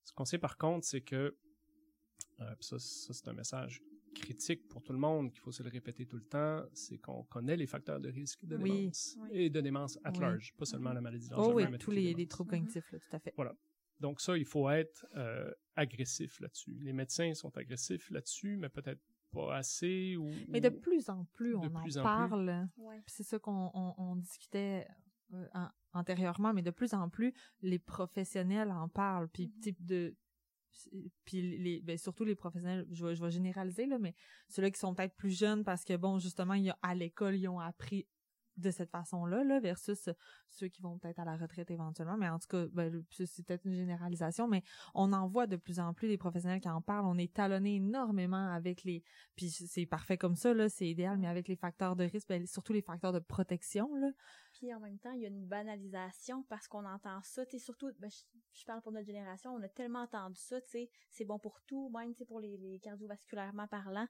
Ce 0.03 0.13
qu'on 0.13 0.25
sait 0.25 0.37
par 0.37 0.57
contre, 0.57 0.85
c'est 0.85 1.01
que, 1.01 1.35
euh, 2.41 2.55
ça, 2.59 2.77
ça, 2.79 3.13
c'est 3.13 3.27
un 3.27 3.33
message 3.33 3.81
critique 4.15 4.67
pour 4.67 4.81
tout 4.83 4.93
le 4.93 4.99
monde, 4.99 5.31
qu'il 5.31 5.41
faut 5.41 5.51
se 5.51 5.61
le 5.63 5.69
répéter 5.69 6.05
tout 6.05 6.17
le 6.17 6.25
temps, 6.25 6.63
c'est 6.73 6.97
qu'on 6.97 7.23
connaît 7.25 7.55
les 7.55 7.67
facteurs 7.67 7.99
de 7.99 8.09
risque 8.09 8.43
de 8.45 8.57
Oui. 8.57 8.71
démence. 8.71 9.15
Oui. 9.21 9.29
Et 9.31 9.49
de 9.49 9.61
démence 9.61 9.99
at 10.03 10.11
Oui. 10.11 10.19
large, 10.19 10.53
pas 10.57 10.65
seulement 10.65 10.91
la 10.93 11.01
maladie 11.01 11.27
Oh 11.31 11.35
d'Alzheimer, 11.35 11.55
oui, 11.65 11.71
mais 11.71 11.77
tous 11.77 11.91
les, 11.91 12.27
troubles 12.27 12.49
cognitifs, 12.51 12.91
là, 12.91 12.99
tout 12.99 13.15
à 13.15 13.19
fait. 13.19 13.33
Donc 13.99 14.21
ça, 14.21 14.37
il 14.37 14.45
faut 14.45 14.69
être 14.69 15.05
euh, 15.15 15.51
agressif 15.75 16.39
là-dessus. 16.39 16.77
Les 16.81 16.93
médecins 16.93 17.33
sont 17.33 17.55
agressifs 17.57 18.09
là-dessus, 18.11 18.57
mais 18.57 18.69
peut-être 18.69 19.01
pas 19.31 19.55
assez 19.57 20.15
ou... 20.15 20.29
Mais 20.49 20.61
de 20.61 20.69
plus 20.69 21.09
en 21.09 21.25
plus, 21.33 21.55
on 21.55 21.69
plus 21.81 21.97
en 21.97 22.03
parle. 22.03 22.67
Ouais. 22.77 23.01
C'est 23.07 23.23
ça 23.23 23.39
qu'on 23.39 23.71
on, 23.73 23.93
on 23.97 24.15
discutait 24.15 24.87
euh, 25.33 25.47
an- 25.53 25.69
antérieurement, 25.93 26.53
mais 26.53 26.61
de 26.61 26.71
plus 26.71 26.93
en 26.93 27.09
plus, 27.09 27.33
les 27.61 27.79
professionnels 27.79 28.71
en 28.71 28.87
parlent. 28.87 29.29
Puis 29.29 29.47
Mhm. 29.47 29.59
type 29.61 29.85
de 29.85 30.15
puis 31.25 31.57
les 31.57 31.81
ben, 31.81 31.97
surtout 31.97 32.23
les 32.23 32.35
professionnels 32.35 32.85
je 32.91 33.03
vais, 33.03 33.15
je 33.15 33.23
vais 33.23 33.31
généraliser 33.31 33.87
là 33.87 33.97
mais 33.97 34.13
ceux-là 34.47 34.69
qui 34.69 34.77
sont 34.79 34.93
peut-être 34.93 35.15
plus 35.15 35.31
jeunes 35.35 35.63
parce 35.63 35.83
que 35.83 35.97
bon 35.97 36.19
justement 36.19 36.53
il 36.53 36.65
y 36.65 36.69
a, 36.69 36.77
à 36.83 36.93
l'école 36.93 37.35
ils 37.35 37.47
ont 37.47 37.59
appris 37.59 38.05
de 38.57 38.71
cette 38.71 38.89
façon-là 38.89 39.43
là 39.43 39.59
versus 39.59 40.09
ceux 40.49 40.67
qui 40.67 40.81
vont 40.81 40.97
peut-être 40.97 41.19
à 41.19 41.25
la 41.25 41.37
retraite 41.37 41.69
éventuellement. 41.71 42.17
Mais 42.17 42.29
en 42.29 42.39
tout 42.39 42.47
cas 42.47 42.65
ben, 42.73 43.03
c'est 43.11 43.45
peut-être 43.45 43.65
une 43.65 43.75
généralisation 43.75 44.47
mais 44.47 44.63
on 44.93 45.13
en 45.13 45.27
voit 45.27 45.47
de 45.47 45.55
plus 45.55 45.79
en 45.79 45.93
plus 45.93 46.07
des 46.07 46.17
professionnels 46.17 46.59
qui 46.59 46.69
en 46.69 46.81
parlent. 46.81 47.05
On 47.05 47.17
est 47.17 47.33
talonné 47.33 47.75
énormément 47.75 48.51
avec 48.51 48.83
les 48.83 49.03
puis 49.35 49.49
c'est 49.49 49.85
parfait 49.85 50.17
comme 50.17 50.35
ça 50.35 50.53
là 50.53 50.69
c'est 50.69 50.87
idéal 50.87 51.17
mais 51.17 51.27
avec 51.27 51.47
les 51.47 51.55
facteurs 51.55 51.95
de 51.95 52.03
risque 52.03 52.27
ben, 52.29 52.45
surtout 52.45 52.73
les 52.73 52.81
facteurs 52.81 53.13
de 53.13 53.19
protection 53.19 53.93
là 53.95 54.09
Puis 54.57 54.73
en 54.73 54.79
même 54.79 54.97
temps, 54.97 55.11
il 55.11 55.21
y 55.21 55.25
a 55.25 55.27
une 55.27 55.45
banalisation 55.45 56.41
parce 56.49 56.67
qu'on 56.67 56.83
entend 56.83 57.21
ça, 57.21 57.45
tu 57.45 57.51
sais, 57.51 57.63
surtout, 57.63 57.91
ben, 57.99 58.09
je, 58.09 58.23
je 58.59 58.65
parle 58.65 58.81
pour 58.81 58.91
notre 58.91 59.05
génération, 59.05 59.53
on 59.53 59.61
a 59.61 59.69
tellement 59.69 60.01
entendu 60.01 60.39
ça, 60.39 60.59
tu 60.61 60.69
sais, 60.69 60.89
c'est 61.11 61.25
bon 61.25 61.37
pour 61.37 61.61
tout, 61.61 61.89
même, 61.89 62.11
tu 62.13 62.19
sais, 62.19 62.25
pour 62.25 62.39
les, 62.39 62.57
les 62.57 62.79
cardiovasculairement 62.79 63.67
parlant. 63.67 64.07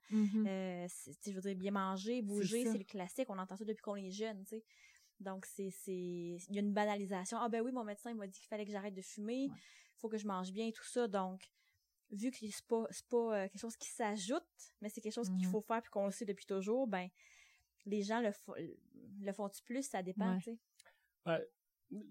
Euh, 0.48 0.86
c'est- 0.88 1.12
tu 1.16 1.18
sais, 1.24 1.32
je 1.32 1.36
veux 1.36 1.42
dire, 1.42 1.56
bien 1.58 1.72
manger, 1.72 2.22
bouger, 2.22 2.64
c'est 2.72 2.78
le 2.78 2.86
classique, 2.86 3.30
on 3.30 3.38
entend 3.38 3.58
ça 3.58 3.66
depuis 3.66 3.82
qu'on 3.82 3.98
est 3.98 4.10
jeune, 4.12 4.44
tu 4.44 4.50
sais. 4.52 4.64
Donc, 5.20 5.46
c'est, 5.46 5.70
c'est, 5.70 5.92
il 5.92 6.56
y 6.56 6.60
a 6.60 6.62
une 6.62 6.74
banalisation. 6.74 7.40
Ah 7.42 7.50
ben 7.50 7.62
oui, 7.62 7.72
mon 7.74 7.84
médecin 7.84 8.12
il 8.12 8.16
m'a 8.16 8.28
dit 8.28 8.40
qu'il 8.40 8.48
fallait 8.48 8.66
que 8.66 8.72
j'arrête 8.72 8.94
de 8.94 9.02
fumer, 9.02 9.50
Ouais. 9.52 9.58
faut 9.98 10.08
que 10.08 10.18
je 10.18 10.28
mange 10.28 10.52
bien, 10.54 10.72
tout 10.72 10.86
ça. 10.86 11.08
Donc, 11.10 11.42
vu 12.12 12.32
que 12.32 12.38
c'est 12.38 12.66
pas, 12.68 12.86
pas 13.10 13.18
euh, 13.38 13.48
quelque 13.50 13.60
chose 13.60 13.76
qui 13.76 13.90
s'ajoute, 13.90 14.46
mais 14.80 14.88
c'est 14.90 15.02
quelque 15.02 15.14
chose 15.16 15.28
qu'il 15.30 15.46
Mhm. 15.48 15.52
faut 15.52 15.62
faire 15.62 15.82
puis 15.82 15.92
qu'on 15.92 16.06
le 16.06 16.12
sait 16.12 16.24
depuis 16.26 16.46
toujours, 16.46 16.88
ben, 16.88 17.10
les 17.86 18.02
gens 18.04 18.22
le, 18.22 18.32
le 19.20 19.32
font-tu 19.34 19.64
plus, 19.64 19.84
ça 19.88 20.02
dépend, 20.04 20.34
Ouais. 20.36 20.40
tu 20.42 20.52
sais. 21.26 21.48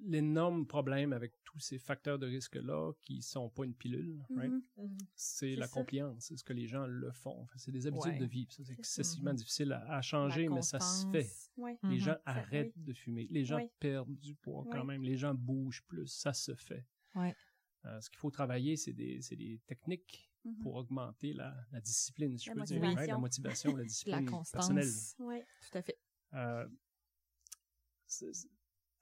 L'énorme 0.07 0.67
problème 0.67 1.13
avec 1.13 1.35
tous 1.45 1.59
ces 1.61 1.79
facteurs 1.79 2.19
de 2.19 2.27
risque-là 2.27 2.93
qui 3.03 3.21
sont 3.21 3.51
pas 3.51 3.65
une 3.67 3.75
pilule, 3.75 4.23
right? 4.35 4.51
Mhm. 4.51 4.97
c'est 5.15 5.51
C'est 5.51 5.55
la 5.57 5.67
ça. 5.67 5.73
compliance. 5.75 6.25
C'est 6.25 6.37
ce 6.39 6.45
que 6.45 6.55
les 6.55 6.67
gens 6.67 6.87
le 6.87 7.13
font. 7.13 7.43
Enfin, 7.43 7.59
c'est 7.59 7.73
des 7.73 7.87
habitudes 7.87 8.13
Ouais. 8.13 8.19
de 8.19 8.25
vie. 8.25 8.47
c'est 8.49 8.71
excessivement 8.71 9.33
Mhm. 9.33 9.37
difficile 9.37 9.73
à, 9.73 9.97
à 9.99 10.01
changer, 10.01 10.45
La 10.45 10.55
mais 10.55 10.63
ça 10.63 10.81
se 10.81 11.07
fait. 11.09 11.29
Ouais. 11.59 11.79
Les 11.83 11.99
gens 11.99 12.15
Ça- 12.15 12.23
arrêtent 12.25 12.83
de 12.83 12.95
fumer. 12.95 13.27
Les 13.31 13.45
gens 13.45 13.57
Oui. 13.59 13.69
perdent 13.79 14.19
du 14.19 14.35
poids 14.35 14.65
quand 14.73 14.81
Oui. 14.81 14.87
même. 14.87 15.03
Les 15.03 15.19
gens 15.19 15.35
bougent 15.35 15.85
plus. 15.87 16.07
Ça 16.07 16.33
se 16.33 16.55
fait. 16.55 16.87
Ouais. 17.15 17.37
Euh, 17.85 18.01
ce 18.01 18.09
qu'il 18.09 18.19
faut 18.19 18.31
travailler, 18.31 18.77
c'est 18.79 18.95
des, 18.95 19.21
c'est 19.21 19.37
des 19.37 19.61
techniques 19.67 20.33
pour 20.63 20.77
augmenter 20.77 21.35
la, 21.35 21.55
la 21.71 21.81
discipline, 21.83 22.39
si 22.39 22.47
je 22.47 22.51
La 22.53 22.57
peux 22.57 22.63
dire. 22.65 22.81
right? 22.81 23.09
La 23.09 23.19
motivation. 23.19 23.73
motivation, 23.73 23.73
la 23.73 23.77
la 23.83 23.85
discipline 23.85 24.31
constance 24.31 24.69
personnelle. 24.69 24.89
Ouais. 25.29 25.47
tout 25.71 25.77
à 25.79 25.83
fait 25.83 25.99
Euh, 26.37 26.67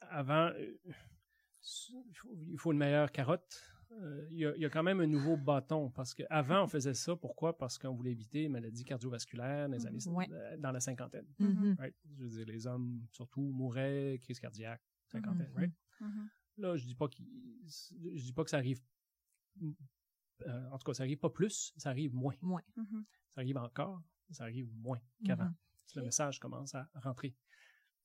avant, 0.00 0.50
euh, 0.54 0.76
il 0.84 2.14
faut, 2.14 2.34
il 2.36 2.58
faut 2.58 2.72
une 2.72 2.78
meilleure 2.78 3.10
carotte. 3.12 3.62
Euh, 3.92 4.26
Il 4.30 4.38
y, 4.38 4.46
a, 4.46 4.54
il 4.56 4.60
y 4.62 4.64
a 4.64 4.70
quand 4.70 4.82
même 4.82 5.00
un 5.00 5.06
nouveau 5.06 5.36
bâton 5.36 5.90
parce 5.90 6.14
qu'avant 6.14 6.64
on 6.64 6.66
faisait 6.66 6.94
ça. 6.94 7.14
Pourquoi? 7.16 7.56
Parce 7.56 7.78
qu'on 7.78 7.94
voulait 7.94 8.10
éviter 8.12 8.42
les 8.42 8.48
maladies 8.48 8.84
cardiovasculaires 8.84 9.68
dans, 9.68 9.74
les 9.76 9.86
années, 9.86 9.98
Ouais. 10.08 10.28
dans 10.58 10.72
la 10.72 10.80
cinquantaine. 10.80 11.26
Mhm. 11.38 11.76
right? 11.78 11.94
Je 12.16 12.24
veux 12.24 12.28
dire, 12.30 12.46
les 12.46 12.66
hommes 12.66 13.06
surtout 13.12 13.42
mouraient, 13.52 14.18
crise 14.20 14.40
cardiaque, 14.40 14.82
cinquantaine. 15.06 15.50
Mhm. 15.50 15.56
right? 15.56 15.72
Mhm. 16.00 16.28
Là, 16.58 16.76
je 16.76 16.84
dis 16.86 16.94
pas 16.94 17.08
je 17.16 18.22
dis 18.22 18.32
pas 18.32 18.44
que 18.44 18.50
ça 18.50 18.58
arrive. 18.58 18.80
euh, 20.46 20.70
en 20.70 20.78
tout 20.78 20.84
cas, 20.86 20.94
ça 20.94 21.04
arrive 21.04 21.18
pas 21.18 21.30
plus, 21.30 21.72
ça 21.76 21.90
arrive 21.90 22.14
moins. 22.14 22.34
Mhm. 22.76 23.04
Ça 23.34 23.40
arrive 23.40 23.56
encore, 23.58 24.02
ça 24.30 24.44
arrive 24.44 24.68
moins 24.74 25.00
qu'avant. 25.24 25.50
Mhm. 25.94 26.00
Le 26.00 26.02
message 26.04 26.38
commence 26.38 26.74
à 26.74 26.88
rentrer. 26.94 27.34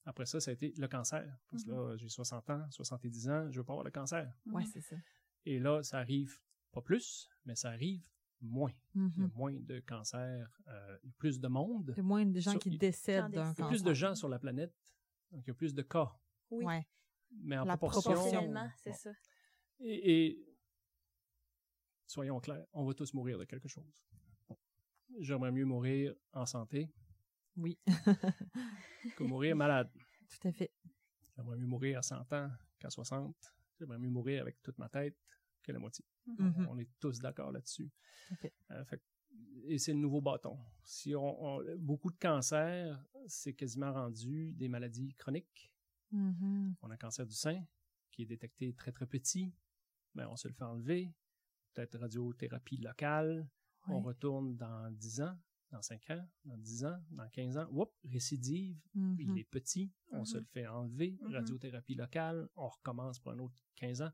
Après 0.06 0.26
ça, 0.26 0.40
ça 0.40 0.52
a 0.52 0.54
été 0.54 0.74
le 0.78 0.88
cancer. 0.88 1.38
Parce 1.50 1.64
que 1.64 1.72
là, 1.72 1.98
j'ai 1.98 2.10
60 2.10 2.50
ans, 2.50 2.66
70 2.72 3.30
ans, 3.30 3.52
je 3.52 3.60
veux 3.60 3.64
pas 3.66 3.74
avoir 3.74 3.84
le 3.86 3.92
cancer. 3.92 4.32
ouais 4.48 4.64
Mhm. 4.64 4.70
c'est 4.72 4.82
ça 4.82 4.96
Et 5.46 5.60
là, 5.60 5.84
ça 5.84 6.00
arrive 6.00 6.40
pas 6.72 6.82
plus, 6.82 7.30
mais 7.46 7.56
ça 7.56 7.70
arrive 7.70 8.08
moins. 8.42 8.72
Il 8.96 9.02
y 9.02 9.04
a 9.04 9.08
Mhm. 9.28 9.32
moins 9.36 9.54
de 9.54 9.80
cancers, 9.82 10.50
euh, 10.68 10.98
il 11.04 11.08
y 11.08 11.10
a 11.10 11.14
plus 11.18 11.40
de 11.40 11.48
monde, 11.48 11.92
Il 11.96 11.98
y 11.98 12.00
a 12.00 12.04
moins 12.04 12.26
de 12.26 12.40
gens 12.40 12.52
Sur- 12.52 12.60
qui 12.60 12.78
décèdent 12.78 13.24
d'un 13.24 13.28
décèdent. 13.30 13.34
il 13.34 13.38
y 13.38 13.40
a 13.42 13.46
cancer. 13.54 13.68
plus 13.68 13.84
de 13.84 13.94
gens 13.94 14.16
sur 14.16 14.30
la 14.30 14.40
planète, 14.40 14.74
donc 15.32 15.44
il 15.46 15.50
y 15.50 15.52
a 15.52 15.56
plus 15.56 15.74
de 15.74 15.82
cas. 15.82 16.10
Oui. 16.52 16.64
Ouais. 16.66 16.88
Mais 17.32 17.58
en 17.58 17.66
La 17.66 17.78
proportion. 17.78 18.02
proportion. 18.12 18.32
Proportionnellement, 18.32 18.72
c'est 18.78 18.90
Bon. 18.92 18.96
ça. 18.96 19.12
Et, 19.82 20.26
et 20.28 20.46
soyons 22.08 22.40
clairs, 22.40 22.66
on 22.74 22.86
va 22.86 22.94
tous 22.94 23.14
mourir 23.14 23.38
de 23.38 23.46
quelque 23.46 23.68
chose. 23.68 24.04
J'aimerais 25.20 25.52
mieux 25.52 25.66
mourir 25.66 26.16
en 26.34 26.46
santé 26.46 26.92
Oui, 27.62 27.78
que 29.18 29.24
mourir 29.24 29.56
malade. 29.56 29.90
tout 30.30 30.48
à 30.48 30.52
fait. 30.52 30.72
J'aimerais 31.36 31.58
mieux 31.58 31.66
mourir 31.68 32.00
à 32.00 32.02
100 32.02 32.32
ans 32.34 32.50
qu'à 32.80 32.90
60. 32.90 33.36
J'aimerais 33.78 33.98
mieux 33.98 34.10
mourir 34.10 34.42
avec 34.42 34.62
toute 34.62 34.78
ma 34.78 34.90
tête 34.90 35.18
que 35.64 35.72
la 35.72 35.80
moitié. 35.80 36.06
Mhm. 36.26 36.68
On 36.70 36.78
est 36.78 36.90
tous 37.00 37.20
d'accord 37.20 37.52
là-dessus. 37.52 37.92
Euh, 38.72 38.84
et 39.66 39.78
c'est 39.78 39.94
le 39.94 40.00
nouveau 40.00 40.22
bâton. 40.22 40.58
Si 40.84 41.16
on, 41.16 41.44
on- 41.58 41.78
beaucoup 41.78 42.12
de 42.12 42.18
cancers, 42.18 43.04
c'est 43.28 43.54
quasiment 43.54 43.92
rendu 43.94 44.52
des 44.54 44.68
maladies 44.68 45.14
chroniques. 45.16 45.72
Mhm. 46.12 46.76
On 46.82 46.90
a 46.90 46.94
un 46.94 46.98
cancer 46.98 47.26
du 47.26 47.36
sein 47.36 47.64
qui 48.12 48.24
est 48.24 48.26
détecté 48.26 48.74
très 48.74 48.92
très 48.92 49.06
petit. 49.06 49.54
ben, 50.16 50.28
on 50.30 50.36
se 50.36 50.48
le 50.48 50.54
fait 50.54 50.64
enlever. 50.64 51.14
Peut-être 51.74 51.98
radiothérapie 52.00 52.78
locale. 52.78 53.48
On 53.88 54.02
retourne 54.02 54.56
dans 54.56 54.92
10 54.92 55.22
ans, 55.22 55.38
dans 55.72 55.82
5 55.82 56.10
ans, 56.10 56.28
dans 56.46 56.58
10 56.58 56.86
ans, 56.86 57.00
dans 57.12 57.28
15 57.30 57.58
ans. 57.58 57.68
Whoop, 57.72 57.92
récidive. 58.04 58.80
Mhm. 58.96 59.16
Il 59.20 59.38
est 59.40 59.44
petit. 59.44 59.92
On 60.12 60.26
se 60.26 60.36
Mhm. 60.38 60.40
le 60.42 60.46
fait 60.48 60.68
enlever. 60.68 61.18
Mhm. 61.22 61.34
Radiothérapie 61.34 61.96
locale. 61.96 62.50
On 62.56 62.68
recommence 62.70 63.20
pour 63.20 63.32
un 63.34 63.40
autre 63.40 63.56
15 63.76 64.02
ans. 64.02 64.12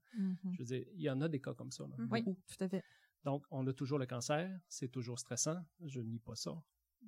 Je 0.51 0.57
veux 0.59 0.65
dire, 0.65 0.85
il 0.93 1.01
y 1.01 1.09
en 1.09 1.21
a 1.21 1.29
des 1.29 1.39
cas 1.41 1.53
comme 1.53 1.71
ça. 1.71 1.85
là. 1.87 1.95
Oui, 2.11 2.23
tout 2.23 2.63
à 2.63 2.67
fait. 2.69 2.83
Donc, 3.23 3.45
on 3.51 3.65
a 3.67 3.73
toujours 3.73 3.97
le 3.99 4.05
cancer. 4.05 4.59
C'est 4.67 4.89
toujours 4.89 5.17
stressant. 5.19 5.63
Je 5.83 6.01
nie 6.01 6.19
pas 6.19 6.35
ça. 6.35 6.61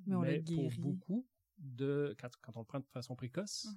Mais 0.05 0.15
on 0.15 0.21
le 0.21 0.41
pour 0.43 0.71
beaucoup 0.81 1.27
de 1.57 2.15
quand, 2.19 2.29
quand 2.41 2.55
on 2.55 2.59
le 2.59 2.65
prend 2.65 2.79
de 2.79 2.85
façon 2.87 3.15
précoce. 3.15 3.67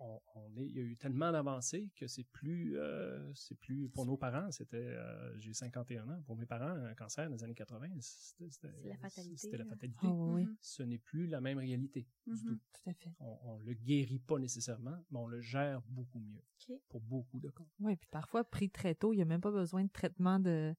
On, 0.00 0.20
on 0.34 0.56
est, 0.56 0.64
il 0.66 0.72
y 0.72 0.78
a 0.78 0.82
eu 0.82 0.96
tellement 0.96 1.30
d'avancées 1.30 1.90
que 1.94 2.06
c'est 2.06 2.24
plus, 2.24 2.76
euh, 2.78 3.32
c'est 3.34 3.54
plus 3.54 3.88
pour 3.90 4.06
nos 4.06 4.16
parents. 4.16 4.50
C'était, 4.50 4.76
euh, 4.78 5.38
j'ai 5.38 5.52
51 5.52 6.08
ans. 6.08 6.22
Pour 6.26 6.36
mes 6.36 6.46
parents, 6.46 6.70
un 6.70 6.94
cancer 6.94 7.28
dans 7.28 7.36
les 7.36 7.44
années 7.44 7.54
80, 7.54 7.88
c'était, 8.00 8.70
la 8.84 8.96
fatalité, 8.96 9.36
C'était 9.36 9.56
la 9.58 9.64
là. 9.64 9.70
fatalité. 9.70 10.06
Oh, 10.06 10.32
oui, 10.34 10.44
Mhm. 10.44 10.56
Ce 10.60 10.82
n'est 10.82 10.98
plus 10.98 11.26
la 11.26 11.40
même 11.40 11.58
réalité 11.58 12.06
du 12.26 12.32
Mhm. 12.32 12.38
tout. 12.46 12.60
tout 12.72 12.90
à 12.90 12.94
fait. 12.94 13.12
On, 13.20 13.38
on 13.42 13.58
le 13.58 13.74
guérit 13.74 14.18
pas 14.20 14.38
nécessairement, 14.38 14.96
mais 15.10 15.18
on 15.18 15.26
le 15.26 15.40
gère 15.40 15.82
beaucoup 15.82 16.18
mieux 16.20 16.42
pour 16.88 17.00
beaucoup 17.00 17.38
de 17.40 17.50
cas. 17.50 17.64
Oui, 17.80 17.96
puis 17.96 18.08
parfois, 18.10 18.42
pris 18.44 18.70
très 18.70 18.94
tôt, 18.94 19.12
il 19.12 19.16
n'y 19.16 19.22
a 19.22 19.26
même 19.26 19.40
pas 19.40 19.50
besoin 19.52 19.84
de 19.84 19.90
traitement 19.90 20.38
de, 20.40 20.74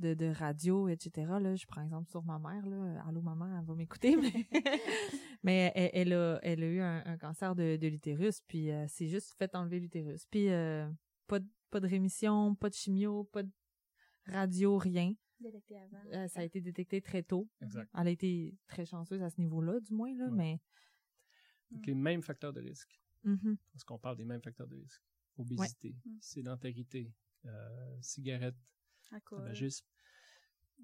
de, 0.00 0.14
de 0.14 0.26
radio, 0.26 0.88
etc. 0.88 1.26
Là, 1.40 1.54
je 1.54 1.66
prends 1.66 1.82
exemple 1.82 2.08
sur 2.10 2.22
ma 2.24 2.38
mère. 2.38 2.66
Là. 2.66 3.04
Allô, 3.06 3.20
maman, 3.22 3.58
elle 3.58 3.64
va 3.64 3.74
m'écouter. 3.74 4.16
Mais, 4.16 4.32
mais 5.42 5.72
elle, 5.74 5.90
elle 5.94 6.12
a, 6.14 6.38
elle 6.42 6.62
a 6.62 6.66
eu 6.66 6.80
un, 6.80 7.02
un 7.06 7.16
cancer 7.18 7.54
de, 7.54 7.76
de 7.76 7.86
l'utérus, 7.88 8.40
puis 8.40 8.70
euh, 8.70 8.86
c'est 8.88 9.06
juste 9.08 9.34
fait 9.38 9.54
enlever 9.54 9.78
l'utérus. 9.80 10.26
Puis 10.26 10.48
euh, 10.50 10.90
pas, 11.26 11.38
de, 11.38 11.46
pas 11.70 11.80
de 11.80 11.86
rémission, 11.86 12.54
pas 12.54 12.68
de 12.68 12.74
chimio, 12.74 13.24
pas 13.24 13.42
de 13.42 13.50
radio, 14.26 14.76
rien. 14.78 15.14
Détecté 15.40 15.76
avant. 15.78 16.02
Euh, 16.12 16.28
ça 16.28 16.40
a 16.40 16.44
été 16.44 16.60
détecté 16.60 17.00
très 17.00 17.22
tôt. 17.22 17.48
Exact. 17.62 17.88
Elle 17.98 18.08
a 18.08 18.10
été 18.10 18.54
très 18.66 18.84
chanceuse 18.84 19.22
à 19.22 19.30
ce 19.30 19.40
niveau-là, 19.40 19.80
du 19.80 19.94
moins, 19.94 20.14
là, 20.16 20.26
Ouais. 20.26 20.36
mais... 20.36 20.60
Donc, 21.70 21.86
les 21.86 21.94
mêmes 21.94 22.20
facteurs 22.22 22.52
de 22.52 22.60
risque. 22.60 23.00
Mhm. 23.24 23.56
Parce 23.72 23.84
qu'on 23.84 23.98
parle 23.98 24.16
des 24.16 24.24
mêmes 24.24 24.42
facteurs 24.42 24.66
de 24.66 24.76
risque. 24.76 25.02
Obésité, 25.36 25.94
Mm. 26.04 26.18
sédentarité, 26.20 27.14
euh, 27.46 27.96
cigarette, 28.02 28.56
tabagisme, 29.30 29.86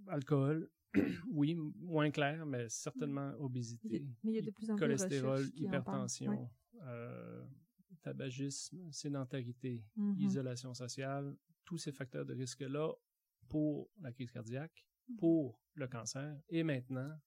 alcool, 0.09 0.69
oui, 1.31 1.55
moins 1.55 2.11
clair, 2.11 2.47
mais 2.47 2.69
certainement 2.69 3.33
obésité, 3.39 4.07
Mais 4.25 4.33
il 4.33 4.35
y 4.37 4.39
a 4.39 4.43
de 4.43 4.51
plus 4.51 4.71
en 4.71 4.77
plus 4.77 4.87
de 4.87 4.87
cholestérol, 4.87 5.51
qui 5.53 5.65
en 5.65 5.69
hypertension, 5.69 6.51
euh, 6.83 7.45
tabagisme, 8.03 8.91
sédentarité, 8.93 9.85
Mhm. 9.97 10.17
isolation 10.21 10.75
sociale, 10.75 11.37
tous 11.65 11.79
ces 11.79 11.93
facteurs 11.93 12.25
de 12.25 12.35
risque-là 12.35 12.93
pour 13.49 13.91
la 14.01 14.13
crise 14.13 14.31
cardiaque, 14.31 14.85
Mhm. 15.09 15.17
pour 15.17 15.61
le 15.75 15.87
cancer, 15.89 16.41
et 16.49 16.63
maintenant, 16.63 17.19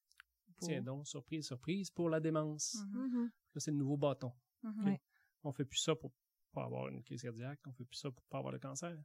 Pour- 0.58 0.68
tiens 0.68 0.82
donc, 0.82 1.08
surprise, 1.08 1.46
surprise, 1.48 1.90
pour 1.92 2.10
la 2.10 2.20
démence. 2.20 2.76
Mhm. 2.92 3.02
Mhm. 3.08 3.32
Ça, 3.54 3.60
c'est 3.60 3.72
le 3.72 3.78
nouveau 3.78 3.98
bâton. 3.98 4.32
Mhm. 4.64 4.86
Ouais. 4.86 5.02
On 5.44 5.52
fait 5.52 5.66
plus 5.66 5.80
ça 5.80 5.96
pour 5.96 6.12
pas 6.52 6.66
avoir 6.66 6.88
une 6.90 7.04
crise 7.04 7.22
cardiaque, 7.22 7.60
on 7.68 7.72
fait 7.74 7.86
plus 7.86 7.98
ça 7.98 8.10
pour 8.12 8.24
pas 8.26 8.40
avoir 8.40 8.52
le 8.52 8.60
cancer. 8.60 8.98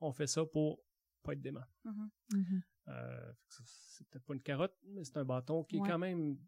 On 0.00 0.12
fait 0.12 0.26
ça 0.26 0.44
pour 0.44 0.82
pas 1.22 1.32
être 1.32 1.40
dément. 1.40 1.64
Euh, 2.88 3.32
c'est 3.48 4.06
peut-être 4.08 4.24
pas 4.24 4.34
une 4.34 4.40
carotte, 4.42 4.74
mais 4.86 5.04
c'est 5.04 5.16
un 5.18 5.24
bâton 5.24 5.62
qui 5.64 5.78
Ouais. 5.78 5.86
est 5.86 5.90
quand 5.90 5.98
même 5.98 6.38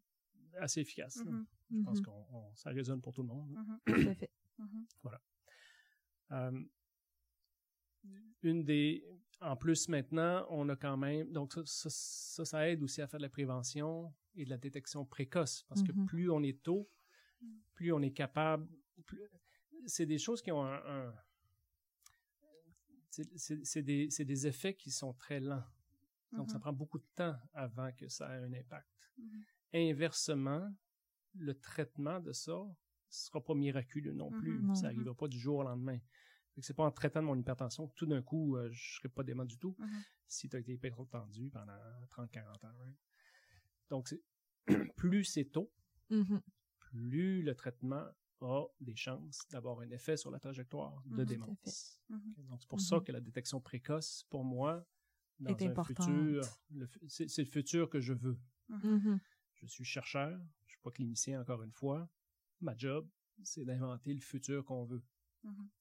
assez 0.58 0.80
efficace. 0.80 1.16
Mhm. 1.24 1.46
Je 1.70 1.82
pense 1.82 1.98
Mhm. 1.98 2.04
qu'on 2.06 2.26
on- 2.32 2.54
ça 2.56 2.70
résonne 2.70 3.00
pour 3.02 3.12
tout 3.12 3.22
le 3.22 3.28
monde. 3.28 3.50
Mhm. 3.50 3.80
Tout 4.06 4.08
à 4.10 4.14
fait. 4.14 4.30
Mhm. 4.58 4.86
Euh, 6.32 6.62
une 8.42 8.64
des, 8.64 9.04
en 9.40 9.56
plus 9.56 9.88
maintenant, 9.88 10.46
on 10.48 10.68
a 10.70 10.76
quand 10.76 10.96
même, 10.96 11.30
donc 11.32 11.52
ça, 11.52 11.62
ça, 11.66 11.90
ça, 11.90 12.44
ça 12.44 12.68
aide 12.68 12.82
aussi 12.82 13.02
à 13.02 13.06
faire 13.06 13.18
de 13.18 13.24
la 13.24 13.28
prévention 13.28 14.14
et 14.34 14.44
de 14.44 14.50
la 14.50 14.56
détection 14.56 15.04
précoce, 15.04 15.64
parce 15.68 15.82
que 15.82 15.92
plus 16.06 16.30
on 16.30 16.42
est 16.42 16.62
tôt, 16.62 16.88
plus 17.74 17.92
on 17.92 18.00
est 18.00 18.12
capable, 18.12 18.66
plus- 19.04 19.28
c'est 19.86 20.06
des 20.06 20.18
choses 20.18 20.40
qui 20.40 20.52
ont 20.52 20.64
un, 20.64 20.80
un- 21.08 21.14
des, 23.82 24.08
c'est 24.10 24.24
des 24.24 24.46
effets 24.46 24.74
qui 24.74 24.90
sont 24.90 25.12
très 25.14 25.40
lents. 25.40 25.64
Donc, 26.32 26.48
ça 26.51 26.57
Mhm. 26.59 26.61
prend 26.62 26.73
beaucoup 26.73 26.98
de 26.98 27.07
temps 27.15 27.36
avant 27.52 27.93
que 27.93 28.09
ça 28.09 28.35
ait 28.36 28.43
un 28.44 28.52
impact. 28.52 28.89
Mhm. 29.19 29.44
Inversement, 29.74 30.73
le 31.35 31.59
traitement 31.59 32.20
de 32.20 32.32
ça 32.32 32.59
sera 33.09 33.43
pas 33.43 33.55
miraculeux 33.55 34.12
non 34.12 34.31
plus. 34.31 34.52
Mhm. 34.62 34.74
Ça 34.74 34.82
n'arrivera 34.89 35.15
pas 35.15 35.28
du 35.28 35.39
jour 35.39 35.59
au 35.59 35.62
lendemain. 35.62 35.98
C'est 36.62 36.74
pas 36.74 36.85
en 36.85 36.90
traitant 36.90 37.20
de 37.23 37.27
mon 37.27 37.39
hypertension 37.39 37.89
que 37.89 37.94
tout 37.94 38.07
d'un 38.07 38.23
coup, 38.23 38.57
euh, 38.57 38.69
je 38.70 38.97
serai 38.97 39.09
pas 39.09 39.23
dément 39.23 39.44
du 39.47 39.57
tout. 39.59 39.77
Si 40.27 40.48
tu 40.48 40.57
as 40.57 40.61
été 40.61 40.73
hypertendu 40.73 41.48
pendant 41.51 41.73
30-40 42.11 42.65
ans. 42.65 42.73
right? 42.78 42.97
Donc, 43.89 44.15
plus 44.97 45.24
c'est 45.24 45.47
tôt, 45.47 45.73
plus 46.78 47.43
le 47.43 47.55
traitement 47.55 48.07
a 48.43 48.66
des 48.81 48.97
chances 48.97 49.40
d'avoir 49.51 49.81
un 49.81 49.90
effet 49.90 50.16
sur 50.16 50.31
la 50.31 50.39
trajectoire 50.39 51.02
de 51.07 51.24
démence. 51.24 52.01
Donc, 52.48 52.61
c'est 52.61 52.69
pour 52.69 52.81
ça 52.81 53.01
que 53.01 53.12
la 53.12 53.20
détection 53.20 53.61
précoce, 53.61 54.24
pour 54.31 54.44
moi, 54.44 54.85
dans 55.40 55.50
Est 55.56 55.62
un 55.66 55.70
importante. 55.70 56.06
futur, 56.06 56.42
le 56.70 56.86
fu- 56.86 57.00
c'est 57.08 57.42
le 57.42 57.48
futur 57.50 57.88
que 57.90 58.00
je 58.00 58.12
veux. 58.12 58.38
Mhm. 58.68 59.18
Je 59.54 59.66
suis 59.66 59.84
chercheur, 59.84 60.38
je 60.66 60.70
suis 60.72 60.80
pas 60.82 60.90
clinicien 60.90 61.40
encore 61.40 61.62
une 61.62 61.72
fois. 61.72 62.08
Ma 62.60 62.76
job, 62.76 63.08
c'est 63.42 63.64
d'inventer 63.64 64.12
le 64.14 64.20
futur 64.20 64.64
qu'on 64.64 64.84
veut. 64.84 65.02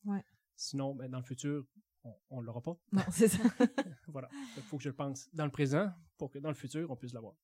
Ouais. 0.06 0.24
Sinon, 0.56 0.96
ben, 0.96 1.10
dans 1.12 1.20
le 1.20 1.24
futur, 1.24 1.66
on, 2.04 2.16
on 2.30 2.42
l'aura 2.42 2.62
pas. 2.62 2.78
Non, 2.92 3.04
c'est 3.12 3.28
ça. 3.28 3.38
voilà. 4.08 4.30
Il 4.58 4.64
faut 4.64 4.78
que 4.78 4.84
je 4.84 4.90
le 4.90 4.96
pense 4.96 5.30
dans 5.34 5.46
le 5.46 5.52
présent 5.52 5.94
pour 6.18 6.32
que 6.32 6.40
dans 6.40 6.50
le 6.50 6.56
futur, 6.56 6.90
on 6.90 6.96
puisse 6.96 7.14
l'avoir. 7.14 7.36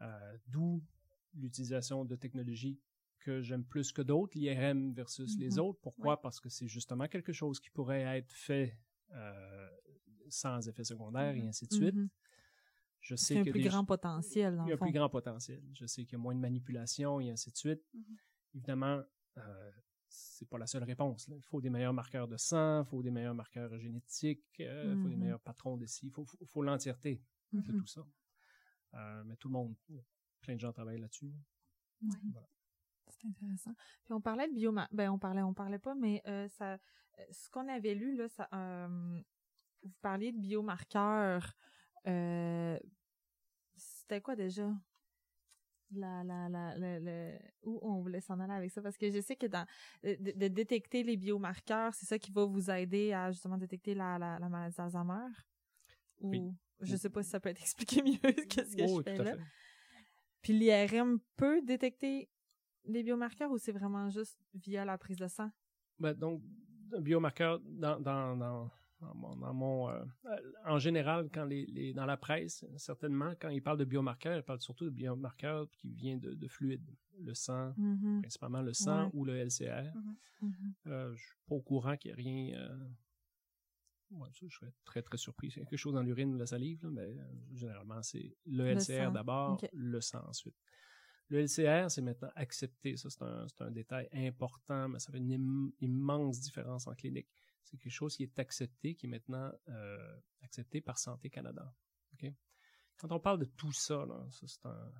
Euh, 0.00 0.38
D'où 0.48 0.82
l'utilisation 1.34 2.04
de 2.04 2.14
technologies 2.16 2.78
que 3.20 3.40
j'aime 3.40 3.64
plus 3.64 3.92
que 3.92 4.02
d'autres, 4.02 4.36
l'IRM 4.36 4.92
versus 4.92 5.38
les 5.38 5.58
autres. 5.58 5.78
Pourquoi? 5.80 6.20
Parce 6.20 6.40
que 6.40 6.48
c'est 6.48 6.66
justement 6.68 7.06
quelque 7.08 7.32
chose 7.32 7.60
qui 7.60 7.70
pourrait 7.70 8.02
être 8.18 8.32
fait 8.32 8.76
euh, 9.12 9.70
sans 10.28 10.66
effet 10.68 10.84
secondaire 10.84 11.34
et 11.34 11.42
Mhm. 11.42 11.48
ainsi 11.48 11.66
de 11.66 11.72
suite. 11.72 11.94
Je 13.00 13.16
sais 13.16 13.38
un 13.38 13.44
que 13.44 13.50
plus 13.50 13.62
des- 13.62 13.68
grand 13.68 13.84
potentiel, 13.84 14.56
dans 14.56 14.64
il 14.64 14.68
y 14.68 14.70
a 14.72 14.74
un 14.74 14.78
fond. 14.78 14.84
plus 14.84 14.92
grand 14.92 15.08
potentiel. 15.08 15.62
Je 15.74 15.86
sais 15.86 16.04
qu'il 16.04 16.12
y 16.12 16.14
a 16.16 16.18
moins 16.18 16.34
de 16.34 16.40
manipulation 16.40 17.20
et 17.20 17.30
ainsi 17.30 17.50
de 17.50 17.56
suite. 17.56 17.82
Mhm. 17.92 18.16
Évidemment, 18.54 19.02
euh, 19.38 19.70
c'est 20.08 20.48
pas 20.48 20.58
la 20.58 20.66
seule 20.66 20.84
réponse. 20.84 21.26
là. 21.28 21.34
Il 21.36 21.42
faut 21.42 21.60
des 21.60 21.70
meilleurs 21.70 21.94
marqueurs 21.94 22.28
de 22.28 22.36
sang, 22.36 22.82
il 22.82 22.86
faut 22.88 23.02
des 23.02 23.10
meilleurs 23.10 23.34
marqueurs 23.34 23.76
génétiques, 23.78 24.44
euh, 24.60 24.94
il 24.94 25.02
faut 25.02 25.08
des 25.08 25.14
Mhm. 25.16 25.20
meilleurs 25.22 25.40
patrons 25.40 25.76
de 25.76 25.86
ci, 25.86 26.06
il 26.06 26.10
faut, 26.12 26.24
faut- 26.24 26.38
faut 26.46 26.62
l'entièreté 26.62 27.22
de 27.52 27.72
tout 27.72 27.86
ça. 27.86 28.06
Euh, 28.94 29.24
mais 29.24 29.36
tout 29.36 29.48
le 29.48 29.52
monde, 29.52 29.74
plein 30.40 30.54
de 30.54 30.60
gens 30.60 30.72
travaillent 30.72 31.00
là-dessus. 31.00 31.32
C'est 33.08 33.26
intéressant. 33.26 33.74
Puis 34.04 34.12
on 34.14 34.20
parlait 34.20 34.48
de 34.48 34.54
bioma... 34.54 34.88
Ben, 34.92 35.10
on 35.10 35.18
parlait, 35.18 35.42
on 35.42 35.54
parlait 35.54 35.78
pas, 35.78 35.94
mais 35.94 36.22
euh, 36.26 36.48
ça, 36.48 36.74
euh, 36.74 36.78
ce 37.30 37.48
qu'on 37.50 37.68
avait 37.68 37.94
lu, 37.94 38.16
là, 38.16 38.28
ça, 38.28 38.48
euh, 38.54 39.20
vous 39.82 39.92
parliez 40.00 40.32
de 40.32 40.38
biomarqueurs. 40.38 41.54
Euh, 42.06 42.78
c'était 43.76 44.20
quoi 44.20 44.36
déjà? 44.36 44.70
La, 45.94 46.24
la, 46.24 46.48
la, 46.48 46.76
la, 46.78 47.32
où 47.64 47.78
on 47.82 48.00
voulait 48.00 48.22
s'en 48.22 48.40
aller 48.40 48.54
avec 48.54 48.70
ça? 48.70 48.80
Parce 48.80 48.96
que 48.96 49.10
je 49.10 49.20
sais 49.20 49.36
que 49.36 49.46
dans 49.46 49.66
de, 50.02 50.48
détecter 50.48 51.02
les 51.02 51.18
biomarqueurs, 51.18 51.92
c'est 51.94 52.06
ça 52.06 52.18
qui 52.18 52.32
va 52.32 52.46
vous 52.46 52.70
aider 52.70 53.12
à 53.12 53.30
justement 53.30 53.58
détecter 53.58 53.94
la, 53.94 54.18
la, 54.18 54.38
la 54.38 54.48
maladie 54.48 54.74
d'Alzheimer? 54.76 55.28
Ou 56.20 56.30
Oui. 56.30 56.54
je 56.80 56.96
sais 56.96 57.10
pas 57.10 57.22
si 57.22 57.28
ça 57.28 57.40
peut 57.40 57.50
être 57.50 57.60
expliqué 57.60 58.02
mieux 58.02 58.12
ce 58.22 58.76
que 58.76 58.90
Oh, 58.90 58.98
je 59.00 59.10
fais 59.10 59.14
tout 59.16 59.20
à 59.20 59.24
là. 59.24 59.36
fait. 59.36 59.42
Puis 60.40 60.52
l'IRM 60.54 61.18
peut 61.36 61.60
détecter 61.62 62.30
les 62.84 63.02
biomarqueurs 63.02 63.50
ou 63.50 63.58
c'est 63.58 63.72
vraiment 63.72 64.08
juste 64.08 64.38
via 64.54 64.84
la 64.84 64.96
prise 64.96 65.16
de 65.16 65.28
sang? 65.28 65.50
Ben, 65.98 66.14
donc, 66.14 66.42
un 66.94 67.00
biomarqueur 67.00 67.60
dans, 67.60 68.00
dans, 68.00 68.36
dans, 68.36 68.70
dans 69.02 69.14
mon, 69.14 69.36
dans 69.36 69.52
mon, 69.54 69.88
euh, 69.90 70.04
en 70.64 70.78
général, 70.78 71.28
quand 71.34 71.44
les, 71.44 71.66
les, 71.66 71.92
dans 71.92 72.06
la 72.06 72.16
presse, 72.16 72.64
certainement, 72.76 73.34
quand 73.40 73.48
ils 73.48 73.62
parlent 73.62 73.78
de 73.78 73.84
biomarqueurs, 73.84 74.36
ils 74.38 74.42
parlent 74.42 74.60
surtout 74.60 74.84
de 74.84 74.90
biomarqueurs 74.90 75.68
qui 75.70 75.92
viennent 75.92 76.20
de, 76.20 76.34
de 76.34 76.48
fluides, 76.48 76.88
le 77.18 77.34
sang, 77.34 77.74
Mhm, 77.76 78.20
principalement 78.22 78.62
le 78.62 78.72
sang 78.72 79.04
Ouais. 79.06 79.10
ou 79.14 79.24
le 79.24 79.36
LCR. 79.36 79.92
mhm. 80.40 80.74
Euh, 80.86 81.14
je 81.14 81.20
suis 81.22 81.36
pas 81.46 81.54
au 81.56 81.60
courant 81.60 81.96
qu'il 81.96 82.12
n'y 82.14 82.20
ait 82.20 82.22
rien. 82.22 82.58
Euh... 82.60 82.88
Ouais, 84.10 84.28
je 84.34 84.46
serais 84.48 84.72
très 84.84 85.02
très 85.02 85.16
surpris. 85.16 85.50
C'est 85.50 85.60
quelque 85.60 85.76
chose 85.76 85.94
dans 85.94 86.02
l'urine 86.02 86.34
ou 86.34 86.38
la 86.38 86.46
salive, 86.46 86.82
là, 86.84 86.90
mais 86.90 87.16
euh, 87.18 87.24
généralement 87.54 88.02
c'est 88.02 88.36
le 88.46 88.64
Le 88.64 88.70
LCR 88.70 89.10
d'abord, 89.12 89.60
le 89.72 90.00
sang 90.00 90.22
ensuite. 90.28 90.54
Le 91.28 91.38
LCR, 91.40 91.90
c'est 91.90 92.02
maintenant 92.02 92.30
accepté. 92.34 92.96
Ça, 92.98 93.08
c'est 93.08 93.22
un, 93.22 93.46
un 93.60 93.70
détail 93.70 94.06
important, 94.12 94.88
mais 94.90 94.98
ça 94.98 95.10
fait 95.12 95.18
une 95.18 95.32
im- 95.32 95.72
immense 95.80 96.40
différence 96.40 96.86
en 96.86 96.94
clinique. 96.94 97.28
C'est 97.64 97.78
quelque 97.78 97.92
chose 97.92 98.16
qui 98.16 98.22
est 98.24 98.38
accepté, 98.38 98.94
qui 98.94 99.06
est 99.06 99.08
maintenant 99.08 99.50
euh, 99.68 100.16
accepté 100.42 100.80
par 100.80 100.98
Santé 100.98 101.30
Canada. 101.30 101.74
Quand 102.98 103.10
on 103.12 103.20
parle 103.20 103.40
de 103.40 103.44
tout 103.46 103.72
ça, 103.72 104.04
là, 104.06 104.26
ça 104.30 104.46
c'est 104.46 104.64
un. 104.66 104.92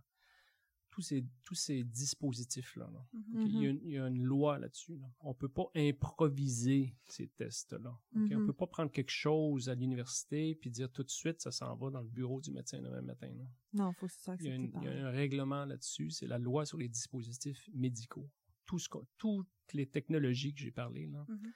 tous 0.91 1.03
ces, 1.03 1.25
tous 1.45 1.55
ces 1.55 1.85
dispositifs-là. 1.85 2.91
là. 2.93 3.07
Mhm. 3.13 3.43
OK? 3.43 3.49
Il, 3.49 3.63
y 3.63 3.67
a 3.67 3.71
une, 3.71 3.81
il 3.83 3.91
y 3.93 3.99
a 3.99 4.07
une 4.09 4.23
loi 4.23 4.59
là-dessus. 4.59 4.97
Là. 4.99 5.07
On 5.21 5.35
peut 5.35 5.49
pas 5.49 5.67
improviser 5.75 6.97
ces 7.07 7.29
tests-là. 7.29 7.99
On 8.15 8.19
Mhm. 8.21 8.47
peut 8.47 8.53
pas 8.53 8.67
prendre 8.67 8.91
quelque 8.91 9.11
chose 9.11 9.69
à 9.69 9.75
l'université 9.75 10.55
puis 10.55 10.71
dire 10.71 10.91
tout 10.91 11.03
de 11.03 11.11
suite 11.11 11.41
ça 11.41 11.51
s'en 11.51 11.75
va 11.77 11.91
dans 11.91 12.01
le 12.03 12.09
bureau 12.09 12.41
du 12.41 12.51
médecin 12.51 12.81
demain 12.83 13.01
matin. 13.03 13.29
là. 13.35 13.45
Non, 13.73 13.93
faut 13.93 14.09
soit 14.09 14.37
Il 14.41 14.47
y, 14.47 14.51
a 14.51 14.55
une- 14.55 14.73
il 14.83 14.85
y 14.85 14.89
a 14.89 15.07
un 15.07 15.11
règlement 15.11 15.65
là-dessus, 15.65 16.11
c'est 16.11 16.27
la 16.27 16.39
loi 16.39 16.67
sur 16.67 16.77
les 16.79 16.89
dispositifs 16.89 17.69
médicaux. 17.73 18.29
Tout 18.67 18.79
ce 18.79 18.89
toutes 19.19 19.49
les 19.73 19.87
technologies 19.89 20.53
que 20.55 20.61
j'ai 20.61 20.73
parlé, 20.73 21.07
là, 21.07 21.25
Mhm. 21.29 21.53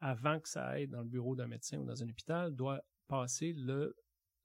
Avant 0.00 0.40
que 0.40 0.48
ça 0.48 0.66
aille 0.66 0.88
dans 0.88 1.02
le 1.02 1.08
bureau 1.08 1.36
d'un 1.36 1.46
médecin 1.46 1.78
ou 1.78 1.84
dans 1.84 2.02
un 2.02 2.08
hôpital, 2.08 2.54
doit 2.54 2.82
passer 3.08 3.52
le, 3.52 3.94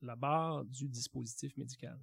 la 0.01 0.15
barre 0.15 0.65
du 0.65 0.87
dispositif 0.89 1.55
médical. 1.57 1.99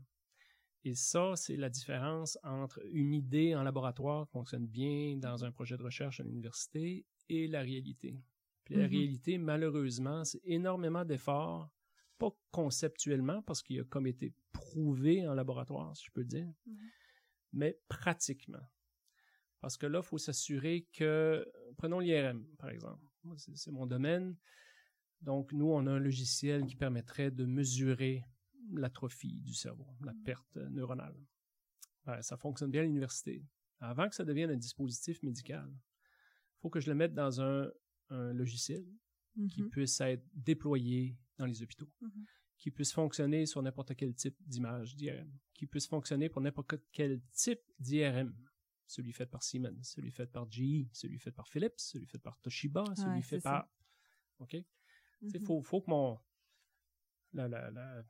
Et 0.85 0.95
ça, 0.95 1.35
c'est 1.37 1.57
la 1.57 1.69
différence 1.69 2.39
entre 2.43 2.81
une 2.91 3.15
idée 3.15 3.55
en 3.55 3.62
laboratoire 3.62 4.27
qui 4.27 4.33
fonctionne 4.33 4.66
bien 4.66 5.16
dans 5.16 5.45
un 5.45 5.53
projet 5.53 5.77
de 5.77 5.83
recherche 5.83 6.19
à 6.20 6.24
l'université 6.24 7.07
et 7.29 7.47
la 7.47 7.61
réalité. 7.61 8.20
Puis 8.65 8.74
la 8.74 8.85
Mhm. 8.85 8.91
réalité, 8.91 9.39
malheureusement, 9.39 10.24
c'est 10.24 10.41
énormément 10.45 11.05
d'efforts, 11.05 11.69
pas 12.19 12.31
conceptuellement, 12.51 13.43
parce 13.43 13.62
qu'il 13.62 13.81
a 13.81 13.85
comme 13.85 14.07
été 14.07 14.33
prouvé 14.53 15.27
en 15.29 15.35
laboratoire, 15.35 15.97
si 15.97 16.07
je 16.07 16.11
peux 16.12 16.24
dire, 16.24 16.53
Mhm. 16.66 16.79
mais 17.53 17.79
pratiquement. 17.89 18.66
Parce 19.61 19.77
que 19.77 19.87
là, 19.87 20.01
il 20.01 20.05
faut 20.05 20.19
s'assurer 20.19 20.87
que, 20.93 21.47
prenons 21.77 22.01
l'IRM, 22.01 22.45
par 22.59 22.70
exemple. 22.70 23.05
C'est 23.36 23.70
mon 23.70 23.86
domaine. 23.86 24.36
Donc, 25.20 25.53
nous, 25.53 25.66
on 25.70 25.86
a 25.86 25.90
un 25.93 25.99
logiciel 26.01 26.66
qui 26.66 26.74
permettrait 26.77 27.31
de 27.31 27.44
mesurer 27.44 28.24
l'atrophie 28.73 29.40
du 29.40 29.55
cerveau, 29.55 29.86
la 30.05 30.15
perte 30.24 30.57
neuronale. 30.57 31.16
Ça 32.20 32.36
fonctionne 32.36 32.70
bien 32.70 32.81
à 32.82 32.85
l'université. 32.85 33.44
Avant 33.78 34.09
que 34.09 34.15
ça 34.15 34.24
devienne 34.24 34.51
un 34.51 34.57
dispositif 34.57 35.23
médical, 35.23 35.69
il 35.70 36.61
faut 36.61 36.70
que 36.70 36.81
je 36.81 36.89
le 36.90 36.94
mette 36.97 37.15
dans 37.15 37.40
un, 37.40 37.70
un 38.11 38.32
logiciel 38.32 38.85
qui 39.51 39.62
Mhm. 39.62 39.70
puisse 39.70 40.01
être 40.01 40.24
déployé 40.35 41.16
dans 41.39 41.47
les 41.47 41.62
hôpitaux, 41.62 41.90
Mhm. 42.01 42.24
qui 42.59 42.70
puisse 42.70 42.93
fonctionner 42.93 43.47
sur 43.47 43.62
n'importe 43.62 43.94
quel 43.97 44.15
type 44.15 44.36
d'image 44.47 44.94
d'IRM, 44.97 45.32
qui 45.55 45.66
puisse 45.66 45.86
fonctionner 45.86 46.28
pour 46.28 46.40
n'importe 46.43 46.74
quel 46.93 47.20
type 47.32 47.61
d'IRM. 47.78 48.35
Celui 48.93 49.12
fait 49.12 49.24
par 49.27 49.43
Siemens, 49.43 49.82
celui 49.82 50.10
fait 50.10 50.27
par 50.27 50.51
GE, 50.51 50.86
celui 50.93 51.19
fait 51.19 51.31
par 51.32 51.48
Philips, 51.48 51.78
celui 51.78 52.05
fait 52.06 52.19
par 52.19 52.39
Toshiba, 52.40 52.85
celui 52.94 53.09
Ouais, 53.16 53.23
fait 53.23 53.40
par... 53.40 53.69
OK? 54.40 54.56
Mhm. 55.23 55.47
faut, 55.47 55.62
faut 55.62 55.81
que 55.81 55.90
mon... 55.90 56.19
la- 57.32 57.48
la- 57.48 57.70
la- 57.70 58.02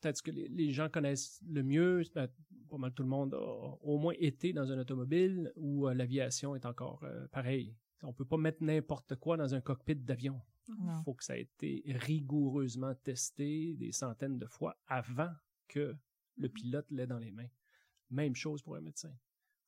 Peut-être 0.00 0.20
que 0.20 0.32
les, 0.32 0.48
les 0.48 0.72
gens 0.72 0.88
connaissent 0.90 1.40
le 1.48 1.62
mieux, 1.62 2.02
pas 2.12 2.28
mal 2.76 2.92
tout 2.92 3.02
le 3.04 3.08
monde 3.08 3.34
a 3.34 3.38
au 3.82 3.96
moins 3.98 4.14
été 4.18 4.52
dans 4.52 4.66
une 4.70 4.80
automobile 4.80 5.52
où 5.56 5.86
euh, 5.88 5.94
l'aviation 5.94 6.54
est 6.56 6.66
encore 6.66 7.02
euh, 7.04 7.26
pareil. 7.28 7.74
On 8.02 8.12
peut 8.12 8.24
pas 8.26 8.36
mettre 8.36 8.62
n'importe 8.62 9.14
quoi 9.16 9.36
dans 9.38 9.54
un 9.54 9.60
cockpit 9.62 9.94
d'avion. 9.96 10.40
Il 10.68 11.04
faut 11.04 11.14
que 11.14 11.22
ça 11.24 11.38
ait 11.38 11.42
été 11.42 11.82
rigoureusement 11.86 12.94
testé 12.96 13.74
des 13.74 13.92
centaines 13.92 14.38
de 14.38 14.46
fois 14.46 14.76
avant 14.88 15.32
que 15.68 15.94
le 16.36 16.48
pilote 16.48 16.90
l'ait 16.90 17.06
dans 17.06 17.18
les 17.18 17.30
mains. 17.30 17.48
Même 18.10 18.34
chose 18.34 18.60
pour 18.62 18.74
un 18.76 18.80
médecin. 18.82 19.14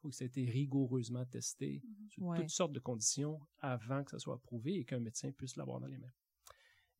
Faut 0.06 0.10
que 0.10 0.14
ça 0.16 0.24
ait 0.24 0.28
été 0.28 0.44
rigoureusement 0.44 1.24
testé 1.26 1.82
sur 2.10 2.22
Ouais. 2.22 2.38
toutes 2.38 2.50
sortes 2.50 2.72
de 2.72 2.78
conditions 2.78 3.40
avant 3.58 4.04
que 4.04 4.12
ça 4.12 4.20
soit 4.20 4.34
approuvé 4.36 4.76
et 4.76 4.84
qu'un 4.84 5.00
médecin 5.00 5.32
puisse 5.32 5.56
l'avoir 5.56 5.80
dans 5.80 5.88
les 5.88 5.98
mains. 5.98 6.12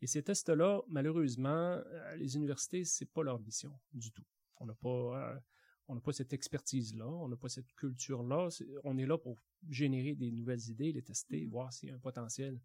Et 0.02 0.08
ces 0.08 0.24
tests-là, 0.24 0.82
malheureusement, 0.88 1.48
euh, 1.86 2.16
les 2.16 2.34
universités, 2.34 2.84
c'est 2.84 3.06
pas 3.06 3.22
leur 3.22 3.38
mission 3.38 3.72
du 3.92 4.10
tout. 4.10 4.24
On 4.56 4.66
n'a 4.66 4.74
pas, 4.74 4.88
euh, 5.34 5.38
on 5.86 5.94
n'a 5.94 6.00
pas 6.00 6.12
cette 6.12 6.32
expertise-là, 6.32 7.06
on 7.06 7.28
n'a 7.28 7.36
pas 7.36 7.48
cette 7.48 7.72
culture-là. 7.76 8.48
On 8.82 8.98
est 8.98 9.06
là 9.06 9.16
pour 9.16 9.38
générer 9.68 10.16
des 10.16 10.32
nouvelles 10.32 10.68
idées, 10.68 10.90
les 10.90 11.02
tester, 11.02 11.44
Mhm. 11.44 11.50
voir 11.52 11.72
s'il 11.72 11.90
y 11.90 11.92
a 11.92 11.94
un 11.94 12.00
potentiel. 12.00 12.60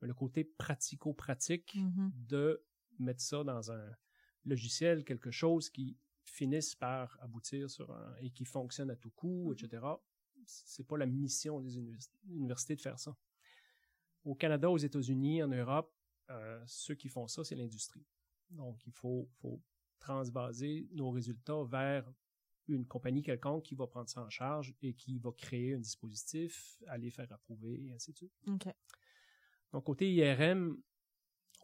Mais 0.00 0.06
le 0.06 0.14
côté 0.14 0.44
pratico-pratique 0.44 1.74
Mhm. 1.74 2.12
de 2.28 2.62
mettre 3.00 3.22
ça 3.22 3.42
dans 3.42 3.72
un 3.72 3.90
logiciel, 4.44 5.04
quelque 5.04 5.32
chose 5.32 5.68
qui 5.68 5.96
finisse 6.30 6.74
par 6.74 7.18
aboutir 7.20 7.68
sur 7.70 7.90
un 7.92 8.14
et 8.20 8.30
qui 8.30 8.44
fonctionne 8.44 8.90
à 8.90 8.96
tout 8.96 9.10
coup, 9.10 9.52
etc. 9.52 9.84
C'est 10.44 10.86
pas 10.86 10.96
la 10.96 11.06
mission 11.06 11.60
des 11.60 11.76
univers- 11.76 12.08
universités 12.28 12.76
de 12.76 12.80
faire 12.80 12.98
ça. 12.98 13.16
Au 14.24 14.34
Canada, 14.34 14.70
aux 14.70 14.78
États-Unis, 14.78 15.42
en 15.42 15.48
Europe, 15.48 15.94
euh, 16.30 16.62
ceux 16.66 16.94
qui 16.94 17.08
font 17.08 17.26
ça, 17.26 17.44
c'est 17.44 17.54
l'industrie. 17.56 18.04
Donc, 18.50 18.86
il 18.86 18.92
faut, 18.92 19.28
faut 19.40 19.60
transbaser 19.98 20.88
nos 20.92 21.10
résultats 21.10 21.62
vers 21.64 22.10
une 22.68 22.86
compagnie 22.86 23.22
quelconque 23.22 23.64
qui 23.64 23.74
va 23.74 23.86
prendre 23.86 24.08
ça 24.08 24.22
en 24.22 24.30
charge 24.30 24.74
et 24.82 24.94
qui 24.94 25.18
va 25.18 25.32
créer 25.32 25.74
un 25.74 25.78
dispositif, 25.80 26.80
aller 26.86 27.10
faire 27.10 27.30
approuver, 27.32 27.86
et 27.86 27.92
ainsi 27.92 28.12
de 28.12 28.16
suite. 28.18 28.32
Donc, 29.72 29.84
côté 29.84 30.12
IRM, 30.12 30.76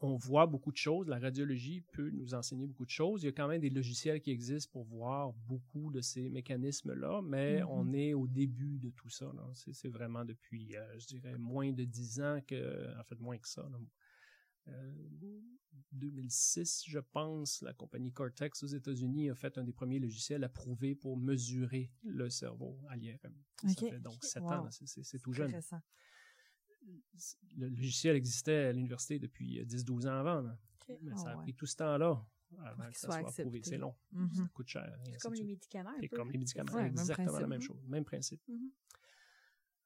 on 0.03 0.17
voit 0.17 0.47
beaucoup 0.47 0.73
de 0.73 0.77
choses. 0.77 1.09
La 1.09 1.19
radiologie 1.19 1.81
peut 1.93 2.11
nous 2.11 2.35
enseigner 2.35 2.67
beaucoup 2.67 2.85
de 2.85 2.91
choses. 2.91 3.23
Il 3.23 3.27
y 3.27 3.29
a 3.29 3.33
quand 3.33 3.49
même 3.49 3.61
des 3.61 3.71
logiciels 3.71 4.21
qui 4.21 4.31
existent 4.31 4.71
pour 4.73 4.85
voir 4.85 5.33
beaucoup 5.33 5.91
de 5.91 6.01
ces 6.01 6.29
mécanismes-là, 6.31 7.23
mais 7.23 7.63
Mhm. 7.63 7.69
on 7.71 7.93
est 7.93 8.15
au 8.15 8.27
début 8.27 8.79
de 8.79 8.91
tout 8.91 9.09
ça. 9.09 9.33
C'est 9.55 9.89
vraiment 9.89 10.25
depuis, 10.25 10.77
euh, 10.77 10.99
je 10.99 11.07
dirais, 11.07 11.37
moins 11.39 11.73
de 11.73 11.85
dix 11.85 12.21
ans 12.21 12.41
que, 12.47 12.99
en 12.99 13.05
fait, 13.05 13.19
moins 13.21 13.39
que 13.39 13.49
ça. 13.49 13.63
là. 13.71 13.79
Euh, 14.69 14.93
2006, 15.93 16.85
je 16.87 16.99
pense, 16.99 17.63
la 17.63 17.73
compagnie 17.73 18.13
Cortex 18.13 18.63
aux 18.63 18.67
États-Unis 18.67 19.31
a 19.31 19.35
fait 19.35 19.57
un 19.59 19.65
des 19.65 19.73
premiers 19.73 20.01
logiciels 20.01 20.43
approuvés 20.45 20.95
pour 20.95 21.17
mesurer 21.17 21.91
le 22.03 22.29
cerveau 22.31 22.79
à 22.89 22.97
l'IRM. 22.97 23.33
Ça 23.67 23.69
Ok. 23.83 23.91
fait 23.91 24.01
donc 24.01 24.23
sept 24.25 24.43
Wow. 24.43 24.53
ans, 24.53 24.69
c'est- 24.71 25.19
tout 25.21 25.33
jeune 25.33 25.47
Intéressant. 25.49 25.81
Le 27.57 27.69
logiciel 27.69 28.17
existait 28.17 28.67
à 28.67 28.73
l'université 28.73 29.19
depuis 29.19 29.61
euh, 29.61 29.65
10-12 29.65 30.07
ans 30.09 30.19
avant. 30.21 30.41
là. 30.43 30.59
Ok. 30.89 30.97
Mais 31.03 31.13
Ah 31.15 31.17
ça 31.19 31.31
a 31.31 31.37
ouais. 31.37 31.43
pris 31.43 31.55
tout 31.55 31.67
ce 31.67 31.77
temps-là 31.77 32.25
avant 32.65 32.89
que 32.91 32.97
ça 32.99 33.09
soit 33.09 33.21
soit 33.21 33.29
approuvé. 33.41 33.61
C'est 33.65 33.77
long, 33.79 33.95
Mhm. 34.13 34.33
ça 34.35 34.49
coûte 34.55 34.69
cher. 34.69 34.99
C'est 35.05 35.19
comme 35.19 35.35
les 35.35 35.45
médicaments. 35.45 35.91
peu. 36.01 36.09
comme 36.17 36.31
les 36.31 36.39
médicaments, 36.39 36.73
Ouais, 36.73 36.83
même 36.85 36.93
exactement 36.93 37.39
la 37.41 37.47
même 37.47 37.61
chose, 37.61 37.87
même 37.89 38.05
principe. 38.05 38.41
Mhm. 38.49 38.71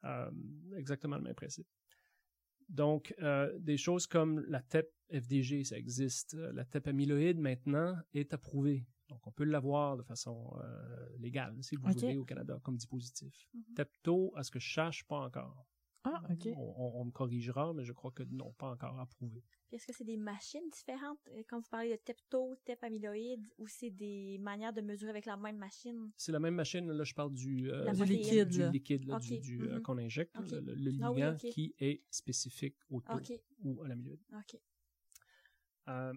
Euh, 0.05 0.31
exactement 0.77 1.17
le 1.17 1.23
même 1.23 1.35
principe. 1.35 1.67
Donc, 2.69 3.15
euh, 3.21 3.59
des 3.59 3.77
choses 3.77 4.07
comme 4.07 4.41
la 4.47 4.63
TEP 4.63 4.93
FDG, 5.11 5.65
ça 5.65 5.77
existe. 5.77 6.35
Euh, 6.35 6.53
La 6.53 6.65
TEP 6.65 6.87
amyloïde, 6.89 7.39
maintenant, 7.39 7.97
est 8.15 8.33
approuvée. 8.33 8.87
Donc, 9.09 9.27
on 9.27 9.33
peut 9.33 9.43
l'avoir 9.45 9.97
de 9.97 10.03
façon 10.05 10.57
euh, 10.63 11.09
légale, 11.19 11.57
si 11.65 11.75
vous 11.77 11.89
Ok. 11.91 11.95
voulez, 11.99 12.17
au 12.17 12.25
Canada, 12.25 12.61
comme 12.63 12.77
dispositif. 12.77 13.49
Mhm. 13.55 13.75
TEPTO, 13.75 14.33
à 14.37 14.45
ce 14.45 14.51
que 14.53 14.61
je 14.61 14.73
sache, 14.73 15.05
pas 15.05 15.19
encore. 15.19 15.67
Ah, 16.05 16.23
OK. 16.31 16.49
On, 16.57 16.75
on- 16.77 17.01
on 17.01 17.05
me 17.05 17.11
corrigera, 17.11 17.73
mais 17.75 17.85
je 17.85 17.93
crois 17.93 18.11
que 18.11 18.23
non, 18.23 18.53
pas 18.55 18.71
encore 18.71 18.99
approuvé. 18.99 19.43
Est-ce 19.71 19.87
que 19.87 19.93
c'est 19.93 20.05
des 20.05 20.17
machines 20.17 20.69
différentes? 20.73 21.19
Euh, 21.29 21.43
quand 21.49 21.61
vous 21.61 21.69
parlez 21.71 21.91
de 21.91 21.97
TEPTO, 21.97 22.57
TEP 22.65 22.83
amyloïde, 22.83 23.47
ou 23.59 23.67
c'est 23.69 23.91
des 23.91 24.39
manières 24.39 24.73
de 24.73 24.81
mesurer 24.81 25.11
avec 25.11 25.27
la 25.27 25.37
même 25.37 25.59
machine? 25.59 26.11
C'est 26.17 26.33
la 26.33 26.41
même 26.41 26.55
machine, 26.55 26.91
là, 26.91 27.05
je 27.05 27.15
parle 27.15 27.33
du, 27.33 27.71
euh, 27.71 27.93
du 27.93 28.05
liquide, 28.05 28.49
du 28.49 28.71
liquide, 28.71 29.05
là, 29.07 29.19
du, 29.19 29.63
euh, 29.63 29.75
mhm. 29.77 29.83
qu'on 29.83 29.99
injecte, 29.99 30.37
le, 30.51 30.61
le 30.61 30.91
Ah 31.03 31.13
oui, 31.13 31.21
ligand 31.21 31.37
qui 31.37 31.75
est 31.79 32.03
spécifique 32.11 32.77
au 32.89 33.01
taux 33.01 33.21
ou 33.63 33.83
à 33.83 33.89
l'amyloïde. 33.89 34.21
OK. 34.33 34.59
Euh, 35.89 36.13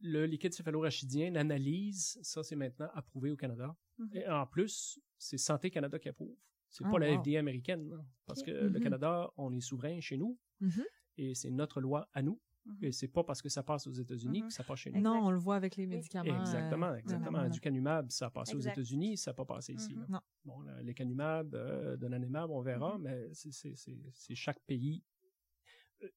le 0.00 0.26
liquide 0.26 0.52
céphalorachidien, 0.52 1.30
l'analyse, 1.30 2.18
ça 2.22 2.42
c'est 2.42 2.56
maintenant 2.56 2.88
approuvé 2.94 3.30
au 3.30 3.36
Canada. 3.36 3.76
Mhm. 3.98 4.10
Et 4.14 4.28
en 4.28 4.46
plus, 4.46 5.00
c'est 5.18 5.38
Santé 5.38 5.70
Canada 5.70 5.98
qui 5.98 6.08
approuve. 6.08 6.36
C'est 6.76 6.84
Ah, 6.84 6.90
pas 6.90 6.98
la 6.98 7.10
wow. 7.10 7.22
FDA 7.22 7.38
américaine, 7.38 7.88
là, 7.88 8.04
parce 8.26 8.40
Ok. 8.40 8.46
que 8.46 8.50
le 8.50 8.68
Mhm. 8.70 8.80
Canada, 8.80 9.30
on 9.38 9.50
est 9.54 9.60
souverain 9.60 9.98
chez 10.00 10.18
nous 10.18 10.38
Mhm. 10.60 10.84
et 11.16 11.34
c'est 11.34 11.50
notre 11.50 11.80
loi 11.80 12.06
à 12.12 12.20
nous. 12.22 12.38
Mhm. 12.66 12.76
Et 12.82 12.92
c'est 12.92 13.08
pas 13.08 13.24
parce 13.24 13.40
que 13.40 13.48
ça 13.48 13.62
passe 13.62 13.86
aux 13.86 13.92
États-Unis 13.92 14.42
Mhm. 14.42 14.48
que 14.48 14.52
ça 14.52 14.62
passe 14.62 14.80
chez 14.80 14.90
nous. 14.90 15.00
Non, 15.00 15.24
on 15.26 15.30
le 15.30 15.38
voit 15.38 15.56
avec 15.56 15.76
les 15.76 15.86
médicaments. 15.86 16.38
Exactement, 16.40 16.88
euh, 16.88 16.96
exactement. 16.96 17.30
voilà. 17.30 17.48
Du 17.48 17.60
canumab, 17.60 18.10
ça 18.10 18.26
a 18.26 18.30
passé 18.30 18.54
aux. 18.56 18.60
États-Unis, 18.60 19.16
ça 19.16 19.30
n'a 19.30 19.34
pas 19.36 19.44
passé 19.46 19.72
ici. 19.72 19.94
Non. 20.08 20.20
Bon, 20.44 20.60
les 20.82 20.92
canumab, 20.92 21.54
euh, 21.54 21.96
donanemab, 21.96 22.50
on 22.50 22.60
verra, 22.60 22.98
mais 22.98 23.30
c'est 23.32 24.34
chaque 24.34 24.60
pays. 24.66 25.02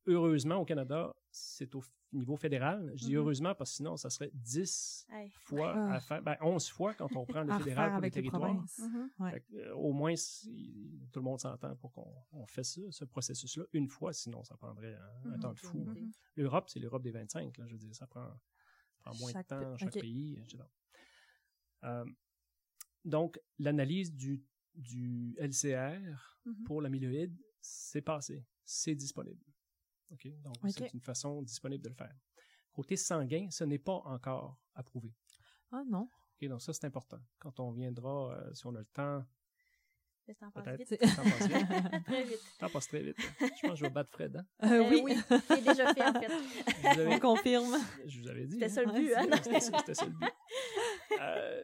Heureusement, 0.07 0.57
au 0.57 0.65
Canada, 0.65 1.15
c'est 1.31 1.73
au 1.73 1.81
niveau 2.11 2.35
fédéral. 2.35 2.91
Je 2.95 3.06
dis 3.06 3.11
Mhm. 3.11 3.18
heureusement 3.19 3.56
parce 3.56 3.72
que 3.72 3.76
sinon, 3.77 3.95
ça 3.97 4.10
serait 4.10 4.30
10 4.34 5.06
Hey. 5.10 5.30
fois 5.31 5.73
Ah. 5.76 5.93
à 5.95 5.99
faire, 5.99 6.22
ben 6.22 6.35
11 6.41 6.68
fois 6.69 6.93
quand 6.95 7.15
on 7.15 7.26
prend 7.26 7.43
le 7.43 7.47
fédéral 7.77 7.91
pour. 8.30 8.65
Mhm. 8.80 9.10
Ouais. 9.19 9.31
Fait 9.31 9.41
que, 9.41 9.56
euh, 9.56 9.76
au 9.76 9.93
moins, 9.93 10.15
si- 10.15 10.99
tout 11.11 11.19
le 11.19 11.23
monde 11.23 11.39
s'entend 11.39 11.76
pour 11.77 11.91
qu'on 11.93 12.14
on 12.34 12.45
fait 12.45 12.64
ça, 12.64 12.81
ce 12.91 13.06
processus-là 13.06 13.64
une 13.73 13.88
fois, 13.88 14.11
sinon 14.11 14.43
ça 14.43 14.57
prendrait 14.57 14.95
un, 14.95 15.31
un 15.34 15.39
temps 15.39 15.53
de 15.53 15.60
fou. 15.60 15.85
L'Europe, 16.35 16.68
c'est 16.69 16.80
l'Europe 16.80 17.03
des 17.03 17.11
25. 17.11 17.57
Là, 17.57 17.65
je 17.68 17.73
veux 17.73 17.80
dire, 17.80 17.95
ça 17.95 18.06
prend, 18.07 18.27
prend 18.99 19.15
moins 19.15 19.31
Chaque 19.31 19.49
de 19.49 19.56
temps, 19.64 19.77
chaque 19.77 19.93
pays, 19.93 20.38
etc. 20.39 20.57
Euh, 21.85 22.06
donc, 23.06 23.39
l'analyse 23.60 24.14
du, 24.14 24.43
du 24.76 25.35
LCR 25.39 26.38
pour 26.65 26.81
l'amyloïde, 26.81 27.38
c'est 27.61 28.01
passé. 28.01 28.45
C'est 28.65 28.95
disponible. 28.95 29.41
Donc, 30.44 30.56
c'est 30.69 30.94
une 30.94 31.02
façon 31.02 31.41
disponible 31.41 31.84
de 31.84 31.90
le 31.90 31.95
faire. 31.95 32.14
Côté 32.72 32.95
sanguin, 32.95 33.48
ce 33.52 33.64
n'est 33.64 33.80
pas 33.80 34.02
encore 34.06 34.57
approuvé. 34.76 35.14
Ah 35.72 35.84
non. 35.88 36.10
Donc 36.41 36.61
ça, 36.61 36.72
c'est 36.73 36.86
important. 36.86 37.19
Quand 37.38 37.60
on 37.60 37.72
viendra, 37.72 38.34
euh, 38.34 38.53
si 38.53 38.65
on 38.65 38.73
a 38.76 38.80
le 38.80 38.86
temps, 38.86 39.26
Le 40.27 40.36
temps 40.36 40.49
passe 40.52 40.64
peut-être. 40.64 40.77
vite. 40.90 41.02
Vite. 41.02 42.03
Très 42.06 42.23
vite. 42.23 42.40
Le 42.40 42.60
temps 42.60 42.69
passe 42.69 42.88
très 42.88 43.03
vite. 43.03 43.18
Je 43.19 43.45
pense 43.45 43.72
que 43.72 43.76
je 43.76 43.81
vais 43.84 43.90
battre 43.90 44.11
Fred. 44.11 44.38
hein. 44.38 44.45
Euh, 44.64 44.68
Euh, 44.84 44.90
oui, 44.90 45.02
oui, 45.03 45.15
c'est 45.48 45.61
déjà 45.64 45.94
fait, 45.94 46.03
en 46.03 46.14
fait. 46.14 46.30
Je 46.30 46.81
vous 46.81 46.88
avais, 46.88 47.15
on 47.15 47.19
confirme. 47.19 47.77
je 48.06 48.22
vous 48.22 48.27
avais 48.30 48.48
dit. 48.48 48.53
C'était 48.53 48.65
hein. 48.65 48.69
ça 48.69 48.84
le 48.84 48.91
but, 48.94 49.14
hein? 49.15 49.27
C'était 49.44 49.60
ça 49.60 49.77
c'était 49.80 49.94
ça 49.95 50.06
le 50.06 50.11
but. 50.11 50.30
Euh, 51.19 51.61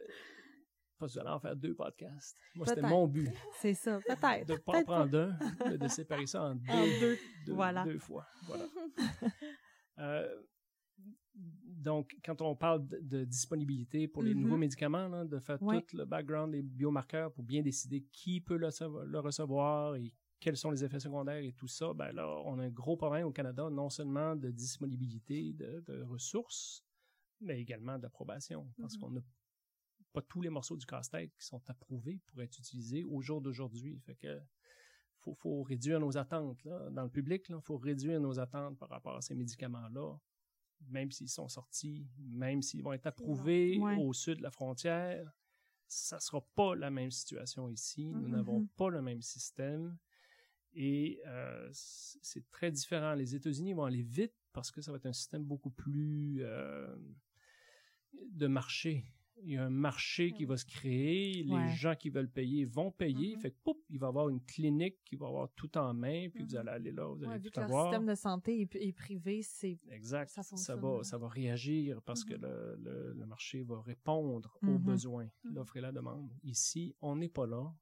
pas 0.96 1.06
que 1.06 1.12
vous 1.12 1.18
allez 1.18 1.28
en 1.30 1.40
faire 1.40 1.56
deux 1.56 1.74
podcasts? 1.74 2.36
Moi, 2.54 2.66
c'était 2.66 2.82
mon 2.82 3.06
but. 3.06 3.30
C'est 3.60 3.74
ça, 3.74 3.98
peut-être. 4.06 4.46
De 4.48 4.52
ne 4.54 4.58
pas 4.58 4.78
en 4.80 4.82
prendre 4.84 5.18
un, 5.18 5.38
mais 5.68 5.78
de 5.78 5.88
séparer 5.88 6.26
ça 6.26 6.42
en 6.44 6.54
deux, 6.56 6.70
En 6.72 6.84
deux. 7.00 7.18
deux- 7.46 7.52
Voilà. 7.52 7.84
deux 7.84 7.98
fois. 7.98 8.26
Voilà. 8.46 8.64
Euh, 9.98 10.42
donc, 11.34 12.16
quand 12.24 12.40
on 12.42 12.54
parle 12.54 12.86
de, 12.86 12.98
de 13.00 13.24
disponibilité 13.24 14.08
pour 14.08 14.22
les 14.22 14.34
Mhm. 14.34 14.42
nouveaux 14.42 14.56
médicaments, 14.58 15.08
là, 15.08 15.24
de 15.24 15.38
faire 15.38 15.62
Ouais. 15.62 15.80
tout 15.82 15.96
le 15.96 16.04
background 16.04 16.52
des 16.52 16.62
biomarqueurs 16.62 17.32
pour 17.32 17.44
bien 17.44 17.62
décider 17.62 18.02
qui 18.12 18.40
peut 18.42 18.56
le, 18.56 18.66
recevoir- 18.66 19.04
le 19.06 19.18
recevoir 19.20 19.96
et 19.96 20.12
quels 20.38 20.56
sont 20.58 20.70
les 20.70 20.84
effets 20.84 21.00
secondaires 21.00 21.42
et 21.42 21.52
tout 21.52 21.66
ça, 21.68 21.94
ben 21.94 22.12
là, 22.12 22.28
on 22.44 22.58
a 22.58 22.64
un 22.64 22.68
gros 22.70 22.96
problème 22.96 23.26
au 23.26 23.32
Canada, 23.32 23.70
non 23.70 23.88
seulement 23.88 24.36
de 24.36 24.50
disponibilité 24.50 25.52
de, 25.54 25.80
de 25.86 26.02
ressources, 26.02 26.84
mais 27.40 27.58
également 27.60 27.98
d'approbation, 27.98 28.70
parce 28.78 28.94
Mhm. 28.96 29.00
qu'on 29.00 29.10
n'a 29.12 29.22
pas 30.16 30.22
tous 30.22 30.40
les 30.40 30.48
morceaux 30.50 30.76
du 30.76 30.86
casse-tête 30.86 31.30
qui 31.38 31.44
sont 31.44 31.62
approuvés 31.68 32.18
pour 32.26 32.40
être 32.42 32.58
utilisés 32.58 33.04
au 33.04 33.20
jour 33.20 33.40
d'aujourd'hui. 33.42 33.98
Fait 34.06 34.14
que 34.14 34.40
faut, 35.20 35.34
faut 35.34 35.62
réduire 35.62 36.00
nos 36.00 36.16
attentes 36.16 36.64
là. 36.64 36.88
dans 36.90 37.02
le 37.04 37.10
public. 37.10 37.44
Il 37.50 37.60
faut 37.60 37.76
réduire 37.76 38.18
nos 38.20 38.38
attentes 38.38 38.78
par 38.78 38.88
rapport 38.88 39.16
à 39.16 39.20
ces 39.20 39.34
médicaments-là, 39.34 40.18
même 40.88 41.10
s'ils 41.10 41.28
sont 41.28 41.48
sortis, 41.48 42.06
même 42.18 42.62
s'ils 42.62 42.82
vont 42.82 42.92
être 42.94 43.06
approuvés 43.06 43.78
Ouais. 43.78 43.96
au 43.98 44.12
sud 44.12 44.38
de 44.38 44.42
la 44.42 44.50
frontière. 44.50 45.30
Ça 45.88 46.18
sera 46.18 46.40
pas 46.54 46.74
la 46.74 46.90
même 46.90 47.10
situation 47.10 47.68
ici. 47.68 48.06
Nous 48.06 48.28
Mhm. 48.28 48.30
n'avons 48.36 48.66
pas 48.76 48.88
le 48.90 49.02
même 49.02 49.20
système. 49.22 49.98
Et 50.72 51.20
euh, 51.26 51.68
c'est 51.72 52.48
très 52.50 52.70
différent. 52.70 53.14
Les 53.14 53.34
États-Unis 53.34 53.72
vont 53.74 53.84
aller 53.84 54.02
vite 54.02 54.34
parce 54.52 54.70
que 54.70 54.80
ça 54.80 54.90
va 54.92 54.96
être 54.96 55.06
un 55.06 55.12
système 55.12 55.44
beaucoup 55.44 55.70
plus 55.70 56.38
euh, 56.42 56.94
de 58.30 58.46
marché. 58.46 59.04
Il 59.42 59.50
y 59.52 59.56
a 59.58 59.64
un 59.66 59.70
marché 59.70 60.32
qui 60.32 60.44
va 60.46 60.56
se 60.56 60.64
créer, 60.64 61.42
les 61.44 61.52
Ouais. 61.52 61.74
gens 61.74 61.94
qui 61.94 62.08
veulent 62.08 62.30
payer 62.30 62.64
vont 62.64 62.90
payer. 62.90 63.34
Mhm. 63.36 63.40
Fait 63.42 63.50
que, 63.50 63.56
il 63.90 63.98
va 63.98 64.06
y 64.06 64.08
avoir 64.08 64.28
une 64.30 64.40
clinique 64.42 64.96
qui 65.04 65.14
va 65.16 65.26
avoir 65.28 65.50
tout 65.54 65.76
en 65.76 65.92
main, 65.92 66.28
puis 66.30 66.42
vous 66.42 66.52
Mhm. 66.52 66.56
allez 66.56 66.70
aller 66.70 66.92
là, 66.92 67.06
vous 67.06 67.16
allez 67.22 67.26
Ouais, 67.32 67.38
vu 67.38 67.50
tout 67.50 67.60
que 67.60 67.64
avoir. 67.64 67.92
système 67.92 68.06
de 68.06 68.14
santé 68.14 68.60
est, 68.62 68.74
est 68.76 68.92
privé, 68.92 69.42
c'est 69.42 69.78
Exact. 69.90 70.30
ça 70.30 70.76
va, 70.76 71.02
ça 71.04 71.18
va 71.18 71.28
réagir 71.28 72.00
parce 72.02 72.24
que 72.24 72.34
Mhm. 72.34 72.40
le, 72.42 72.76
le- 72.80 73.12
le 73.12 73.26
marché 73.26 73.62
va 73.62 73.80
répondre 73.82 74.58
aux 74.62 74.78
besoins, 74.78 75.28
l'offre 75.44 75.76
et 75.76 75.80
la 75.82 75.92
demande. 75.92 76.30
Ici, 76.42 76.94
on 77.02 77.16
n'est 77.16 77.28
pas 77.28 77.46
là 77.46 77.74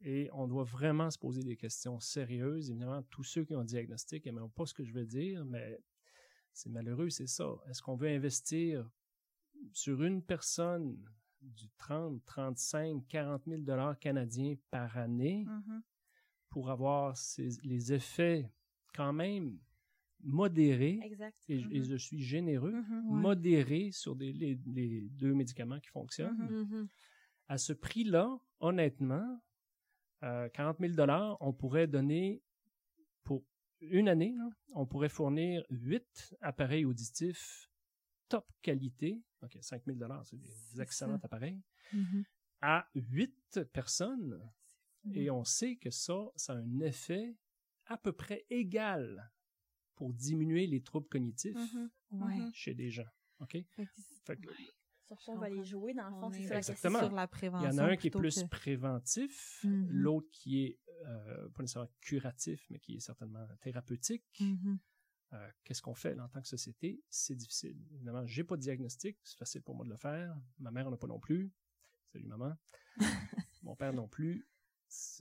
et 0.00 0.28
on 0.32 0.48
doit 0.48 0.64
vraiment 0.64 1.08
se 1.10 1.18
poser 1.18 1.42
des 1.44 1.56
questions 1.56 2.00
sérieuses. 2.00 2.68
Évidemment, 2.70 3.02
tous 3.10 3.22
ceux 3.22 3.44
qui 3.44 3.54
ont 3.54 3.60
un 3.60 3.64
diagnostic 3.64 4.26
n'aimeront 4.26 4.48
pas 4.50 4.66
ce 4.66 4.74
que 4.74 4.82
je 4.84 4.92
veux 4.92 5.06
dire, 5.06 5.44
mais 5.44 5.78
c'est 6.52 6.68
malheureux, 6.68 7.10
c'est 7.10 7.28
ça. 7.28 7.48
Est-ce 7.70 7.80
qu'on 7.80 7.94
veut 7.96 8.08
investir 8.08 8.90
sur 9.72 10.02
une 10.02 10.22
personne 10.22 10.96
du 11.40 11.68
30, 11.76 12.24
35, 12.24 13.06
40 13.08 13.42
000 13.46 13.62
dollars 13.62 13.98
canadiens 13.98 14.54
par 14.70 14.96
année 14.96 15.44
Mhm. 15.46 15.82
pour 16.48 16.70
avoir 16.70 17.16
ces- 17.16 17.60
les 17.62 17.92
effets 17.92 18.50
quand 18.94 19.12
même 19.12 19.58
modérés 20.22 21.00
Exact. 21.02 21.36
et, 21.48 21.62
Mhm. 21.62 21.82
je 21.84 21.96
suis 21.96 22.20
généreux, 22.22 22.72
Mhm. 22.72 23.10
Ouais. 23.10 23.20
modéré 23.20 23.90
sur 23.92 24.16
des, 24.16 24.32
les, 24.32 24.58
les 24.66 25.02
deux 25.10 25.34
médicaments 25.34 25.80
qui 25.80 25.88
fonctionnent. 25.90 26.48
À 27.48 27.58
ce 27.58 27.74
prix-là, 27.74 28.38
honnêtement, 28.60 29.38
euh, 30.22 30.48
40 30.48 30.78
000 30.80 30.94
dollars, 30.94 31.36
on 31.40 31.52
pourrait 31.52 31.86
donner 31.86 32.42
pour 33.22 33.44
une 33.80 34.08
année, 34.08 34.32
là, 34.34 34.48
on 34.72 34.86
pourrait 34.86 35.10
fournir 35.10 35.62
huit 35.68 36.34
appareils 36.40 36.86
auditifs 36.86 37.68
top 38.38 38.50
qualité. 38.62 39.22
OK, 39.42 39.56
5 39.60 39.84
000 39.84 39.96
dollars, 39.98 40.24
c'est 40.26 40.36
des 40.36 40.80
excellents 40.80 41.18
ça. 41.18 41.26
appareils. 41.26 41.60
Mhm. 41.92 42.24
À 42.60 42.88
huit 42.94 43.60
personnes, 43.72 44.40
et 45.12 45.30
on 45.30 45.44
sait 45.44 45.76
que 45.76 45.90
ça, 45.90 46.30
ça 46.34 46.54
a 46.54 46.56
un 46.56 46.80
effet 46.80 47.36
à 47.86 47.98
peu 47.98 48.12
près 48.12 48.46
égal 48.48 49.30
pour 49.96 50.12
diminuer 50.14 50.66
les 50.66 50.82
troubles 50.82 51.06
cognitifs 51.08 51.54
Mhm. 51.74 51.90
Ouais. 52.12 52.36
Mhm. 52.38 52.50
chez 52.54 52.74
des 52.74 52.90
gens. 52.90 53.06
OK? 53.40 53.52
Fait 53.70 53.86
que 53.86 53.90
Fait 54.24 54.36
que 54.36 54.48
Sur 55.06 55.18
quoi 55.18 55.34
on 55.34 55.38
va 55.38 55.50
les 55.50 55.62
jouer, 55.64 55.92
dans 55.92 56.08
le 56.08 56.14
fond, 56.14 56.26
on 56.28 56.32
c'est 56.32 56.44
Exactement. 56.56 56.98
sur 57.00 57.12
la 57.12 57.24
il 57.24 57.28
prévention. 57.28 57.70
y 57.70 57.74
en 57.74 57.78
a 57.78 57.84
un 57.84 57.96
qui 57.96 58.06
est 58.06 58.10
plus 58.10 58.42
que- 58.42 58.48
préventif, 58.48 59.60
l'autre 59.90 60.28
qui 60.32 60.62
est 60.64 60.78
euh, 61.06 61.48
pas 61.50 61.62
nécessairement 61.62 61.90
curatif, 62.00 62.64
mais 62.70 62.78
qui 62.78 62.94
est 62.94 63.00
certainement 63.00 63.46
thérapeutique. 63.60 64.42
Euh, 65.34 65.48
Qu'est-ce 65.64 65.82
qu'on 65.82 65.94
fait 65.94 66.14
là, 66.14 66.24
en 66.24 66.28
tant 66.28 66.40
que 66.40 66.48
société? 66.48 67.02
C'est 67.10 67.34
difficile. 67.34 67.76
Évidemment, 67.92 68.26
j'ai 68.26 68.44
pas 68.44 68.56
de 68.56 68.60
diagnostic, 68.62 69.18
c'est 69.24 69.38
facile 69.38 69.62
pour 69.62 69.74
moi 69.74 69.84
de 69.84 69.90
le 69.90 69.96
faire. 69.96 70.34
Ma 70.58 70.70
mère 70.70 70.84
n'en 70.84 70.94
a 70.94 70.96
pas 70.96 71.06
non 71.06 71.18
plus. 71.18 71.52
Salut 72.12 72.26
maman. 72.26 72.56
Mon 73.62 73.74
père 73.74 73.92
non 73.92 74.06
plus. 74.06 74.46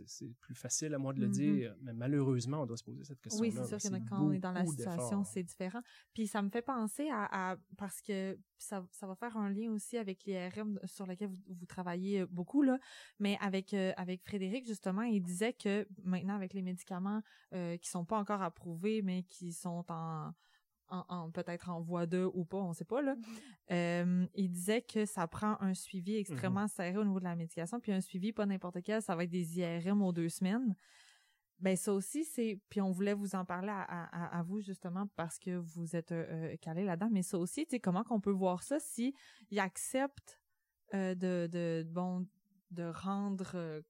C'est 0.05 0.29
plus 0.39 0.53
facile 0.55 0.93
à 0.93 0.97
moi 0.97 1.13
de 1.13 1.19
le 1.19 1.27
Mhm. 1.27 1.31
dire, 1.33 1.75
mais 1.81 1.93
malheureusement, 1.93 2.61
on 2.61 2.65
doit 2.65 2.77
se 2.77 2.83
poser 2.83 3.03
cette 3.03 3.21
question-là. 3.21 3.49
Oui, 3.49 3.51
c'est 3.51 3.79
sûr 3.79 3.79
a 3.95 3.99
quand 4.09 4.21
on 4.27 4.31
est 4.31 4.39
dans 4.39 4.51
la 4.51 4.65
situation, 4.65 5.23
c'est 5.23 5.43
différent. 5.43 5.81
Puis 6.13 6.27
ça 6.27 6.41
me 6.41 6.49
fait 6.49 6.61
penser 6.61 7.09
à, 7.09 7.51
à- 7.53 7.57
parce 7.77 8.01
que 8.01 8.37
ça, 8.57 8.85
ça 8.91 9.07
va 9.07 9.15
faire 9.15 9.35
un 9.37 9.49
lien 9.49 9.71
aussi 9.71 9.97
avec 9.97 10.23
l'IRM 10.25 10.79
sur 10.85 11.05
lequel 11.05 11.29
vous, 11.29 11.41
vous 11.47 11.65
travaillez 11.65 12.21
euh, 12.21 12.27
beaucoup 12.29 12.61
là, 12.61 12.77
mais 13.19 13.37
avec 13.41 13.73
euh, 13.73 13.91
avec 13.97 14.23
Frédéric 14.23 14.65
justement, 14.67 15.01
il 15.03 15.21
disait 15.21 15.53
que 15.53 15.87
maintenant 16.03 16.35
avec 16.35 16.53
les 16.53 16.61
médicaments 16.61 17.21
euh, 17.53 17.77
qui 17.77 17.89
sont 17.89 18.05
pas 18.05 18.17
encore 18.17 18.41
approuvés 18.41 19.01
mais 19.01 19.23
qui 19.23 19.51
sont 19.53 19.83
en 19.89 20.33
en, 20.93 21.05
en- 21.09 21.31
peut-être 21.31 21.69
en 21.69 21.81
voie 21.81 22.05
de 22.05 22.29
ou 22.33 22.45
pas, 22.45 22.57
on 22.57 22.73
sait 22.73 22.85
pas 22.85 23.01
là. 23.01 23.15
Euh, 23.71 24.25
il 24.35 24.49
disait 24.49 24.81
que 24.81 25.05
ça 25.05 25.27
prend 25.27 25.57
un 25.61 25.73
suivi 25.73 26.15
extrêmement 26.17 26.67
serré 26.67 26.97
au 26.97 27.03
niveau 27.05 27.19
de 27.19 27.23
la 27.25 27.35
médication, 27.35 27.79
puis 27.79 27.91
un 27.91 28.01
suivi 28.01 28.31
pas 28.31 28.45
n'importe 28.45 28.81
quel, 28.83 29.01
ça 29.01 29.15
va 29.15 29.23
être 29.23 29.29
des 29.29 29.59
IRM 29.59 30.01
aux 30.01 30.11
deux 30.13 30.29
semaines. 30.29 30.75
Ben 31.59 31.77
ça 31.77 31.93
aussi 31.93 32.25
c'est 32.25 32.59
puis 32.69 32.81
on 32.81 32.91
voulait 32.91 33.13
vous 33.13 33.35
en 33.35 33.45
parler 33.45 33.69
à, 33.69 33.83
à, 33.83 34.39
à 34.39 34.43
vous 34.43 34.59
justement 34.59 35.07
parce 35.15 35.39
que 35.39 35.51
vous 35.55 35.95
êtes 35.95 36.11
euh, 36.11 36.25
euh, 36.29 36.57
calé 36.59 36.83
là-dedans 36.83 37.09
mais 37.11 37.21
ça 37.21 37.37
aussi 37.37 37.63
tu 37.65 37.71
sais 37.71 37.79
comment 37.79 38.03
qu'on 38.03 38.19
peut 38.19 38.31
voir 38.31 38.63
ça 38.63 38.79
si 38.79 39.13
ils 39.49 39.59
acceptent 39.59 40.41
euh, 40.93 41.15
de 41.15 41.47
de 41.49 41.85
bon 41.89 42.27
de 42.71 42.83
rendre 42.83 43.81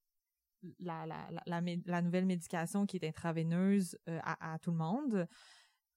la, 0.79 1.05
la, 1.05 1.61
la, 1.85 2.01
nouvelle 2.01 2.25
médication 2.25 2.85
qui 2.85 2.97
est 2.97 3.07
intraveineuse 3.07 3.97
euh, 4.07 4.19
à, 4.23 4.53
à 4.53 4.59
tout 4.59 4.71
le 4.71 4.77
monde. 4.77 5.27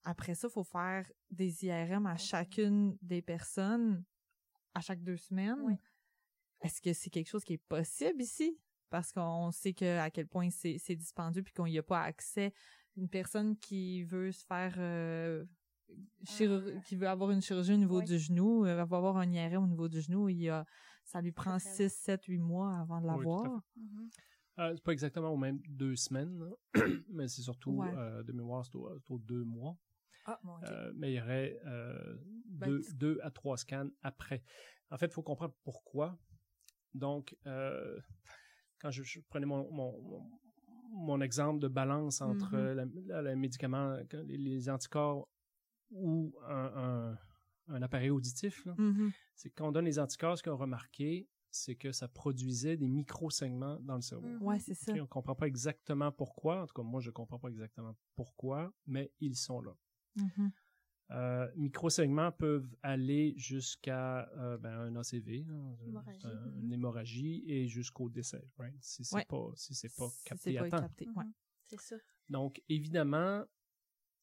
Après 0.03 0.35
ça, 0.35 0.47
faut 0.49 0.63
faire 0.63 1.09
des 1.31 1.65
IRM 1.65 2.05
à 2.05 2.17
chacune 2.17 2.97
des 3.01 3.21
personnes 3.21 4.03
à 4.73 4.79
chaque 4.81 5.03
deux 5.03 5.17
semaines. 5.17 5.59
Oui. 5.63 5.73
Est-ce 6.61 6.81
que 6.81 6.93
c'est 6.93 7.09
quelque 7.09 7.27
chose 7.29 7.43
qui 7.43 7.53
est 7.53 7.63
possible 7.69 8.21
ici? 8.21 8.57
Parce 8.89 9.11
qu'on 9.11 9.51
sait 9.51 9.73
que 9.73 9.97
à 9.99 10.09
quel 10.09 10.27
point 10.27 10.49
c'est 10.49 10.77
c'est 10.77 10.95
dispendieux 10.95 11.43
puis 11.43 11.53
qu'on 11.53 11.67
n'y 11.67 11.77
a 11.77 11.83
pas 11.83 12.01
accès. 12.03 12.53
Une 12.95 13.09
personne 13.09 13.57
qui 13.57 14.03
veut 14.03 14.31
se 14.31 14.45
faire 14.45 14.73
euh, 14.77 15.45
Ah. 15.89 16.81
qui 16.85 16.95
veut 16.95 17.07
avoir 17.07 17.31
une 17.31 17.41
chirurgie 17.41 17.73
au 17.73 17.77
niveau 17.77 17.99
Oui. 17.99 18.05
du 18.05 18.17
genou, 18.17 18.65
euh, 18.65 18.75
va 18.75 18.81
avoir 18.97 19.17
un 19.17 19.31
IRM 19.31 19.63
au 19.63 19.67
niveau 19.67 19.87
du 19.87 20.01
genou, 20.01 20.29
il 20.29 20.37
y 20.37 20.49
a 20.49 20.65
ça 21.03 21.21
lui 21.21 21.31
prend 21.31 21.57
Très, 21.57 21.69
très 21.69 21.89
6, 21.89 21.93
7, 21.95 22.23
8 22.25 22.39
mois 22.39 22.77
avant 22.79 22.99
de 23.01 23.07
l'avoir. 23.07 23.61
Mhm. 23.75 24.09
Euh, 24.59 24.73
c'est 24.75 24.83
pas 24.83 24.91
exactement 24.91 25.29
aux 25.29 25.37
mêmes 25.37 25.61
deux 25.69 25.95
semaines, 25.95 26.43
mais 27.09 27.27
c'est 27.27 27.41
surtout 27.43 27.71
Ouais. 27.71 27.93
euh, 27.95 28.23
de 28.23 28.31
mémoire, 28.33 28.65
c'est 28.65 28.75
au- 28.75 28.97
c'est 28.99 29.11
aux 29.13 29.19
deux 29.19 29.43
mois. 29.43 29.77
Ah, 30.27 30.39
bon, 30.43 30.59
Euh, 30.63 30.91
mais 30.95 31.13
il 31.13 31.15
y 31.15 31.21
aurait 31.21 31.57
euh, 31.65 32.17
Ben, 32.45 32.81
deux, 32.95 33.17
à 33.23 33.31
trois 33.31 33.55
scans 33.57 33.89
après. 34.01 34.43
En 34.91 34.97
fait, 34.97 35.05
il 35.07 35.11
faut 35.13 35.23
comprendre 35.23 35.55
pourquoi. 35.63 36.17
Donc, 36.93 37.35
euh, 37.45 37.99
quand 38.79 38.91
je, 38.91 39.03
je 39.03 39.21
prenais 39.21 39.45
mon, 39.45 39.71
mon, 39.71 40.29
mon- 40.91 41.21
exemple 41.21 41.59
de 41.59 41.67
balance 41.69 42.21
entre 42.21 42.57
la- 42.57 42.85
la- 42.85 43.21
le 43.21 43.35
médicament, 43.35 43.97
les, 44.11 44.37
les 44.37 44.69
anticorps 44.69 45.29
ou 45.91 46.35
un, 46.45 47.13
un- 47.13 47.17
un 47.75 47.81
appareil 47.81 48.09
auditif, 48.09 48.65
Mhm. 48.77 49.11
c'est 49.35 49.49
quand 49.51 49.67
on 49.67 49.71
donne 49.71 49.85
les 49.85 49.99
anticorps, 49.99 50.37
ce 50.37 50.43
qu'on 50.43 50.51
a 50.51 50.55
remarqué, 50.55 51.27
c'est 51.51 51.75
que 51.75 51.91
ça 51.91 52.07
produisait 52.07 52.75
des 52.77 52.87
micro-segments 52.87 53.79
dans 53.81 53.95
le 53.95 54.01
cerveau. 54.01 54.27
Mhm. 54.27 54.41
Ouais, 54.41 54.59
c'est 54.59 54.73
ça. 54.75 54.93
On 54.93 55.07
comprend 55.07 55.35
pas 55.35 55.47
exactement 55.47 56.11
pourquoi. 56.11 56.63
En 56.63 56.67
tout 56.67 56.73
cas, 56.73 56.83
moi, 56.83 56.99
je 57.01 57.11
comprends 57.11 57.39
pas 57.39 57.47
exactement 57.49 57.95
pourquoi, 58.15 58.73
mais 58.85 59.11
ils 59.21 59.35
sont 59.37 59.61
là. 59.61 59.73
Mhm. 60.17 60.51
Euh, 61.11 61.49
microsegments 61.55 62.33
peuvent 62.33 62.75
aller 62.83 63.33
jusqu'à 63.37 64.27
euh, 64.37 64.57
ben, 64.57 64.73
un 64.77 64.95
ACV, 64.97 65.45
Hémorragie. 65.85 66.25
euh, 66.25 66.51
Mhm. 66.51 66.59
une 66.63 66.73
hémorragie 66.73 67.43
et 67.47 67.67
jusqu'au 67.69 68.09
décès, 68.09 68.43
right? 68.57 68.75
Si 68.81 69.05
c'est 69.05 69.15
Ouais. 69.15 69.25
pas 69.25 69.51
si 69.55 69.73
c'est 69.73 69.95
pas 69.95 70.09
Si 70.09 70.23
capté 70.25 70.57
à 70.57 70.69
temps. 70.69 70.81
capté, 70.81 71.07
ouais. 71.15 71.23
Mhm. 71.23 71.33
C'est 71.63 71.79
ça. 71.79 71.95
Donc 72.29 72.61
évidemment, 72.67 73.45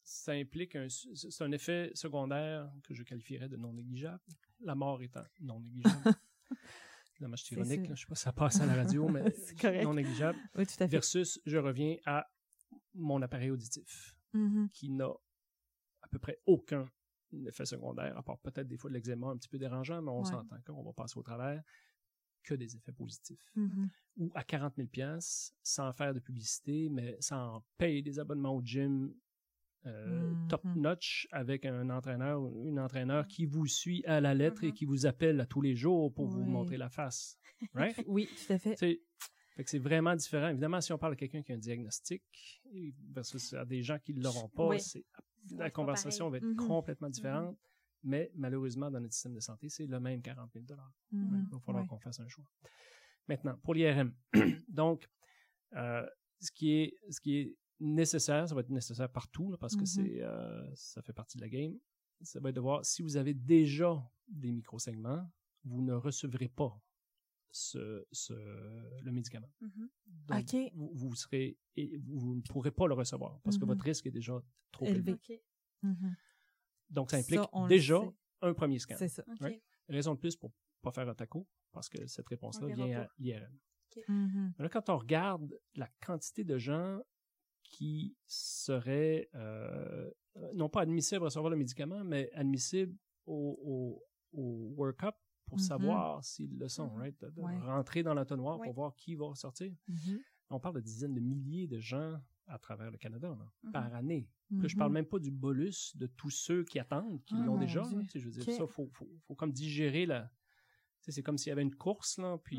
ça 0.03 0.33
implique 0.33 0.77
un 0.77 0.89
c'est 0.91 1.43
un 1.43 1.53
effet 1.53 1.91
secondaire 1.95 2.71
que 2.83 2.93
je 2.93 3.03
qualifierais 3.03 3.49
de 3.49 3.57
non 3.57 3.73
négligeable. 3.73 4.21
La 4.61 4.75
mort 4.75 5.01
étant 5.01 5.25
non 5.41 5.61
négligeable. 5.61 6.05
Suis 6.05 7.25
C'est 7.47 7.55
ironique, 7.55 7.89
là, 7.89 7.95
je 7.95 8.01
sais 8.03 8.07
pas 8.07 8.15
si 8.15 8.23
ça 8.25 8.33
passe 8.35 8.61
à 8.61 8.66
la 8.66 8.75
radio, 8.75 9.09
mais 9.09 9.83
non 9.85 9.95
négligeable. 9.95 10.39
Oui, 10.55 10.66
tout 10.66 10.75
à 10.75 10.77
fait. 10.77 10.89
Versus, 10.89 11.41
je 11.47 11.57
reviens 11.57 11.97
à 12.05 12.31
mon 12.93 13.23
appareil 13.23 13.51
auditif, 13.51 14.15
Mhm. 14.35 14.69
qui 14.71 14.91
n'a 14.91 15.11
peu 16.15 16.19
près 16.20 16.39
aucun 16.47 16.86
effet 17.47 17.65
secondaire, 17.66 18.16
à 18.16 18.23
part 18.23 18.39
peut-être 18.39 18.69
des 18.69 18.77
fois 18.77 18.89
de 18.91 18.95
l'eczéma 18.95 19.27
un 19.28 19.36
petit 19.36 19.49
peu 19.49 19.59
dérangeant, 19.59 20.01
mais 20.01 20.11
on 20.11 20.20
Ouais. 20.20 20.24
s'entend 20.31 20.57
qu'on 20.66 20.82
va 20.85 20.93
passer 20.93 21.19
au 21.19 21.23
travers, 21.23 21.62
que 22.45 22.55
des 22.55 22.77
effets 22.77 22.93
positifs. 22.93 23.51
Mhm. 23.57 23.91
Ou 24.19 24.31
à 24.35 24.45
40 24.45 24.77
000 24.77 24.89
pièces 24.89 25.53
sans 25.62 25.93
faire 25.93 26.15
de 26.15 26.20
publicité, 26.20 26.89
mais 26.91 27.16
sans 27.20 27.65
payer 27.78 28.03
des 28.03 28.19
abonnements 28.19 28.55
au 28.55 28.62
gym 28.62 29.12
euh, 29.86 30.31
Mhm. 30.31 30.49
top 30.49 30.65
notch 30.77 31.28
avec 31.31 31.66
un 31.66 31.91
entraîneur 31.91 32.41
ou 32.41 32.65
une 32.66 32.78
entraîneur 32.81 33.27
qui 33.27 33.45
vous 33.45 33.66
suit 33.66 34.03
à 34.07 34.19
la 34.19 34.32
lettre 34.32 34.65
et 34.65 34.69
Mhm. 34.69 34.73
qui 34.73 34.85
vous 34.86 35.05
appelle 35.05 35.39
à 35.41 35.47
tous 35.47 35.61
les 35.61 35.74
jours 35.77 36.11
pour 36.15 36.27
vous 36.27 36.43
montrer 36.43 36.78
la 36.78 36.89
face. 36.89 37.36
Right? 37.74 37.95
Oui, 38.09 38.27
tout 38.28 38.53
à 38.55 38.59
fait. 38.59 38.77
C'est 38.78 39.03
fait 39.57 39.65
que 39.65 39.69
c'est 39.70 39.78
vraiment 39.78 40.16
différent. 40.16 40.49
Évidemment, 40.49 40.81
si 40.81 40.91
on 40.95 40.99
parle 40.99 41.12
à 41.12 41.16
quelqu'un 41.16 41.43
qui 41.43 41.53
a 41.53 41.57
un 41.57 41.59
diagnostic 41.59 42.23
versus 43.12 43.53
à 43.53 43.65
des 43.66 43.82
gens 43.82 43.99
qui 43.99 44.15
ne 44.15 44.23
l'auront 44.23 44.49
pas, 44.49 44.69
Oui. 44.69 44.81
c'est- 44.81 45.05
la 45.51 45.71
conversation 45.71 46.31
va 46.31 46.39
être 46.39 46.45
Mhm. 46.47 46.57
complètement 46.57 47.09
différente. 47.11 47.59
Mais 48.03 48.31
malheureusement, 48.35 48.91
dans 48.91 49.01
notre 49.01 49.15
système 49.15 49.35
de 49.35 49.41
santé, 49.41 49.69
c'est 49.69 49.87
le 49.87 49.99
même 49.99 50.21
40 50.21 50.53
000 50.53 50.65
Mhm. 51.12 51.47
Il 51.49 51.55
va 51.55 51.61
falloir 51.61 51.83
Ouais. 51.85 51.89
qu'on 51.89 51.99
fasse 51.99 52.21
un 52.21 52.29
choix. 52.29 52.45
Maintenant, 53.29 53.57
pour 53.62 53.75
l'IRM. 53.75 54.12
Donc, 54.69 55.09
euh, 55.75 56.07
ce, 56.41 56.51
qui 56.53 56.73
est, 56.73 56.99
ce 57.11 57.21
qui 57.21 57.37
est 57.39 57.57
nécessaire, 57.81 58.47
ça 58.49 58.55
va 58.55 58.61
être 58.61 58.69
nécessaire 58.71 59.11
partout, 59.11 59.51
là, 59.51 59.57
parce 59.57 59.75
que 59.75 59.81
Mhm. 59.81 59.87
c'est, 59.87 60.23
euh, 60.23 60.75
ça 60.75 61.01
fait 61.03 61.12
partie 61.15 61.39
de 61.39 61.43
la 61.43 61.49
game. 61.49 61.75
Ça 62.21 62.41
va 62.41 62.51
être 62.51 62.57
de 62.57 62.61
voir 62.61 62.85
si 62.85 63.03
vous 63.03 63.16
avez 63.16 63.33
déjà 63.35 64.03
des 64.29 64.53
microsegments, 64.53 65.27
vous 65.65 65.81
ne 65.83 65.95
recevrez 65.95 66.49
pas 66.49 66.79
ce, 67.56 68.05
ce, 68.10 68.32
le 68.32 69.12
médicament. 69.12 69.48
Mhm. 69.60 69.89
Donc, 70.26 70.55
vous, 70.74 70.90
vous 70.93 71.14
serez, 71.14 71.56
et 71.76 71.98
vous 71.98 72.35
ne 72.35 72.40
pourrez 72.43 72.72
pas 72.72 72.89
le 72.89 72.94
recevoir 72.94 73.40
parce 73.43 73.56
que 73.59 73.62
Mhm. 73.64 73.68
votre 73.70 73.85
risque 73.85 74.06
est 74.06 74.10
déjà 74.10 74.43
trop 74.72 74.86
élevé. 74.86 75.16
Mhm. 75.82 76.16
Donc, 76.90 77.10
ça 77.12 77.18
implique 77.18 77.39
Ça, 77.40 77.66
déjà 77.68 78.01
un 78.43 78.55
premier 78.55 78.78
scan. 78.81 78.97
C'est 78.98 79.09
ça. 79.09 79.22
Ouais. 79.40 79.62
Raison 79.89 80.14
de 80.14 80.18
plus 80.18 80.35
pour 80.36 80.52
pas 80.82 80.90
faire 80.90 81.09
un 81.09 81.14
taco, 81.14 81.47
parce 81.72 81.89
que 81.89 82.06
cette 82.06 82.28
réponse-là 82.28 82.66
vient 82.74 83.01
à 83.01 83.05
pas. 83.05 83.12
l'IRM. 83.18 83.59
Mhm. 84.09 84.55
Mais 84.59 84.62
là, 84.64 84.68
quand 84.68 84.89
on 84.90 84.98
regarde 84.98 85.56
la 85.76 85.89
quantité 86.05 86.43
de 86.43 86.59
gens 86.59 87.01
qui 87.62 88.16
seraient 88.26 89.28
euh, 89.35 90.10
non 90.55 90.68
pas 90.68 90.81
admissibles 90.82 91.22
à 91.22 91.26
recevoir 91.26 91.51
le 91.51 91.56
médicament, 91.56 92.02
mais 92.02 92.31
admissibles 92.32 92.97
au, 93.26 93.59
au, 93.62 94.05
au 94.40 94.74
work-up 94.76 95.14
pour 95.47 95.59
Mhm. 95.59 95.65
savoir 95.65 96.25
s'ils 96.25 96.59
le 96.59 96.69
sont, 96.69 96.91
Mhm. 96.91 96.99
right? 97.01 97.21
De, 97.21 97.31
de 97.31 97.41
Ouais. 97.41 97.59
rentrer 97.61 98.03
dans 98.03 98.15
l'entonnoir 98.15 98.59
Ouais. 98.59 98.66
pour 98.66 98.75
voir 98.75 98.95
qui 98.97 99.15
va 99.15 99.35
sortir. 99.35 99.73
Mhm. 99.89 100.21
On 100.51 100.61
parle 100.61 100.77
de 100.77 100.81
dizaines 100.81 101.15
de 101.15 101.21
milliers 101.21 101.66
de 101.66 101.79
gens 101.79 102.21
à 102.47 102.59
travers 102.59 102.91
le 102.91 102.99
Canada 102.99 103.35
là, 103.39 103.71
par 103.73 103.95
année. 103.95 104.29
Là, 104.51 104.69
je 104.69 104.77
parle 104.77 104.93
même 104.93 105.07
pas 105.07 105.19
du 105.19 105.31
bolus 105.31 105.97
de 105.97 106.07
tous 106.07 106.31
ceux 106.31 106.65
qui 106.65 106.79
attendent, 106.79 107.23
qui. 107.25 107.35
Ah, 107.37 107.45
l'ont 107.45 107.57
déjà. 107.59 107.81
Là. 107.83 107.89
Tu 108.03 108.09
sais, 108.09 108.21
je 108.21 108.27
veux 108.27 108.31
dire, 108.31 108.45
ça, 108.55 108.66
faut, 108.66 108.89
faut, 108.93 109.09
faut 109.27 109.35
comme 109.35 109.53
digérer 109.53 110.07
la. 110.07 110.31
C'est 111.01 111.23
comme 111.23 111.37
s'il 111.37 111.49
y 111.49 111.53
avait 111.53 111.62
une 111.62 111.75
course, 111.75 112.19
là, 112.19 112.39
puis 112.39 112.57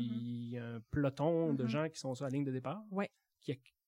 y 0.50 0.58
a 0.58 0.74
un 0.76 0.80
peloton 0.90 1.54
de 1.54 1.66
gens 1.66 1.88
qui 1.88 1.98
sont 1.98 2.14
sur 2.14 2.24
la 2.24 2.30
ligne 2.30 2.44
de 2.44 2.52
départ, 2.52 2.84
Ouais. 2.92 3.10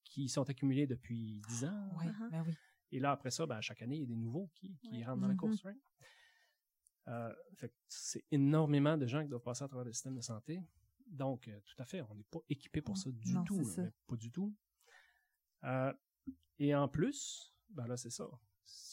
qui, 0.04 0.28
sont 0.28 0.48
accumulés 0.48 0.86
depuis 0.86 1.40
10 1.48 1.64
ans. 1.64 1.88
Ben 2.30 2.42
oui. 2.46 2.54
Et 2.90 2.98
là, 2.98 3.12
après 3.12 3.30
ça, 3.30 3.46
ben, 3.46 3.60
chaque 3.60 3.82
année, 3.82 3.96
il 3.96 4.00
y 4.00 4.04
a 4.04 4.06
des 4.06 4.16
nouveaux 4.16 4.50
qui, 4.54 4.74
qui 4.78 4.90
Ouais. 4.98 5.04
rentrent 5.04 5.20
dans 5.20 5.28
la 5.28 5.34
course. 5.36 5.60
right? 5.62 5.78
Euh, 7.08 7.34
c'est 7.88 8.24
énormément 8.30 8.96
de 8.98 9.06
gens 9.06 9.22
qui 9.22 9.28
doivent 9.28 9.42
passer 9.42 9.64
à 9.64 9.68
travers 9.68 9.84
le 9.86 9.92
système 9.92 10.14
de 10.14 10.20
santé. 10.20 10.62
Donc, 11.06 11.48
euh, 11.48 11.58
tout 11.64 11.74
à 11.80 11.84
fait, 11.86 12.02
on 12.02 12.14
n'est 12.14 12.24
pas 12.30 12.40
équipé 12.50 12.82
pour 12.82 12.96
ça 12.98 13.10
du 13.10 13.32
Non, 13.32 13.44
tout. 13.44 13.64
ça. 13.64 13.82
Pas 14.06 14.16
du 14.16 14.30
tout. 14.30 14.54
Euh, 15.64 15.92
et 16.58 16.74
en 16.74 16.86
plus, 16.88 17.54
ben 17.70 17.86
là, 17.86 17.96
c'est 17.96 18.10
ça. 18.10 18.28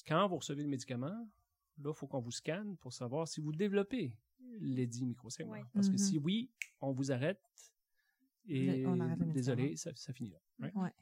Quand 0.07 0.27
vous 0.29 0.37
recevez 0.37 0.63
le 0.63 0.69
médicament, 0.69 1.29
là, 1.77 1.89
il 1.91 1.93
faut 1.93 2.07
qu'on 2.07 2.21
vous 2.21 2.31
scanne 2.31 2.77
pour 2.77 2.93
savoir 2.93 3.27
si 3.27 3.41
vous 3.41 3.51
développez 3.51 4.15
les 4.61 4.87
10 4.87 5.05
microsegments. 5.05 5.51
Ouais. 5.53 5.65
Parce 5.73 5.87
que 5.87 5.93
Mhm. 5.93 5.97
si 5.97 6.17
oui, 6.17 6.51
on 6.79 6.93
vous 6.93 7.11
arrête. 7.11 7.41
Et 8.47 8.85
arrête 8.85 9.31
désolé, 9.33 9.75
ça, 9.75 9.91
ça 9.95 10.13
finit 10.13 10.29
là. 10.29 10.39
right? 10.59 10.75
Ouais. 10.75 10.93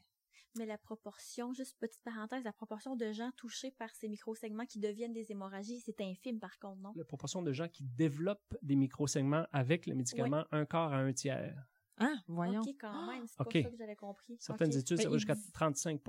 Mais 0.58 0.66
la 0.66 0.78
proportion, 0.78 1.54
juste 1.54 1.78
petite 1.80 2.02
parenthèse, 2.04 2.44
la 2.44 2.54
proportion 2.54 2.96
de 2.96 3.12
gens 3.12 3.32
touchés 3.36 3.72
par 3.72 3.94
ces 3.96 4.08
microsegments 4.08 4.66
qui 4.66 4.80
deviennent 4.80 5.14
des 5.14 5.32
hémorragies, 5.32 5.80
c'est 5.80 6.00
infime 6.02 6.40
par 6.40 6.60
contre, 6.60 6.80
non? 6.82 6.94
La 6.96 7.04
proportion 7.06 7.42
de 7.42 7.52
gens 7.52 7.68
qui 7.68 7.84
développent 7.84 8.56
des 8.62 8.76
microsegments 8.76 9.48
avec 9.52 9.88
le 9.88 9.96
médicament, 9.96 10.46
un 10.52 10.66
quart 10.66 10.94
à 10.94 10.98
un 10.98 11.12
tiers. 11.14 11.66
Ah, 11.98 12.14
voyons. 12.28 12.62
OK, 12.62 12.76
quand 12.80 13.08
même, 13.12 13.26
c'est 13.28 13.42
OK. 13.42 13.54
pas 13.54 13.62
ça 13.64 13.70
que 13.72 13.78
j'avais 13.78 13.96
compris. 13.96 14.38
Certaines 14.40 14.76
études, 14.76 14.98
ça 14.98 15.04
Ben, 15.04 15.10
va 15.10 15.16
ils 15.16 15.20
jusqu'à 15.20 15.36
disent- 15.36 15.52
35 15.52 16.02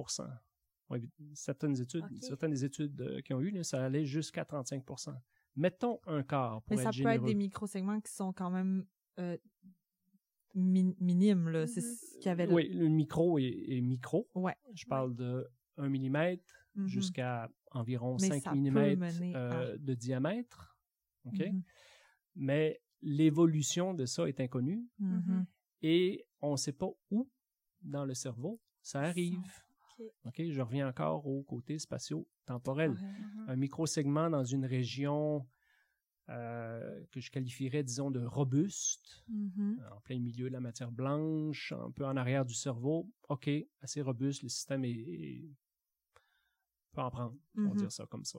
Ouais, 0.91 1.01
certaines 1.33 1.81
études, 1.81 2.05
certaines 2.23 2.51
des 2.51 2.65
études 2.65 3.01
euh, 3.01 3.21
qui 3.23 3.33
ont 3.33 3.41
eu, 3.41 3.51
là, 3.51 3.65
ça 3.65 3.83
allait 3.83 4.05
jusqu'à 4.05 4.45
35% 4.45 5.15
Mettons 5.57 6.01
un 6.07 6.23
quart 6.23 6.63
pour 6.63 6.77
Mais 6.77 6.83
ça 6.83 6.89
être 6.89 6.89
peut 6.91 6.97
généreux. 6.99 7.15
être 7.17 7.25
des 7.25 7.35
microsegments 7.35 8.01
qui 8.01 8.13
sont 8.13 8.33
quand 8.35 8.51
même 8.51 8.85
euh, 9.19 9.37
min- 10.55 10.95
minimes, 11.01 11.49
là. 11.49 11.67
C'est 11.67 11.81
Mhm. 11.83 11.87
ce 11.87 12.17
qu'il 12.19 12.27
y 12.27 12.29
avait 12.29 12.47
là. 12.47 12.55
Oui, 12.55 12.69
le 12.69 12.89
micro 12.89 13.39
est, 13.39 13.45
est 13.69 13.81
micro. 13.81 14.29
Ouais. 14.35 14.55
Je 14.75 14.87
parle 14.87 15.15
de 15.15 15.47
1 15.77 15.89
mm 15.89 16.37
Mhm. 16.77 16.87
jusqu'à 16.87 17.49
environ 17.73 18.17
Mais 18.21 18.29
5 18.29 18.43
ça 18.43 18.51
peut 18.51 18.57
mm 18.59 19.35
à- 19.35 19.77
de 19.77 19.95
diamètre. 19.95 20.77
OK? 21.27 21.39
Mhm. 21.39 21.63
Mais 22.37 22.81
l'évolution 23.03 23.95
de 23.95 24.07
ça 24.07 24.29
est 24.29 24.41
inconnue 24.41 24.87
et 25.83 26.25
on 26.41 26.53
ne 26.53 26.57
sait 26.57 26.73
pas 26.73 26.89
où 27.11 27.29
dans 27.83 28.05
le 28.05 28.15
cerveau 28.15 28.61
ça 28.83 29.01
arrive. 29.01 29.39
OK? 30.25 30.43
Je 30.51 30.61
reviens 30.61 30.89
encore 30.89 31.27
au 31.27 31.43
côté 31.43 31.79
spatio-temporel. 31.79 32.95
Un 33.47 33.57
microsegment 33.57 34.31
dans 34.31 34.45
une 34.45 34.67
région 34.67 35.47
euh, 36.31 37.05
que 37.11 37.21
je 37.21 37.31
qualifierais, 37.31 37.83
disons, 37.83 38.11
de 38.11 38.21
robuste, 38.25 39.23
Mhm. 39.29 39.81
en 39.93 40.01
plein 40.01 40.19
milieu 40.19 40.49
de 40.49 40.53
la 40.55 40.61
matière 40.61 40.91
blanche, 40.91 41.73
un 41.73 41.91
peu 41.91 42.07
en 42.07 42.17
arrière 42.17 42.45
du 42.47 42.55
cerveau. 42.55 43.11
OK, 43.29 43.51
assez 43.83 44.01
robuste, 44.03 44.43
le 44.43 44.49
système 44.49 44.85
est, 44.85 44.91
est- 44.93 45.51
peut 46.93 47.01
en 47.03 47.11
prendre, 47.11 47.37
on 47.57 47.63
va 47.63 47.69
Mhm. 47.71 47.77
dire 47.77 47.93
ça 47.93 48.07
comme 48.07 48.25
ça. 48.25 48.39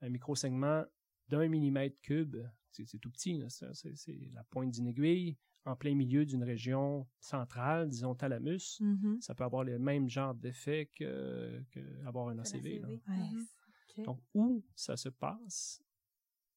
Un 0.00 0.08
microsegment 0.10 0.84
d'un 1.28 1.48
millimètre 1.48 1.98
cube, 2.02 2.36
c'est 2.70 2.86
c'est 2.86 2.98
tout 2.98 3.10
petit, 3.10 3.38
là, 3.38 3.48
c'est 3.48 3.72
c'est- 3.74 3.96
c'est 3.96 4.30
la 4.32 4.44
pointe 4.44 4.70
d'une 4.72 4.86
aiguille, 4.88 5.36
en 5.64 5.76
plein 5.76 5.94
milieu 5.94 6.24
d'une 6.24 6.44
région 6.44 7.06
centrale, 7.20 7.88
disons 7.88 8.14
thalamus. 8.14 8.80
Mhm. 8.80 9.20
Ça 9.20 9.34
peut 9.34 9.44
avoir 9.44 9.64
le 9.64 9.78
même 9.78 10.08
genre 10.08 10.34
d'effet 10.34 10.90
que, 10.94 11.62
que 11.70 11.80
avoir 12.06 12.28
un 12.28 12.38
ACV. 12.38 12.78
là. 12.80 12.88
Ouais. 12.88 14.04
Donc, 14.04 14.20
où 14.34 14.64
ça 14.74 14.96
se 14.96 15.08
passe? 15.08 15.82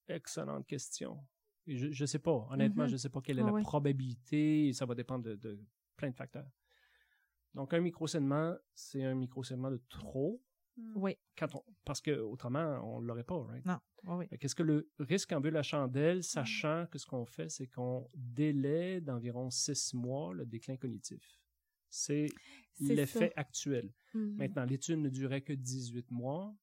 Excellente 0.07 0.65
question. 0.67 1.17
Je 1.67 1.87
ne 2.01 2.05
sais 2.07 2.19
pas. 2.19 2.47
Honnêtement, 2.49 2.83
Mhm. 2.83 2.89
je 2.89 2.93
ne 2.93 2.97
sais 2.97 3.09
pas 3.09 3.21
quelle 3.21 3.39
est 3.39 3.43
Ah 3.43 3.47
la 3.47 3.53
ouais. 3.53 3.61
probabilité. 3.61 4.73
Ça 4.73 4.85
va 4.85 4.95
dépendre 4.95 5.23
de, 5.25 5.35
de 5.35 5.59
plein 5.95 6.09
de 6.09 6.15
facteurs. 6.15 6.49
Donc, 7.53 7.73
un 7.73 7.79
microsegment, 7.81 8.55
c'est 8.73 9.03
un 9.03 9.13
microsegment 9.15 9.71
de 9.71 9.81
trop. 9.89 10.41
Mhm. 10.77 10.93
Oui. 10.95 11.17
Quand 11.37 11.53
on, 11.55 11.63
parce 11.85 12.01
que 12.01 12.11
autrement, 12.19 12.79
on 12.95 13.01
ne 13.01 13.07
l'aurait 13.07 13.23
pas, 13.25 13.43
right? 13.43 13.65
Non. 13.65 13.79
Oui. 14.05 14.27
Qu'est-ce 14.39 14.55
que 14.55 14.63
le 14.63 14.89
risque 14.99 15.31
en 15.33 15.39
vue 15.41 15.49
de 15.49 15.55
la 15.55 15.63
chandelle, 15.63 16.23
sachant 16.23 16.87
que 16.89 16.97
ce 16.97 17.05
qu'on 17.05 17.25
fait, 17.25 17.49
c'est 17.49 17.67
qu'on 17.67 18.09
délaie 18.15 18.99
d'environ 19.01 19.49
six 19.51 19.93
mois 19.93 20.33
le 20.33 20.45
déclin 20.45 20.77
cognitif. 20.77 21.39
C'est 21.89 22.27
l'effet 22.79 23.33
actuel. 23.35 23.93
Mhm. 24.13 24.35
Maintenant, 24.37 24.63
l'étude 24.65 24.97
ne 24.99 25.09
durait 25.09 25.41
que 25.41 25.53
18 25.53 26.09
mois. 26.09 26.55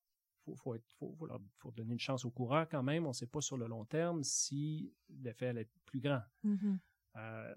Il 0.52 0.56
faut, 0.56 0.56
faut, 0.56 0.74
être- 0.74 0.92
faut- 0.98 1.14
faut 1.14 1.26
leur- 1.26 1.40
faut 1.58 1.70
donner 1.72 1.92
une 1.92 1.98
chance 1.98 2.24
aux 2.24 2.30
coureurs 2.30 2.68
quand 2.68 2.82
même. 2.82 3.04
On 3.06 3.08
ne 3.08 3.12
sait 3.14 3.26
pas 3.26 3.40
sur 3.40 3.56
le 3.56 3.66
long 3.66 3.84
terme 3.84 4.22
si 4.22 4.92
l'effet 5.08 5.48
allait 5.48 5.62
être 5.62 5.74
plus 5.84 6.00
grand. 6.00 6.22
Mhm. 6.42 6.78
Euh, 7.16 7.54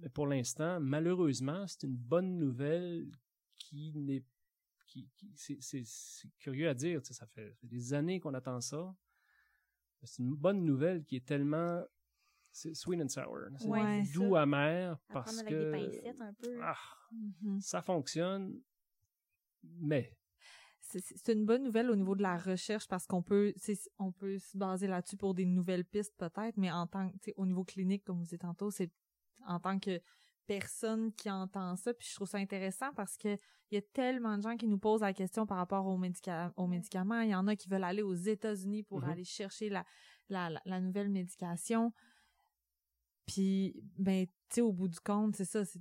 mais 0.00 0.08
pour 0.08 0.26
l'instant, 0.26 0.80
malheureusement, 0.80 1.66
c'est 1.66 1.82
une 1.84 1.96
bonne 1.96 2.38
nouvelle 2.38 3.10
qui 3.58 3.92
n'est 3.94 4.24
qui, 4.86 5.08
qui- 5.16 5.32
c'est, 5.36 5.84
curieux 6.40 6.68
à 6.68 6.74
dire, 6.74 7.00
ça 7.06 7.24
fait, 7.26 7.50
ça 7.50 7.54
fait 7.60 7.68
des 7.68 7.94
années 7.94 8.18
qu'on 8.18 8.34
attend 8.34 8.60
ça. 8.60 8.92
C'est 10.02 10.20
une 10.22 10.34
bonne 10.34 10.64
nouvelle 10.64 11.04
qui 11.04 11.14
est 11.16 11.24
tellement 11.24 11.84
c'est 12.50 12.74
sweet 12.74 13.00
and 13.00 13.08
sour. 13.08 13.38
C'est 13.58 13.68
Ouais, 13.68 14.02
doux 14.12 14.34
ça. 14.34 14.42
amer 14.42 14.92
À 14.92 15.12
parce 15.12 15.42
que 15.44 15.54
avec 15.70 15.80
des 15.82 15.86
pincettes 16.02 16.20
un 16.20 16.34
peu. 16.34 16.58
ah, 16.62 16.76
Mhm. 17.12 17.60
ça 17.60 17.80
fonctionne, 17.82 18.60
mais 19.62 20.16
C'est- 20.98 21.32
une 21.32 21.44
bonne 21.46 21.62
nouvelle 21.62 21.90
au 21.90 21.96
niveau 21.96 22.16
de 22.16 22.22
la 22.22 22.36
recherche 22.36 22.88
parce 22.88 23.06
qu'on 23.06 23.22
peut, 23.22 23.54
on 23.98 24.10
peut 24.12 24.38
se 24.38 24.56
baser 24.56 24.86
là-dessus 24.88 25.16
pour 25.16 25.34
des 25.34 25.44
nouvelles 25.46 25.84
pistes 25.84 26.14
peut-être, 26.16 26.56
mais 26.56 26.70
en 26.72 26.86
tant 26.86 27.10
que, 27.10 27.30
au 27.36 27.46
niveau 27.46 27.64
clinique, 27.64 28.04
comme 28.04 28.16
vous 28.18 28.22
disiez 28.24 28.38
tantôt, 28.38 28.70
c'est 28.70 28.90
en 29.46 29.60
tant 29.60 29.78
que 29.78 30.00
personne 30.46 31.12
qui 31.12 31.30
entend 31.30 31.76
ça, 31.76 31.94
puis 31.94 32.08
je 32.08 32.14
trouve 32.16 32.28
ça 32.28 32.38
intéressant 32.38 32.92
parce 32.94 33.16
que 33.16 33.38
il 33.70 33.76
y 33.76 33.78
a 33.78 33.82
tellement 33.82 34.36
de 34.36 34.42
gens 34.42 34.56
qui 34.56 34.66
nous 34.66 34.78
posent 34.78 35.02
la 35.02 35.12
question 35.12 35.46
par 35.46 35.58
rapport 35.58 35.86
aux, 35.86 35.96
médica- 35.96 36.52
aux 36.56 36.66
médicaments. 36.66 37.20
Il 37.20 37.30
y 37.30 37.34
en 37.36 37.46
a 37.46 37.54
qui 37.54 37.68
veulent 37.68 37.84
aller 37.84 38.02
aux 38.02 38.14
États-Unis 38.14 38.82
pour 38.82 39.02
Mhm. 39.02 39.10
aller 39.10 39.24
chercher 39.24 39.68
la, 39.68 39.84
la, 40.28 40.50
la, 40.50 40.60
la 40.64 40.80
nouvelle 40.80 41.08
médication. 41.08 41.92
Puis, 43.26 43.80
ben, 43.96 44.26
tu 44.26 44.32
sais, 44.56 44.60
au 44.60 44.72
bout 44.72 44.88
du 44.88 44.98
compte, 45.00 45.36
c'est 45.36 45.44
ça. 45.44 45.64
c'est- 45.64 45.80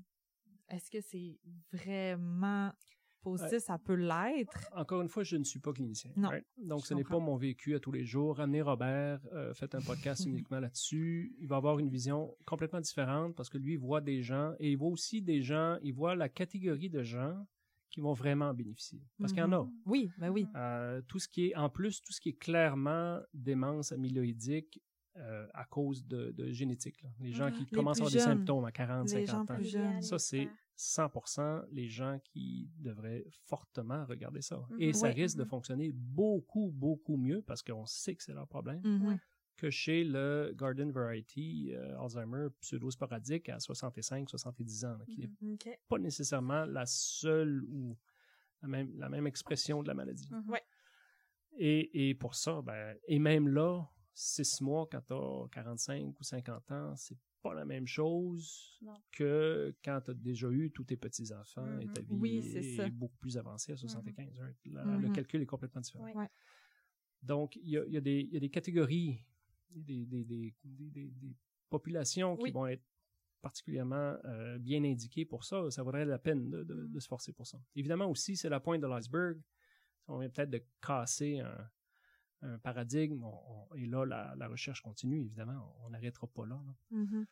Est-ce 0.68 0.92
que 0.92 1.02
c'est 1.02 1.40
vraiment 1.74 2.72
positif? 3.20 3.60
Ça 3.60 3.78
peut 3.78 3.96
l'être. 3.96 4.58
Encore 4.76 5.02
une 5.02 5.10
fois, 5.10 5.24
je 5.24 5.38
ne 5.38 5.44
suis 5.44 5.60
pas 5.60 5.74
clinicien. 5.74 6.12
Non, 6.16 6.30
right? 6.30 6.46
Donc, 6.58 6.86
ce 6.86 6.94
n'est 6.94 7.04
pas 7.04 7.20
mon 7.20 7.36
vécu 7.36 7.76
à 7.76 7.80
tous 7.80 7.92
les 7.92 8.06
jours. 8.06 8.38
Ramenez 8.38 8.62
Robert, 8.62 9.20
euh, 9.34 9.54
faites 9.54 9.76
un 9.76 9.82
podcast 9.82 10.26
uniquement 10.26 10.60
là-dessus. 10.60 11.36
Il 11.40 11.48
va 11.48 11.58
avoir 11.58 11.80
une 11.80 11.90
vision 11.90 12.36
complètement 12.46 12.82
différente 12.82 13.36
parce 13.36 13.50
que 13.50 13.58
lui, 13.58 13.74
il 13.74 13.80
voit 13.80 14.02
des 14.02 14.22
gens 14.22 14.54
et 14.60 14.72
il 14.72 14.78
voit 14.78 14.90
aussi 14.90 15.22
des 15.22 15.42
gens, 15.42 15.78
il 15.82 15.94
voit 15.94 16.16
la 16.16 16.30
catégorie 16.30 16.90
de 16.90 17.04
gens 17.04 17.46
qui 17.90 18.02
vont 18.02 18.14
vraiment 18.14 18.50
en 18.50 18.54
bénéficier. 18.54 19.02
Parce 19.18 19.32
qu'il 19.32 19.42
y 19.42 19.46
en 19.46 19.52
a. 19.52 19.68
Oui, 19.86 20.12
ben 20.18 20.30
oui. 20.30 20.48
Euh, 20.56 21.02
tout 21.08 21.20
ce 21.20 21.28
qui 21.28 21.48
est, 21.48 21.56
en 21.56 21.70
plus, 21.70 22.02
tout 22.02 22.14
ce 22.14 22.22
qui 22.22 22.30
est 22.30 22.38
clairement 22.38 23.20
démence 23.34 23.92
amyloïdique 23.92 24.82
euh, 25.18 25.48
à 25.54 25.66
cause 25.66 26.06
de, 26.06 26.32
de 26.32 26.52
génétique. 26.52 27.02
là. 27.02 27.10
Les 27.20 27.32
gens 27.32 27.48
Mhm. 27.48 27.54
qui 27.54 27.60
Les 27.66 27.70
commencent 27.72 27.98
à 27.98 28.02
avoir 28.02 28.12
des 28.12 28.20
jeunes. 28.20 28.38
symptômes 28.38 28.66
à 28.66 28.72
40, 28.72 29.04
Les 29.12 29.26
50 29.26 29.28
gens 29.28 29.42
ans. 29.42 29.46
plus 29.46 29.56
Familial, 29.72 29.94
jeunes. 29.94 30.02
Ça, 30.02 30.20
c'est 30.20 30.38
experts. 30.44 30.58
100% 30.76 31.66
les 31.72 31.88
gens 31.90 32.20
qui 32.24 32.70
devraient 32.78 33.26
fortement 33.46 34.06
regarder 34.06 34.42
ça. 34.42 34.66
Mhm. 34.70 34.78
Et 34.82 34.94
ça 34.94 35.08
risque 35.10 35.38
de 35.38 35.44
Mhm. 35.44 35.50
fonctionner 35.50 35.92
beaucoup, 35.94 36.72
beaucoup 36.74 37.18
mieux 37.18 37.42
parce 37.42 37.62
qu'on 37.64 37.86
sait 37.86 38.16
que 38.16 38.24
c'est 38.24 38.34
leur 38.34 38.48
problème 38.48 38.82
Mhm. 38.84 39.20
Que 39.58 39.70
chez 39.70 40.06
le 40.06 40.54
Garden 40.56 40.90
Variety 40.90 41.74
euh, 41.74 42.00
Alzheimer 42.00 42.48
pseudo-sporadique 42.62 43.50
à 43.50 43.60
65-70 43.60 44.86
ans, 44.86 44.96
là, 44.98 45.06
qui 45.06 45.20
n'est 45.20 45.78
pas 45.90 45.98
nécessairement 46.00 46.64
la 46.64 46.86
seule 46.86 47.66
ou 47.68 47.98
la 48.62 48.70
même, 48.70 48.98
la 48.98 49.10
même 49.10 49.28
expression 49.28 49.84
de 49.84 49.90
la 49.90 49.94
maladie. 49.96 50.30
Ouais. 50.48 50.62
Et, 51.58 52.10
et 52.10 52.14
pour 52.16 52.36
ça, 52.36 52.62
ben, 52.62 52.96
et 53.08 53.20
même 53.20 53.50
là, 53.50 53.86
six 54.22 54.60
mois 54.62 54.86
quand 54.92 55.02
tu 55.02 55.14
as 55.14 55.48
45 55.52 56.20
ou 56.20 56.24
50 56.24 56.72
ans, 56.72 56.94
c'est 56.98 57.18
pas 57.42 57.54
la 57.54 57.64
même 57.64 57.88
chose 57.88 58.78
Non. 58.82 58.94
que 59.14 59.74
quand 59.84 60.02
tu 60.04 60.12
as 60.12 60.14
déjà 60.14 60.50
eu 60.50 60.72
tous 60.72 60.84
tes 60.84 60.98
petits-enfants 60.98 61.80
et 61.80 61.88
ta 61.88 62.02
Mhm. 62.02 62.08
vie 62.08 62.16
Oui, 62.20 62.38
est, 62.54 62.90
beaucoup 62.90 63.16
plus 63.18 63.38
avancée 63.38 63.72
à 63.72 63.78
75. 63.78 64.38
right? 64.42 64.58
La- 64.66 64.84
Le 64.98 65.08
Mhm. 65.08 65.14
calcul 65.14 65.42
est 65.42 65.46
complètement 65.46 65.80
différent. 65.80 66.06
Donc, 67.22 67.56
il 67.56 67.70
y 67.70 67.78
a, 67.78 67.86
il 67.86 67.94
y 67.94 67.98
a 67.98 68.02
des, 68.02 68.20
il 68.22 68.34
y 68.34 68.38
a 68.38 68.40
des 68.42 68.50
catégories, 68.50 69.24
des, 69.70 70.06
des, 70.06 70.24
des, 70.26 70.54
des, 70.64 70.90
des- 70.90 71.12
des 71.12 71.36
populations 71.70 72.36
qui 72.36 72.52
vont 72.52 72.68
être 72.68 72.84
particulièrement 73.42 74.18
euh, 74.26 74.58
bien 74.58 74.84
indiquées 74.84 75.24
pour 75.26 75.46
ça. 75.46 75.70
Ça 75.72 75.82
vaudrait 75.84 76.04
la 76.06 76.20
peine 76.20 76.50
de, 76.50 76.64
de, 76.64 76.74
Mhm. 76.74 76.92
de 76.92 77.00
se 77.00 77.08
forcer 77.08 77.32
pour 77.32 77.48
ça. 77.48 77.62
Évidemment 77.76 78.10
aussi, 78.10 78.36
c'est 78.36 78.50
la 78.50 78.60
pointe 78.60 78.82
de 78.82 78.88
l'iceberg. 78.88 79.40
On 80.08 80.20
vient 80.20 80.30
peut-être 80.30 80.50
de 80.50 80.62
casser 80.82 81.40
un, 81.40 81.70
un 82.42 82.58
paradigme. 82.60 83.24
On- 83.24 83.68
on- 83.72 83.76
et 83.76 83.86
là, 83.86 84.06
la, 84.06 84.36
la 84.38 84.48
recherche 84.48 84.82
continue, 84.82 85.20
évidemment. 85.22 85.76
On 85.86 85.90
n'arrêtera 85.90 86.28
pas 86.28 86.46
là. 86.46 86.60
Mhm. 86.92 87.26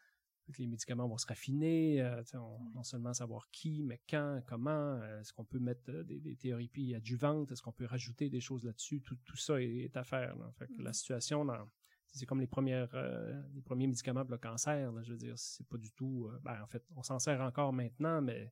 Que 0.51 0.61
les 0.61 0.67
médicaments 0.67 1.09
vont 1.09 1.17
se 1.17 1.27
raffiner, 1.27 2.01
euh, 2.01 2.23
on- 2.35 2.69
non 2.73 2.83
seulement 2.83 3.13
savoir 3.13 3.49
qui, 3.51 3.83
mais 3.83 3.99
quand, 4.09 4.41
comment, 4.45 4.69
euh, 5.01 5.19
est-ce 5.19 5.33
qu'on 5.33 5.43
peut 5.43 5.59
mettre 5.59 5.89
euh, 5.89 6.03
des, 6.03 6.21
des 6.21 6.37
thérapies 6.37 6.95
adjuvantes, 6.95 7.51
est-ce 7.51 7.61
qu'on 7.61 7.73
peut 7.73 7.85
rajouter 7.85 8.29
des 8.29 8.39
choses 8.39 8.63
là-dessus, 8.63 9.01
tout, 9.01 9.17
tout 9.25 9.35
ça 9.35 9.61
est, 9.61 9.75
est 9.85 9.97
à 9.97 10.05
faire. 10.05 10.37
là. 10.37 10.49
Fait 10.57 10.67
que 10.67 10.81
la 10.81 10.93
situation, 10.93 11.43
dans, 11.43 11.69
c'est 12.13 12.25
comme 12.25 12.39
les 12.39 12.47
premières, 12.47 12.89
euh, 12.93 13.41
les 13.53 13.61
premiers 13.61 13.87
médicaments 13.87 14.21
pour 14.23 14.31
le 14.31 14.37
cancer, 14.37 14.89
là, 14.93 15.03
je 15.03 15.11
veux 15.11 15.17
dire, 15.17 15.37
c'est 15.37 15.67
pas 15.67 15.77
du 15.77 15.91
tout, 15.91 16.29
ben, 16.43 16.61
en 16.63 16.67
fait, 16.67 16.81
on 16.95 17.03
s'en 17.03 17.19
sert 17.19 17.41
encore 17.41 17.73
maintenant, 17.73 18.21
mais 18.21 18.49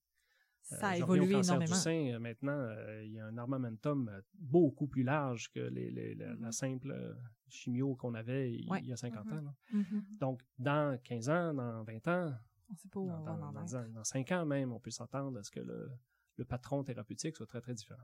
Ça 0.68 0.90
a 0.90 0.98
évolué 0.98 1.34
énormément. 1.36 1.66
Du 1.66 1.80
sein, 1.80 2.14
euh, 2.14 2.20
maintenant, 2.20 2.52
euh, 2.60 3.04
il 3.06 3.12
y 3.14 3.20
a 3.20 3.26
un 3.28 3.38
armamentum 3.38 4.10
euh, 4.10 4.22
beaucoup 4.34 4.88
plus 4.88 5.04
large 5.04 5.52
que 5.52 5.60
les, 5.60 5.92
les- 5.92 6.16
la, 6.16 6.28
la 6.30 6.36
Mhm. 6.48 6.52
simple 6.52 6.92
euh, 6.92 7.14
chimio 7.50 7.96
qu'on 7.96 8.16
avait 8.16 8.52
il, 8.54 8.68
Ouais. 8.70 8.80
il 8.82 8.88
y 8.88 8.94
a 8.94 8.98
50 8.98 9.26
Mhm. 9.28 9.48
ans. 9.48 9.56
Mhm. 9.72 10.06
Donc, 10.20 10.42
dans 10.58 10.98
15 11.04 11.30
ans, 11.30 11.54
dans 11.54 11.84
20 11.84 12.08
ans, 12.08 12.34
On 12.72 12.76
sait 12.76 12.90
pas 12.90 13.00
où 13.00 13.08
dans, 13.08 13.20
on 13.20 13.24
va 13.24 13.32
dans, 13.38 13.44
en 13.44 13.52
dans, 13.54 13.62
être. 13.64 13.72
dans- 13.74 13.94
dans 13.94 14.04
cinq 14.04 14.32
ans 14.32 14.46
même, 14.46 14.72
on 14.72 14.80
peut 14.80 14.90
s'entendre 14.90 15.38
à 15.38 15.44
ce 15.44 15.52
que 15.52 15.60
le, 15.60 15.92
le 16.38 16.46
patron 16.46 16.84
thérapeutique 16.84 17.36
soit 17.36 17.46
très, 17.46 17.62
très 17.62 17.76
différent. 17.76 18.04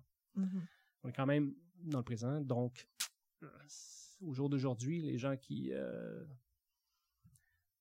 On 1.03 1.09
est 1.09 1.13
quand 1.13 1.25
même 1.25 1.55
dans 1.83 1.97
le 1.97 2.03
présent, 2.03 2.39
donc 2.41 2.87
euh, 3.41 3.47
au 4.21 4.33
jour 4.33 4.49
d'aujourd'hui, 4.51 5.01
les 5.01 5.17
gens 5.17 5.35
qui... 5.35 5.71
euh, 5.73 6.23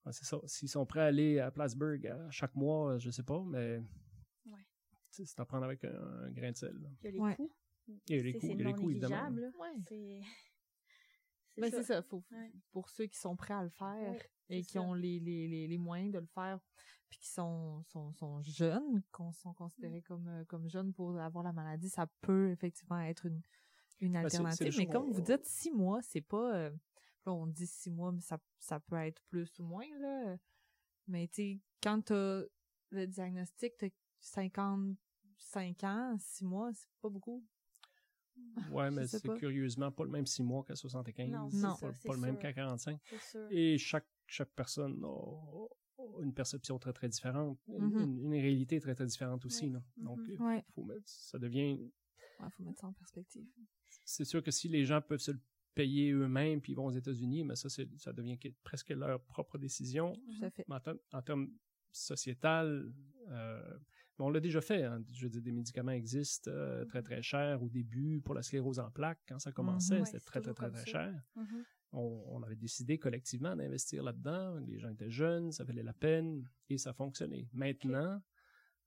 ouais, 0.07 0.13
c'est 0.13 0.25
ça, 0.25 0.39
s'ils 0.47 0.71
sont 0.71 0.87
prêts 0.87 1.01
à 1.03 1.05
aller 1.07 1.39
à 1.39 1.51
Plattsburgh 1.51 2.07
à 2.07 2.31
chaque 2.31 2.55
mois, 2.55 2.97
je 2.99 3.11
sais 3.11 3.23
pas, 3.25 3.43
mais. 3.47 3.83
C'est 5.11 5.41
à 5.41 5.45
prendre 5.45 5.65
avec 5.65 5.85
un, 5.85 5.91
un 6.25 6.31
grain 6.31 6.53
de 6.53 6.57
sel. 6.57 6.77
là. 6.81 6.89
Il 7.03 7.05
y 7.05 7.09
a 7.09 7.11
les 7.13 7.19
Ouais. 7.21 7.37
coûts. 7.37 7.53
Il 7.89 8.17
y 8.17 8.19
a 8.19 8.23
les 8.23 8.33
c'est 8.41 8.47
il 8.47 8.51
y 8.51 8.53
a 8.53 8.57
les 8.57 8.65
non 8.65 8.73
coûts, 8.75 8.91
évidemment. 8.91 9.31
négligeable, 9.31 9.41
là. 9.41 9.51
Ouais. 9.59 9.77
C'est 9.89 10.21
Ben, 11.57 11.71
c'est 11.71 11.83
ça. 11.83 12.03
Faut, 12.03 12.23
Ouais. 12.31 12.53
Pour 12.71 12.89
ceux 12.89 13.07
qui 13.07 13.19
sont 13.19 13.37
prêts 13.37 13.55
à 13.55 13.63
le 13.63 13.71
faire 13.71 14.13
Ouais, 14.13 14.31
et 14.49 14.63
qui 14.63 14.73
ça. 14.75 14.83
ont 14.83 14.95
les, 14.95 15.19
les, 15.21 15.49
les, 15.49 15.67
les 15.67 15.79
moyens 15.79 16.13
de 16.13 16.19
le 16.19 16.27
faire, 16.27 16.59
puis 17.09 17.19
qui 17.19 17.29
sont, 17.29 17.83
sont, 17.89 18.13
sont 18.13 18.41
jeunes, 18.43 19.03
qu'on 19.11 19.33
sont 19.33 19.51
Mm. 19.51 19.55
considérés 19.55 20.03
comme, 20.03 20.29
euh, 20.29 20.45
comme 20.45 20.69
jeunes 20.69 20.93
pour 20.95 21.19
avoir 21.19 21.45
la 21.45 21.53
maladie, 21.53 21.89
ça 21.89 22.07
peut 22.21 22.51
effectivement 22.51 23.01
être 23.01 23.27
une, 23.27 23.43
une 24.01 24.13
Ben, 24.13 24.23
c'est- 24.29 24.37
c'est 24.37 24.43
alternative. 24.45 24.75
mais 24.79 24.87
comme 24.87 25.11
vous 25.11 25.21
dites, 25.21 25.45
six 25.45 25.71
mois, 25.73 26.01
c'est 26.03 26.21
pas... 26.23 26.55
euh, 26.57 26.71
là, 27.27 27.33
on 27.33 27.47
dit 27.47 27.67
six 27.67 27.91
mois, 27.91 28.13
mais 28.13 28.21
ça, 28.23 28.39
ça 28.59 28.79
peut 28.81 28.97
être 28.97 29.21
plus 29.29 29.51
ou 29.59 29.65
moins, 29.65 29.87
là. 29.99 30.37
Mais 31.09 31.27
tu 31.29 31.35
sais, 31.35 31.61
quand 31.83 32.01
t'as 32.05 32.43
le 32.91 33.07
diagnostic, 33.07 33.77
t'as 33.77 33.89
55 34.21 35.85
ans, 35.85 36.17
six 36.19 36.45
mois, 36.45 36.71
c'est 36.73 36.89
pas 37.01 37.09
beaucoup. 37.09 37.45
Ouais, 38.71 38.91
mais 38.91 39.07
c'est 39.07 39.23
curieusement 39.39 39.91
pas 39.93 40.05
le 40.05 40.11
même 40.11 40.27
6 40.27 40.43
mois 40.43 40.65
qu'à 40.65 40.75
75. 40.77 41.29
Non, 41.31 41.51
c'est 41.51 41.57
c'est 41.59 41.63
pas, 42.03 42.09
pas 42.09 42.15
le 42.15 42.21
même 42.21 42.35
sûr. 42.35 42.41
qu'à 42.43 42.53
45. 42.53 42.99
C'est 43.09 43.21
sûr. 43.23 43.47
Et 43.51 43.79
chaque, 43.79 44.07
chaque 44.27 44.51
personne 44.55 45.03
a, 45.05 45.67
une 46.23 46.33
perception 46.33 46.79
très, 46.79 46.93
très 46.95 47.09
différente, 47.09 47.59
une, 47.69 47.85
Mhm. 47.85 48.01
une- 48.01 48.19
une 48.27 48.33
réalité 48.33 48.81
très, 48.81 48.95
très 48.95 49.07
différente 49.07 49.45
aussi. 49.45 49.67
Ouais. 49.67 49.73
là. 49.73 49.83
Donc, 49.99 50.21
il 50.29 50.41
Ouais. 50.41 50.65
faut 50.75 50.83
mettre, 50.85 51.03
ça 51.07 51.39
devient... 51.39 51.79
Ouais, 52.41 52.49
faut 52.57 52.63
mettre 52.63 52.81
ça 52.81 52.87
en 52.87 52.93
perspective. 52.95 53.47
C'est 54.07 54.25
sûr 54.25 54.43
que 54.43 54.51
si 54.51 54.69
les 54.69 54.85
gens 54.87 55.03
peuvent 55.03 55.21
se 55.21 55.33
le 55.33 55.41
payer 55.75 56.11
eux-mêmes 56.13 56.61
puis 56.63 56.73
ils 56.73 56.75
vont 56.75 56.87
aux 56.87 56.91
États-Unis, 56.93 57.45
mais 57.45 57.55
ça, 57.57 57.69
c'est, 57.69 57.87
ça 57.99 58.13
devient 58.15 58.39
que- 58.39 58.49
presque 58.65 58.89
leur 58.91 59.21
propre 59.25 59.59
décision. 59.59 60.15
Tout 60.15 60.45
à 60.45 60.51
fait. 60.51 60.65
Mais 60.69 60.77
en, 61.13 61.23
termes- 61.23 61.51
sociétal, 61.93 62.95
euh, 63.29 63.79
on 64.21 64.31
l'a 64.31 64.41
déjà 64.41 64.61
fait. 64.61 64.85
hein. 64.85 65.03
Je 65.13 65.25
veux 65.25 65.31
dire, 65.31 65.43
des 65.43 65.53
médicaments 65.53 65.93
existent 65.93 66.51
euh, 66.51 66.85
très, 66.85 67.03
très 67.03 67.23
chers 67.23 67.63
au 67.63 67.69
début 67.69 68.21
pour 68.21 68.35
la 68.35 68.43
sclérose 68.43 68.79
en 68.79 68.91
plaques. 68.91 69.21
Quand 69.29 69.39
ça 69.39 69.53
commençait, 69.53 69.99
Mhm. 70.01 70.05
c'était 70.05 70.17
Ouais, 70.19 70.21
très, 70.25 70.41
très, 70.41 70.55
très, 70.55 70.71
très 70.71 70.87
cher. 70.87 71.23
Mhm. 71.37 71.65
on, 71.93 72.25
on 72.29 72.43
avait 72.43 72.57
décidé 72.57 72.99
collectivement 72.99 73.57
d'investir 73.57 74.03
là-dedans. 74.03 74.59
Les 74.61 74.79
gens 74.79 74.91
étaient 74.91 75.11
jeunes, 75.11 75.51
ça 75.53 75.65
valait 75.65 75.83
la 75.83 75.93
peine 75.93 76.49
et 76.69 76.79
ça 76.79 76.93
fonctionnait. 76.93 77.49
Maintenant, 77.53 78.23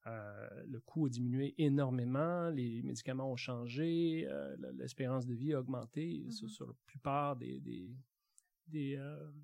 euh, 0.08 0.64
le 0.68 0.80
coût 0.82 1.06
a 1.06 1.10
diminué 1.10 1.54
énormément, 1.58 2.50
les 2.50 2.82
médicaments 2.84 3.32
ont 3.32 3.36
changé, 3.38 4.26
euh, 4.30 4.56
l'espérance 4.74 5.26
de 5.26 5.34
vie 5.34 5.54
a 5.54 5.60
augmenté 5.60 6.30
sur, 6.32 6.50
sur 6.50 6.68
la 6.68 6.74
plupart 6.86 7.36
des, 7.38 7.60
des, 7.60 7.96
des, 8.68 9.00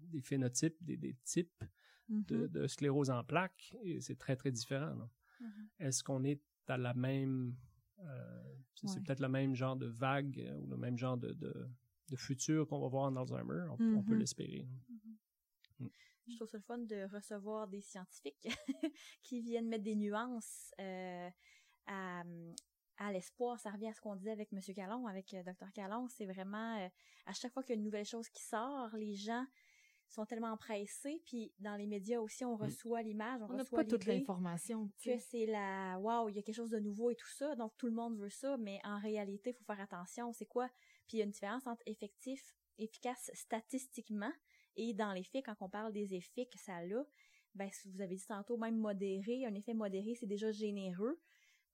des 0.09 0.21
phénotypes, 0.21 0.77
des, 0.81 0.97
des 0.97 1.15
types 1.23 1.63
de, 2.09 2.47
de 2.47 2.65
sclérose 2.67 3.09
en 3.09 3.23
plaques 3.23 3.75
et 3.83 4.01
c'est 4.01 4.15
très, 4.17 4.35
très 4.35 4.51
différent. 4.51 4.95
Mhm. 5.39 5.69
Est-ce 5.79 6.03
qu'on 6.03 6.23
est 6.23 6.41
à 6.67 6.77
la 6.77 6.93
même... 6.93 7.55
euh, 7.99 8.55
c'est 8.75 8.87
Ouais. 8.87 9.01
peut-être 9.05 9.19
le 9.19 9.29
même 9.29 9.55
genre 9.55 9.75
de 9.75 9.87
vague 9.87 10.39
euh, 10.39 10.55
ou 10.57 10.67
le 10.67 10.77
même 10.77 10.97
genre 10.97 11.17
de, 11.17 11.33
de, 11.33 11.69
de 12.09 12.15
futur 12.15 12.67
qu'on 12.67 12.79
va 12.79 12.87
voir 12.87 13.03
en 13.05 13.15
Alzheimer. 13.15 13.65
On, 13.69 13.97
on 13.97 14.03
peut 14.03 14.13
Mhm. 14.13 14.19
l'espérer. 14.19 14.67
Je 16.27 16.35
trouve 16.35 16.47
ça 16.47 16.57
le 16.57 16.63
fun 16.63 16.77
de 16.77 17.05
recevoir 17.11 17.67
des 17.67 17.81
scientifiques 17.81 18.47
qui 19.23 19.41
viennent 19.41 19.67
mettre 19.67 19.83
des 19.83 19.95
nuances 19.95 20.71
euh, 20.79 21.29
à, 21.87 22.23
à 22.97 23.11
l'espoir. 23.11 23.59
Ça 23.59 23.71
revient 23.71 23.87
à 23.87 23.93
ce 23.93 24.01
qu'on 24.01 24.15
disait 24.15 24.31
avec 24.31 24.53
M. 24.53 24.59
Calon, 24.75 25.07
avec 25.07 25.35
Dr. 25.43 25.71
Calon. 25.73 26.07
C'est 26.07 26.27
vraiment, 26.27 26.87
à 27.25 27.33
chaque 27.33 27.51
fois 27.51 27.63
qu'il 27.63 27.73
y 27.73 27.77
a 27.77 27.79
une 27.79 27.85
nouvelle 27.85 28.05
chose 28.05 28.29
qui 28.29 28.43
sort, 28.43 28.95
les 28.95 29.15
gens 29.15 29.43
sont 30.09 30.25
tellement 30.25 30.55
pressés. 30.57 31.21
Puis 31.25 31.51
dans 31.59 31.75
les 31.75 31.87
médias 31.87 32.19
aussi, 32.19 32.43
on 32.43 32.55
reçoit 32.55 33.01
l'image, 33.01 33.41
on, 33.41 33.53
On 33.53 33.57
reçoit 33.57 33.79
pas 33.79 33.85
toute 33.85 34.05
l'information. 34.05 34.89
que 35.03 35.17
c'est 35.19 35.45
la 35.45 35.97
waouh, 35.99 36.29
il 36.29 36.35
y 36.35 36.39
a 36.39 36.41
quelque 36.41 36.55
chose 36.55 36.71
de 36.71 36.79
nouveau 36.79 37.11
et 37.11 37.15
tout 37.15 37.29
ça, 37.29 37.55
donc 37.55 37.73
tout 37.77 37.87
le 37.87 37.93
monde 37.93 38.17
veut 38.17 38.29
ça, 38.29 38.57
mais 38.57 38.79
en 38.83 38.99
réalité, 38.99 39.51
il 39.51 39.53
faut 39.53 39.63
faire 39.63 39.79
attention, 39.79 40.33
c'est 40.33 40.45
quoi? 40.45 40.67
Puis 41.07 41.17
il 41.17 41.19
y 41.19 41.21
a 41.21 41.25
une 41.25 41.31
différence 41.31 41.65
entre 41.67 41.83
effectif, 41.85 42.55
efficace 42.77 43.31
statistiquement 43.33 44.31
et 44.75 44.93
dans 44.93 45.13
les 45.13 45.23
faits 45.23 45.45
quand 45.45 45.55
on 45.61 45.69
parle 45.69 45.91
des 45.91 46.15
effets 46.15 46.45
que 46.45 46.57
ça 46.57 46.77
a, 46.77 47.03
ben 47.55 47.69
si 47.71 47.89
vous 47.89 48.01
avez 48.01 48.15
dit 48.15 48.25
tantôt 48.25 48.57
même 48.57 48.77
modéré, 48.77 49.45
un 49.45 49.53
effet 49.53 49.73
modéré, 49.73 50.15
c'est 50.15 50.27
déjà 50.27 50.51
généreux. 50.51 51.19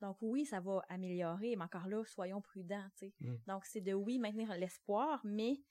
Donc 0.01 0.17
oui, 0.21 0.45
ça 0.45 0.59
va 0.59 0.83
améliorer, 0.89 1.55
mais 1.55 1.63
encore 1.63 1.87
là, 1.87 2.03
soyons 2.05 2.41
prudents, 2.41 2.87
tu 2.97 3.07
sais. 3.07 3.13
Mm. 3.21 3.35
Donc 3.47 3.65
c'est 3.65 3.81
de 3.81 3.93
oui 3.93 4.19
maintenir 4.19 4.55
l'espoir, 4.57 5.21
mais 5.23 5.61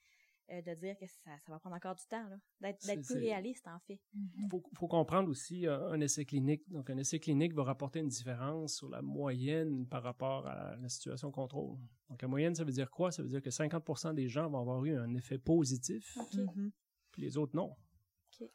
euh, 0.51 0.61
de 0.61 0.73
dire 0.75 0.95
que 0.97 1.05
ça, 1.07 1.31
ça 1.39 1.51
va 1.51 1.59
prendre 1.59 1.75
encore 1.75 1.95
du 1.95 2.05
temps 2.05 2.27
là, 2.29 2.37
d'être 2.61 3.05
plus 3.05 3.17
réaliste 3.17 3.67
en 3.67 3.79
fait. 3.79 3.99
Il 4.13 4.47
faut, 4.49 4.63
faut 4.77 4.87
comprendre 4.87 5.29
aussi 5.29 5.65
euh, 5.67 5.89
un 5.91 5.99
essai 6.01 6.25
clinique. 6.25 6.69
Donc, 6.69 6.89
un 6.89 6.97
essai 6.97 7.19
clinique 7.19 7.53
va 7.53 7.63
rapporter 7.63 7.99
une 7.99 8.07
différence 8.09 8.75
sur 8.75 8.89
la 8.89 9.01
moyenne 9.01 9.87
par 9.87 10.03
rapport 10.03 10.45
à 10.47 10.75
la 10.75 10.89
situation 10.89 11.31
contrôle. 11.31 11.77
Donc, 12.09 12.21
la 12.21 12.27
moyenne, 12.27 12.53
ça 12.53 12.63
veut 12.63 12.71
dire 12.71 12.91
quoi? 12.91 13.11
Ça 13.11 13.23
veut 13.23 13.29
dire 13.29 13.41
que 13.41 13.49
50% 13.49 14.13
des 14.13 14.27
gens 14.27 14.49
vont 14.49 14.59
avoir 14.59 14.83
eu 14.85 14.95
un 14.95 15.13
effet 15.15 15.37
positif. 15.39 16.17
Mhm. 16.33 16.71
puis 17.11 17.21
les 17.21 17.37
autres 17.37 17.55
non, 17.55 17.75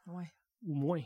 Ouais. 0.06 0.30
ou 0.66 0.74
moins. 0.74 1.02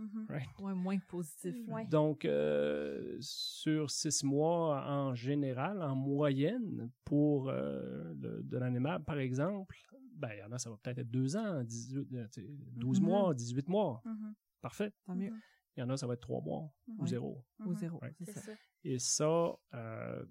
Mhm. 0.00 0.26
right? 0.28 0.48
Ouais, 0.60 0.74
moins 0.74 0.98
positif. 0.98 1.54
Ouais. 1.68 1.84
Donc, 1.86 2.24
euh, 2.24 3.16
sur 3.20 3.90
six 3.90 4.24
mois 4.24 4.84
en 4.88 5.14
général, 5.14 5.82
en 5.82 5.94
moyenne, 5.94 6.90
pour 7.04 7.48
euh, 7.48 8.14
le- 8.14 8.42
de 8.42 8.58
l'animal, 8.58 9.02
par 9.04 9.18
exemple, 9.18 9.76
ben, 10.14 10.30
il 10.34 10.38
y 10.40 10.42
en 10.42 10.52
a, 10.52 10.58
ça 10.58 10.70
va 10.70 10.76
peut-être 10.76 10.98
être 10.98 11.10
deux 11.10 11.36
ans, 11.36 11.62
18, 11.64 12.12
euh, 12.14 12.26
tu 12.32 12.42
sais, 12.42 12.48
12 12.76 13.00
Mhm. 13.00 13.06
mois, 13.06 13.34
18 13.34 13.68
mois. 13.68 14.02
Mhm. 14.04 14.34
Parfait. 14.60 14.92
Tant 15.04 15.14
mieux. 15.14 15.30
Mhm. 15.30 15.40
Il 15.76 15.80
y 15.80 15.82
en 15.82 15.90
a, 15.90 15.96
ça 15.96 16.06
va 16.06 16.14
être 16.14 16.20
trois 16.20 16.40
mois 16.42 16.70
ou 16.98 17.06
zéro. 17.06 17.44
Mhm. 17.58 17.76
zéro. 17.76 18.00
C'est 18.22 18.38
ça. 18.38 18.52
Et 18.84 18.98
ça, 18.98 19.56
euh, 19.74 20.24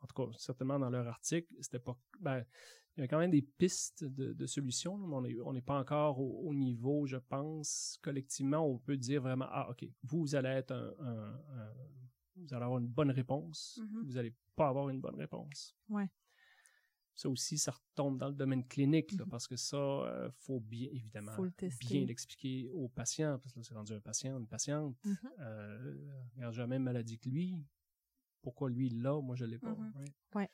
en 0.00 0.06
tout 0.06 0.14
cas, 0.14 0.30
certainement 0.38 0.78
dans 0.78 0.90
leur 0.90 1.06
article, 1.08 1.52
c'était 1.60 1.78
pas. 1.78 1.98
Ben, 2.20 2.44
il 2.96 3.00
y 3.02 3.04
a 3.04 3.08
quand 3.08 3.18
même 3.18 3.30
des 3.30 3.42
pistes 3.42 4.04
de, 4.04 4.32
de 4.32 4.46
solutions, 4.46 4.98
là, 4.98 5.06
mais 5.20 5.40
on 5.42 5.52
n'est 5.52 5.60
on 5.60 5.62
pas 5.64 5.78
encore 5.78 6.18
au, 6.20 6.48
au 6.48 6.54
niveau, 6.54 7.06
je 7.06 7.16
pense, 7.16 7.98
collectivement, 8.02 8.66
où 8.66 8.74
on 8.74 8.78
peut 8.78 8.96
dire 8.96 9.22
vraiment 9.22 9.46
Ah, 9.50 9.70
OK, 9.70 9.86
vous, 10.02 10.20
vous 10.20 10.34
allez 10.34 10.48
être 10.48 10.72
un. 10.72 10.94
un- 11.00 11.34
un- 11.60 11.74
vous 12.36 12.54
allez 12.54 12.64
avoir 12.64 12.78
une 12.78 12.86
bonne 12.88 13.10
réponse, 13.10 13.80
Mhm. 13.82 14.02
vous 14.06 14.12
n'allez 14.14 14.34
pas 14.54 14.68
avoir 14.68 14.88
une 14.90 15.00
bonne 15.00 15.16
réponse. 15.16 15.76
Ouais. 15.88 16.08
Ça 17.16 17.28
aussi, 17.28 17.58
ça 17.58 17.72
retombe 17.72 18.16
dans 18.18 18.28
le 18.28 18.34
domaine 18.34 18.64
clinique, 18.64 19.10
là, 19.12 19.24
Mhm. 19.24 19.30
parce 19.30 19.48
que 19.48 19.56
ça, 19.56 19.76
euh, 19.76 20.30
faut 20.36 20.60
bien, 20.60 20.88
évidemment, 20.92 21.32
Faut 21.32 21.44
le 21.46 21.50
tester. 21.50 21.84
bien 21.84 22.06
l'expliquer 22.06 22.68
au 22.68 22.88
patient, 22.88 23.40
parce 23.40 23.52
que 23.52 23.58
là, 23.58 23.64
c'est 23.64 23.74
rendu 23.74 23.92
un 23.92 24.00
patient, 24.00 24.38
une 24.38 24.46
patiente. 24.46 24.96
Euh, 25.40 25.96
regarde, 26.36 26.54
j'ai 26.54 26.60
la 26.60 26.66
même 26.68 26.84
maladie 26.84 27.18
que 27.18 27.28
lui. 27.28 27.64
Pourquoi 28.42 28.70
lui, 28.70 28.86
il 28.86 29.02
l'a, 29.02 29.20
moi, 29.20 29.36
je 29.36 29.44
l'ai 29.44 29.58
pas. 29.58 29.74
Mhm. 29.74 29.92
right? 29.96 30.14
Ouais. 30.34 30.50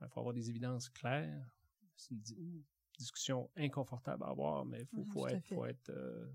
Il 0.00 0.08
faut 0.08 0.20
avoir 0.20 0.34
des 0.34 0.48
évidences 0.50 0.88
claires. 0.88 1.50
C'est 1.96 2.10
une, 2.14 2.20
di- 2.20 2.34
une 2.34 2.62
discussion 2.98 3.50
inconfortable 3.56 4.24
à 4.24 4.28
avoir, 4.28 4.64
mais 4.64 4.80
il 4.82 4.86
faut, 4.86 4.98
Mhm, 4.98 5.06
faut 5.06 5.24
à 5.26 5.32
être, 5.32 5.44
fait. 5.46 5.54
faut 5.54 5.64
être, 5.66 5.88
euh, 5.90 6.26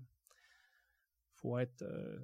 faut 1.34 1.58
être, 1.58 1.82
euh, 1.82 2.18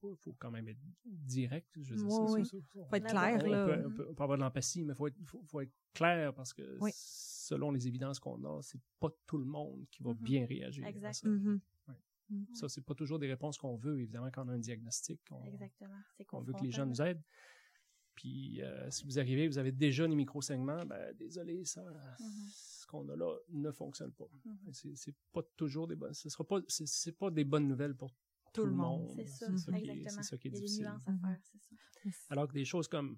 faut, 0.00 0.14
faut 0.16 0.32
quand 0.38 0.50
même 0.50 0.68
être 0.68 0.80
direct. 1.04 1.68
Je 1.80 1.94
veux 1.94 2.00
dire, 2.00 2.10
ça, 2.10 2.22
oui. 2.32 2.44
ça, 2.44 2.50
ça, 2.50 2.64
ça. 2.72 2.86
Faut 2.88 2.96
être 2.96 3.04
La 3.04 3.10
clair, 3.10 3.42
On 3.44 3.50
là. 3.50 3.64
peut, 3.66 3.86
on 3.86 3.90
peut- 3.94 4.06
on 4.10 4.14
peut 4.14 4.22
avoir 4.22 4.38
de 4.38 4.42
l'empathie, 4.42 4.84
mais 4.84 4.92
il 4.92 4.96
faut 4.96 5.06
être, 5.08 5.16
faut, 5.44 5.60
être 5.60 5.72
clair 5.92 6.32
parce 6.34 6.52
que 6.52 6.78
Oui. 6.80 6.90
selon 6.94 7.70
les 7.70 7.86
évidences 7.86 8.18
qu'on 8.18 8.42
a, 8.44 8.62
c'est 8.62 8.80
pas 8.98 9.10
tout 9.26 9.38
le 9.38 9.44
monde 9.44 9.84
qui 9.90 10.02
va 10.02 10.10
Mhm. 10.10 10.18
bien 10.20 10.46
réagir. 10.46 10.84
à 10.84 10.88
Exact. 10.88 11.14
ça. 11.14 11.28
Ouais. 11.28 11.94
Mhm. 12.30 12.46
Ça, 12.54 12.68
c'est 12.68 12.84
pas 12.84 12.94
toujours 12.94 13.18
des 13.18 13.26
réponses 13.28 13.58
qu'on 13.58 13.76
veut, 13.76 13.98
évidemment, 14.00 14.30
quand 14.30 14.44
on 14.46 14.48
a 14.48 14.52
un 14.54 14.58
diagnostic. 14.58 15.20
On, 15.32 15.44
Exactement. 15.44 15.98
On 16.32 16.40
veut 16.40 16.52
que 16.54 16.62
les 16.62 16.70
gens 16.70 16.86
nous 16.86 17.02
aident. 17.02 17.22
Puis, 18.20 18.60
euh, 18.60 18.90
si 18.90 19.04
vous 19.04 19.18
arrivez, 19.18 19.48
vous 19.48 19.56
avez 19.56 19.72
déjà 19.72 20.06
les 20.06 20.14
micro-segments, 20.14 20.84
ben, 20.84 21.14
désolé, 21.16 21.64
ça, 21.64 21.82
Mhm. 21.82 22.48
ce 22.52 22.86
qu'on 22.86 23.08
a 23.08 23.16
là 23.16 23.34
ne 23.48 23.70
fonctionne 23.70 24.12
pas. 24.12 24.26
Mhm. 24.44 24.58
C'est, 24.72 24.94
c'est 24.94 25.14
pas 25.32 25.40
toujours 25.56 25.86
des 25.88 25.96
bonnes, 25.96 26.12
ce 26.12 26.28
sera 26.28 26.44
pas, 26.44 26.60
c'est, 26.68 27.12
pas 27.16 27.30
des 27.30 27.44
bonnes 27.44 27.66
nouvelles 27.66 27.94
pour 27.96 28.10
tout, 28.52 28.66
le 28.66 28.72
monde. 28.72 29.10
C'est 29.16 29.26
ça, 29.26 29.46
exactement. 29.46 30.02
c'est 30.10 30.22
ça 30.22 30.36
qui 30.36 30.48
est 30.48 30.50
Il 30.50 30.54
y 30.54 30.56
a 30.56 30.60
des 30.60 30.66
difficile. 30.66 30.84
nuances 30.84 31.08
à 31.08 31.12
Mhm. 31.12 31.20
faire, 31.22 31.40
c'est 32.02 32.10
ça. 32.10 32.26
Alors 32.28 32.46
que 32.46 32.52
des 32.52 32.64
choses 32.66 32.88
comme, 32.88 33.16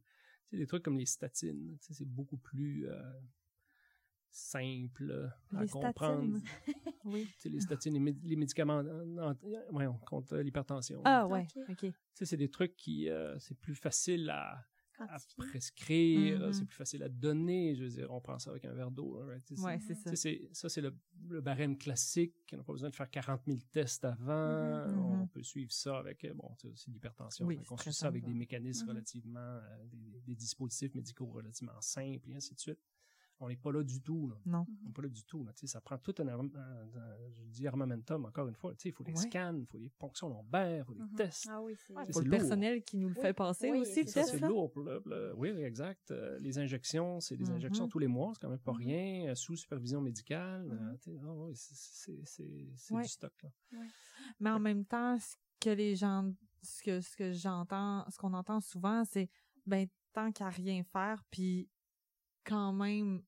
des 0.53 0.67
trucs 0.69 0.85
comme 0.85 0.99
les 0.99 1.07
statines, 1.07 1.77
c'est 1.81 2.05
beaucoup 2.09 2.37
plus 2.39 2.89
euh, 2.89 3.03
simple 4.31 5.33
à 5.57 5.63
Les 5.63 5.69
comprendre. 5.69 6.39
statines. 6.39 6.43
Oui. 7.05 7.29
Les 7.45 7.61
statines, 7.61 8.05
les, 8.05 8.13
les 8.23 8.37
médicaments 8.37 8.79
en- 8.79 9.19
en- 9.33 9.37
voyons, 9.71 9.99
contre 10.07 10.37
l'hypertension. 10.39 11.03
Ah 11.05 11.27
ouais, 11.27 11.45
Ok. 11.57 11.65
ok. 11.71 11.79
Tu 11.81 11.93
sais, 12.15 12.25
c'est 12.27 12.37
des 12.37 12.49
trucs 12.49 12.77
qui, 12.77 13.09
euh, 13.09 13.37
c'est 13.41 13.59
plus 13.59 13.75
facile 13.75 14.31
à, 14.31 14.65
à 15.09 15.19
prescrire, 15.37 16.41
Mhm. 16.41 16.53
c'est 16.53 16.65
plus 16.65 16.77
facile 16.77 17.03
à 17.03 17.09
donner. 17.09 17.75
Je 17.75 17.85
veux 17.85 17.91
dire, 17.91 18.11
on 18.11 18.21
prend 18.21 18.39
ça 18.39 18.51
avec 18.51 18.65
un 18.65 18.73
verre 18.73 18.91
d'eau. 18.91 19.19
hein, 19.21 19.27
right? 19.27 19.47
Sais, 19.47 19.61
Ouais, 19.61 19.79
c'est 19.81 19.95
ça. 19.95 20.15
ça, 20.53 20.69
c'est 20.69 20.81
le, 20.81 20.95
le 21.29 21.41
barème 21.41 21.77
classique. 21.79 22.35
On 22.53 22.57
n'a 22.57 22.63
pas 22.63 22.73
besoin 22.73 22.91
de 22.91 22.95
faire 22.95 23.11
40 23.11 23.43
000 23.47 23.59
tests 23.71 24.05
avant. 24.05 24.87
Mhm. 24.89 24.99
On 24.99 25.17
Mhm. 25.19 25.29
peut 25.29 25.43
suivre 25.43 25.73
ça 25.73 25.99
avec, 25.99 26.25
euh, 26.25 26.35
bon, 26.35 26.51
c'est 26.57 26.89
l'hypertension. 26.89 27.47
Oui, 27.47 27.59
c'est 27.69 27.81
suit 27.81 27.93
ça 27.93 28.07
avec 28.09 28.25
des 28.25 28.35
mécanismes 28.35 28.89
relativement, 28.89 29.41
euh, 29.41 29.85
des, 29.87 30.21
des 30.27 30.35
dispositifs 30.35 30.95
médicaux 30.95 31.27
relativement 31.27 31.81
simples 31.81 32.31
et 32.31 32.35
ainsi 32.35 32.55
de 32.55 32.61
suite. 32.61 32.79
On 33.45 33.49
n'est 33.49 33.57
pas 33.57 33.73
là 33.73 33.83
du 33.83 34.01
tout. 34.01 34.29
Là. 34.29 34.37
Non. 34.47 34.65
On 34.83 34.87
n'est 34.87 34.93
pas 34.93 35.03
là 35.03 35.09
du 35.09 35.25
tout. 35.25 35.45
Là. 35.45 35.53
Tu 35.53 35.61
sais, 35.61 35.67
Ça 35.67 35.81
prend 35.81 35.99
tout 35.99 36.15
un, 36.19 36.29
arm- 36.29 36.51
un- 36.55 36.99
un- 37.01 37.17
je 37.41 37.51
dis 37.51 37.67
armamentum, 37.67 38.25
encore 38.25 38.47
une 38.47 38.55
fois. 38.55 38.73
Tu 38.77 38.83
sais, 38.85 38.89
Il 38.91 38.93
faut 38.93 39.03
des 39.03 39.13
Ouais. 39.13 39.19
scans, 39.19 39.57
il 39.59 39.67
faut 39.67 39.79
des 39.79 39.89
ponctions 39.91 40.29
lombaires, 40.29 40.85
il 40.85 40.85
faut 40.85 40.95
des 40.95 41.01
Mhm. 41.03 41.15
tests. 41.17 41.49
Ah 41.51 41.61
oui, 41.61 41.75
c'est. 41.77 41.93
Faut 42.13 42.21
le 42.21 42.27
lourd. 42.31 42.39
personnel 42.39 42.83
qui 42.85 42.97
nous 42.99 43.09
le 43.09 43.15
Oui. 43.17 43.21
fait 43.21 43.33
passer 43.35 43.71
Oui, 43.73 43.81
aussi, 43.81 44.07
Ça, 44.07 44.23
c'est 44.23 44.39
lourd. 44.39 44.71
pour 44.71 44.83
le- 44.85 45.03
le- 45.07 45.35
oui, 45.37 45.49
exact. 45.49 46.11
Euh, 46.13 46.39
les 46.39 46.59
injections, 46.59 47.19
c'est 47.21 47.37
des 47.37 47.45
Mhm. 47.47 47.57
injections 47.57 47.89
tous 47.89 47.99
les 47.99 48.07
mois, 48.07 48.31
c'est 48.35 48.41
quand 48.43 48.49
même 48.51 48.59
pas 48.61 48.73
Mhm. 48.73 48.79
rien. 48.79 49.31
euh, 49.31 49.35
Sous 49.35 49.57
supervision 49.57 50.01
médicale, 50.01 50.67
Mhm. 50.69 50.99
tu 51.01 51.11
sais, 51.11 51.19
ouais, 51.19 51.53
c'est- 52.25 52.95
Ouais. 52.95 53.03
du 53.03 53.09
stock. 53.09 53.33
Là. 53.43 53.51
Mais 54.39 54.51
en 54.51 54.61
même 54.61 54.85
temps, 54.85 55.19
ce 55.19 55.35
que 55.61 55.71
les 55.71 55.97
gens, 55.97 56.33
ce 56.63 56.83
que, 56.83 57.01
ce 57.01 57.17
que 57.17 57.33
j'entends, 57.33 58.05
ce 58.09 58.19
qu'on 58.19 58.35
entend 58.35 58.61
souvent, 58.61 59.05
c'est, 59.05 59.29
ben, 59.67 59.89
tant 60.13 60.31
qu'à 60.31 60.49
rien 60.49 60.83
faire, 60.85 61.25
puis 61.31 61.69
quand 62.45 62.73
même, 62.73 63.23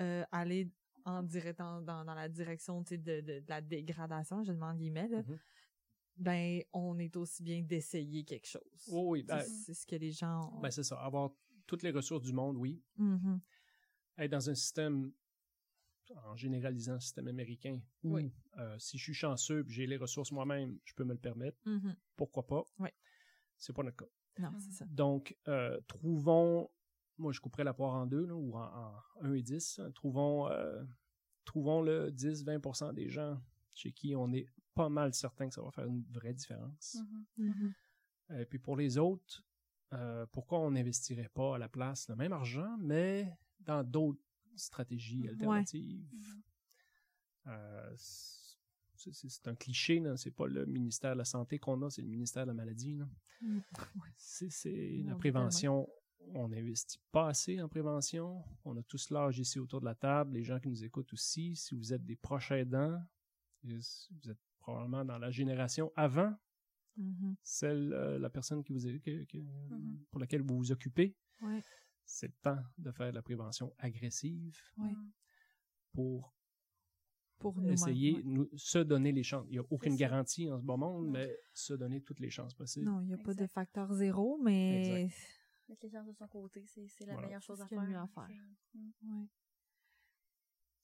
euh, 0.00 0.24
aller 0.32 0.70
en 1.04 1.22
direct 1.22 1.58
dans, 1.58 1.80
dans, 1.82 2.04
dans 2.04 2.14
la 2.14 2.28
direction, 2.28 2.80
de, 2.82 2.96
de, 2.96 3.20
de 3.20 3.44
la 3.48 3.60
dégradation, 3.60 4.42
je 4.42 4.52
demande 4.52 4.76
guillemets, 4.78 5.08
là, 5.08 5.22
Mhm. 5.22 5.38
ben, 6.16 6.62
on 6.72 6.98
est 6.98 7.16
aussi 7.16 7.42
bien 7.42 7.60
d'essayer 7.62 8.24
quelque 8.24 8.46
chose. 8.46 8.88
Oui, 8.88 9.02
oui. 9.06 9.22
Ben, 9.24 9.40
c'est 9.40 9.74
ce 9.74 9.86
que 9.86 9.96
les 9.96 10.12
gens 10.12 10.50
ont. 10.54 10.60
ben, 10.60 10.70
c'est 10.70 10.82
ça. 10.84 10.96
Avoir 11.00 11.30
toutes 11.66 11.82
les 11.82 11.90
ressources 11.90 12.22
du 12.22 12.32
monde, 12.32 12.56
oui. 12.56 12.82
Mhm. 12.96 13.40
Être 14.18 14.30
dans 14.30 14.48
un 14.50 14.54
système, 14.54 15.12
en 16.24 16.36
généralisant 16.36 16.94
le 16.94 17.00
système 17.00 17.28
américain, 17.28 17.80
où 18.02 18.14
Oui. 18.14 18.32
euh, 18.58 18.78
si 18.78 18.96
je 18.98 19.02
suis 19.02 19.14
chanceux 19.14 19.60
et 19.60 19.70
j'ai 19.72 19.86
les 19.86 19.96
ressources 19.96 20.30
moi-même, 20.32 20.78
je 20.84 20.94
peux 20.94 21.04
me 21.04 21.12
le 21.14 21.18
permettre. 21.18 21.58
Mhm. 21.66 21.96
Pourquoi 22.16 22.46
pas? 22.46 22.64
Oui. 22.78 22.88
C'est 23.56 23.72
pas 23.74 23.82
notre 23.82 23.96
cas. 23.96 24.10
Non, 24.38 24.50
c'est 24.58 24.72
ça. 24.72 24.84
Donc, 24.88 25.36
euh, 25.48 25.80
trouvons, 25.86 26.70
moi 27.18 27.32
je 27.32 27.40
couperais 27.40 27.64
la 27.64 27.74
poire 27.74 27.94
en 27.94 28.06
deux, 28.06 28.26
là, 28.26 28.34
ou 28.34 28.56
en, 28.56 28.62
en 28.62 28.94
1 29.22 29.34
et 29.34 29.42
10. 29.42 29.78
hein. 29.80 29.90
trouvons, 29.92 30.48
euh, 30.48 30.84
trouvons 31.44 31.82
le 31.82 32.10
10-20% 32.10 32.92
des 32.94 33.08
gens 33.08 33.40
chez 33.74 33.92
qui 33.92 34.14
on 34.14 34.32
est 34.32 34.46
pas 34.74 34.88
mal 34.88 35.14
certain 35.14 35.48
que 35.48 35.54
ça 35.54 35.62
va 35.62 35.70
faire 35.70 35.86
une 35.86 36.04
vraie 36.10 36.34
différence. 36.34 36.96
Mhm. 37.38 37.46
Mhm. 37.48 37.74
Et 38.40 38.46
puis 38.46 38.58
pour 38.58 38.76
les 38.76 38.98
autres, 38.98 39.44
euh, 39.92 40.26
pourquoi 40.32 40.60
on 40.60 40.72
n'investirait 40.72 41.30
pas 41.34 41.56
à 41.56 41.58
la 41.58 41.68
place 41.68 42.08
le 42.08 42.16
même 42.16 42.32
argent, 42.32 42.76
mais 42.80 43.32
dans 43.60 43.84
d'autres 43.84 44.20
stratégies 44.56 45.28
alternatives? 45.28 46.08
Mhm. 46.12 46.42
Euh, 47.46 47.94
c'est 47.96 49.48
un 49.48 49.54
cliché, 49.54 50.02
c'est 50.16 50.30
pas 50.30 50.46
le 50.46 50.64
ministère 50.66 51.12
de 51.12 51.18
la 51.18 51.24
Santé 51.24 51.58
qu'on 51.58 51.82
a, 51.82 51.90
c'est 51.90 52.00
le 52.02 52.08
ministère 52.08 52.44
de 52.44 52.50
la 52.50 52.54
Maladie. 52.54 52.98
C'est 54.16 55.02
la 55.04 55.14
prévention. 55.16 55.88
On 56.32 56.48
n'investit 56.48 56.98
pas 57.12 57.28
assez 57.28 57.60
en 57.60 57.68
prévention. 57.68 58.42
On 58.64 58.76
a 58.76 58.82
tous 58.82 59.10
l'âge 59.10 59.38
ici 59.38 59.58
autour 59.58 59.80
de 59.80 59.84
la 59.84 59.94
table, 59.94 60.34
les 60.34 60.42
gens 60.42 60.58
qui 60.58 60.68
nous 60.68 60.84
écoutent 60.84 61.12
aussi. 61.12 61.54
Si 61.56 61.74
vous 61.74 61.92
êtes 61.92 62.04
des 62.04 62.16
proches 62.16 62.50
aidants, 62.52 63.00
si 63.80 64.12
vous 64.22 64.30
êtes 64.30 64.38
probablement 64.58 65.04
dans 65.04 65.18
la 65.18 65.30
génération 65.30 65.92
avant 65.96 66.34
Mhm. 66.96 67.34
celle, 67.42 67.92
euh, 67.92 68.18
la 68.18 68.30
personne 68.30 68.62
qui 68.62 68.72
vous 68.72 68.80
que- 69.00 69.38
Mhm. 69.38 70.04
pour 70.10 70.20
laquelle 70.20 70.42
vous 70.42 70.56
vous 70.56 70.70
occupez, 70.72 71.16
Ouais. 71.42 71.60
c'est 72.04 72.28
le 72.28 72.34
temps 72.40 72.62
de 72.78 72.90
faire 72.92 73.10
de 73.10 73.14
la 73.16 73.22
prévention 73.22 73.74
agressive 73.78 74.56
Ouais. 74.78 74.92
Mhm. 74.92 75.12
pour 75.92 76.32
essayer 77.68 78.22
nous, 78.24 78.48
se 78.56 78.78
donner 78.78 79.12
les 79.12 79.22
chances. 79.24 79.44
Il 79.48 79.52
n'y 79.52 79.58
a 79.58 79.64
aucune 79.70 79.96
garantie 79.96 80.50
en 80.50 80.58
ce 80.60 80.64
bon 80.64 80.78
monde, 80.78 81.10
mais 81.10 81.36
se 81.52 81.74
donner 81.74 82.00
toutes 82.00 82.20
les 82.20 82.30
chances 82.30 82.54
possibles. 82.54 82.86
Non, 82.86 83.00
il 83.02 83.08
n'y 83.08 83.14
a 83.14 83.18
pas 83.18 83.34
de 83.34 83.46
facteur 83.46 83.92
zéro, 83.92 84.38
mais 84.42 85.08
Mettre 85.68 85.82
les 85.84 85.90
gens 85.90 86.04
de 86.04 86.12
son 86.12 86.28
côté, 86.28 86.64
c'est 86.66 86.86
c'est 86.88 87.06
la 87.06 87.12
Voilà. 87.14 87.26
meilleure 87.28 87.42
chose 87.42 87.60
à 87.60 87.66
faire. 87.66 87.80
mieux 87.82 87.96
à 87.96 88.06
faire. 88.06 88.28
Ouais. 89.02 89.26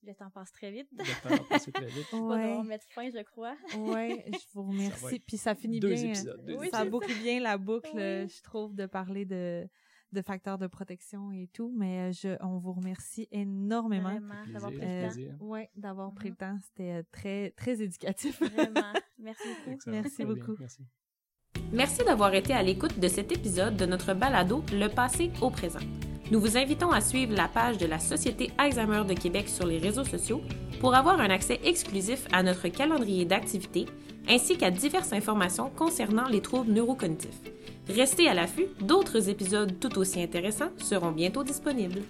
Le 0.02 0.14
temps 0.14 0.30
passe 0.30 0.50
très 0.52 0.70
vite. 0.72 0.88
Le 0.92 1.04
temps 1.28 1.44
a 1.44 1.46
passé 1.48 1.70
très 1.72 1.84
vite. 1.86 2.06
On 2.14 2.28
va 2.28 2.36
Ouais. 2.36 2.62
mettre 2.64 2.86
fin, 2.88 3.10
je 3.10 3.22
crois. 3.22 3.54
Ouais, 3.76 4.24
je 4.32 4.38
vous 4.54 4.62
remercie. 4.62 5.18
Puis 5.20 5.36
ça 5.36 5.54
finit 5.54 5.78
Deux 5.78 5.92
bien. 5.92 6.04
épisodes. 6.06 6.42
deux 6.46 6.56
Oui, 6.56 6.70
ça 6.70 6.86
boucle 6.86 7.12
bien 7.22 7.40
la 7.40 7.58
boucle, 7.58 7.90
Oui. 7.92 8.00
euh, 8.00 8.26
je 8.26 8.42
trouve, 8.42 8.74
de 8.74 8.86
parler 8.86 9.26
de, 9.26 9.68
de 10.12 10.22
facteurs 10.22 10.56
de 10.56 10.66
protection 10.68 11.30
et 11.32 11.48
tout. 11.48 11.70
Mais 11.76 12.08
euh, 12.08 12.12
je, 12.12 12.36
on 12.42 12.56
vous 12.56 12.72
remercie 12.72 13.28
énormément. 13.30 14.18
D'avoir 14.50 14.72
pris 14.72 14.80
le 14.80 15.36
temps. 15.36 15.44
Ouais, 15.44 15.70
d'avoir 15.76 16.14
pris 16.14 16.30
le 16.30 16.36
temps. 16.36 16.58
C'était 16.62 16.92
euh, 16.92 17.02
très, 17.12 17.50
très 17.50 17.82
éducatif. 17.82 18.40
Vraiment. 18.40 18.94
Merci 19.18 19.42
beaucoup. 19.58 19.70
Excellent. 19.72 20.00
Merci 20.00 20.24
beaucoup. 20.24 20.56
Merci. 20.58 20.82
Merci 21.72 22.02
d'avoir 22.04 22.34
été 22.34 22.52
à 22.52 22.64
l'écoute 22.64 22.98
de 22.98 23.06
cet 23.06 23.30
épisode 23.30 23.76
de 23.76 23.86
notre 23.86 24.12
balado 24.12 24.64
Le 24.72 24.88
passé 24.88 25.30
au 25.40 25.50
présent. 25.50 25.78
Nous 26.32 26.40
vous 26.40 26.56
invitons 26.56 26.90
à 26.90 27.00
suivre 27.00 27.36
la 27.36 27.46
page 27.46 27.78
de 27.78 27.86
la 27.86 28.00
Société 28.00 28.50
Alzheimer 28.58 29.02
de 29.08 29.14
Québec 29.14 29.48
sur 29.48 29.66
les 29.66 29.78
réseaux 29.78 30.04
sociaux 30.04 30.42
pour 30.80 30.96
avoir 30.96 31.20
un 31.20 31.30
accès 31.30 31.60
exclusif 31.64 32.26
à 32.32 32.42
notre 32.42 32.66
calendrier 32.68 33.24
d'activités 33.24 33.86
ainsi 34.28 34.56
qu'à 34.56 34.72
diverses 34.72 35.12
informations 35.12 35.70
concernant 35.70 36.28
les 36.28 36.42
troubles 36.42 36.72
neurocognitifs. 36.72 37.40
Restez 37.88 38.28
à 38.28 38.34
l'affût, 38.34 38.66
d'autres 38.80 39.28
épisodes 39.28 39.78
tout 39.78 39.96
aussi 39.98 40.20
intéressants 40.20 40.70
seront 40.78 41.12
bientôt 41.12 41.44
disponibles. 41.44 42.02